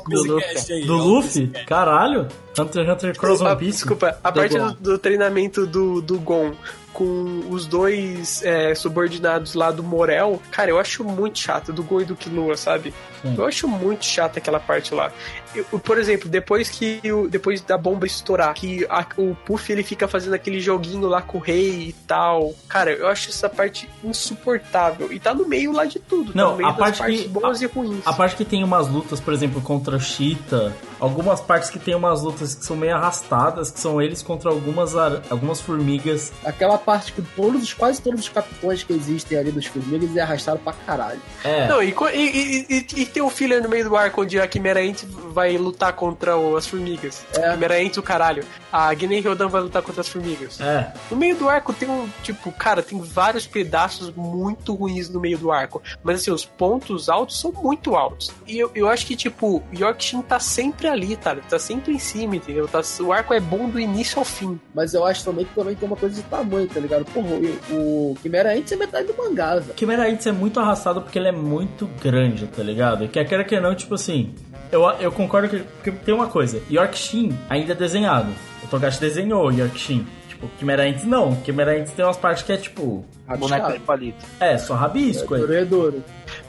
Do 0.87 0.97
Luffy? 0.97 1.49
Caralho? 1.67 2.29
Hunter 2.59 2.83
x 2.85 2.93
Hunter 2.93 3.17
Cross 3.19 3.41
A- 3.41 3.45
One 3.51 3.57
Piece? 3.57 3.79
Desculpa, 3.79 4.19
a 4.23 4.31
Do 4.31 4.41
parte 4.41 4.59
do, 4.59 4.73
do 4.75 4.99
treinamento 4.99 5.67
do, 5.67 6.01
do 6.03 6.19
Gon 6.21 6.53
com 6.93 7.45
os 7.49 7.67
dois 7.67 8.43
é, 8.45 8.75
subordinados 8.75 9.55
lá 9.55 9.71
do 9.71 9.83
Morel, 9.83 10.43
cara, 10.51 10.69
eu 10.71 10.79
acho 10.79 11.03
muito 11.03 11.39
chato, 11.39 11.73
do 11.73 11.83
Gon 11.83 12.03
e 12.03 12.05
do 12.05 12.15
Killua, 12.15 12.55
sabe? 12.55 12.93
Sim. 13.23 13.35
Eu 13.39 13.47
acho 13.47 13.67
muito 13.67 14.05
chato 14.05 14.37
aquela 14.37 14.61
parte 14.61 14.93
lá. 14.95 15.11
Eu- 15.55 15.65
por 15.79 15.97
exemplo, 15.97 16.29
depois 16.29 16.69
que 16.69 17.01
o, 17.11 17.29
depois 17.29 17.63
da 17.63 17.79
bomba 17.79 18.05
estourar, 18.05 18.53
que 18.53 18.85
a- 18.91 19.07
o 19.17 19.35
Puff 19.47 19.73
ele 19.73 19.83
fica 19.83 20.07
fazendo 20.07 20.35
aquele 20.35 20.61
joguinho 20.61 21.07
lá 21.09 21.23
com 21.23 21.39
o 21.39 21.41
rei 21.41 21.71
e 21.89 21.93
tal. 22.07 22.53
Cara, 22.69 22.93
eu 22.93 23.09
acho 23.09 23.31
essa 23.31 23.49
parte 23.49 23.89
insuportável. 24.05 25.11
E 25.13 25.19
tá 25.19 25.33
no 25.35 25.47
meio 25.49 25.73
lá 25.73 25.85
de 25.87 25.99
tudo. 25.99 26.33
tá 26.33 26.39
Não, 26.39 26.51
no 26.53 26.57
meio 26.59 26.69
a 26.69 26.73
das 26.73 26.79
parte 26.81 26.99
partes 26.99 27.21
que- 27.23 27.29
boas 27.29 27.63
e 27.63 27.67
ruins. 27.67 28.07
A 28.07 28.13
parte 28.13 28.37
que 28.37 28.45
tem 28.45 28.63
umas 28.63 28.87
lutas, 28.89 29.19
por 29.19 29.33
exemplo, 29.33 29.61
contra 29.63 29.97
o 29.97 30.01
Cheetah, 30.01 30.73
algumas 31.03 31.41
partes 31.41 31.69
que 31.69 31.79
tem 31.79 31.95
umas 31.95 32.23
lutas 32.23 32.55
que 32.55 32.65
são 32.65 32.77
meio 32.77 32.95
arrastadas, 32.95 33.71
que 33.71 33.81
são 33.81 34.01
eles 34.01 34.23
contra 34.23 34.49
algumas, 34.51 34.97
ar- 34.97 35.21
algumas 35.29 35.61
formigas. 35.61 36.33
Aquela 36.45 36.79
parte 36.79 37.13
que 37.13 37.21
todos, 37.21 37.63
os- 37.63 37.75
quase 37.75 38.01
todos 38.01 38.21
os 38.21 38.29
capitões 38.29 38.83
que 38.85 38.93
existem 38.93 39.37
ali 39.37 39.51
dos 39.51 39.67
formigas 39.67 40.17
é 40.17 40.21
arrastado 40.21 40.59
pra 40.61 40.73
caralho. 40.73 41.21
É. 41.45 41.67
Não, 41.67 41.83
e, 41.83 41.93
e, 42.15 42.67
e, 42.71 42.87
e- 43.03 43.07
tem 43.07 43.23
um 43.23 43.29
filler 43.31 43.63
no 43.63 43.69
meio 43.69 43.85
do 43.89 43.97
arco 43.97 44.23
onde 44.23 44.41
a 44.41 44.47
Quimera 44.47 44.81
Ant 44.81 45.03
vai 45.33 45.57
lutar 45.59 45.93
contra 45.95 46.37
o- 46.37 46.57
as 46.57 46.67
formigas. 46.67 47.25
É. 47.35 47.51
Quimera 47.51 47.75
Ant, 47.83 47.99
o 47.99 48.03
caralho. 48.03 48.45
A 48.73 48.93
Guiné 48.95 49.21
Ryodan 49.21 49.49
vai 49.49 49.61
lutar 49.61 49.83
contra 49.83 50.01
as 50.01 50.09
formigas. 50.09 50.61
É. 50.61 50.93
No 51.11 51.17
meio 51.17 51.37
do 51.37 51.49
arco 51.49 51.73
tem 51.73 51.91
um, 51.91 52.09
tipo, 52.23 52.51
cara, 52.53 52.83
tem 52.83 53.01
vários 53.01 53.47
pedaços 53.47 54.11
muito 54.15 54.73
ruins 54.75 55.09
no 55.11 55.21
meio 55.21 55.37
do 55.37 55.51
arco. 55.51 55.83
Mas 56.03 56.21
assim, 56.21 56.31
os 56.31 56.45
pontos 56.45 57.09
altos 57.09 57.39
são 57.41 57.53
muito 57.53 57.97
altos. 57.97 58.31
E 58.47 58.59
eu, 58.59 58.71
eu 58.75 58.89
acho 58.89 59.05
que, 59.07 59.17
tipo, 59.17 59.63
Yorkshin 59.77 60.23
tá 60.23 60.39
sempre 60.41 60.89
ali, 60.93 61.17
tá? 61.17 61.37
Tá 61.37 61.59
sempre 61.59 61.93
em 61.93 61.99
cima, 61.99 62.37
entendeu? 62.37 62.69
Tá, 62.69 62.81
o 63.01 63.13
arco 63.13 63.35
é 63.35 63.41
bom 63.41 63.69
do 63.69 63.81
início 63.81 64.19
ao 64.19 64.25
fim. 64.25 64.61
Mas 64.75 64.95
eu 64.95 65.05
acho 65.05 65.25
também 65.25 65.45
que 65.45 65.55
também 65.55 65.75
tem 65.75 65.89
uma 65.89 65.97
coisa 65.97 66.15
de 66.15 66.23
tamanho, 66.23 66.69
tá 66.69 66.81
ligado? 66.81 67.05
Porra, 67.07 67.29
o, 67.71 68.13
o 68.13 68.17
Quimera 68.23 68.55
Ant 68.55 68.71
é 68.71 68.77
metade 68.77 69.07
do 69.09 69.17
mangá, 69.17 69.57
velho. 69.57 69.75
Quimera 69.75 70.09
Ants 70.09 70.27
é 70.27 70.33
muito 70.33 70.61
arrastado 70.61 71.03
porque 71.03 71.19
ele 71.19 71.29
é 71.29 71.33
muito 71.33 71.87
grande, 72.01 72.47
tá 72.47 72.63
ligado? 72.63 73.05
E 73.05 73.09
quer 73.09 73.25
queira 73.25 73.45
que 73.45 73.59
não, 73.61 73.75
tipo 73.75 73.95
assim. 73.95 74.35
Eu, 74.71 74.83
eu 75.01 75.13
concordo 75.13 75.49
que, 75.49 75.65
que 75.83 75.93
tem 75.93 76.15
uma 76.15 76.27
coisa. 76.29 76.63
Yorkshin 76.71 77.37
ainda 77.49 77.73
é 77.73 77.75
desenhado. 77.75 78.33
O 78.65 78.67
Togashi 78.69 79.01
desenhou 79.01 79.51
Yorkshin. 79.51 80.07
Tipo, 80.29 80.49
Quimera 80.59 80.85
Ants 80.85 81.05
não. 81.05 81.37
Quimera 81.37 81.79
Ants 81.79 81.93
tem 81.93 82.05
umas 82.05 82.17
partes 82.17 82.43
que 82.43 82.53
é 82.53 82.57
tipo. 82.57 83.05
Boneco 83.39 83.73
de 83.73 83.79
palito. 83.81 84.25
É, 84.41 84.59
só 84.59 84.75
rabisco. 84.75 85.37
Duro 85.37 85.55
é 85.55 85.65
duro. 85.65 86.05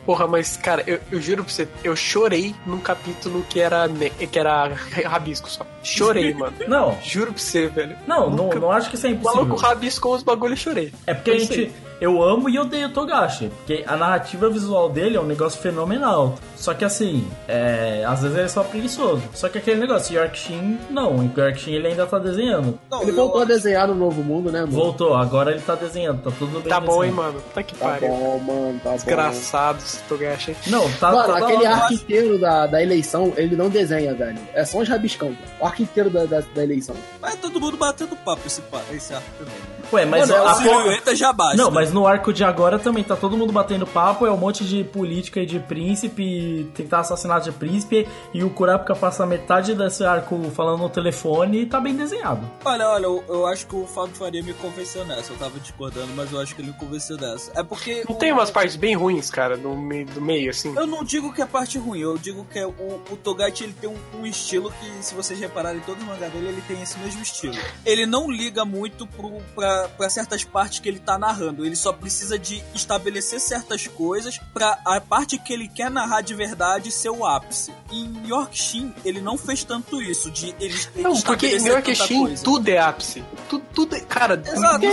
Porra, 0.05 0.27
mas, 0.27 0.57
cara, 0.57 0.83
eu, 0.85 0.99
eu 1.11 1.21
juro 1.21 1.43
pra 1.43 1.53
você, 1.53 1.67
eu 1.83 1.95
chorei 1.95 2.53
num 2.65 2.79
capítulo 2.79 3.45
que 3.49 3.59
era, 3.59 3.87
que 4.29 4.37
era 4.37 4.71
rabisco 5.05 5.49
só. 5.49 5.65
Chorei, 5.81 6.33
mano. 6.35 6.53
Não. 6.67 6.97
Juro 7.01 7.31
pra 7.33 7.41
você, 7.41 7.67
velho. 7.67 7.95
Não, 8.05 8.29
não, 8.29 8.49
não 8.49 8.71
acho 8.71 8.89
que 8.89 8.95
isso 8.95 9.07
é 9.07 9.11
O 9.11 9.15
maluco 9.23 9.45
impossível. 9.45 9.69
rabiscou 9.69 10.15
os 10.15 10.23
bagulhos 10.23 10.59
e 10.59 10.63
chorei. 10.63 10.93
É 11.07 11.13
porque 11.13 11.31
a 11.31 11.33
Foi 11.35 11.43
isso 11.43 11.53
gente. 11.53 11.71
Eu 12.03 12.21
amo 12.21 12.49
e 12.49 12.59
odeio 12.59 12.87
o 12.87 12.91
Togashi. 12.91 13.49
Porque 13.59 13.85
a 13.87 13.95
narrativa 13.95 14.49
visual 14.49 14.89
dele 14.89 15.15
é 15.15 15.21
um 15.21 15.25
negócio 15.25 15.57
fenomenal. 15.61 16.35
Só 16.57 16.73
que 16.73 16.83
assim, 16.83 17.25
é, 17.47 18.03
às 18.05 18.21
vezes 18.23 18.35
ele 18.37 18.45
é 18.45 18.49
só 18.49 18.61
preguiçoso. 18.61 19.23
Só 19.33 19.47
que 19.47 19.57
aquele 19.57 19.79
negócio, 19.79 20.13
Yorkshin, 20.13 20.77
não. 20.89 21.23
Em 21.23 21.31
Yorkshin 21.33 21.71
ele 21.71 21.87
ainda 21.87 22.05
tá 22.05 22.19
desenhando. 22.19 22.77
Ele 23.01 23.13
voltou 23.13 23.43
a 23.43 23.45
desenhar 23.45 23.87
no 23.87 23.95
Novo 23.95 24.21
Mundo, 24.21 24.51
né, 24.51 24.59
mano? 24.59 24.73
Voltou, 24.73 25.13
agora 25.15 25.51
ele 25.51 25.61
tá 25.61 25.75
desenhando, 25.75 26.21
tá 26.23 26.31
tudo 26.37 26.59
bem 26.59 26.67
Tá 26.69 26.81
bom, 26.81 27.05
hein, 27.05 27.11
mano? 27.11 27.41
Tá 27.53 27.63
que 27.63 27.73
Tá 27.73 27.85
pariu. 27.87 28.09
bom, 28.09 28.39
mano, 28.39 28.81
tá 28.83 28.89
bom. 28.89 28.95
Desgraçado 28.97 29.77
esse 29.79 29.99
Togashi. 30.03 30.57
Não, 30.67 30.91
tá, 30.99 31.09
Mano, 31.09 31.33
tá 31.33 31.37
aquele 31.37 31.65
arco 31.65 31.93
inteiro 31.93 32.37
da, 32.37 32.67
da 32.67 32.83
eleição, 32.83 33.31
ele 33.37 33.55
não 33.55 33.69
desenha, 33.69 34.13
velho. 34.13 34.39
É 34.53 34.65
só 34.65 34.79
uns 34.79 34.89
rabiscão. 34.89 35.33
O 35.57 35.65
arco 35.65 35.81
inteiro 35.81 36.09
da, 36.09 36.25
da, 36.25 36.41
da 36.41 36.63
eleição. 36.63 36.95
Mas 37.21 37.35
todo 37.35 37.61
mundo 37.61 37.77
batendo 37.77 38.13
papo 38.17 38.41
esse, 38.45 38.61
esse 38.91 39.13
arco 39.13 39.29
também. 39.39 39.53
né? 39.55 39.72
Ué, 39.93 40.05
mas 40.05 40.27
Mano, 40.27 40.41
é 40.43 40.47
a 40.47 40.51
A 40.51 40.55
silhueta 40.55 41.15
já 41.15 41.31
basta. 41.31 41.55
Não, 41.55 41.69
mas 41.71 41.91
no 41.93 42.05
arco 42.07 42.33
de 42.33 42.43
agora 42.43 42.79
também 42.79 43.03
tá 43.03 43.15
todo 43.15 43.37
mundo 43.37 43.53
batendo 43.53 43.85
papo, 43.85 44.25
é 44.25 44.31
um 44.31 44.37
monte 44.37 44.65
de 44.65 44.83
política 44.83 45.39
e 45.39 45.45
de 45.45 45.59
príncipe, 45.59 46.69
tentar 46.73 46.99
assassinato 46.99 47.45
de 47.49 47.51
príncipe, 47.55 48.07
e 48.33 48.43
o 48.43 48.49
Kurapika 48.49 48.95
passa 48.95 49.25
metade 49.25 49.75
desse 49.75 50.03
arco 50.03 50.39
falando 50.55 50.79
no 50.81 50.89
telefone 50.89 51.61
e 51.61 51.65
tá 51.65 51.79
bem 51.79 51.95
desenhado. 51.95 52.41
Olha, 52.65 52.87
olha, 52.89 53.03
eu, 53.05 53.23
eu 53.29 53.45
acho 53.47 53.67
que 53.67 53.75
o 53.75 53.85
Fábio 53.85 54.15
Faria 54.15 54.41
me 54.43 54.53
convenceu 54.53 55.05
nessa. 55.05 55.31
Eu 55.33 55.37
tava 55.37 55.59
discordando, 55.59 56.07
mas 56.15 56.31
eu 56.31 56.39
acho 56.39 56.55
que 56.55 56.61
ele 56.61 56.71
me 56.71 56.77
convenceu 56.77 57.17
nessa. 57.17 57.51
É 57.55 57.63
porque. 57.63 58.03
Não 58.07 58.15
o- 58.15 58.19
tem 58.19 58.31
umas 58.31 58.49
partes 58.49 58.75
bem 58.75 58.95
ruins, 58.95 59.29
cara, 59.29 59.55
no 59.55 59.75
meio, 59.77 60.05
do 60.07 60.21
meio, 60.21 60.49
assim? 60.49 60.73
Eu 60.75 60.87
não 60.87 61.03
digo 61.03 61.31
que 61.33 61.41
é 61.41 61.45
parte 61.45 61.77
ruim, 61.77 61.99
eu 61.99 62.17
digo 62.17 62.45
que 62.51 62.57
é 62.59 62.65
o, 62.65 62.71
o 63.11 63.17
Togashi 63.23 63.63
ele 63.65 63.73
tem 63.79 63.89
um, 63.89 63.97
um 64.19 64.25
estilo 64.25 64.71
que, 64.79 65.03
se 65.03 65.13
vocês 65.13 65.39
repararem, 65.39 65.79
todo 65.81 65.99
o 66.01 66.05
mangá 66.05 66.27
dele 66.27 66.47
ele 66.47 66.63
tem 66.67 66.81
esse 66.81 66.97
mesmo 66.99 67.21
estilo. 67.21 67.55
Ele 67.85 68.05
não 68.05 68.29
liga 68.31 68.65
muito 68.65 69.05
pro, 69.07 69.31
pra, 69.55 69.82
pra 69.87 70.09
certas 70.09 70.43
partes 70.43 70.79
que 70.79 70.89
ele 70.89 70.99
tá 70.99 71.17
narrando, 71.17 71.65
ele 71.65 71.75
só 71.75 71.93
precisa 71.93 72.37
de 72.37 72.63
estabelecer 72.73 73.39
certas 73.39 73.87
coisas 73.87 74.39
pra 74.53 74.79
a 74.85 74.99
parte 74.99 75.37
que 75.37 75.53
ele 75.53 75.67
quer 75.67 75.89
narrar 75.89 76.21
de 76.21 76.33
verdade 76.33 76.91
ser 76.91 77.09
o 77.09 77.25
ápice. 77.25 77.73
Em 77.91 78.27
Yorkshin, 78.27 78.93
ele 79.03 79.21
não 79.21 79.37
fez 79.37 79.63
tanto 79.63 80.01
isso, 80.01 80.31
de 80.31 80.55
ele 80.59 80.75
Não, 80.95 81.19
porque 81.21 81.47
em 81.47 81.67
Yorkshin 81.67 82.35
tudo 82.35 82.69
é 82.69 82.77
ápice. 82.77 83.23
Tudo, 83.49 83.65
tudo 83.73 83.95
é... 83.95 83.99
Cara, 84.01 84.41
Exato. 84.45 84.85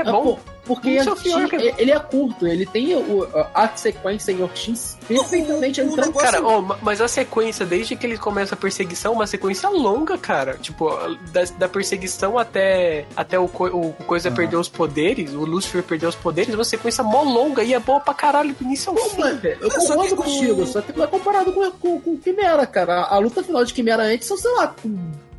é 0.00 0.04
bom. 0.04 0.36
pô, 0.36 0.38
Porque 0.68 0.90
é 0.90 1.02
o 1.02 1.48
cara. 1.48 1.74
ele 1.78 1.90
é 1.90 1.98
curto, 1.98 2.46
ele 2.46 2.64
tem 2.66 2.94
o, 2.94 3.26
a 3.54 3.68
sequência 3.74 4.30
em 4.32 4.38
Yorkshin 4.40 4.74
perfeitamente 5.08 5.80
o 5.80 5.84
entrando. 5.84 6.12
Cara, 6.12 6.44
ó, 6.46 6.60
mas 6.82 7.00
a 7.00 7.08
sequência, 7.08 7.64
desde 7.64 7.96
que 7.96 8.06
ele 8.06 8.18
começa 8.18 8.54
a 8.54 8.58
perseguição, 8.58 9.12
é 9.12 9.16
uma 9.16 9.26
sequência 9.26 9.68
longa, 9.70 10.16
cara. 10.18 10.58
Tipo, 10.60 10.90
da, 11.32 11.44
da 11.58 11.68
perseguição 11.68 12.38
até, 12.38 13.06
até 13.16 13.38
o, 13.38 13.48
co- 13.48 13.66
o 13.68 13.92
coisa 14.06 14.30
perder 14.30 14.56
os 14.56 14.68
poderes, 14.68 15.32
o 15.32 15.44
Lucifer 15.44 15.82
perder 15.82 16.06
os 16.06 16.14
poderes, 16.14 16.52
é 16.52 16.56
uma 16.56 16.64
sequência 16.64 17.02
mó 17.02 17.22
longa 17.22 17.62
e 17.64 17.72
é 17.72 17.78
boa 17.80 17.98
pra 18.00 18.12
caralho 18.12 18.54
do 18.54 18.62
início 18.64 18.90
ao 18.92 18.96
fim, 18.96 19.22
velho. 19.36 19.58
Eu 19.62 19.70
concordo 19.70 20.16
com- 20.16 20.22
contigo, 20.22 20.66
só 20.66 20.82
que 20.82 20.96
não 20.96 21.04
é 21.04 21.06
comparado 21.06 21.52
com, 21.52 21.70
com, 21.72 22.00
com 22.00 22.16
Quimera, 22.18 22.66
cara. 22.66 23.00
A, 23.04 23.14
a 23.14 23.18
luta 23.18 23.42
final 23.42 23.64
de 23.64 23.72
Quimera 23.72 24.02
antes 24.02 24.28
são, 24.28 24.36
sei 24.36 24.52
lá, 24.52 24.68
com 24.68 24.94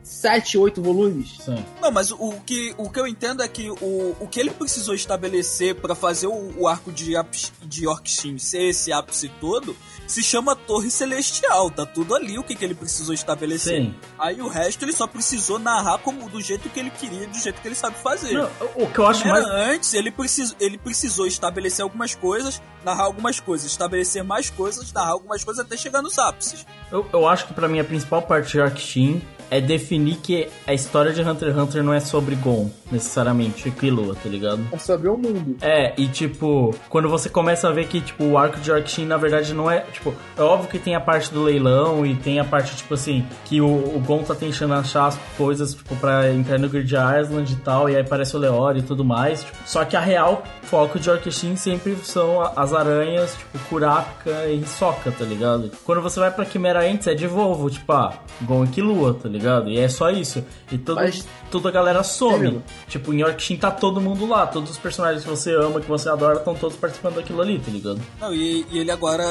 7, 0.09 0.57
8 0.57 0.81
volumes. 0.81 1.37
Sim. 1.39 1.63
Não, 1.79 1.91
mas 1.91 2.11
o 2.11 2.33
que, 2.43 2.73
o 2.77 2.89
que 2.89 2.99
eu 2.99 3.05
entendo 3.05 3.43
é 3.43 3.47
que 3.47 3.69
o, 3.69 4.15
o 4.19 4.27
que 4.27 4.39
ele 4.39 4.49
precisou 4.49 4.95
estabelecer 4.95 5.75
pra 5.75 5.93
fazer 5.93 6.25
o, 6.25 6.53
o 6.57 6.67
arco 6.67 6.91
de, 6.91 7.13
de 7.61 7.85
Yorkshin 7.85 8.39
ser 8.39 8.69
esse 8.69 8.91
ápice 8.91 9.29
todo 9.39 9.77
se 10.07 10.23
chama 10.23 10.55
Torre 10.55 10.89
Celestial. 10.89 11.69
Tá 11.69 11.85
tudo 11.85 12.15
ali 12.15 12.39
o 12.39 12.43
que, 12.43 12.55
que 12.55 12.65
ele 12.65 12.73
precisou 12.73 13.13
estabelecer. 13.13 13.83
Sim. 13.83 13.95
Aí 14.17 14.41
o 14.41 14.47
resto 14.47 14.83
ele 14.83 14.91
só 14.91 15.05
precisou 15.05 15.59
narrar 15.59 15.99
como 15.99 16.27
do 16.27 16.41
jeito 16.41 16.67
que 16.69 16.79
ele 16.79 16.89
queria, 16.89 17.27
do 17.27 17.37
jeito 17.37 17.61
que 17.61 17.67
ele 17.67 17.75
sabe 17.75 17.95
fazer. 17.97 18.33
Não, 18.33 18.49
o 18.75 18.87
que 18.91 18.97
eu 18.97 19.05
acho 19.05 19.27
Era 19.27 19.33
mais. 19.33 19.45
Antes, 19.45 19.93
ele, 19.93 20.09
precis, 20.09 20.55
ele 20.59 20.79
precisou 20.79 21.27
estabelecer 21.27 21.83
algumas 21.83 22.15
coisas, 22.15 22.59
narrar 22.83 23.03
algumas 23.03 23.39
coisas, 23.39 23.69
estabelecer 23.69 24.23
mais 24.23 24.49
coisas, 24.49 24.91
narrar 24.91 25.11
algumas 25.11 25.43
coisas 25.43 25.63
até 25.63 25.77
chegar 25.77 26.01
nos 26.01 26.17
ápices. 26.17 26.65
Eu, 26.91 27.07
eu 27.13 27.27
acho 27.27 27.45
que 27.45 27.53
pra 27.53 27.67
mim 27.67 27.79
a 27.79 27.83
principal 27.83 28.23
parte 28.23 28.53
de 28.53 28.57
Yorkshin 28.57 29.21
é 29.49 29.59
definir 29.59 30.17
que 30.17 30.47
a 30.65 30.73
história 30.73 31.11
de 31.11 31.21
Hunter 31.21 31.49
x 31.49 31.57
Hunter 31.57 31.83
não 31.83 31.93
é 31.93 31.99
sobre 31.99 32.35
Gon, 32.35 32.69
necessariamente, 32.91 33.67
e 33.67 33.71
Killua, 33.71 34.15
tá 34.15 34.29
ligado? 34.29 34.61
É 34.71 34.77
sobre 34.77 35.09
o 35.09 35.17
mundo. 35.17 35.57
É, 35.61 35.93
e 35.97 36.07
tipo, 36.07 36.73
quando 36.89 37.09
você 37.09 37.29
começa 37.29 37.67
a 37.67 37.71
ver 37.71 37.87
que, 37.87 38.01
tipo, 38.01 38.23
o 38.23 38.37
arco 38.37 38.59
de 38.59 38.69
Yorkshin, 38.69 39.05
na 39.05 39.17
verdade, 39.17 39.53
não 39.53 39.69
é. 39.69 39.81
Tipo, 39.91 40.13
é 40.37 40.41
óbvio 40.41 40.69
que 40.69 40.79
tem 40.79 40.95
a 40.95 41.01
parte 41.01 41.33
do 41.33 41.43
leilão 41.43 42.05
e 42.05 42.15
tem 42.15 42.39
a 42.39 42.43
parte, 42.43 42.75
tipo 42.75 42.93
assim, 42.93 43.25
que 43.45 43.61
o, 43.61 43.67
o 43.67 44.01
Gon 44.05 44.23
tá 44.23 44.35
tentando 44.35 44.73
achar 44.73 45.07
as 45.07 45.17
coisas, 45.37 45.73
tipo, 45.73 45.95
pra 45.95 46.31
entrar 46.31 46.59
no 46.59 46.69
Grid 46.69 46.93
Island 46.93 47.53
e 47.53 47.55
tal, 47.57 47.89
e 47.89 47.95
aí 47.95 48.01
aparece 48.01 48.35
o 48.35 48.39
Leori 48.39 48.79
e 48.79 48.83
tudo 48.83 49.03
mais. 49.03 49.43
tipo, 49.43 49.57
só 49.65 49.83
que 49.85 49.95
a 49.95 49.99
real 49.99 50.43
foco 50.63 50.99
de 50.99 51.09
Yorkshin 51.09 51.55
sempre 51.55 51.95
são 52.03 52.41
as 52.55 52.73
aranhas, 52.73 53.35
tipo, 53.35 53.57
Kurapika 53.69 54.47
e 54.47 54.59
Hisoka, 54.59 55.11
tá 55.11 55.25
ligado? 55.25 55.71
Quando 55.83 56.01
você 56.01 56.19
vai 56.19 56.31
pra 56.31 56.45
Quimera 56.45 56.81
Ants, 56.81 57.07
é 57.07 57.13
de 57.13 57.27
Volvo, 57.27 57.69
tipo, 57.69 57.91
ah, 57.91 58.13
Gon 58.41 58.65
e 58.65 58.67
Killua, 58.67 59.13
tá 59.13 59.27
ligado? 59.27 59.38
E 59.69 59.79
é 59.79 59.87
só 59.89 60.09
isso. 60.09 60.43
E 60.71 60.77
todo, 60.77 60.97
Mas- 60.97 61.27
toda 61.49 61.69
a 61.69 61.71
galera 61.71 62.03
some. 62.03 62.61
Tipo, 62.87 63.13
em 63.13 63.21
Yorkshin 63.21 63.57
tá 63.57 63.71
todo 63.71 63.99
mundo 64.01 64.25
lá. 64.27 64.45
Todos 64.47 64.71
os 64.71 64.77
personagens 64.77 65.23
que 65.23 65.29
você 65.29 65.53
ama, 65.55 65.79
que 65.81 65.87
você 65.87 66.09
adora, 66.09 66.37
estão 66.37 66.55
todos 66.55 66.77
participando 66.77 67.15
daquilo 67.15 67.41
ali, 67.41 67.59
tá 67.59 67.71
ligado? 67.71 68.01
Não, 68.19 68.33
e, 68.33 68.65
e 68.71 68.79
ele 68.79 68.91
agora, 68.91 69.23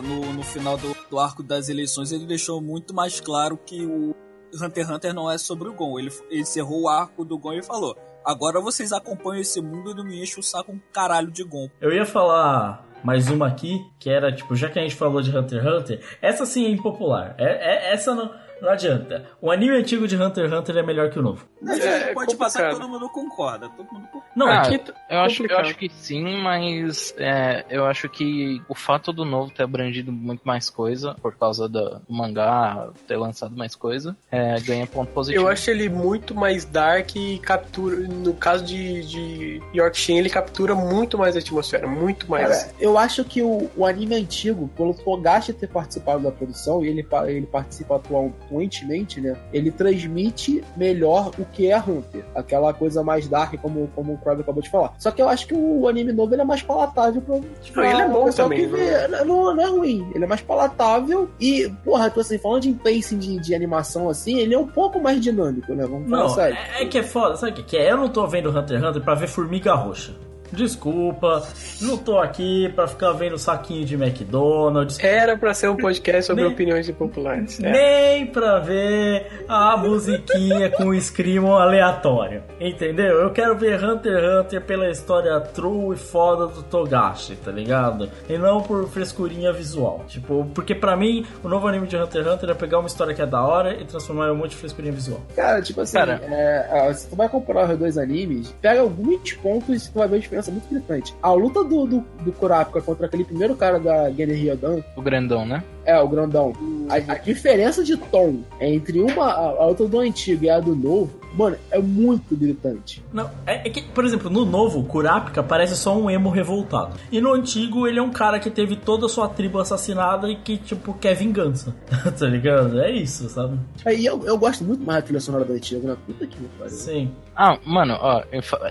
no, 0.00 0.32
no 0.32 0.42
final 0.42 0.76
do, 0.76 0.94
do 1.10 1.18
arco 1.18 1.42
das 1.42 1.68
eleições, 1.68 2.12
ele 2.12 2.26
deixou 2.26 2.60
muito 2.60 2.94
mais 2.94 3.20
claro 3.20 3.56
que 3.56 3.84
o 3.86 4.14
Hunter 4.54 4.84
x 4.84 4.90
Hunter 4.90 5.14
não 5.14 5.30
é 5.30 5.38
sobre 5.38 5.68
o 5.68 5.72
Gon. 5.72 5.98
Ele, 5.98 6.10
ele 6.30 6.42
encerrou 6.42 6.82
o 6.82 6.88
arco 6.88 7.24
do 7.24 7.38
Gon 7.38 7.54
e 7.54 7.62
falou: 7.62 7.96
Agora 8.24 8.60
vocês 8.60 8.92
acompanham 8.92 9.40
esse 9.40 9.60
mundo 9.60 9.90
e 9.90 9.94
não 9.94 10.04
me 10.04 10.22
enchem 10.22 10.38
o 10.38 10.42
saco 10.42 10.72
um 10.72 10.80
caralho 10.92 11.30
de 11.30 11.42
Gon. 11.42 11.68
Eu 11.80 11.92
ia 11.92 12.04
falar 12.06 12.86
mais 13.02 13.28
uma 13.28 13.48
aqui, 13.48 13.84
que 13.98 14.08
era, 14.08 14.30
tipo, 14.32 14.54
já 14.54 14.68
que 14.68 14.78
a 14.78 14.82
gente 14.82 14.94
falou 14.94 15.20
de 15.20 15.36
Hunter 15.36 15.58
x 15.60 15.66
Hunter, 15.74 16.00
essa 16.20 16.46
sim 16.46 16.66
é 16.66 16.70
impopular. 16.70 17.34
É, 17.36 17.88
é- 17.90 17.92
essa 17.94 18.14
não, 18.14 18.32
não 18.62 18.70
adianta. 18.70 19.24
O 19.40 19.50
anime 19.50 19.76
antigo 19.76 20.06
de 20.06 20.16
Hunter 20.16 20.44
x 20.44 20.52
Hunter 20.52 20.76
é 20.76 20.82
melhor 20.82 21.10
que 21.10 21.18
o 21.18 21.22
novo. 21.22 21.44
Mas 21.60 21.80
É, 21.84 22.14
pode 22.14 22.36
passar 22.36 22.70
que 22.70 22.76
todo 22.76 22.88
mundo 22.88 23.08
concorda. 23.08 23.68
Todo 23.68 23.92
mundo 23.92 24.06
concorda. 24.06 24.28
Não, 24.36 24.46
Ah, 24.46 24.62
aqui. 24.62 24.80
Eu 25.10 25.18
acho, 25.18 25.44
eu 25.44 25.58
acho 25.58 25.76
que 25.76 25.88
sim, 25.88 26.40
mas 26.40 27.12
é, 27.18 27.64
eu 27.68 27.84
acho 27.84 28.08
que 28.08 28.62
o 28.68 28.74
fato 28.74 29.12
do 29.12 29.24
novo 29.24 29.50
ter 29.50 29.64
abrangido 29.64 30.12
muito 30.12 30.42
mais 30.44 30.70
coisa, 30.70 31.14
por 31.20 31.36
causa 31.36 31.68
do 31.68 32.00
mangá 32.08 32.88
ter 33.06 33.16
lançado 33.16 33.56
mais 33.56 33.74
coisa, 33.74 34.16
é, 34.30 34.58
ganha 34.60 34.86
ponto 34.86 35.10
positivo. 35.12 35.44
Eu 35.44 35.48
acho 35.48 35.70
ele 35.70 35.88
muito 35.88 36.34
mais 36.34 36.64
dark 36.64 37.16
e 37.16 37.38
captura. 37.40 37.96
No 37.96 38.32
caso 38.34 38.64
de, 38.64 39.02
de 39.02 39.62
Yorkshin, 39.74 40.18
ele 40.18 40.30
captura 40.30 40.74
muito 40.74 41.18
mais 41.18 41.36
a 41.36 41.40
atmosfera, 41.40 41.86
muito 41.86 42.30
mais. 42.30 42.62
Cara, 42.62 42.74
eu 42.80 42.96
acho 42.96 43.24
que 43.24 43.42
o, 43.42 43.70
o 43.76 43.84
anime 43.84 44.14
antigo, 44.14 44.68
pelo 44.76 44.94
Togashi 44.94 45.52
ter 45.52 45.68
participado 45.68 46.22
da 46.22 46.30
produção, 46.30 46.84
e 46.84 46.88
ele, 46.88 47.06
ele 47.26 47.46
participa 47.46 47.96
atual, 47.96 48.32
frequentemente, 48.52 49.20
né? 49.20 49.36
Ele 49.52 49.70
transmite 49.70 50.62
melhor 50.76 51.30
o 51.38 51.44
que 51.44 51.70
é 51.70 51.78
Hunter. 51.78 52.24
Aquela 52.34 52.72
coisa 52.74 53.02
mais 53.02 53.26
dark, 53.26 53.54
como, 53.60 53.88
como 53.94 54.12
o 54.12 54.18
Crowley 54.18 54.42
acabou 54.42 54.62
de 54.62 54.70
falar. 54.70 54.94
Só 54.98 55.10
que 55.10 55.22
eu 55.22 55.28
acho 55.28 55.46
que 55.46 55.54
o 55.54 55.88
anime 55.88 56.12
novo 56.12 56.34
ele 56.34 56.42
é 56.42 56.44
mais 56.44 56.62
palatável 56.62 57.20
pra. 57.22 57.40
pra 57.72 57.90
ele 57.90 58.02
é 58.02 58.08
bom 58.08 58.30
também, 58.30 58.66
vê. 58.66 59.08
Não, 59.08 59.54
não 59.54 59.62
é 59.62 59.66
ruim. 59.66 60.10
Ele 60.14 60.24
é 60.24 60.26
mais 60.26 60.42
palatável 60.42 61.30
e, 61.40 61.72
porra, 61.84 62.10
tô 62.10 62.20
assim, 62.20 62.38
falando 62.38 62.62
de 62.62 62.72
pacing 62.72 63.18
de, 63.18 63.40
de 63.40 63.54
animação 63.54 64.08
assim, 64.08 64.38
ele 64.38 64.54
é 64.54 64.58
um 64.58 64.66
pouco 64.66 65.00
mais 65.00 65.20
dinâmico, 65.20 65.74
né? 65.74 65.86
Vamos 65.86 66.08
falar 66.08 66.22
Não, 66.22 66.28
sério. 66.28 66.56
é, 66.56 66.82
é 66.82 66.86
que 66.86 66.98
é 66.98 67.02
foda, 67.02 67.36
sabe 67.36 67.52
o 67.52 67.54
que 67.56 67.62
que 67.62 67.76
é? 67.76 67.90
Eu 67.90 67.96
não 67.96 68.08
tô 68.08 68.26
vendo 68.26 68.50
Hunter 68.50 68.78
x 68.78 68.88
Hunter 68.88 69.02
pra 69.02 69.14
ver 69.14 69.28
formiga 69.28 69.74
roxa. 69.74 70.14
Desculpa, 70.52 71.42
não 71.80 71.96
tô 71.96 72.18
aqui 72.18 72.68
pra 72.74 72.86
ficar 72.86 73.12
vendo 73.12 73.38
saquinho 73.38 73.84
de 73.84 73.94
McDonald's. 73.94 74.98
Era 75.02 75.36
pra 75.36 75.54
ser 75.54 75.68
um 75.68 75.76
podcast 75.76 76.26
sobre 76.26 76.44
Nem- 76.44 76.52
opiniões 76.52 76.88
impopulares. 76.88 77.58
É. 77.62 77.70
Nem 77.72 78.26
pra 78.26 78.58
ver 78.58 79.44
a 79.48 79.76
musiquinha 79.76 80.70
com 80.70 80.88
o 80.88 81.00
screamo 81.00 81.54
aleatório. 81.54 82.42
Entendeu? 82.60 83.20
Eu 83.20 83.30
quero 83.30 83.56
ver 83.56 83.82
Hunter 83.82 84.12
x 84.18 84.22
Hunter 84.46 84.60
pela 84.62 84.90
história 84.90 85.40
true 85.40 85.94
e 85.94 85.98
foda 85.98 86.46
do 86.46 86.62
Togashi, 86.62 87.34
tá 87.36 87.50
ligado? 87.50 88.08
E 88.28 88.36
não 88.38 88.60
por 88.62 88.88
frescurinha 88.88 89.52
visual. 89.52 90.04
Tipo, 90.06 90.46
porque 90.54 90.74
pra 90.74 90.96
mim, 90.96 91.24
o 91.42 91.48
novo 91.48 91.66
anime 91.66 91.86
de 91.86 91.96
Hunter 91.96 92.22
x 92.24 92.32
Hunter 92.34 92.50
é 92.50 92.54
pegar 92.54 92.78
uma 92.78 92.86
história 92.88 93.14
que 93.14 93.22
é 93.22 93.26
da 93.26 93.42
hora 93.42 93.74
e 93.80 93.84
transformar 93.84 94.28
em 94.28 94.32
um 94.32 94.36
monte 94.36 94.50
de 94.50 94.56
frescurinha 94.56 94.92
visual. 94.92 95.20
Cara, 95.34 95.60
tipo 95.62 95.80
assim, 95.80 95.96
Cara. 95.96 96.20
é, 96.24 96.92
se 96.94 97.08
tu 97.08 97.16
vai 97.16 97.28
comparar 97.28 97.70
os 97.70 97.78
dois 97.78 97.96
animes, 97.98 98.54
pega 98.60 98.80
alguns 98.80 99.32
pontos 99.34 99.86
e 99.86 99.90
tu 99.92 99.98
vai 99.98 100.08
ver 100.08 100.20
diferença 100.42 100.50
muito 100.50 100.68
gritante. 100.68 101.14
A 101.22 101.32
luta 101.32 101.62
do, 101.62 101.86
do, 101.86 102.04
do 102.24 102.32
Kurapika 102.32 102.80
contra 102.80 103.06
aquele 103.06 103.24
primeiro 103.24 103.54
cara 103.54 103.78
da 103.78 104.10
Gene 104.10 104.34
Ryodan, 104.34 104.82
O 104.96 105.02
grandão, 105.02 105.46
né? 105.46 105.62
é, 105.84 105.98
o 106.00 106.08
grandão, 106.08 106.52
a, 106.88 107.12
a 107.12 107.18
diferença 107.18 107.82
de 107.82 107.96
tom 107.96 108.40
entre 108.60 109.00
uma, 109.00 109.26
a, 109.26 109.62
a 109.62 109.66
luta 109.66 109.86
do 109.86 109.98
antigo 110.00 110.44
e 110.44 110.50
a 110.50 110.60
do 110.60 110.74
novo, 110.74 111.10
mano, 111.34 111.56
é 111.70 111.78
muito 111.78 112.36
gritante. 112.36 113.02
Não, 113.12 113.30
é, 113.46 113.66
é 113.66 113.70
que, 113.70 113.82
por 113.82 114.04
exemplo, 114.04 114.30
no 114.30 114.44
novo, 114.44 114.80
o 114.80 114.84
Kurapika 114.84 115.42
parece 115.42 115.76
só 115.76 115.96
um 115.96 116.10
emo 116.10 116.30
revoltado. 116.30 116.96
E 117.10 117.20
no 117.20 117.32
antigo, 117.32 117.86
ele 117.86 117.98
é 117.98 118.02
um 118.02 118.10
cara 118.10 118.38
que 118.38 118.50
teve 118.50 118.76
toda 118.76 119.06
a 119.06 119.08
sua 119.08 119.28
tribo 119.28 119.58
assassinada 119.58 120.28
e 120.28 120.36
que, 120.36 120.56
tipo, 120.56 120.94
quer 120.94 121.14
vingança. 121.14 121.74
tá 122.18 122.26
ligado? 122.26 122.80
É 122.80 122.90
isso, 122.90 123.28
sabe? 123.28 123.58
Aí 123.84 124.04
eu, 124.04 124.24
eu 124.24 124.38
gosto 124.38 124.64
muito 124.64 124.84
mais 124.84 125.00
da 125.00 125.02
trilha 125.02 125.20
sonora 125.20 125.44
do 125.44 125.52
antigo, 125.52 125.86
né? 125.86 125.96
Puta 126.06 126.26
que 126.26 126.40
me 126.40 126.48
pariu. 126.58 126.74
Sim. 126.74 127.10
Ah, 127.34 127.58
mano, 127.64 127.96
ó, 127.98 128.22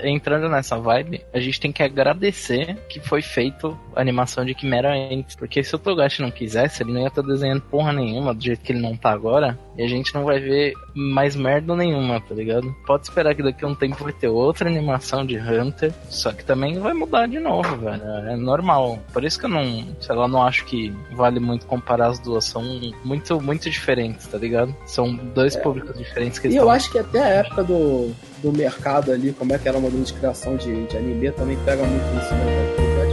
entrando 0.03 0.47
nessa 0.47 0.77
vibe, 0.77 1.21
a 1.33 1.39
gente 1.39 1.59
tem 1.59 1.71
que 1.71 1.81
agradecer 1.81 2.77
que 2.87 2.99
foi 2.99 3.21
feito 3.21 3.77
animação 3.95 4.45
de 4.45 4.53
Quimera 4.53 4.93
antes. 4.93 5.35
Porque 5.35 5.63
se 5.63 5.75
o 5.75 5.79
Togashi 5.79 6.21
não 6.21 6.31
quisesse, 6.31 6.83
ele 6.83 6.93
não 6.93 7.01
ia 7.01 7.07
estar 7.07 7.21
desenhando 7.21 7.61
porra 7.61 7.93
nenhuma 7.93 8.33
do 8.33 8.43
jeito 8.43 8.61
que 8.61 8.71
ele 8.71 8.81
não 8.81 8.95
tá 8.95 9.11
agora. 9.11 9.57
E 9.77 9.83
a 9.83 9.87
gente 9.87 10.13
não 10.13 10.23
vai 10.23 10.39
ver 10.39 10.73
mais 10.93 11.35
merda 11.35 11.75
nenhuma, 11.75 12.19
tá 12.21 12.35
ligado? 12.35 12.73
Pode 12.85 13.03
esperar 13.03 13.35
que 13.35 13.43
daqui 13.43 13.63
a 13.63 13.67
um 13.67 13.75
tempo 13.75 14.03
vai 14.03 14.13
ter 14.13 14.27
outra 14.27 14.69
animação 14.69 15.25
de 15.25 15.37
Hunter. 15.37 15.93
Só 16.09 16.31
que 16.31 16.43
também 16.43 16.79
vai 16.79 16.93
mudar 16.93 17.27
de 17.27 17.39
novo, 17.39 17.77
velho. 17.77 18.03
É 18.03 18.35
normal. 18.35 18.99
Por 19.13 19.23
isso 19.23 19.39
que 19.39 19.45
eu 19.45 19.49
não, 19.49 19.85
sei 19.99 20.15
lá, 20.15 20.27
não 20.27 20.43
acho 20.43 20.65
que 20.65 20.93
vale 21.13 21.39
muito 21.39 21.65
comparar 21.65 22.07
as 22.07 22.19
duas. 22.19 22.45
São 22.45 22.61
muito, 23.03 23.39
muito 23.41 23.69
diferentes, 23.69 24.27
tá 24.27 24.37
ligado? 24.37 24.75
São 24.85 25.15
dois 25.15 25.55
públicos 25.55 25.97
diferentes 25.97 26.39
que 26.39 26.47
E 26.47 26.55
eu 26.55 26.69
acho 26.69 26.91
que 26.91 26.99
até 26.99 27.21
a 27.21 27.27
época 27.27 27.63
do, 27.63 28.11
do 28.41 28.51
mercado 28.51 29.11
ali, 29.11 29.33
como 29.33 29.53
é 29.53 29.57
que 29.57 29.67
era 29.67 29.77
o 29.77 29.81
modelo 29.81 30.03
de 30.03 30.13
criação 30.13 30.55
de, 30.55 30.85
de 30.87 30.97
anime, 30.97 31.31
também 31.31 31.57
pega 31.63 31.83
muito 31.83 32.05
isso, 32.17 32.33
né? 32.33 33.10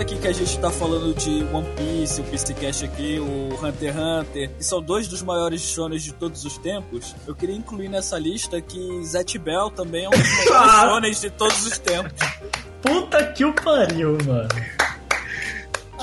Aqui 0.00 0.18
que 0.18 0.28
a 0.28 0.32
gente 0.32 0.58
tá 0.58 0.70
falando 0.70 1.14
de 1.14 1.44
One 1.52 1.66
Piece, 1.76 2.20
o 2.20 2.24
PCcast 2.24 2.84
aqui, 2.84 3.18
o 3.18 3.54
Hunter 3.54 3.92
x 3.92 3.96
Hunter, 3.96 4.50
que 4.56 4.64
são 4.64 4.82
dois 4.82 5.08
dos 5.08 5.22
maiores 5.22 5.60
shonens 5.62 6.02
de 6.02 6.12
todos 6.12 6.44
os 6.44 6.58
tempos, 6.58 7.14
eu 7.26 7.34
queria 7.34 7.54
incluir 7.54 7.88
nessa 7.88 8.18
lista 8.18 8.60
que 8.60 9.04
Zet 9.04 9.38
Bell 9.38 9.70
também 9.70 10.04
é 10.04 10.08
um 10.08 10.10
dos 10.10 10.50
maiores 10.50 10.80
shonens 10.80 11.20
de 11.20 11.30
todos 11.30 11.66
os 11.66 11.78
tempos. 11.78 12.12
Puta 12.82 13.32
que 13.32 13.44
o 13.44 13.52
pariu, 13.54 14.18
mano. 14.24 14.48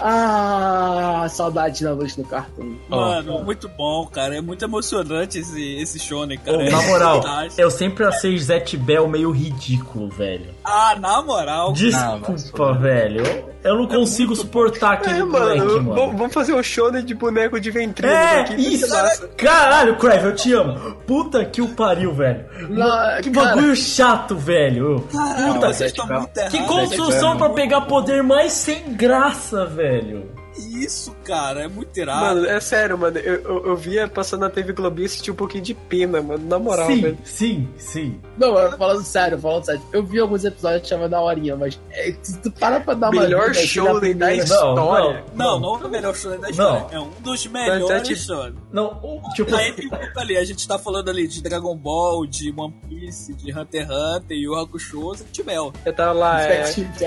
Ah, 0.01 1.27
saudade 1.29 1.83
da 1.83 1.93
noite 1.95 2.19
no 2.19 2.25
cartão. 2.27 2.65
Mano, 2.89 3.43
muito 3.43 3.67
bom, 3.69 4.05
cara. 4.07 4.37
É 4.37 4.41
muito 4.41 4.63
emocionante 4.63 5.39
esse, 5.39 5.75
esse 5.75 5.99
shonen, 5.99 6.37
cara. 6.37 6.57
Ô, 6.57 6.61
É 6.61 6.69
na 6.69 6.81
moral, 6.83 7.21
fantástico. 7.21 7.61
eu 7.61 7.71
sempre 7.71 8.05
achei 8.05 8.37
Zet 8.37 8.75
Bell 8.77 9.07
meio 9.07 9.31
ridículo, 9.31 10.09
velho. 10.09 10.47
Ah, 10.63 10.95
na 10.99 11.21
moral. 11.21 11.73
Desculpa, 11.73 12.73
velho. 12.73 13.23
Eu 13.63 13.77
não 13.77 13.87
consigo 13.87 14.35
suportar 14.35 14.93
aquele 14.95 15.19
É, 15.19 15.23
moleque, 15.23 15.59
mano, 15.59 15.83
mano. 15.83 16.17
vamos 16.17 16.33
fazer 16.33 16.53
um 16.53 16.61
shonen 16.61 17.03
de 17.05 17.13
boneco 17.13 17.61
de 17.61 17.71
ventrilo 17.71 18.11
É, 18.13 18.41
aqui. 18.41 18.55
que 18.57 18.61
isso! 18.61 18.93
Caralho, 19.37 19.95
Crave, 19.95 20.25
eu 20.25 20.35
te 20.35 20.53
amo. 20.53 20.95
Puta 21.07 21.45
que 21.45 21.61
o 21.61 21.69
pariu, 21.69 22.13
velho. 22.13 22.45
Não, 22.69 23.21
que 23.21 23.31
cara. 23.31 23.55
bagulho 23.55 23.73
chato, 23.73 24.35
velho. 24.35 25.07
Caralho, 25.09 25.53
Puta, 25.53 25.67
vocês 25.73 25.91
estão 25.91 26.05
muito 26.07 26.33
que 26.33 26.57
errados. 26.57 26.67
construção 26.75 27.37
pra 27.37 27.49
pegar 27.51 27.81
poder 27.81 28.21
mais 28.21 28.51
sem 28.51 28.93
graça, 28.95 29.65
velho 29.65 29.82
velho. 29.83 30.32
Isso, 30.57 31.15
cara, 31.23 31.63
é 31.63 31.67
muito 31.67 31.97
irado. 31.99 32.21
Mano, 32.35 32.45
é 32.47 32.59
sério, 32.59 32.97
mano. 32.97 33.17
Eu, 33.17 33.41
eu, 33.41 33.65
eu 33.67 33.75
via 33.77 34.07
passando 34.07 34.41
na 34.41 34.49
TV 34.49 34.73
Globinho 34.73 35.05
e 35.05 35.09
senti 35.09 35.31
um 35.31 35.35
pouquinho 35.35 35.63
de 35.63 35.73
pena, 35.73 36.21
mano. 36.21 36.45
Na 36.47 36.59
moral, 36.59 36.87
sim, 36.87 37.01
velho. 37.01 37.17
sim, 37.23 37.69
sim. 37.77 38.19
Não, 38.37 38.57
eu- 38.57 38.77
falando 38.77 39.03
sério, 39.03 39.37
falando 39.39 39.65
sério. 39.65 39.81
Eu 39.91 40.03
vi 40.03 40.19
alguns 40.19 40.43
episódios 40.45 40.81
que 40.83 40.87
chama 40.89 41.07
da 41.09 41.21
horinha, 41.21 41.55
mas 41.55 41.79
é, 41.91 42.13
se 42.21 42.37
tu 42.39 42.51
para 42.51 42.79
pra 42.79 42.93
dar 42.93 43.09
uma 43.09 43.21
Melhor 43.21 43.47
lida 43.49 43.59
aqui 43.59 43.67
show 43.67 43.85
na 43.85 43.93
da 43.93 43.99
primeira- 43.99 44.35
história. 44.35 45.23
Não, 45.33 45.59
não 45.59 45.81
é 45.81 45.85
o 45.85 45.89
melhor 45.89 46.15
shonen 46.15 46.39
da 46.39 46.49
história. 46.49 46.79
Não. 46.81 46.89
É 46.91 46.99
um 46.99 47.09
dos 47.21 47.45
melhores 47.47 48.19
shonen. 48.25 48.55
Não, 48.71 48.87
o- 49.03 49.21
tipo, 49.33 49.53
Aí 49.55 49.71
tem 49.73 49.87
um 49.87 50.19
ali, 50.19 50.37
a 50.37 50.43
gente 50.43 50.67
tá 50.67 50.77
falando 50.79 51.09
ali 51.09 51.27
de 51.27 51.41
Dragon 51.41 51.75
Ball, 51.75 52.25
de 52.25 52.53
One 52.55 52.73
Piece, 52.89 53.33
de 53.33 53.51
Hunter 53.57 53.83
x 53.87 53.89
Hunter, 53.91 54.37
Yu 54.37 54.55
Hakusho, 54.55 55.13
Zet 55.15 55.43
Bell. 55.43 55.71
Eu 55.85 55.93
tava 55.93 56.11
lá, 56.13 56.41
é. 56.43 56.63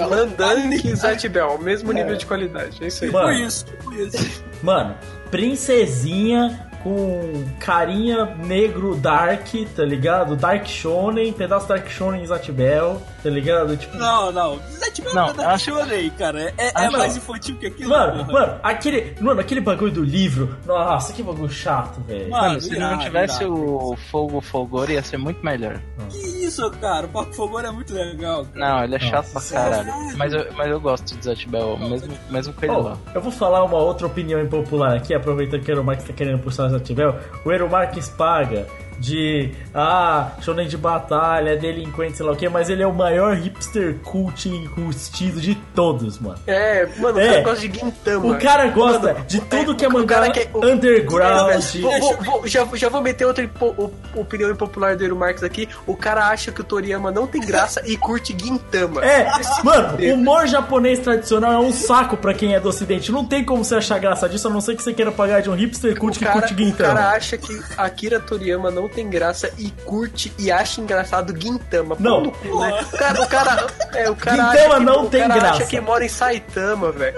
Landani 0.09 0.77
e 0.85 0.95
Zet 0.95 1.29
Bell, 1.29 1.59
mesmo 1.59 1.93
nível 1.93 2.17
de 2.17 2.27
qualidade. 2.27 2.83
É 2.83 2.87
isso 2.89 3.05
aí. 3.05 3.11
Mano. 3.11 3.36
Tipo 3.37 3.47
isso, 3.47 3.65
tipo 3.67 3.95
isso. 3.95 4.45
mano, 4.63 4.95
princesinha 5.31 6.67
com 6.83 7.45
carinha 7.59 8.27
negro 8.37 8.95
dark, 8.95 9.49
tá 9.75 9.85
ligado? 9.85 10.37
Dark 10.37 10.67
Shonen, 10.67 11.33
pedaço 11.33 11.69
Dark 11.69 11.89
Shonen 11.89 12.25
Zatibel, 12.25 13.03
tá 13.27 13.31
ligado? 13.35 13.77
Tipo, 13.77 13.97
Não, 13.97 14.31
não. 14.31 14.57
Bell 14.57 15.15
Não, 15.15 15.29
é 15.29 15.45
acho- 15.47 15.65
shonen, 15.71 16.11
cara. 16.11 16.55
É, 16.57 16.69
é 16.69 16.73
acho- 16.75 16.97
mais 16.97 17.17
infantil 17.17 17.57
que 17.57 17.67
aquilo. 17.67 17.91
Mano, 17.91 18.25
porra. 18.25 18.41
mano, 18.41 18.61
aquele, 18.63 19.15
mano, 19.21 19.41
aquele 19.41 19.61
bagulho 19.61 19.91
do 19.93 20.03
livro, 20.05 20.57
nossa, 20.65 21.13
que 21.13 21.23
bagulho 21.23 21.51
chato, 21.51 22.01
velho. 22.03 22.31
Mano, 22.31 22.49
Mano, 22.49 22.61
se 22.61 22.75
irado, 22.75 22.93
não 22.97 22.99
tivesse 23.05 23.43
irado. 23.43 23.55
o 23.55 23.97
Fogo 24.11 24.41
Folgor, 24.41 24.91
ia 24.91 25.03
ser 25.03 25.17
muito 25.19 25.45
melhor. 25.45 25.81
Que 26.09 26.19
isso, 26.47 26.71
cara? 26.81 27.07
O 27.07 27.09
Parque 27.11 27.35
Fogor 27.37 27.65
é 27.65 27.71
muito 27.71 27.93
legal. 27.93 28.47
cara. 28.55 28.69
Não, 28.77 28.85
ele 28.85 28.95
é 28.95 28.99
chato 29.01 29.31
pra 29.33 29.43
caralho. 29.43 30.17
Mas 30.17 30.33
eu, 30.33 30.47
mas 30.57 30.71
eu 30.71 30.81
gosto 30.81 31.17
de 31.17 31.25
Zatibel, 31.25 31.77
mesmo, 31.79 32.15
mesmo 32.31 32.53
com 32.55 32.65
ele 32.65 32.75
Oh, 32.75 32.81
lá. 32.81 32.97
eu 33.15 33.21
vou 33.21 33.33
falar 33.33 33.65
uma 33.65 33.79
outra 33.79 34.07
opinião 34.07 34.41
impopular 34.41 34.95
aqui, 34.97 35.13
aproveitando 35.15 35.63
que 35.63 35.71
o 35.71 35.75
Eromarx 35.75 36.05
tá 36.05 36.13
querendo 36.13 36.39
puxar 36.43 36.67
o 36.67 36.71
Zatibel. 36.71 37.17
O 37.45 37.53
Eromarx 37.53 38.09
paga 38.11 38.67
de 38.99 39.51
ah, 39.75 40.33
shonen 40.41 40.67
de 40.69 40.77
batalha, 40.77 41.57
delinquente, 41.57 42.17
sei 42.17 42.27
lá 42.27 42.33
o 42.33 42.37
que, 42.37 42.49
mas 42.49 42.69
ele 42.71 42.83
é 42.83 42.87
o 42.87 42.95
maior 42.95 43.35
hipster 43.37 43.97
cult 44.05 44.49
enrustido 44.49 45.41
de 45.41 45.55
todos, 45.75 46.19
mano. 46.19 46.39
É, 46.47 46.87
mano, 46.99 47.19
o 47.19 47.21
É. 47.21 47.29
cara 47.29 47.41
gosta 47.43 47.69
de 47.69 47.79
Gintama. 47.79 48.27
O 48.27 48.39
cara 48.39 48.67
gosta 48.69 49.15
de 49.27 49.41
tudo 49.41 49.75
que 49.77 49.85
é 49.85 49.89
o 49.89 49.93
mangá 49.93 50.31
que- 50.31 50.49
o- 50.53 50.65
underground. 50.67 51.63
Vou- 51.81 52.01
vou- 52.01 52.17
vou- 52.23 52.47
já, 52.47 52.67
já 52.75 52.89
vou 52.89 53.01
meter 53.01 53.25
outra 53.27 53.49
o- 53.61 53.91
opinião 54.15 54.51
impopular 54.51 54.97
do 54.97 55.03
Eero 55.03 55.17
Marx 55.17 55.43
aqui. 55.43 55.69
O 55.87 55.97
cara 55.97 56.29
acha 56.29 56.51
que 56.53 56.61
o 56.61 56.65
Toriyama 56.65 57.11
não 57.11 57.27
tem 57.27 57.41
graça 57.41 57.83
e 57.87 57.97
curte 57.97 58.37
Gintama. 58.39 59.05
É, 59.05 59.29
mano, 59.63 59.99
o 60.01 60.15
humor 60.15 60.47
japonês 60.47 60.99
tradicional 61.01 61.53
é 61.53 61.59
um 61.59 61.73
saco 61.73 62.17
pra 62.17 62.33
quem 62.35 62.55
é 62.55 62.61
do 62.61 62.69
ocidente. 62.69 63.13
Não 63.13 63.25
tem 63.25 63.45
como 63.45 63.65
você 63.65 63.77
achar 63.77 63.99
graça 63.99 64.29
disso, 64.29 64.49
a 64.49 64.51
não 64.51 64.61
ser 64.61 64.75
que 64.77 64.83
você 64.83 64.93
queira 64.93 65.13
pagar 65.13 65.43
de 65.43 65.51
um 65.51 65.55
hipster 65.55 65.99
cult 65.99 66.17
O 66.17 66.19
que 66.19 66.25
cara, 66.25 66.39
curte 66.41 66.55
o 66.55 66.57
Gintama. 66.57 66.95
cara 66.95 67.11
acha 67.11 67.37
que 67.37 67.61
Akira 67.77 68.19
Toriyama 68.21 68.71
não 68.71 68.86
não 68.87 68.95
tem 68.95 69.11
graça 69.11 69.53
e 69.59 69.71
curte 69.85 70.33
e 70.39 70.51
acha 70.51 70.81
engraçado 70.81 71.33
Guintama. 71.33 71.97
Não. 71.99 72.23
no 72.23 72.31
cu, 72.33 72.61
né? 72.61 72.85
O 72.93 72.97
cara, 72.97 73.23
o 73.23 73.29
cara, 73.29 73.67
é, 73.95 74.11
o 74.11 74.17
cara 74.17 74.37
Gintama 74.37 74.75
acha 74.75 74.79
que, 74.79 74.85
não 74.85 75.05
o 75.05 75.09
tem 75.09 75.21
cara 75.23 75.35
graça. 75.35 75.55
acha 75.55 75.67
que 75.67 75.81
mora 75.81 76.05
em 76.05 76.09
Saitama, 76.09 76.93
velho. 76.93 77.17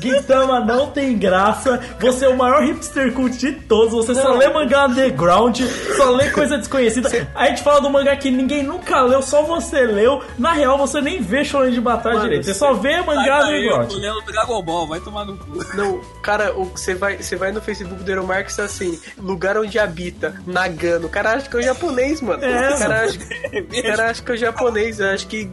Gintama 0.00 0.60
não 0.60 0.90
tem 0.90 1.16
graça. 1.18 1.78
Você 2.00 2.24
é 2.24 2.28
o 2.28 2.36
maior 2.36 2.62
hipster 2.62 3.12
cult 3.12 3.36
de 3.36 3.52
todos. 3.52 3.92
Você 3.92 4.14
só 4.14 4.30
Não. 4.30 4.38
lê 4.38 4.48
mangá 4.48 4.86
underground, 4.86 5.60
só 5.96 6.10
lê 6.10 6.30
coisa 6.30 6.56
desconhecida. 6.58 7.10
A 7.34 7.46
gente 7.46 7.62
fala 7.62 7.80
do 7.80 7.90
mangá 7.90 8.16
que 8.16 8.30
ninguém 8.30 8.62
nunca 8.62 9.02
leu, 9.02 9.22
só 9.22 9.42
você 9.42 9.84
leu. 9.84 10.22
Na 10.38 10.52
real, 10.52 10.78
você 10.78 11.00
nem 11.00 11.20
vê 11.20 11.44
shonen 11.44 11.72
de 11.72 11.80
batalha 11.80 12.16
Mano, 12.16 12.28
direito. 12.28 12.46
Você 12.46 12.54
só 12.54 12.72
vê 12.72 13.00
mangá 13.02 13.44
Aí, 13.44 13.66
eu 13.66 13.74
underground. 13.74 13.90
tô 13.90 13.96
lendo 13.98 14.20
Dragon 14.22 14.62
Ball, 14.62 14.86
vai 14.86 15.00
tomar 15.00 15.24
no 15.24 15.36
cu. 15.36 15.50
Não, 15.76 16.00
cara, 16.22 16.52
você 16.52 16.94
vai, 16.94 17.16
você 17.18 17.36
vai 17.36 17.52
no 17.52 17.60
Facebook 17.60 18.02
do 18.02 18.10
Euromarx 18.10 18.58
assim, 18.58 18.98
lugar 19.18 19.56
onde 19.58 19.78
habita, 19.78 20.34
Nagano. 20.46 21.08
O 21.10 21.12
cara 21.12 21.32
acha 21.32 21.48
que 21.50 21.56
é 21.56 21.58
o 21.58 21.62
japonês, 21.62 22.20
mano. 22.20 22.44
É, 22.44 22.72
o 22.72 22.78
cara 22.78 23.02
acha, 23.02 23.18
o 23.18 23.82
cara 23.82 24.10
acha 24.10 24.22
que 24.22 24.30
é 24.30 24.34
o 24.34 24.38
japonês. 24.38 25.00
Eu 25.00 25.08
acho 25.10 25.26
que. 25.26 25.50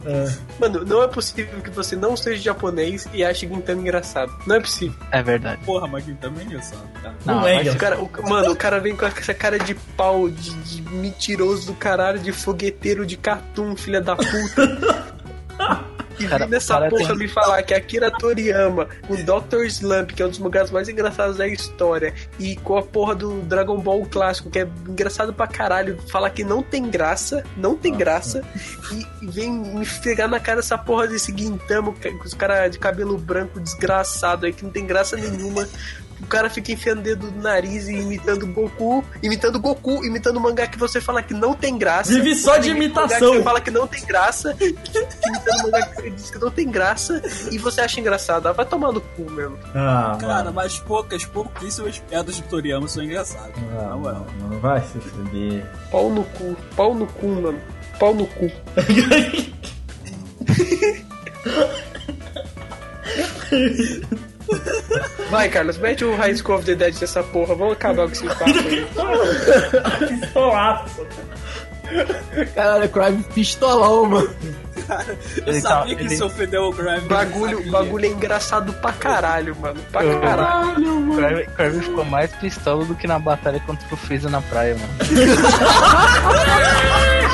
Mano, 0.60 0.84
não 0.84 1.02
é 1.02 1.08
possível 1.08 1.60
que 1.60 1.68
você 1.70 1.96
não 1.96 2.16
seja 2.16 2.40
japonês 2.40 3.08
e 3.12 3.24
ache 3.24 3.48
Gintama 3.48 3.80
engraçado. 3.82 4.32
Não 4.46 4.54
é 4.54 4.60
possível. 4.60 4.96
É 5.10 5.20
verdade. 5.20 5.60
Porra, 5.64 5.88
mas 5.88 6.04
também 6.20 6.44
é 6.44 6.46
engraçado, 6.46 6.88
tá? 7.02 7.12
Não, 7.26 7.44
é 7.46 7.62
O 7.70 7.76
cara, 7.76 7.98
o- 8.00 8.08
mano, 8.28 8.52
o 8.52 8.56
cara 8.56 8.78
vem 8.78 8.94
com 8.94 9.04
essa 9.04 9.34
cara 9.34 9.58
de 9.58 9.74
pau, 9.74 10.28
de, 10.30 10.50
de 10.62 10.82
mentiroso 10.82 11.66
do 11.66 11.74
caralho, 11.74 12.20
de 12.20 12.30
fogueteiro 12.30 13.04
de 13.04 13.16
cartoon, 13.16 13.74
filha 13.74 14.00
da 14.00 14.14
puta. 14.14 15.18
E 16.18 16.26
Cara, 16.26 16.38
vem 16.44 16.48
nessa 16.50 16.74
cara 16.74 16.88
porra 16.90 17.06
tem- 17.08 17.16
me 17.16 17.28
falar 17.28 17.62
que 17.62 17.72
Akira 17.74 18.10
Toriyama, 18.10 18.88
o 19.08 19.16
Dr. 19.16 19.64
Slump, 19.66 20.10
que 20.12 20.22
é 20.22 20.26
um 20.26 20.28
dos 20.30 20.38
mangás 20.38 20.70
mais 20.70 20.88
engraçados 20.88 21.36
da 21.36 21.46
história, 21.46 22.12
e 22.38 22.56
com 22.56 22.76
a 22.76 22.82
porra 22.82 23.14
do 23.14 23.40
Dragon 23.42 23.78
Ball 23.78 24.04
clássico, 24.06 24.50
que 24.50 24.58
é 24.58 24.68
engraçado 24.88 25.32
pra 25.32 25.46
caralho, 25.46 25.98
falar 26.10 26.30
que 26.30 26.42
não 26.42 26.62
tem 26.62 26.88
graça, 26.90 27.44
não 27.56 27.76
tem 27.76 27.94
graça, 27.94 28.42
e, 28.92 29.24
e 29.24 29.30
vem 29.30 29.50
me 29.50 29.86
pegar 30.02 30.28
na 30.28 30.40
cara 30.40 30.60
essa 30.60 30.76
porra 30.76 31.06
desse 31.06 31.30
Guintama, 31.32 31.92
com 31.92 32.24
os 32.24 32.34
caras 32.34 32.70
de 32.72 32.78
cabelo 32.78 33.16
branco 33.16 33.60
desgraçado 33.60 34.46
aí, 34.46 34.52
que 34.52 34.64
não 34.64 34.70
tem 34.70 34.86
graça 34.86 35.16
nenhuma. 35.16 35.68
O 36.20 36.26
cara 36.26 36.50
fica 36.50 36.72
enfiando 36.72 36.98
o 36.98 37.02
dedo 37.02 37.30
no 37.30 37.42
nariz 37.42 37.88
e 37.88 37.92
imitando 37.94 38.46
Goku, 38.46 39.04
imitando 39.22 39.58
Goku, 39.60 40.04
imitando 40.04 40.40
mangá 40.40 40.66
que 40.66 40.78
você 40.78 41.00
fala 41.00 41.22
que 41.22 41.32
não 41.34 41.54
tem 41.54 41.78
graça. 41.78 42.12
Vive 42.12 42.34
só 42.34 42.58
de 42.58 42.70
imita 42.70 43.00
mangá 43.02 43.14
imitação. 43.14 43.30
Que 43.32 43.36
você 43.38 43.42
fala 43.44 43.60
que 43.60 43.70
não 43.70 43.86
tem 43.86 44.04
graça, 44.04 44.56
imitando 44.60 45.62
mangá 45.64 45.86
que 45.86 45.94
você 46.02 46.10
diz 46.10 46.30
que 46.30 46.38
não 46.38 46.50
tem 46.50 46.70
graça, 46.70 47.22
e 47.50 47.58
você 47.58 47.80
acha 47.80 48.00
engraçado. 48.00 48.46
Ah, 48.48 48.52
vai 48.52 48.66
tomar 48.66 48.92
no 48.92 49.00
cu 49.00 49.30
mesmo. 49.30 49.58
Ah, 49.74 50.16
Cara, 50.20 50.34
mano. 50.44 50.52
mas 50.54 50.78
poucas, 50.80 51.24
pouquíssimas 51.24 51.98
piadas 51.98 52.36
de 52.36 52.42
Toriyama 52.42 52.88
são 52.88 53.02
engraçadas. 53.02 53.52
Ah, 53.78 53.88
na 53.90 53.96
moral. 53.96 54.26
mano, 54.38 54.54
não 54.54 54.60
vai 54.60 54.80
se 54.82 54.98
fuder. 54.98 55.64
Pau 55.90 56.10
no 56.10 56.24
cu, 56.24 56.56
pau 56.76 56.94
no 56.94 57.06
cu, 57.06 57.28
mano. 57.28 57.60
Pau 57.98 58.14
no 58.14 58.26
cu. 58.26 58.48
Vai, 65.30 65.48
Carlos, 65.48 65.78
mete 65.78 66.04
o 66.04 66.14
High 66.16 66.34
School 66.36 66.56
of 66.56 66.64
the 66.64 66.74
Dead 66.74 66.94
nessa 67.00 67.22
porra. 67.22 67.54
Vamos 67.54 67.74
acabar 67.74 68.06
com 68.06 68.12
esse 68.12 68.26
papo 68.26 68.44
aí. 68.44 68.86
Pistolaço. 70.20 71.06
Caralho, 72.54 72.88
Crime 72.90 73.22
pistolão, 73.34 74.04
mano. 74.06 74.30
Eu 75.38 75.46
Ele 75.52 75.60
tá- 75.62 75.68
sabia 75.68 75.96
que 75.96 76.02
ele- 76.02 76.14
isso 76.14 76.24
ofendeu 76.26 76.62
o 76.64 76.72
Graham. 76.72 77.00
Bagulho, 77.06 77.70
bagulho 77.70 78.04
é 78.04 78.08
engraçado 78.08 78.72
pra 78.74 78.92
caralho, 78.92 79.56
mano. 79.56 79.80
Pra 79.90 80.02
caralho. 80.20 81.10
O 81.12 81.16
Kirby- 81.16 81.48
Kirby 81.56 81.80
ficou 81.80 82.04
mais 82.04 82.30
pistola 82.36 82.84
do 82.84 82.94
que 82.94 83.06
na 83.06 83.18
batalha 83.18 83.58
contra 83.60 83.86
o 83.90 83.96
Freeza 83.96 84.28
na 84.30 84.40
praia, 84.42 84.76
mano. 84.76 84.88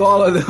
pistola, 0.00 0.30
né? 0.30 0.40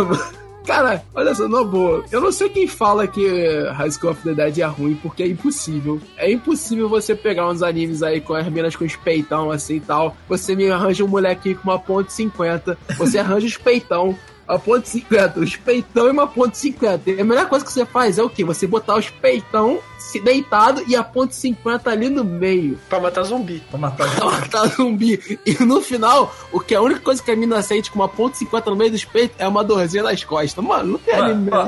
Cara, 0.64 1.02
olha 1.14 1.34
só, 1.34 1.48
na 1.48 1.64
boa. 1.64 2.04
Eu 2.12 2.20
não 2.20 2.30
sei 2.30 2.48
quem 2.48 2.68
fala 2.68 3.06
que 3.06 3.26
High 3.72 3.90
School 3.90 4.12
of 4.12 4.22
the 4.22 4.34
Dead 4.34 4.58
é 4.58 4.66
ruim, 4.66 4.94
porque 4.94 5.24
é 5.24 5.26
impossível. 5.26 6.00
É 6.16 6.30
impossível 6.30 6.88
você 6.88 7.14
pegar 7.14 7.48
uns 7.48 7.62
animes 7.62 8.02
aí 8.02 8.20
com 8.20 8.34
as 8.34 8.46
minas 8.46 8.76
com 8.76 8.84
os 8.84 8.94
peitão 8.94 9.50
assim 9.50 9.76
e 9.76 9.80
tal. 9.80 10.16
Você 10.28 10.54
me 10.54 10.70
arranja 10.70 11.02
um 11.02 11.08
moleque 11.08 11.54
com 11.54 11.70
uma 11.70 11.78
ponte 11.78 12.12
50. 12.12 12.78
Você 12.98 13.18
arranja 13.18 13.46
os 13.46 13.56
peitão. 13.56 14.16
A 14.46 14.58
ponte 14.58 14.88
50, 14.88 15.38
os 15.38 15.54
peitão 15.56 16.08
e 16.08 16.10
uma 16.10 16.26
ponte 16.26 16.58
50. 16.58 17.10
E 17.10 17.20
a 17.20 17.24
melhor 17.24 17.48
coisa 17.48 17.64
que 17.64 17.72
você 17.72 17.86
faz 17.86 18.18
é 18.18 18.22
o 18.22 18.28
quê? 18.28 18.44
Você 18.44 18.66
botar 18.66 18.96
os 18.96 19.08
peitão 19.08 19.78
se 20.00 20.20
deitado 20.20 20.82
e 20.86 20.96
a 20.96 21.04
ponte 21.04 21.34
50 21.34 21.90
ali 21.90 22.08
no 22.08 22.24
meio. 22.24 22.78
Pra 22.88 22.98
matar 22.98 23.22
zumbi. 23.22 23.62
Pra 23.70 23.78
matar 23.78 24.14
Pra 24.16 24.24
matar 24.26 24.66
zumbi. 24.68 25.38
E 25.46 25.62
no 25.64 25.80
final, 25.80 26.34
o 26.52 26.58
que 26.58 26.74
é 26.74 26.78
a 26.78 26.82
única 26.82 27.00
coisa 27.00 27.22
que 27.22 27.30
a 27.30 27.36
mina 27.36 27.62
sente 27.62 27.90
com 27.90 27.98
uma 27.98 28.08
ponte 28.08 28.38
50 28.38 28.70
no 28.70 28.76
meio 28.76 28.90
dos 28.90 29.04
peitos 29.04 29.36
é 29.38 29.46
uma 29.46 29.62
dorzinha 29.62 30.02
nas 30.02 30.24
costas. 30.24 30.64
Mano, 30.64 30.92
não 30.92 30.98
tem 30.98 31.14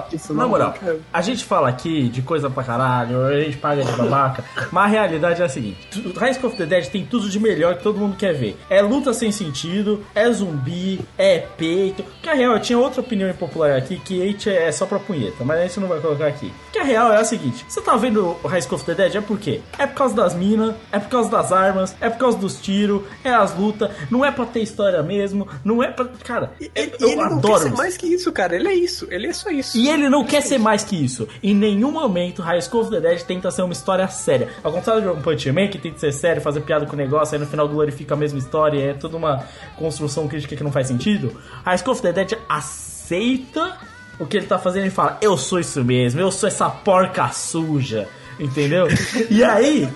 que 0.08 0.16
isso, 0.16 0.32
na 0.32 0.42
não. 0.42 0.48
moral, 0.50 0.72
cara. 0.72 1.00
a 1.12 1.22
gente 1.22 1.44
fala 1.44 1.68
aqui 1.68 2.08
de 2.08 2.22
coisa 2.22 2.48
pra 2.48 2.64
caralho, 2.64 3.24
a 3.26 3.40
gente 3.40 3.56
paga 3.58 3.84
de 3.84 3.92
babaca, 3.92 4.44
mas 4.72 4.84
a 4.84 4.86
realidade 4.86 5.42
é 5.42 5.44
a 5.44 5.48
seguinte: 5.48 5.88
School 5.92 6.50
of 6.50 6.56
the 6.56 6.66
Dead 6.66 6.86
tem 6.86 7.04
tudo 7.04 7.28
de 7.28 7.38
melhor 7.38 7.76
que 7.76 7.82
todo 7.82 7.98
mundo 7.98 8.16
quer 8.16 8.32
ver. 8.32 8.56
É 8.70 8.80
luta 8.80 9.12
sem 9.12 9.30
sentido, 9.30 10.04
é 10.14 10.30
zumbi, 10.30 11.00
é 11.18 11.38
peito. 11.38 12.04
Que 12.22 12.28
a 12.28 12.34
real, 12.34 12.54
eu 12.54 12.60
tinha 12.60 12.78
outra 12.78 13.00
opinião 13.00 13.28
impopular 13.28 13.76
aqui 13.76 13.98
que 13.98 14.26
hate 14.26 14.50
é 14.50 14.70
só 14.72 14.86
pra 14.86 14.98
punheta, 14.98 15.44
mas 15.44 15.58
a 15.58 15.62
gente 15.62 15.80
não 15.80 15.88
vai 15.88 16.00
colocar 16.00 16.26
aqui. 16.26 16.52
Que 16.72 16.78
a 16.78 16.84
real 16.84 17.12
é 17.12 17.18
a 17.18 17.24
seguinte: 17.24 17.64
você 17.68 17.80
tá 17.80 17.96
vendo 17.96 18.21
o 18.22 18.46
High 18.48 18.62
School 18.62 18.76
of 18.76 18.84
the 18.86 18.94
Dead? 18.94 19.14
É 19.16 19.20
por 19.20 19.38
quê? 19.38 19.60
É 19.78 19.86
por 19.86 19.94
causa 19.94 20.14
das 20.14 20.34
minas, 20.34 20.74
é 20.90 20.98
por 20.98 21.08
causa 21.08 21.30
das 21.30 21.52
armas, 21.52 21.94
é 22.00 22.08
por 22.08 22.18
causa 22.18 22.38
dos 22.38 22.60
tiros, 22.60 23.02
é 23.24 23.30
as 23.32 23.56
lutas, 23.56 23.90
não 24.10 24.24
é 24.24 24.30
pra 24.30 24.44
ter 24.46 24.60
história 24.60 25.02
mesmo, 25.02 25.46
não 25.64 25.82
é 25.82 25.88
pra. 25.88 26.06
Cara, 26.24 26.52
Ele, 26.60 26.92
eu 27.00 27.08
ele 27.08 27.16
não 27.16 27.28
quer 27.28 27.34
adoro 27.34 27.58
ser 27.62 27.68
isso. 27.68 27.76
mais 27.76 27.96
que 27.96 28.06
isso, 28.06 28.32
cara. 28.32 28.54
Ele 28.56 28.68
é 28.68 28.74
isso. 28.74 29.06
Ele 29.10 29.26
é 29.26 29.32
só 29.32 29.50
isso. 29.50 29.76
E 29.76 29.88
ele 29.88 30.08
não 30.08 30.24
quer 30.24 30.40
ser 30.42 30.58
mais 30.58 30.84
que 30.84 30.96
isso. 31.02 31.26
Em 31.42 31.54
nenhum 31.54 31.90
momento, 31.90 32.42
High 32.42 32.60
School 32.62 32.82
of 32.82 32.90
the 32.90 33.00
Dead 33.00 33.22
tenta 33.22 33.50
ser 33.50 33.62
uma 33.62 33.72
história 33.72 34.06
séria. 34.08 34.48
Ao 34.62 34.72
contrário 34.72 35.02
de 35.02 35.08
One 35.08 35.22
Punch 35.22 35.50
Man, 35.52 35.68
que 35.68 35.78
tenta 35.78 35.98
ser 35.98 36.12
sério, 36.12 36.40
fazer 36.42 36.60
piada 36.62 36.86
com 36.86 36.92
o 36.94 36.96
negócio, 36.96 37.34
aí 37.34 37.40
no 37.40 37.46
final 37.46 37.68
glorifica 37.68 38.14
a 38.14 38.16
mesma 38.16 38.38
história, 38.38 38.90
é 38.90 38.94
toda 38.94 39.16
uma 39.16 39.44
construção 39.76 40.28
crítica 40.28 40.54
que 40.56 40.62
não 40.64 40.72
faz 40.72 40.86
sentido. 40.88 41.36
High 41.64 41.78
School 41.78 41.92
of 41.92 42.02
the 42.02 42.12
Dead 42.12 42.32
aceita 42.48 43.76
o 44.22 44.26
que 44.26 44.36
ele 44.36 44.46
tá 44.46 44.58
fazendo 44.58 44.86
e 44.86 44.90
fala: 44.90 45.18
Eu 45.20 45.36
sou 45.36 45.58
isso 45.58 45.84
mesmo, 45.84 46.20
eu 46.20 46.30
sou 46.30 46.48
essa 46.48 46.70
porca 46.70 47.28
suja. 47.28 48.08
Entendeu? 48.38 48.86
e 49.30 49.42
aí. 49.44 49.88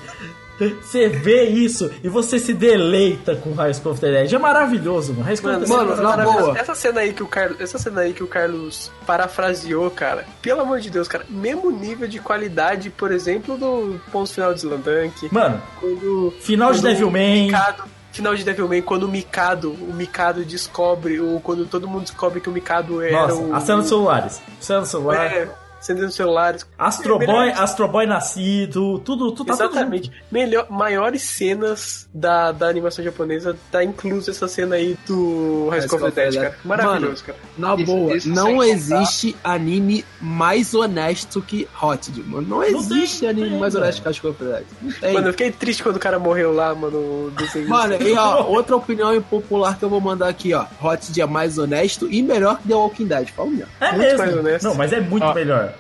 Você 0.59 1.11
vê 1.11 1.45
isso 1.51 1.91
e 2.03 2.09
você 2.09 2.39
se 2.39 2.55
deleita 2.55 3.37
com 3.37 3.53
High 3.53 3.75
School 3.75 3.93
of 3.93 4.01
the 4.01 4.11
Dead. 4.11 4.33
É 4.33 4.39
maravilhoso, 4.39 5.13
mano. 5.13 5.27
High 5.27 5.37
School 5.37 5.55
of 5.55 5.65
the 5.67 5.69
Mano, 5.69 5.93
é 5.93 5.97
na 5.97 6.03
maravilhoso. 6.03 6.47
boa. 6.47 6.59
Essa 6.59 6.75
cena 6.75 7.01
aí 7.01 7.13
que 7.13 7.23
o 7.23 7.27
Carlos, 7.27 7.61
essa 7.61 7.77
cena 7.77 8.01
aí 8.01 8.15
que 8.15 8.23
o 8.23 8.27
Carlos 8.27 8.91
parafraseou, 9.07 9.91
cara. 9.91 10.25
Pelo 10.41 10.63
amor 10.63 10.81
de 10.81 10.89
Deus, 10.89 11.09
cara, 11.09 11.27
mesmo 11.29 11.71
nível 11.71 12.09
de 12.09 12.19
qualidade, 12.21 12.89
por 12.89 13.13
exemplo, 13.13 13.59
do 13.59 14.01
ponto 14.11 14.33
final 14.33 14.55
de 14.55 14.61
Slandank. 14.61 15.29
Mano, 15.31 15.61
quando 15.79 16.33
final 16.41 16.73
de 16.73 16.79
quando 16.79 16.85
Devilman. 16.91 17.43
o 17.43 17.47
Mikado, 17.49 17.85
final 18.17 18.35
de 18.35 18.45
Devilman, 18.45 18.83
quando 18.83 19.05
o 19.05 19.09
Mikado, 19.09 19.71
o 19.71 19.93
Mikado 19.93 20.45
descobre, 20.45 21.21
ou 21.21 21.41
quando 21.41 21.67
todo 21.67 21.87
mundo 21.87 22.03
descobre 22.03 22.41
que 22.41 22.49
o 22.49 22.53
Mikado 22.53 23.03
era 23.03 23.29
Nossa, 23.29 23.35
o 23.35 23.55
a 23.55 23.61
celulares. 23.85 24.43
Cena 24.61 24.81
do 24.81 24.87
celular. 24.87 25.27
É, 25.27 25.49
acendendo 25.79 26.11
celulares. 26.11 26.67
Astro 26.79 27.19
Boy, 27.19 27.27
Melhores- 27.27 27.59
Astro 27.61 27.89
Boy 27.89 28.07
nascido, 28.07 28.99
tudo, 29.01 29.33
tudo 29.33 29.47
tá 29.47 29.57
tudo 29.57 29.73
Exatamente. 29.77 30.11
Melhor, 30.31 30.67
maiores 30.71 31.23
cenas 31.23 32.09
da, 32.13 32.53
da 32.53 32.69
animação 32.69 33.05
japonesa, 33.05 33.57
tá 33.71 33.85
incluso 33.85 34.31
essa 34.31 34.49
cena 34.49 34.77
aí 34.77 34.97
do 35.07 35.69
High 35.71 35.83
School 35.83 36.03
of 36.07 36.13
the 36.13 36.23
Dead, 36.31 36.35
cara. 36.43 36.57
Maravilhoso, 36.65 37.25
cara. 37.25 37.39
Na 37.57 37.75
Isso- 37.75 37.85
boa, 37.87 38.17
isso 38.17 38.29
não 38.29 38.47
sem 38.47 38.57
contar- 38.57 38.69
existe 38.69 39.37
anime 39.45 40.05
mais 40.21 40.75
honesto 40.75 41.41
que 41.43 41.69
Hot, 41.81 42.11
mano. 42.27 42.47
Não 42.49 42.63
existe 42.65 43.27
anime 43.27 43.59
mais 43.59 43.75
honesto 43.75 44.01
que 44.03 44.05
High 44.09 44.15
School 44.15 44.31
of 44.33 44.45
the 44.45 44.51
Dead. 44.51 44.65
Não 44.83 44.93
tem. 44.93 45.13
Mano, 45.15 45.29
eu 45.29 45.33
fiquei 45.33 45.51
triste 45.53 45.83
quando 45.83 45.97
o 45.97 46.01
cara 46.01 46.19
morreu 46.19 46.53
lá, 46.53 46.75
mano. 46.75 47.33
Mano, 47.69 47.95
e 48.03 48.13
ó, 48.15 48.43
outra 48.49 48.77
opinião 48.77 49.15
impopular 49.15 49.79
que 49.79 49.85
eu 49.85 49.89
vou 49.89 50.01
mandar 50.01 50.29
aqui, 50.29 50.53
ó. 50.55 50.65
Hot 50.83 51.21
é 51.21 51.27
mais 51.27 51.59
honesto 51.59 52.09
e 52.11 52.23
melhor 52.23 52.59
que 52.59 52.69
The 52.69 52.75
Walking 52.75 53.07
Dead. 53.07 53.29
Fala 53.29 53.51
mesmo. 53.51 53.67
É 53.81 53.93
Muito 53.93 53.99
mesmo. 54.03 54.19
mais 54.19 54.37
honesto. 54.37 54.65
Não, 54.65 54.75
mas 54.75 54.93
é 54.93 55.01
muito 55.01 55.25
Ó, 55.25 55.35
melhor. 55.35 55.75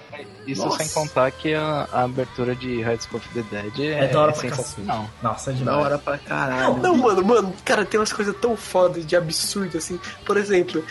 Isso 0.47 0.65
Nossa. 0.65 0.85
sem 0.85 0.89
contar 0.89 1.31
que 1.33 1.55
a, 1.55 1.89
a 1.93 2.03
abertura 2.05 2.55
de 2.55 2.81
High 2.83 2.99
School 3.01 3.19
of 3.21 3.29
the 3.35 3.43
Dead 3.51 3.81
é, 3.81 4.05
É 4.05 4.09
da 4.09 4.21
hora 4.21 4.33
pra 4.33 4.41
sensacional. 4.43 4.99
cacete. 5.03 5.13
Nossa, 5.23 5.51
é 5.51 5.53
Da 5.53 5.59
demais. 5.59 5.79
hora 5.79 5.99
pra 5.99 6.19
caralho. 6.19 6.77
Não, 6.79 6.97
mano, 6.97 7.25
mano, 7.25 7.53
cara, 7.65 7.85
tem 7.85 7.99
umas 7.99 8.13
coisas 8.13 8.35
tão 8.41 8.57
fodas 8.57 9.05
de 9.07 9.17
absurdo, 9.17 9.77
assim. 9.77 9.99
Por 10.25 10.37
exemplo, 10.37 10.85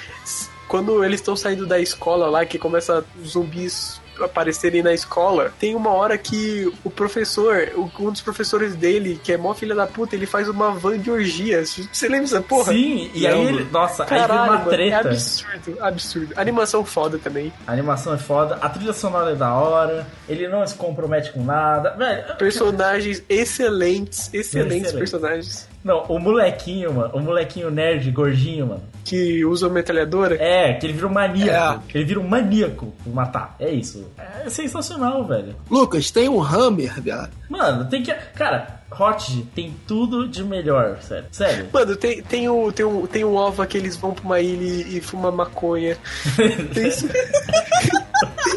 quando 0.67 1.03
eles 1.03 1.19
estão 1.21 1.35
saindo 1.35 1.65
da 1.65 1.79
escola 1.79 2.27
lá, 2.29 2.45
que 2.45 2.57
começa 2.59 3.05
zumbis 3.25 4.01
aparecerem 4.21 4.81
na 4.83 4.93
escola, 4.93 5.53
tem 5.59 5.75
uma 5.75 5.91
hora 5.91 6.17
que 6.17 6.71
o 6.83 6.89
professor, 6.89 7.69
um 7.99 8.11
dos 8.11 8.21
professores 8.21 8.75
dele, 8.75 9.19
que 9.23 9.31
é 9.31 9.37
mó 9.37 9.53
filha 9.53 9.75
da 9.75 9.85
puta, 9.87 10.15
ele 10.15 10.25
faz 10.25 10.47
uma 10.49 10.71
van 10.71 10.97
de 10.99 11.09
orgias. 11.11 11.79
Você 11.91 12.07
lembra 12.07 12.21
dessa 12.27 12.41
porra? 12.41 12.71
Sim, 12.73 13.09
e 13.13 13.25
aí 13.27 13.45
ele. 13.45 13.67
Nossa, 13.71 14.03
aí 14.03 14.09
Caralho, 14.09 14.27
vira 14.31 14.43
uma 14.43 14.57
mano, 14.59 14.71
é 14.71 14.75
treta. 14.75 15.09
absurdo, 15.09 15.77
absurdo. 15.81 16.33
Animação 16.35 16.85
foda 16.85 17.17
também. 17.17 17.51
A 17.67 17.71
animação 17.71 18.13
é 18.13 18.17
foda, 18.17 18.55
a 18.61 18.69
trilha 18.69 18.93
sonora 18.93 19.31
é 19.31 19.35
da 19.35 19.53
hora, 19.53 20.05
ele 20.27 20.47
não 20.47 20.65
se 20.65 20.75
compromete 20.75 21.31
com 21.31 21.43
nada. 21.43 21.91
Velho, 21.91 22.35
Personagens 22.37 23.23
excelentes, 23.29 24.29
excelentes 24.33 24.87
Excelente. 24.87 24.97
personagens. 24.97 25.74
Não, 25.85 26.01
o 26.09 26.17
molequinho, 26.17 26.91
mano, 26.91 27.11
o 27.13 27.19
molequinho 27.19 27.69
nerd, 27.69 28.09
gordinho, 28.09 28.65
mano. 28.65 28.83
Que 29.03 29.45
usam 29.45 29.69
metralhadora. 29.69 30.35
É, 30.41 30.73
que 30.73 30.87
ele 30.87 30.93
vira 30.93 31.05
um 31.05 31.13
maníaco. 31.13 31.83
É. 31.93 31.97
Ele 31.99 32.05
vira 32.05 32.19
um 32.19 32.27
maníaco 32.27 32.91
por 33.03 33.13
matar. 33.13 33.55
É 33.59 33.69
isso. 33.69 34.03
É 34.17 34.49
sensacional, 34.49 35.23
velho. 35.25 35.55
Lucas, 35.69 36.09
tem 36.09 36.27
um 36.27 36.41
Hammer, 36.41 36.99
viado. 36.99 37.29
Mano, 37.47 37.87
tem 37.87 38.01
que. 38.01 38.11
Cara, 38.33 38.81
Hot 38.99 39.47
tem 39.53 39.75
tudo 39.85 40.27
de 40.27 40.43
melhor, 40.43 40.97
sério. 41.03 41.27
Sério. 41.31 41.67
Mano, 41.71 41.95
tem, 41.95 42.23
tem, 42.23 42.49
o, 42.49 42.71
tem, 42.71 42.83
um, 42.83 43.05
tem 43.05 43.23
um 43.23 43.35
ova 43.35 43.67
que 43.67 43.77
eles 43.77 43.95
vão 43.95 44.11
pra 44.11 44.25
uma 44.25 44.39
ilha 44.39 44.63
e, 44.63 44.97
e 44.97 45.01
fumam 45.01 45.31
maconha. 45.31 45.95
Tem 46.73 46.87
isso. 46.87 47.07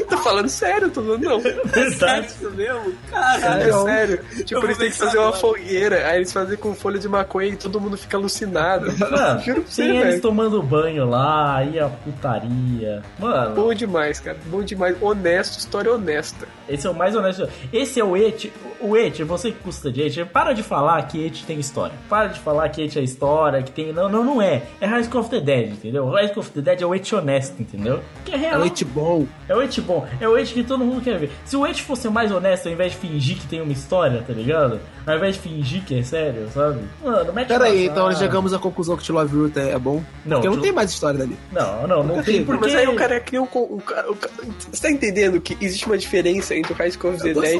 tô 0.08 0.16
falando 0.18 0.48
sério, 0.48 0.90
tô 0.90 1.02
falando 1.02 1.22
não. 1.22 1.40
Verdade. 1.40 2.30
Sério 2.30 2.50
mesmo? 2.54 2.92
Caralho. 3.10 3.62
É 3.62 3.72
sério. 3.84 4.24
Tipo, 4.44 4.64
eles 4.64 4.78
têm 4.78 4.90
que 4.90 4.96
fazer 4.96 5.18
uma 5.18 5.28
agora. 5.28 5.40
fogueira, 5.40 6.06
aí 6.08 6.16
eles 6.18 6.32
fazem 6.32 6.56
com 6.56 6.74
folha 6.74 6.98
de 6.98 7.08
maconha 7.08 7.48
e 7.48 7.56
todo 7.56 7.80
mundo 7.80 7.96
fica 7.96 8.16
alucinado. 8.16 8.86
Mano, 8.98 9.40
Juro 9.40 9.62
pra 9.62 9.70
você, 9.70 9.82
tem 9.82 9.96
eles 9.98 10.20
tomando 10.20 10.62
banho 10.62 11.08
lá, 11.08 11.56
aí 11.56 11.78
a 11.78 11.88
putaria. 11.88 13.02
Mano, 13.18 13.54
Bom 13.54 13.74
demais, 13.74 14.20
cara. 14.20 14.36
Bom 14.46 14.62
demais. 14.62 14.96
Honesto, 15.00 15.58
história 15.58 15.92
honesta. 15.92 16.46
esse 16.68 16.86
é 16.86 16.90
o 16.90 16.94
mais 16.94 17.14
honesto. 17.16 17.48
Esse 17.72 18.00
é 18.00 18.04
o 18.04 18.16
Et. 18.16 18.52
O 18.80 18.96
Et, 18.96 19.24
você 19.24 19.50
que 19.50 19.58
custa 19.58 19.90
de 19.90 20.02
Et, 20.02 20.24
para 20.24 20.52
de 20.52 20.62
falar 20.62 21.02
que 21.08 21.24
Et 21.26 21.44
tem 21.44 21.58
história. 21.58 21.94
Para 22.08 22.28
de 22.28 22.38
falar 22.40 22.68
que 22.68 22.82
Et 22.82 22.96
é 22.96 23.00
história, 23.02 23.62
que 23.62 23.72
tem. 23.72 23.92
Não, 23.92 24.08
não, 24.08 24.22
não 24.24 24.42
é. 24.42 24.62
É 24.80 24.86
High 24.86 25.04
School 25.04 25.20
of 25.22 25.30
the 25.30 25.40
Dead, 25.40 25.70
entendeu? 25.72 26.08
High 26.10 26.28
School 26.28 26.40
of 26.40 26.50
the 26.50 26.60
Dead 26.60 26.80
é 26.82 26.86
o 26.86 26.94
Et 26.94 27.12
honesto, 27.12 27.60
entendeu? 27.60 28.00
Que 28.24 28.32
é 28.32 28.34
É 28.34 28.38
real. 28.38 28.60
leite 28.60 28.84
bom. 28.84 29.26
É 29.48 29.54
o 29.54 29.62
Et 29.62 29.80
bom, 29.80 30.06
é 30.20 30.28
o 30.28 30.36
Et 30.36 30.52
que 30.52 30.62
todo 30.62 30.84
mundo 30.84 31.00
quer 31.02 31.18
ver. 31.18 31.30
Se 31.44 31.56
o 31.56 31.66
Et 31.66 31.80
fosse 31.82 32.08
mais 32.08 32.30
honesto, 32.30 32.66
ao 32.66 32.72
invés 32.72 32.92
de 32.92 32.98
fingir 32.98 33.36
que 33.38 33.46
tem 33.46 33.60
uma 33.62 33.72
história, 33.72 34.22
tá 34.26 34.32
ligado? 34.32 34.78
Ao 35.06 35.16
invés 35.16 35.36
de 35.36 35.40
fingir 35.40 35.82
que 35.84 35.98
é 35.98 36.02
sério, 36.02 36.48
sabe? 36.52 36.80
Mano, 37.02 37.32
mete 37.32 37.48
Pera 37.48 37.64
aí, 37.64 37.86
então 37.86 38.04
nós 38.06 38.18
chegamos 38.18 38.52
à 38.52 38.58
conclusão 38.58 38.96
que 38.96 39.10
Love 39.10 39.36
Root 39.36 39.58
é, 39.58 39.70
é 39.70 39.78
bom. 39.78 40.02
Não, 40.24 40.40
Porque 40.40 40.54
não 40.54 40.62
tem 40.62 40.70
mais 40.72 40.90
história 40.90 41.18
dali. 41.18 41.36
Não, 41.50 41.86
não, 41.86 42.02
não 42.04 42.22
tem 42.22 42.44
porque. 42.44 42.66
Mas 42.66 42.74
aí 42.74 42.86
o 42.86 42.94
cara 42.94 43.18
cria 43.20 43.40
um. 43.40 43.46
co- 43.46 43.60
o 43.70 43.80
cara- 43.80 44.10
o 44.10 44.14
cara- 44.14 44.34
Você 44.70 44.82
tá 44.82 44.90
entendendo 44.90 45.40
que 45.40 45.56
existe 45.60 45.86
uma 45.86 45.96
diferença 45.96 46.54
entre 46.54 46.72
o 46.72 46.76
High 46.76 46.90
School 46.92 47.14
of 47.14 47.22
the 47.22 47.32
Dead 47.32 47.58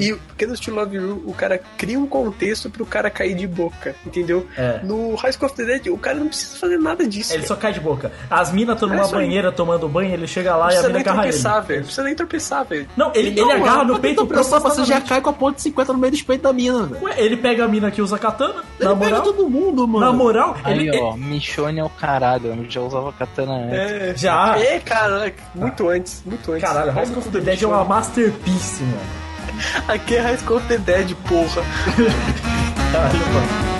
e 0.00 0.14
porque 0.14 0.46
no 0.46 0.56
Still 0.56 0.74
Love 0.74 0.96
You 0.96 1.22
o 1.26 1.32
cara 1.34 1.60
cria 1.76 1.98
um 1.98 2.06
contexto 2.06 2.70
pro 2.70 2.86
cara 2.86 3.10
cair 3.10 3.34
de 3.34 3.46
boca, 3.46 3.94
entendeu? 4.06 4.46
É. 4.56 4.80
No 4.84 5.14
High 5.16 5.32
School 5.32 5.46
of 5.50 5.56
the 5.56 5.64
Dead 5.64 5.86
o 5.88 5.98
cara 5.98 6.16
não 6.18 6.28
precisa 6.28 6.56
fazer 6.58 6.78
nada 6.78 7.06
disso. 7.06 7.32
Ele 7.32 7.38
velho. 7.38 7.48
só 7.48 7.56
cai 7.56 7.72
de 7.72 7.80
boca. 7.80 8.12
As 8.30 8.52
minas 8.52 8.76
estão 8.76 8.88
É 8.88 8.96
numa 8.96 9.06
aí. 9.06 9.12
banheira 9.12 9.50
tomando 9.50 9.88
banho, 9.88 10.12
ele 10.12 10.26
chega 10.26 10.54
lá 10.56 10.66
Não 10.66 10.72
e 10.74 10.76
a 10.76 10.82
mina. 10.88 11.23
Tropeçar, 11.24 11.62
velho. 11.62 11.78
Não 11.80 11.84
precisa 11.86 12.04
nem 12.04 12.14
tropeçar, 12.14 12.64
velho. 12.64 12.88
Não, 12.96 13.10
ele, 13.14 13.28
ele 13.28 13.40
Não, 13.40 13.50
agarra 13.52 13.76
mano, 13.78 13.94
no 13.94 14.00
peito 14.00 14.22
Então, 14.24 14.60
você 14.60 14.84
já 14.84 15.00
cai 15.00 15.20
com 15.20 15.30
a 15.30 15.32
ponte 15.32 15.60
50 15.62 15.92
no 15.92 15.98
meio 15.98 16.12
do 16.12 16.24
peito 16.24 16.42
da 16.42 16.52
mina, 16.52 16.82
velho. 16.84 17.04
Ué, 17.04 17.14
ele 17.16 17.36
pega 17.36 17.64
a 17.64 17.68
mina 17.68 17.90
que 17.90 18.00
usa 18.02 18.18
katana, 18.18 18.62
Ele 18.78 18.88
na 18.88 18.96
pega 18.96 19.10
moral. 19.16 19.22
todo 19.22 19.48
mundo, 19.48 19.86
mano. 19.88 20.06
Na 20.06 20.12
moral, 20.12 20.56
Aí, 20.64 20.78
ele, 20.88 20.98
ó, 21.00 21.16
Michonne 21.16 21.80
é 21.80 21.84
o 21.84 21.88
caralho, 21.90 22.46
eu 22.46 22.70
já 22.70 22.80
usava 22.80 23.12
katana 23.12 23.52
antes. 23.54 23.74
É, 23.78 24.14
Já. 24.16 24.58
É, 24.58 24.78
cara, 24.80 25.32
muito 25.54 25.88
antes, 25.88 26.22
muito 26.24 26.52
antes. 26.52 26.62
Caralho, 26.62 26.92
High 26.92 27.06
School 27.06 27.18
of 27.18 27.28
the 27.30 27.40
Dead 27.40 27.62
é 27.62 27.66
uma 27.66 27.84
masterpiece, 27.84 28.82
mano. 28.82 29.24
Aqui 29.88 30.16
é 30.16 30.20
High 30.20 30.38
School 30.38 30.56
of 30.58 30.66
the 30.68 30.78
Dead, 30.78 31.14
porra. 31.28 31.62
Caralho, 32.92 33.18
mano. 33.32 33.73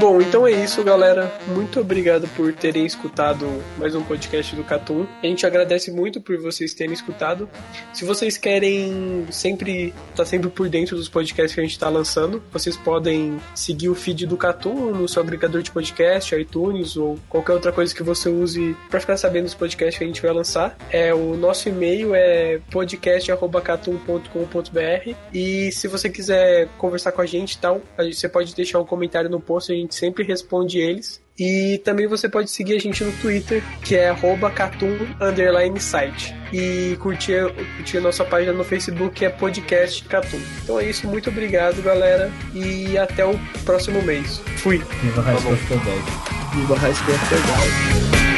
Bom, 0.00 0.20
então 0.22 0.48
é 0.48 0.52
isso, 0.52 0.82
galera. 0.82 1.30
Muito 1.48 1.78
obrigado 1.78 2.26
por 2.28 2.54
terem 2.54 2.86
escutado 2.86 3.46
mais 3.76 3.94
um 3.94 4.02
podcast 4.02 4.56
do 4.56 4.64
Catum. 4.64 5.06
A 5.22 5.26
gente 5.26 5.44
agradece 5.44 5.90
muito 5.90 6.22
por 6.22 6.38
vocês 6.38 6.72
terem 6.72 6.94
escutado. 6.94 7.46
Se 7.92 8.06
vocês 8.06 8.38
querem 8.38 9.26
sempre 9.30 9.92
estar 10.08 10.24
sempre 10.24 10.48
por 10.48 10.70
dentro 10.70 10.96
dos 10.96 11.10
podcasts 11.10 11.54
que 11.54 11.60
a 11.60 11.62
gente 11.62 11.72
está 11.72 11.90
lançando, 11.90 12.42
vocês 12.50 12.78
podem 12.78 13.38
seguir 13.54 13.90
o 13.90 13.94
feed 13.94 14.26
do 14.26 14.38
Catum 14.38 14.92
no 14.92 15.06
seu 15.06 15.22
agregador 15.22 15.60
de 15.60 15.70
podcast, 15.70 16.34
iTunes 16.34 16.96
ou 16.96 17.18
qualquer 17.28 17.52
outra 17.52 17.70
coisa 17.70 17.94
que 17.94 18.02
você 18.02 18.30
use 18.30 18.74
para 18.88 19.00
ficar 19.00 19.18
sabendo 19.18 19.44
dos 19.44 19.54
podcasts 19.54 19.98
que 19.98 20.04
a 20.04 20.06
gente 20.06 20.22
vai 20.22 20.32
lançar. 20.32 20.78
É 20.88 21.12
o 21.12 21.36
nosso 21.36 21.68
e-mail 21.68 22.14
é 22.14 22.58
podcast@catum.com.br 22.70 25.14
e 25.34 25.70
se 25.70 25.88
você 25.88 26.08
quiser 26.08 26.68
conversar 26.78 27.12
com 27.12 27.20
a 27.20 27.26
gente 27.26 27.58
tal, 27.58 27.82
você 27.98 28.30
pode 28.30 28.54
deixar 28.54 28.80
um 28.80 28.86
comentário 28.86 29.28
no 29.28 29.38
post, 29.38 29.70
a 29.70 29.74
gente 29.74 29.89
sempre 29.94 30.24
responde 30.24 30.78
eles. 30.78 31.20
E 31.38 31.80
também 31.84 32.06
você 32.06 32.28
pode 32.28 32.50
seguir 32.50 32.76
a 32.76 32.78
gente 32.78 33.02
no 33.02 33.12
Twitter, 33.12 33.62
que 33.82 33.96
é 33.96 34.10
arroba 34.10 34.50
catum 34.50 34.94
underline 35.18 35.80
site. 35.80 36.34
E 36.52 36.96
curtir, 37.00 37.50
curtir 37.76 37.96
a 37.96 38.00
nossa 38.02 38.24
página 38.26 38.52
no 38.52 38.62
Facebook, 38.62 39.14
que 39.14 39.24
é 39.24 39.30
podcast 39.30 40.04
Catum. 40.04 40.40
Então 40.62 40.78
é 40.78 40.84
isso, 40.84 41.08
muito 41.08 41.30
obrigado, 41.30 41.80
galera. 41.82 42.30
E 42.52 42.98
até 42.98 43.24
o 43.24 43.38
próximo 43.64 44.02
mês. 44.02 44.38
Fui. 44.58 44.78
Viva 44.78 45.22
High 45.22 45.38
School 45.38 45.56
Dead. 45.56 46.54
Viva 46.54 46.76
High 46.76 46.94
School 46.94 48.29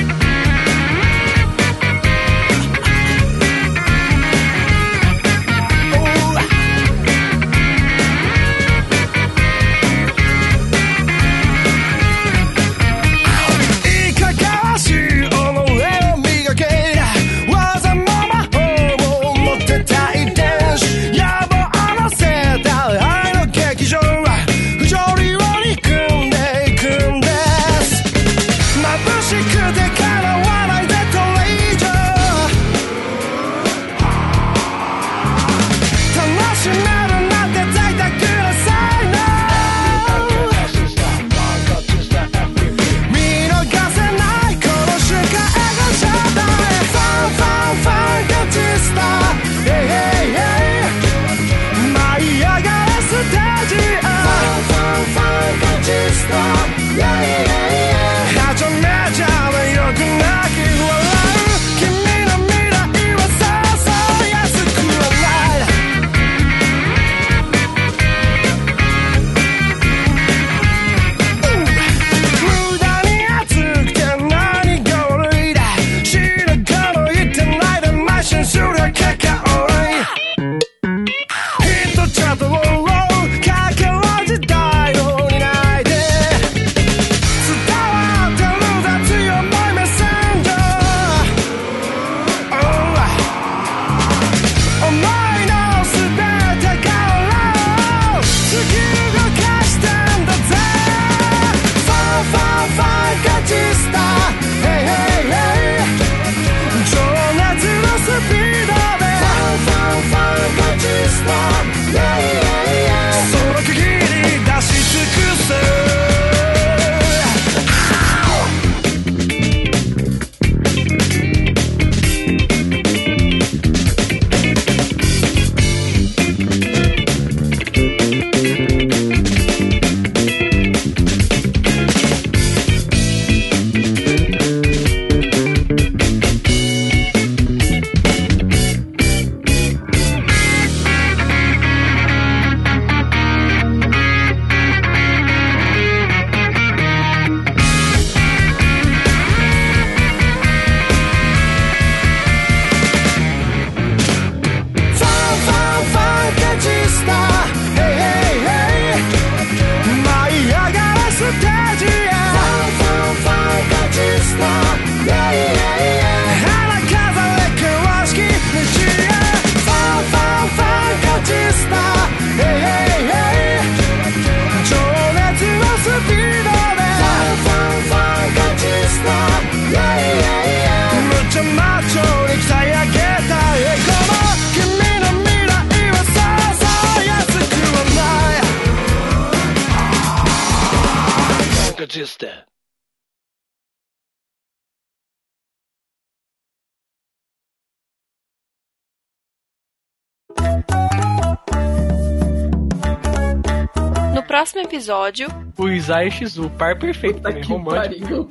episódio. 204.73 205.28
O 205.59 205.69
Isai 205.69 206.11
Shizu, 206.11 206.51
par 206.57 206.78
perfeito 206.78 207.20
também, 207.20 207.44
romântico. 207.44 208.31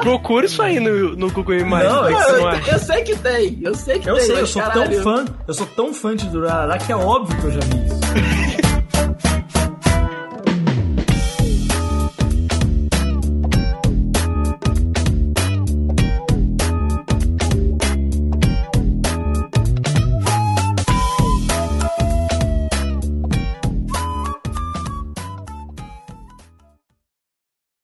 Procura 0.00 0.46
isso 0.46 0.62
aí 0.62 0.78
no, 0.78 1.16
no 1.16 1.30
Google 1.32 1.56
Imagens. 1.56 1.92
Não, 1.92 2.02
né? 2.04 2.12
é 2.12 2.14
eu, 2.14 2.40
não 2.40 2.52
eu, 2.52 2.66
eu, 2.66 2.78
sei 2.78 3.02
que 3.02 3.16
tem, 3.16 3.58
eu 3.60 3.74
sei 3.74 3.98
que 3.98 4.08
eu 4.08 4.14
tem. 4.14 4.24
Sei, 4.24 4.32
eu 4.32 4.36
sei, 4.36 4.42
eu 4.42 4.46
sou 4.46 4.62
tão 4.62 4.92
fã, 5.02 5.24
eu 5.48 5.54
sou 5.54 5.66
tão 5.66 5.92
fã 5.92 6.14
de 6.14 6.28
Durarara 6.28 6.78
que 6.78 6.92
é 6.92 6.96
óbvio 6.96 7.36
que 7.40 7.46
eu 7.46 7.50
já 7.50 7.60
vi 7.60 7.86
isso. 7.86 8.52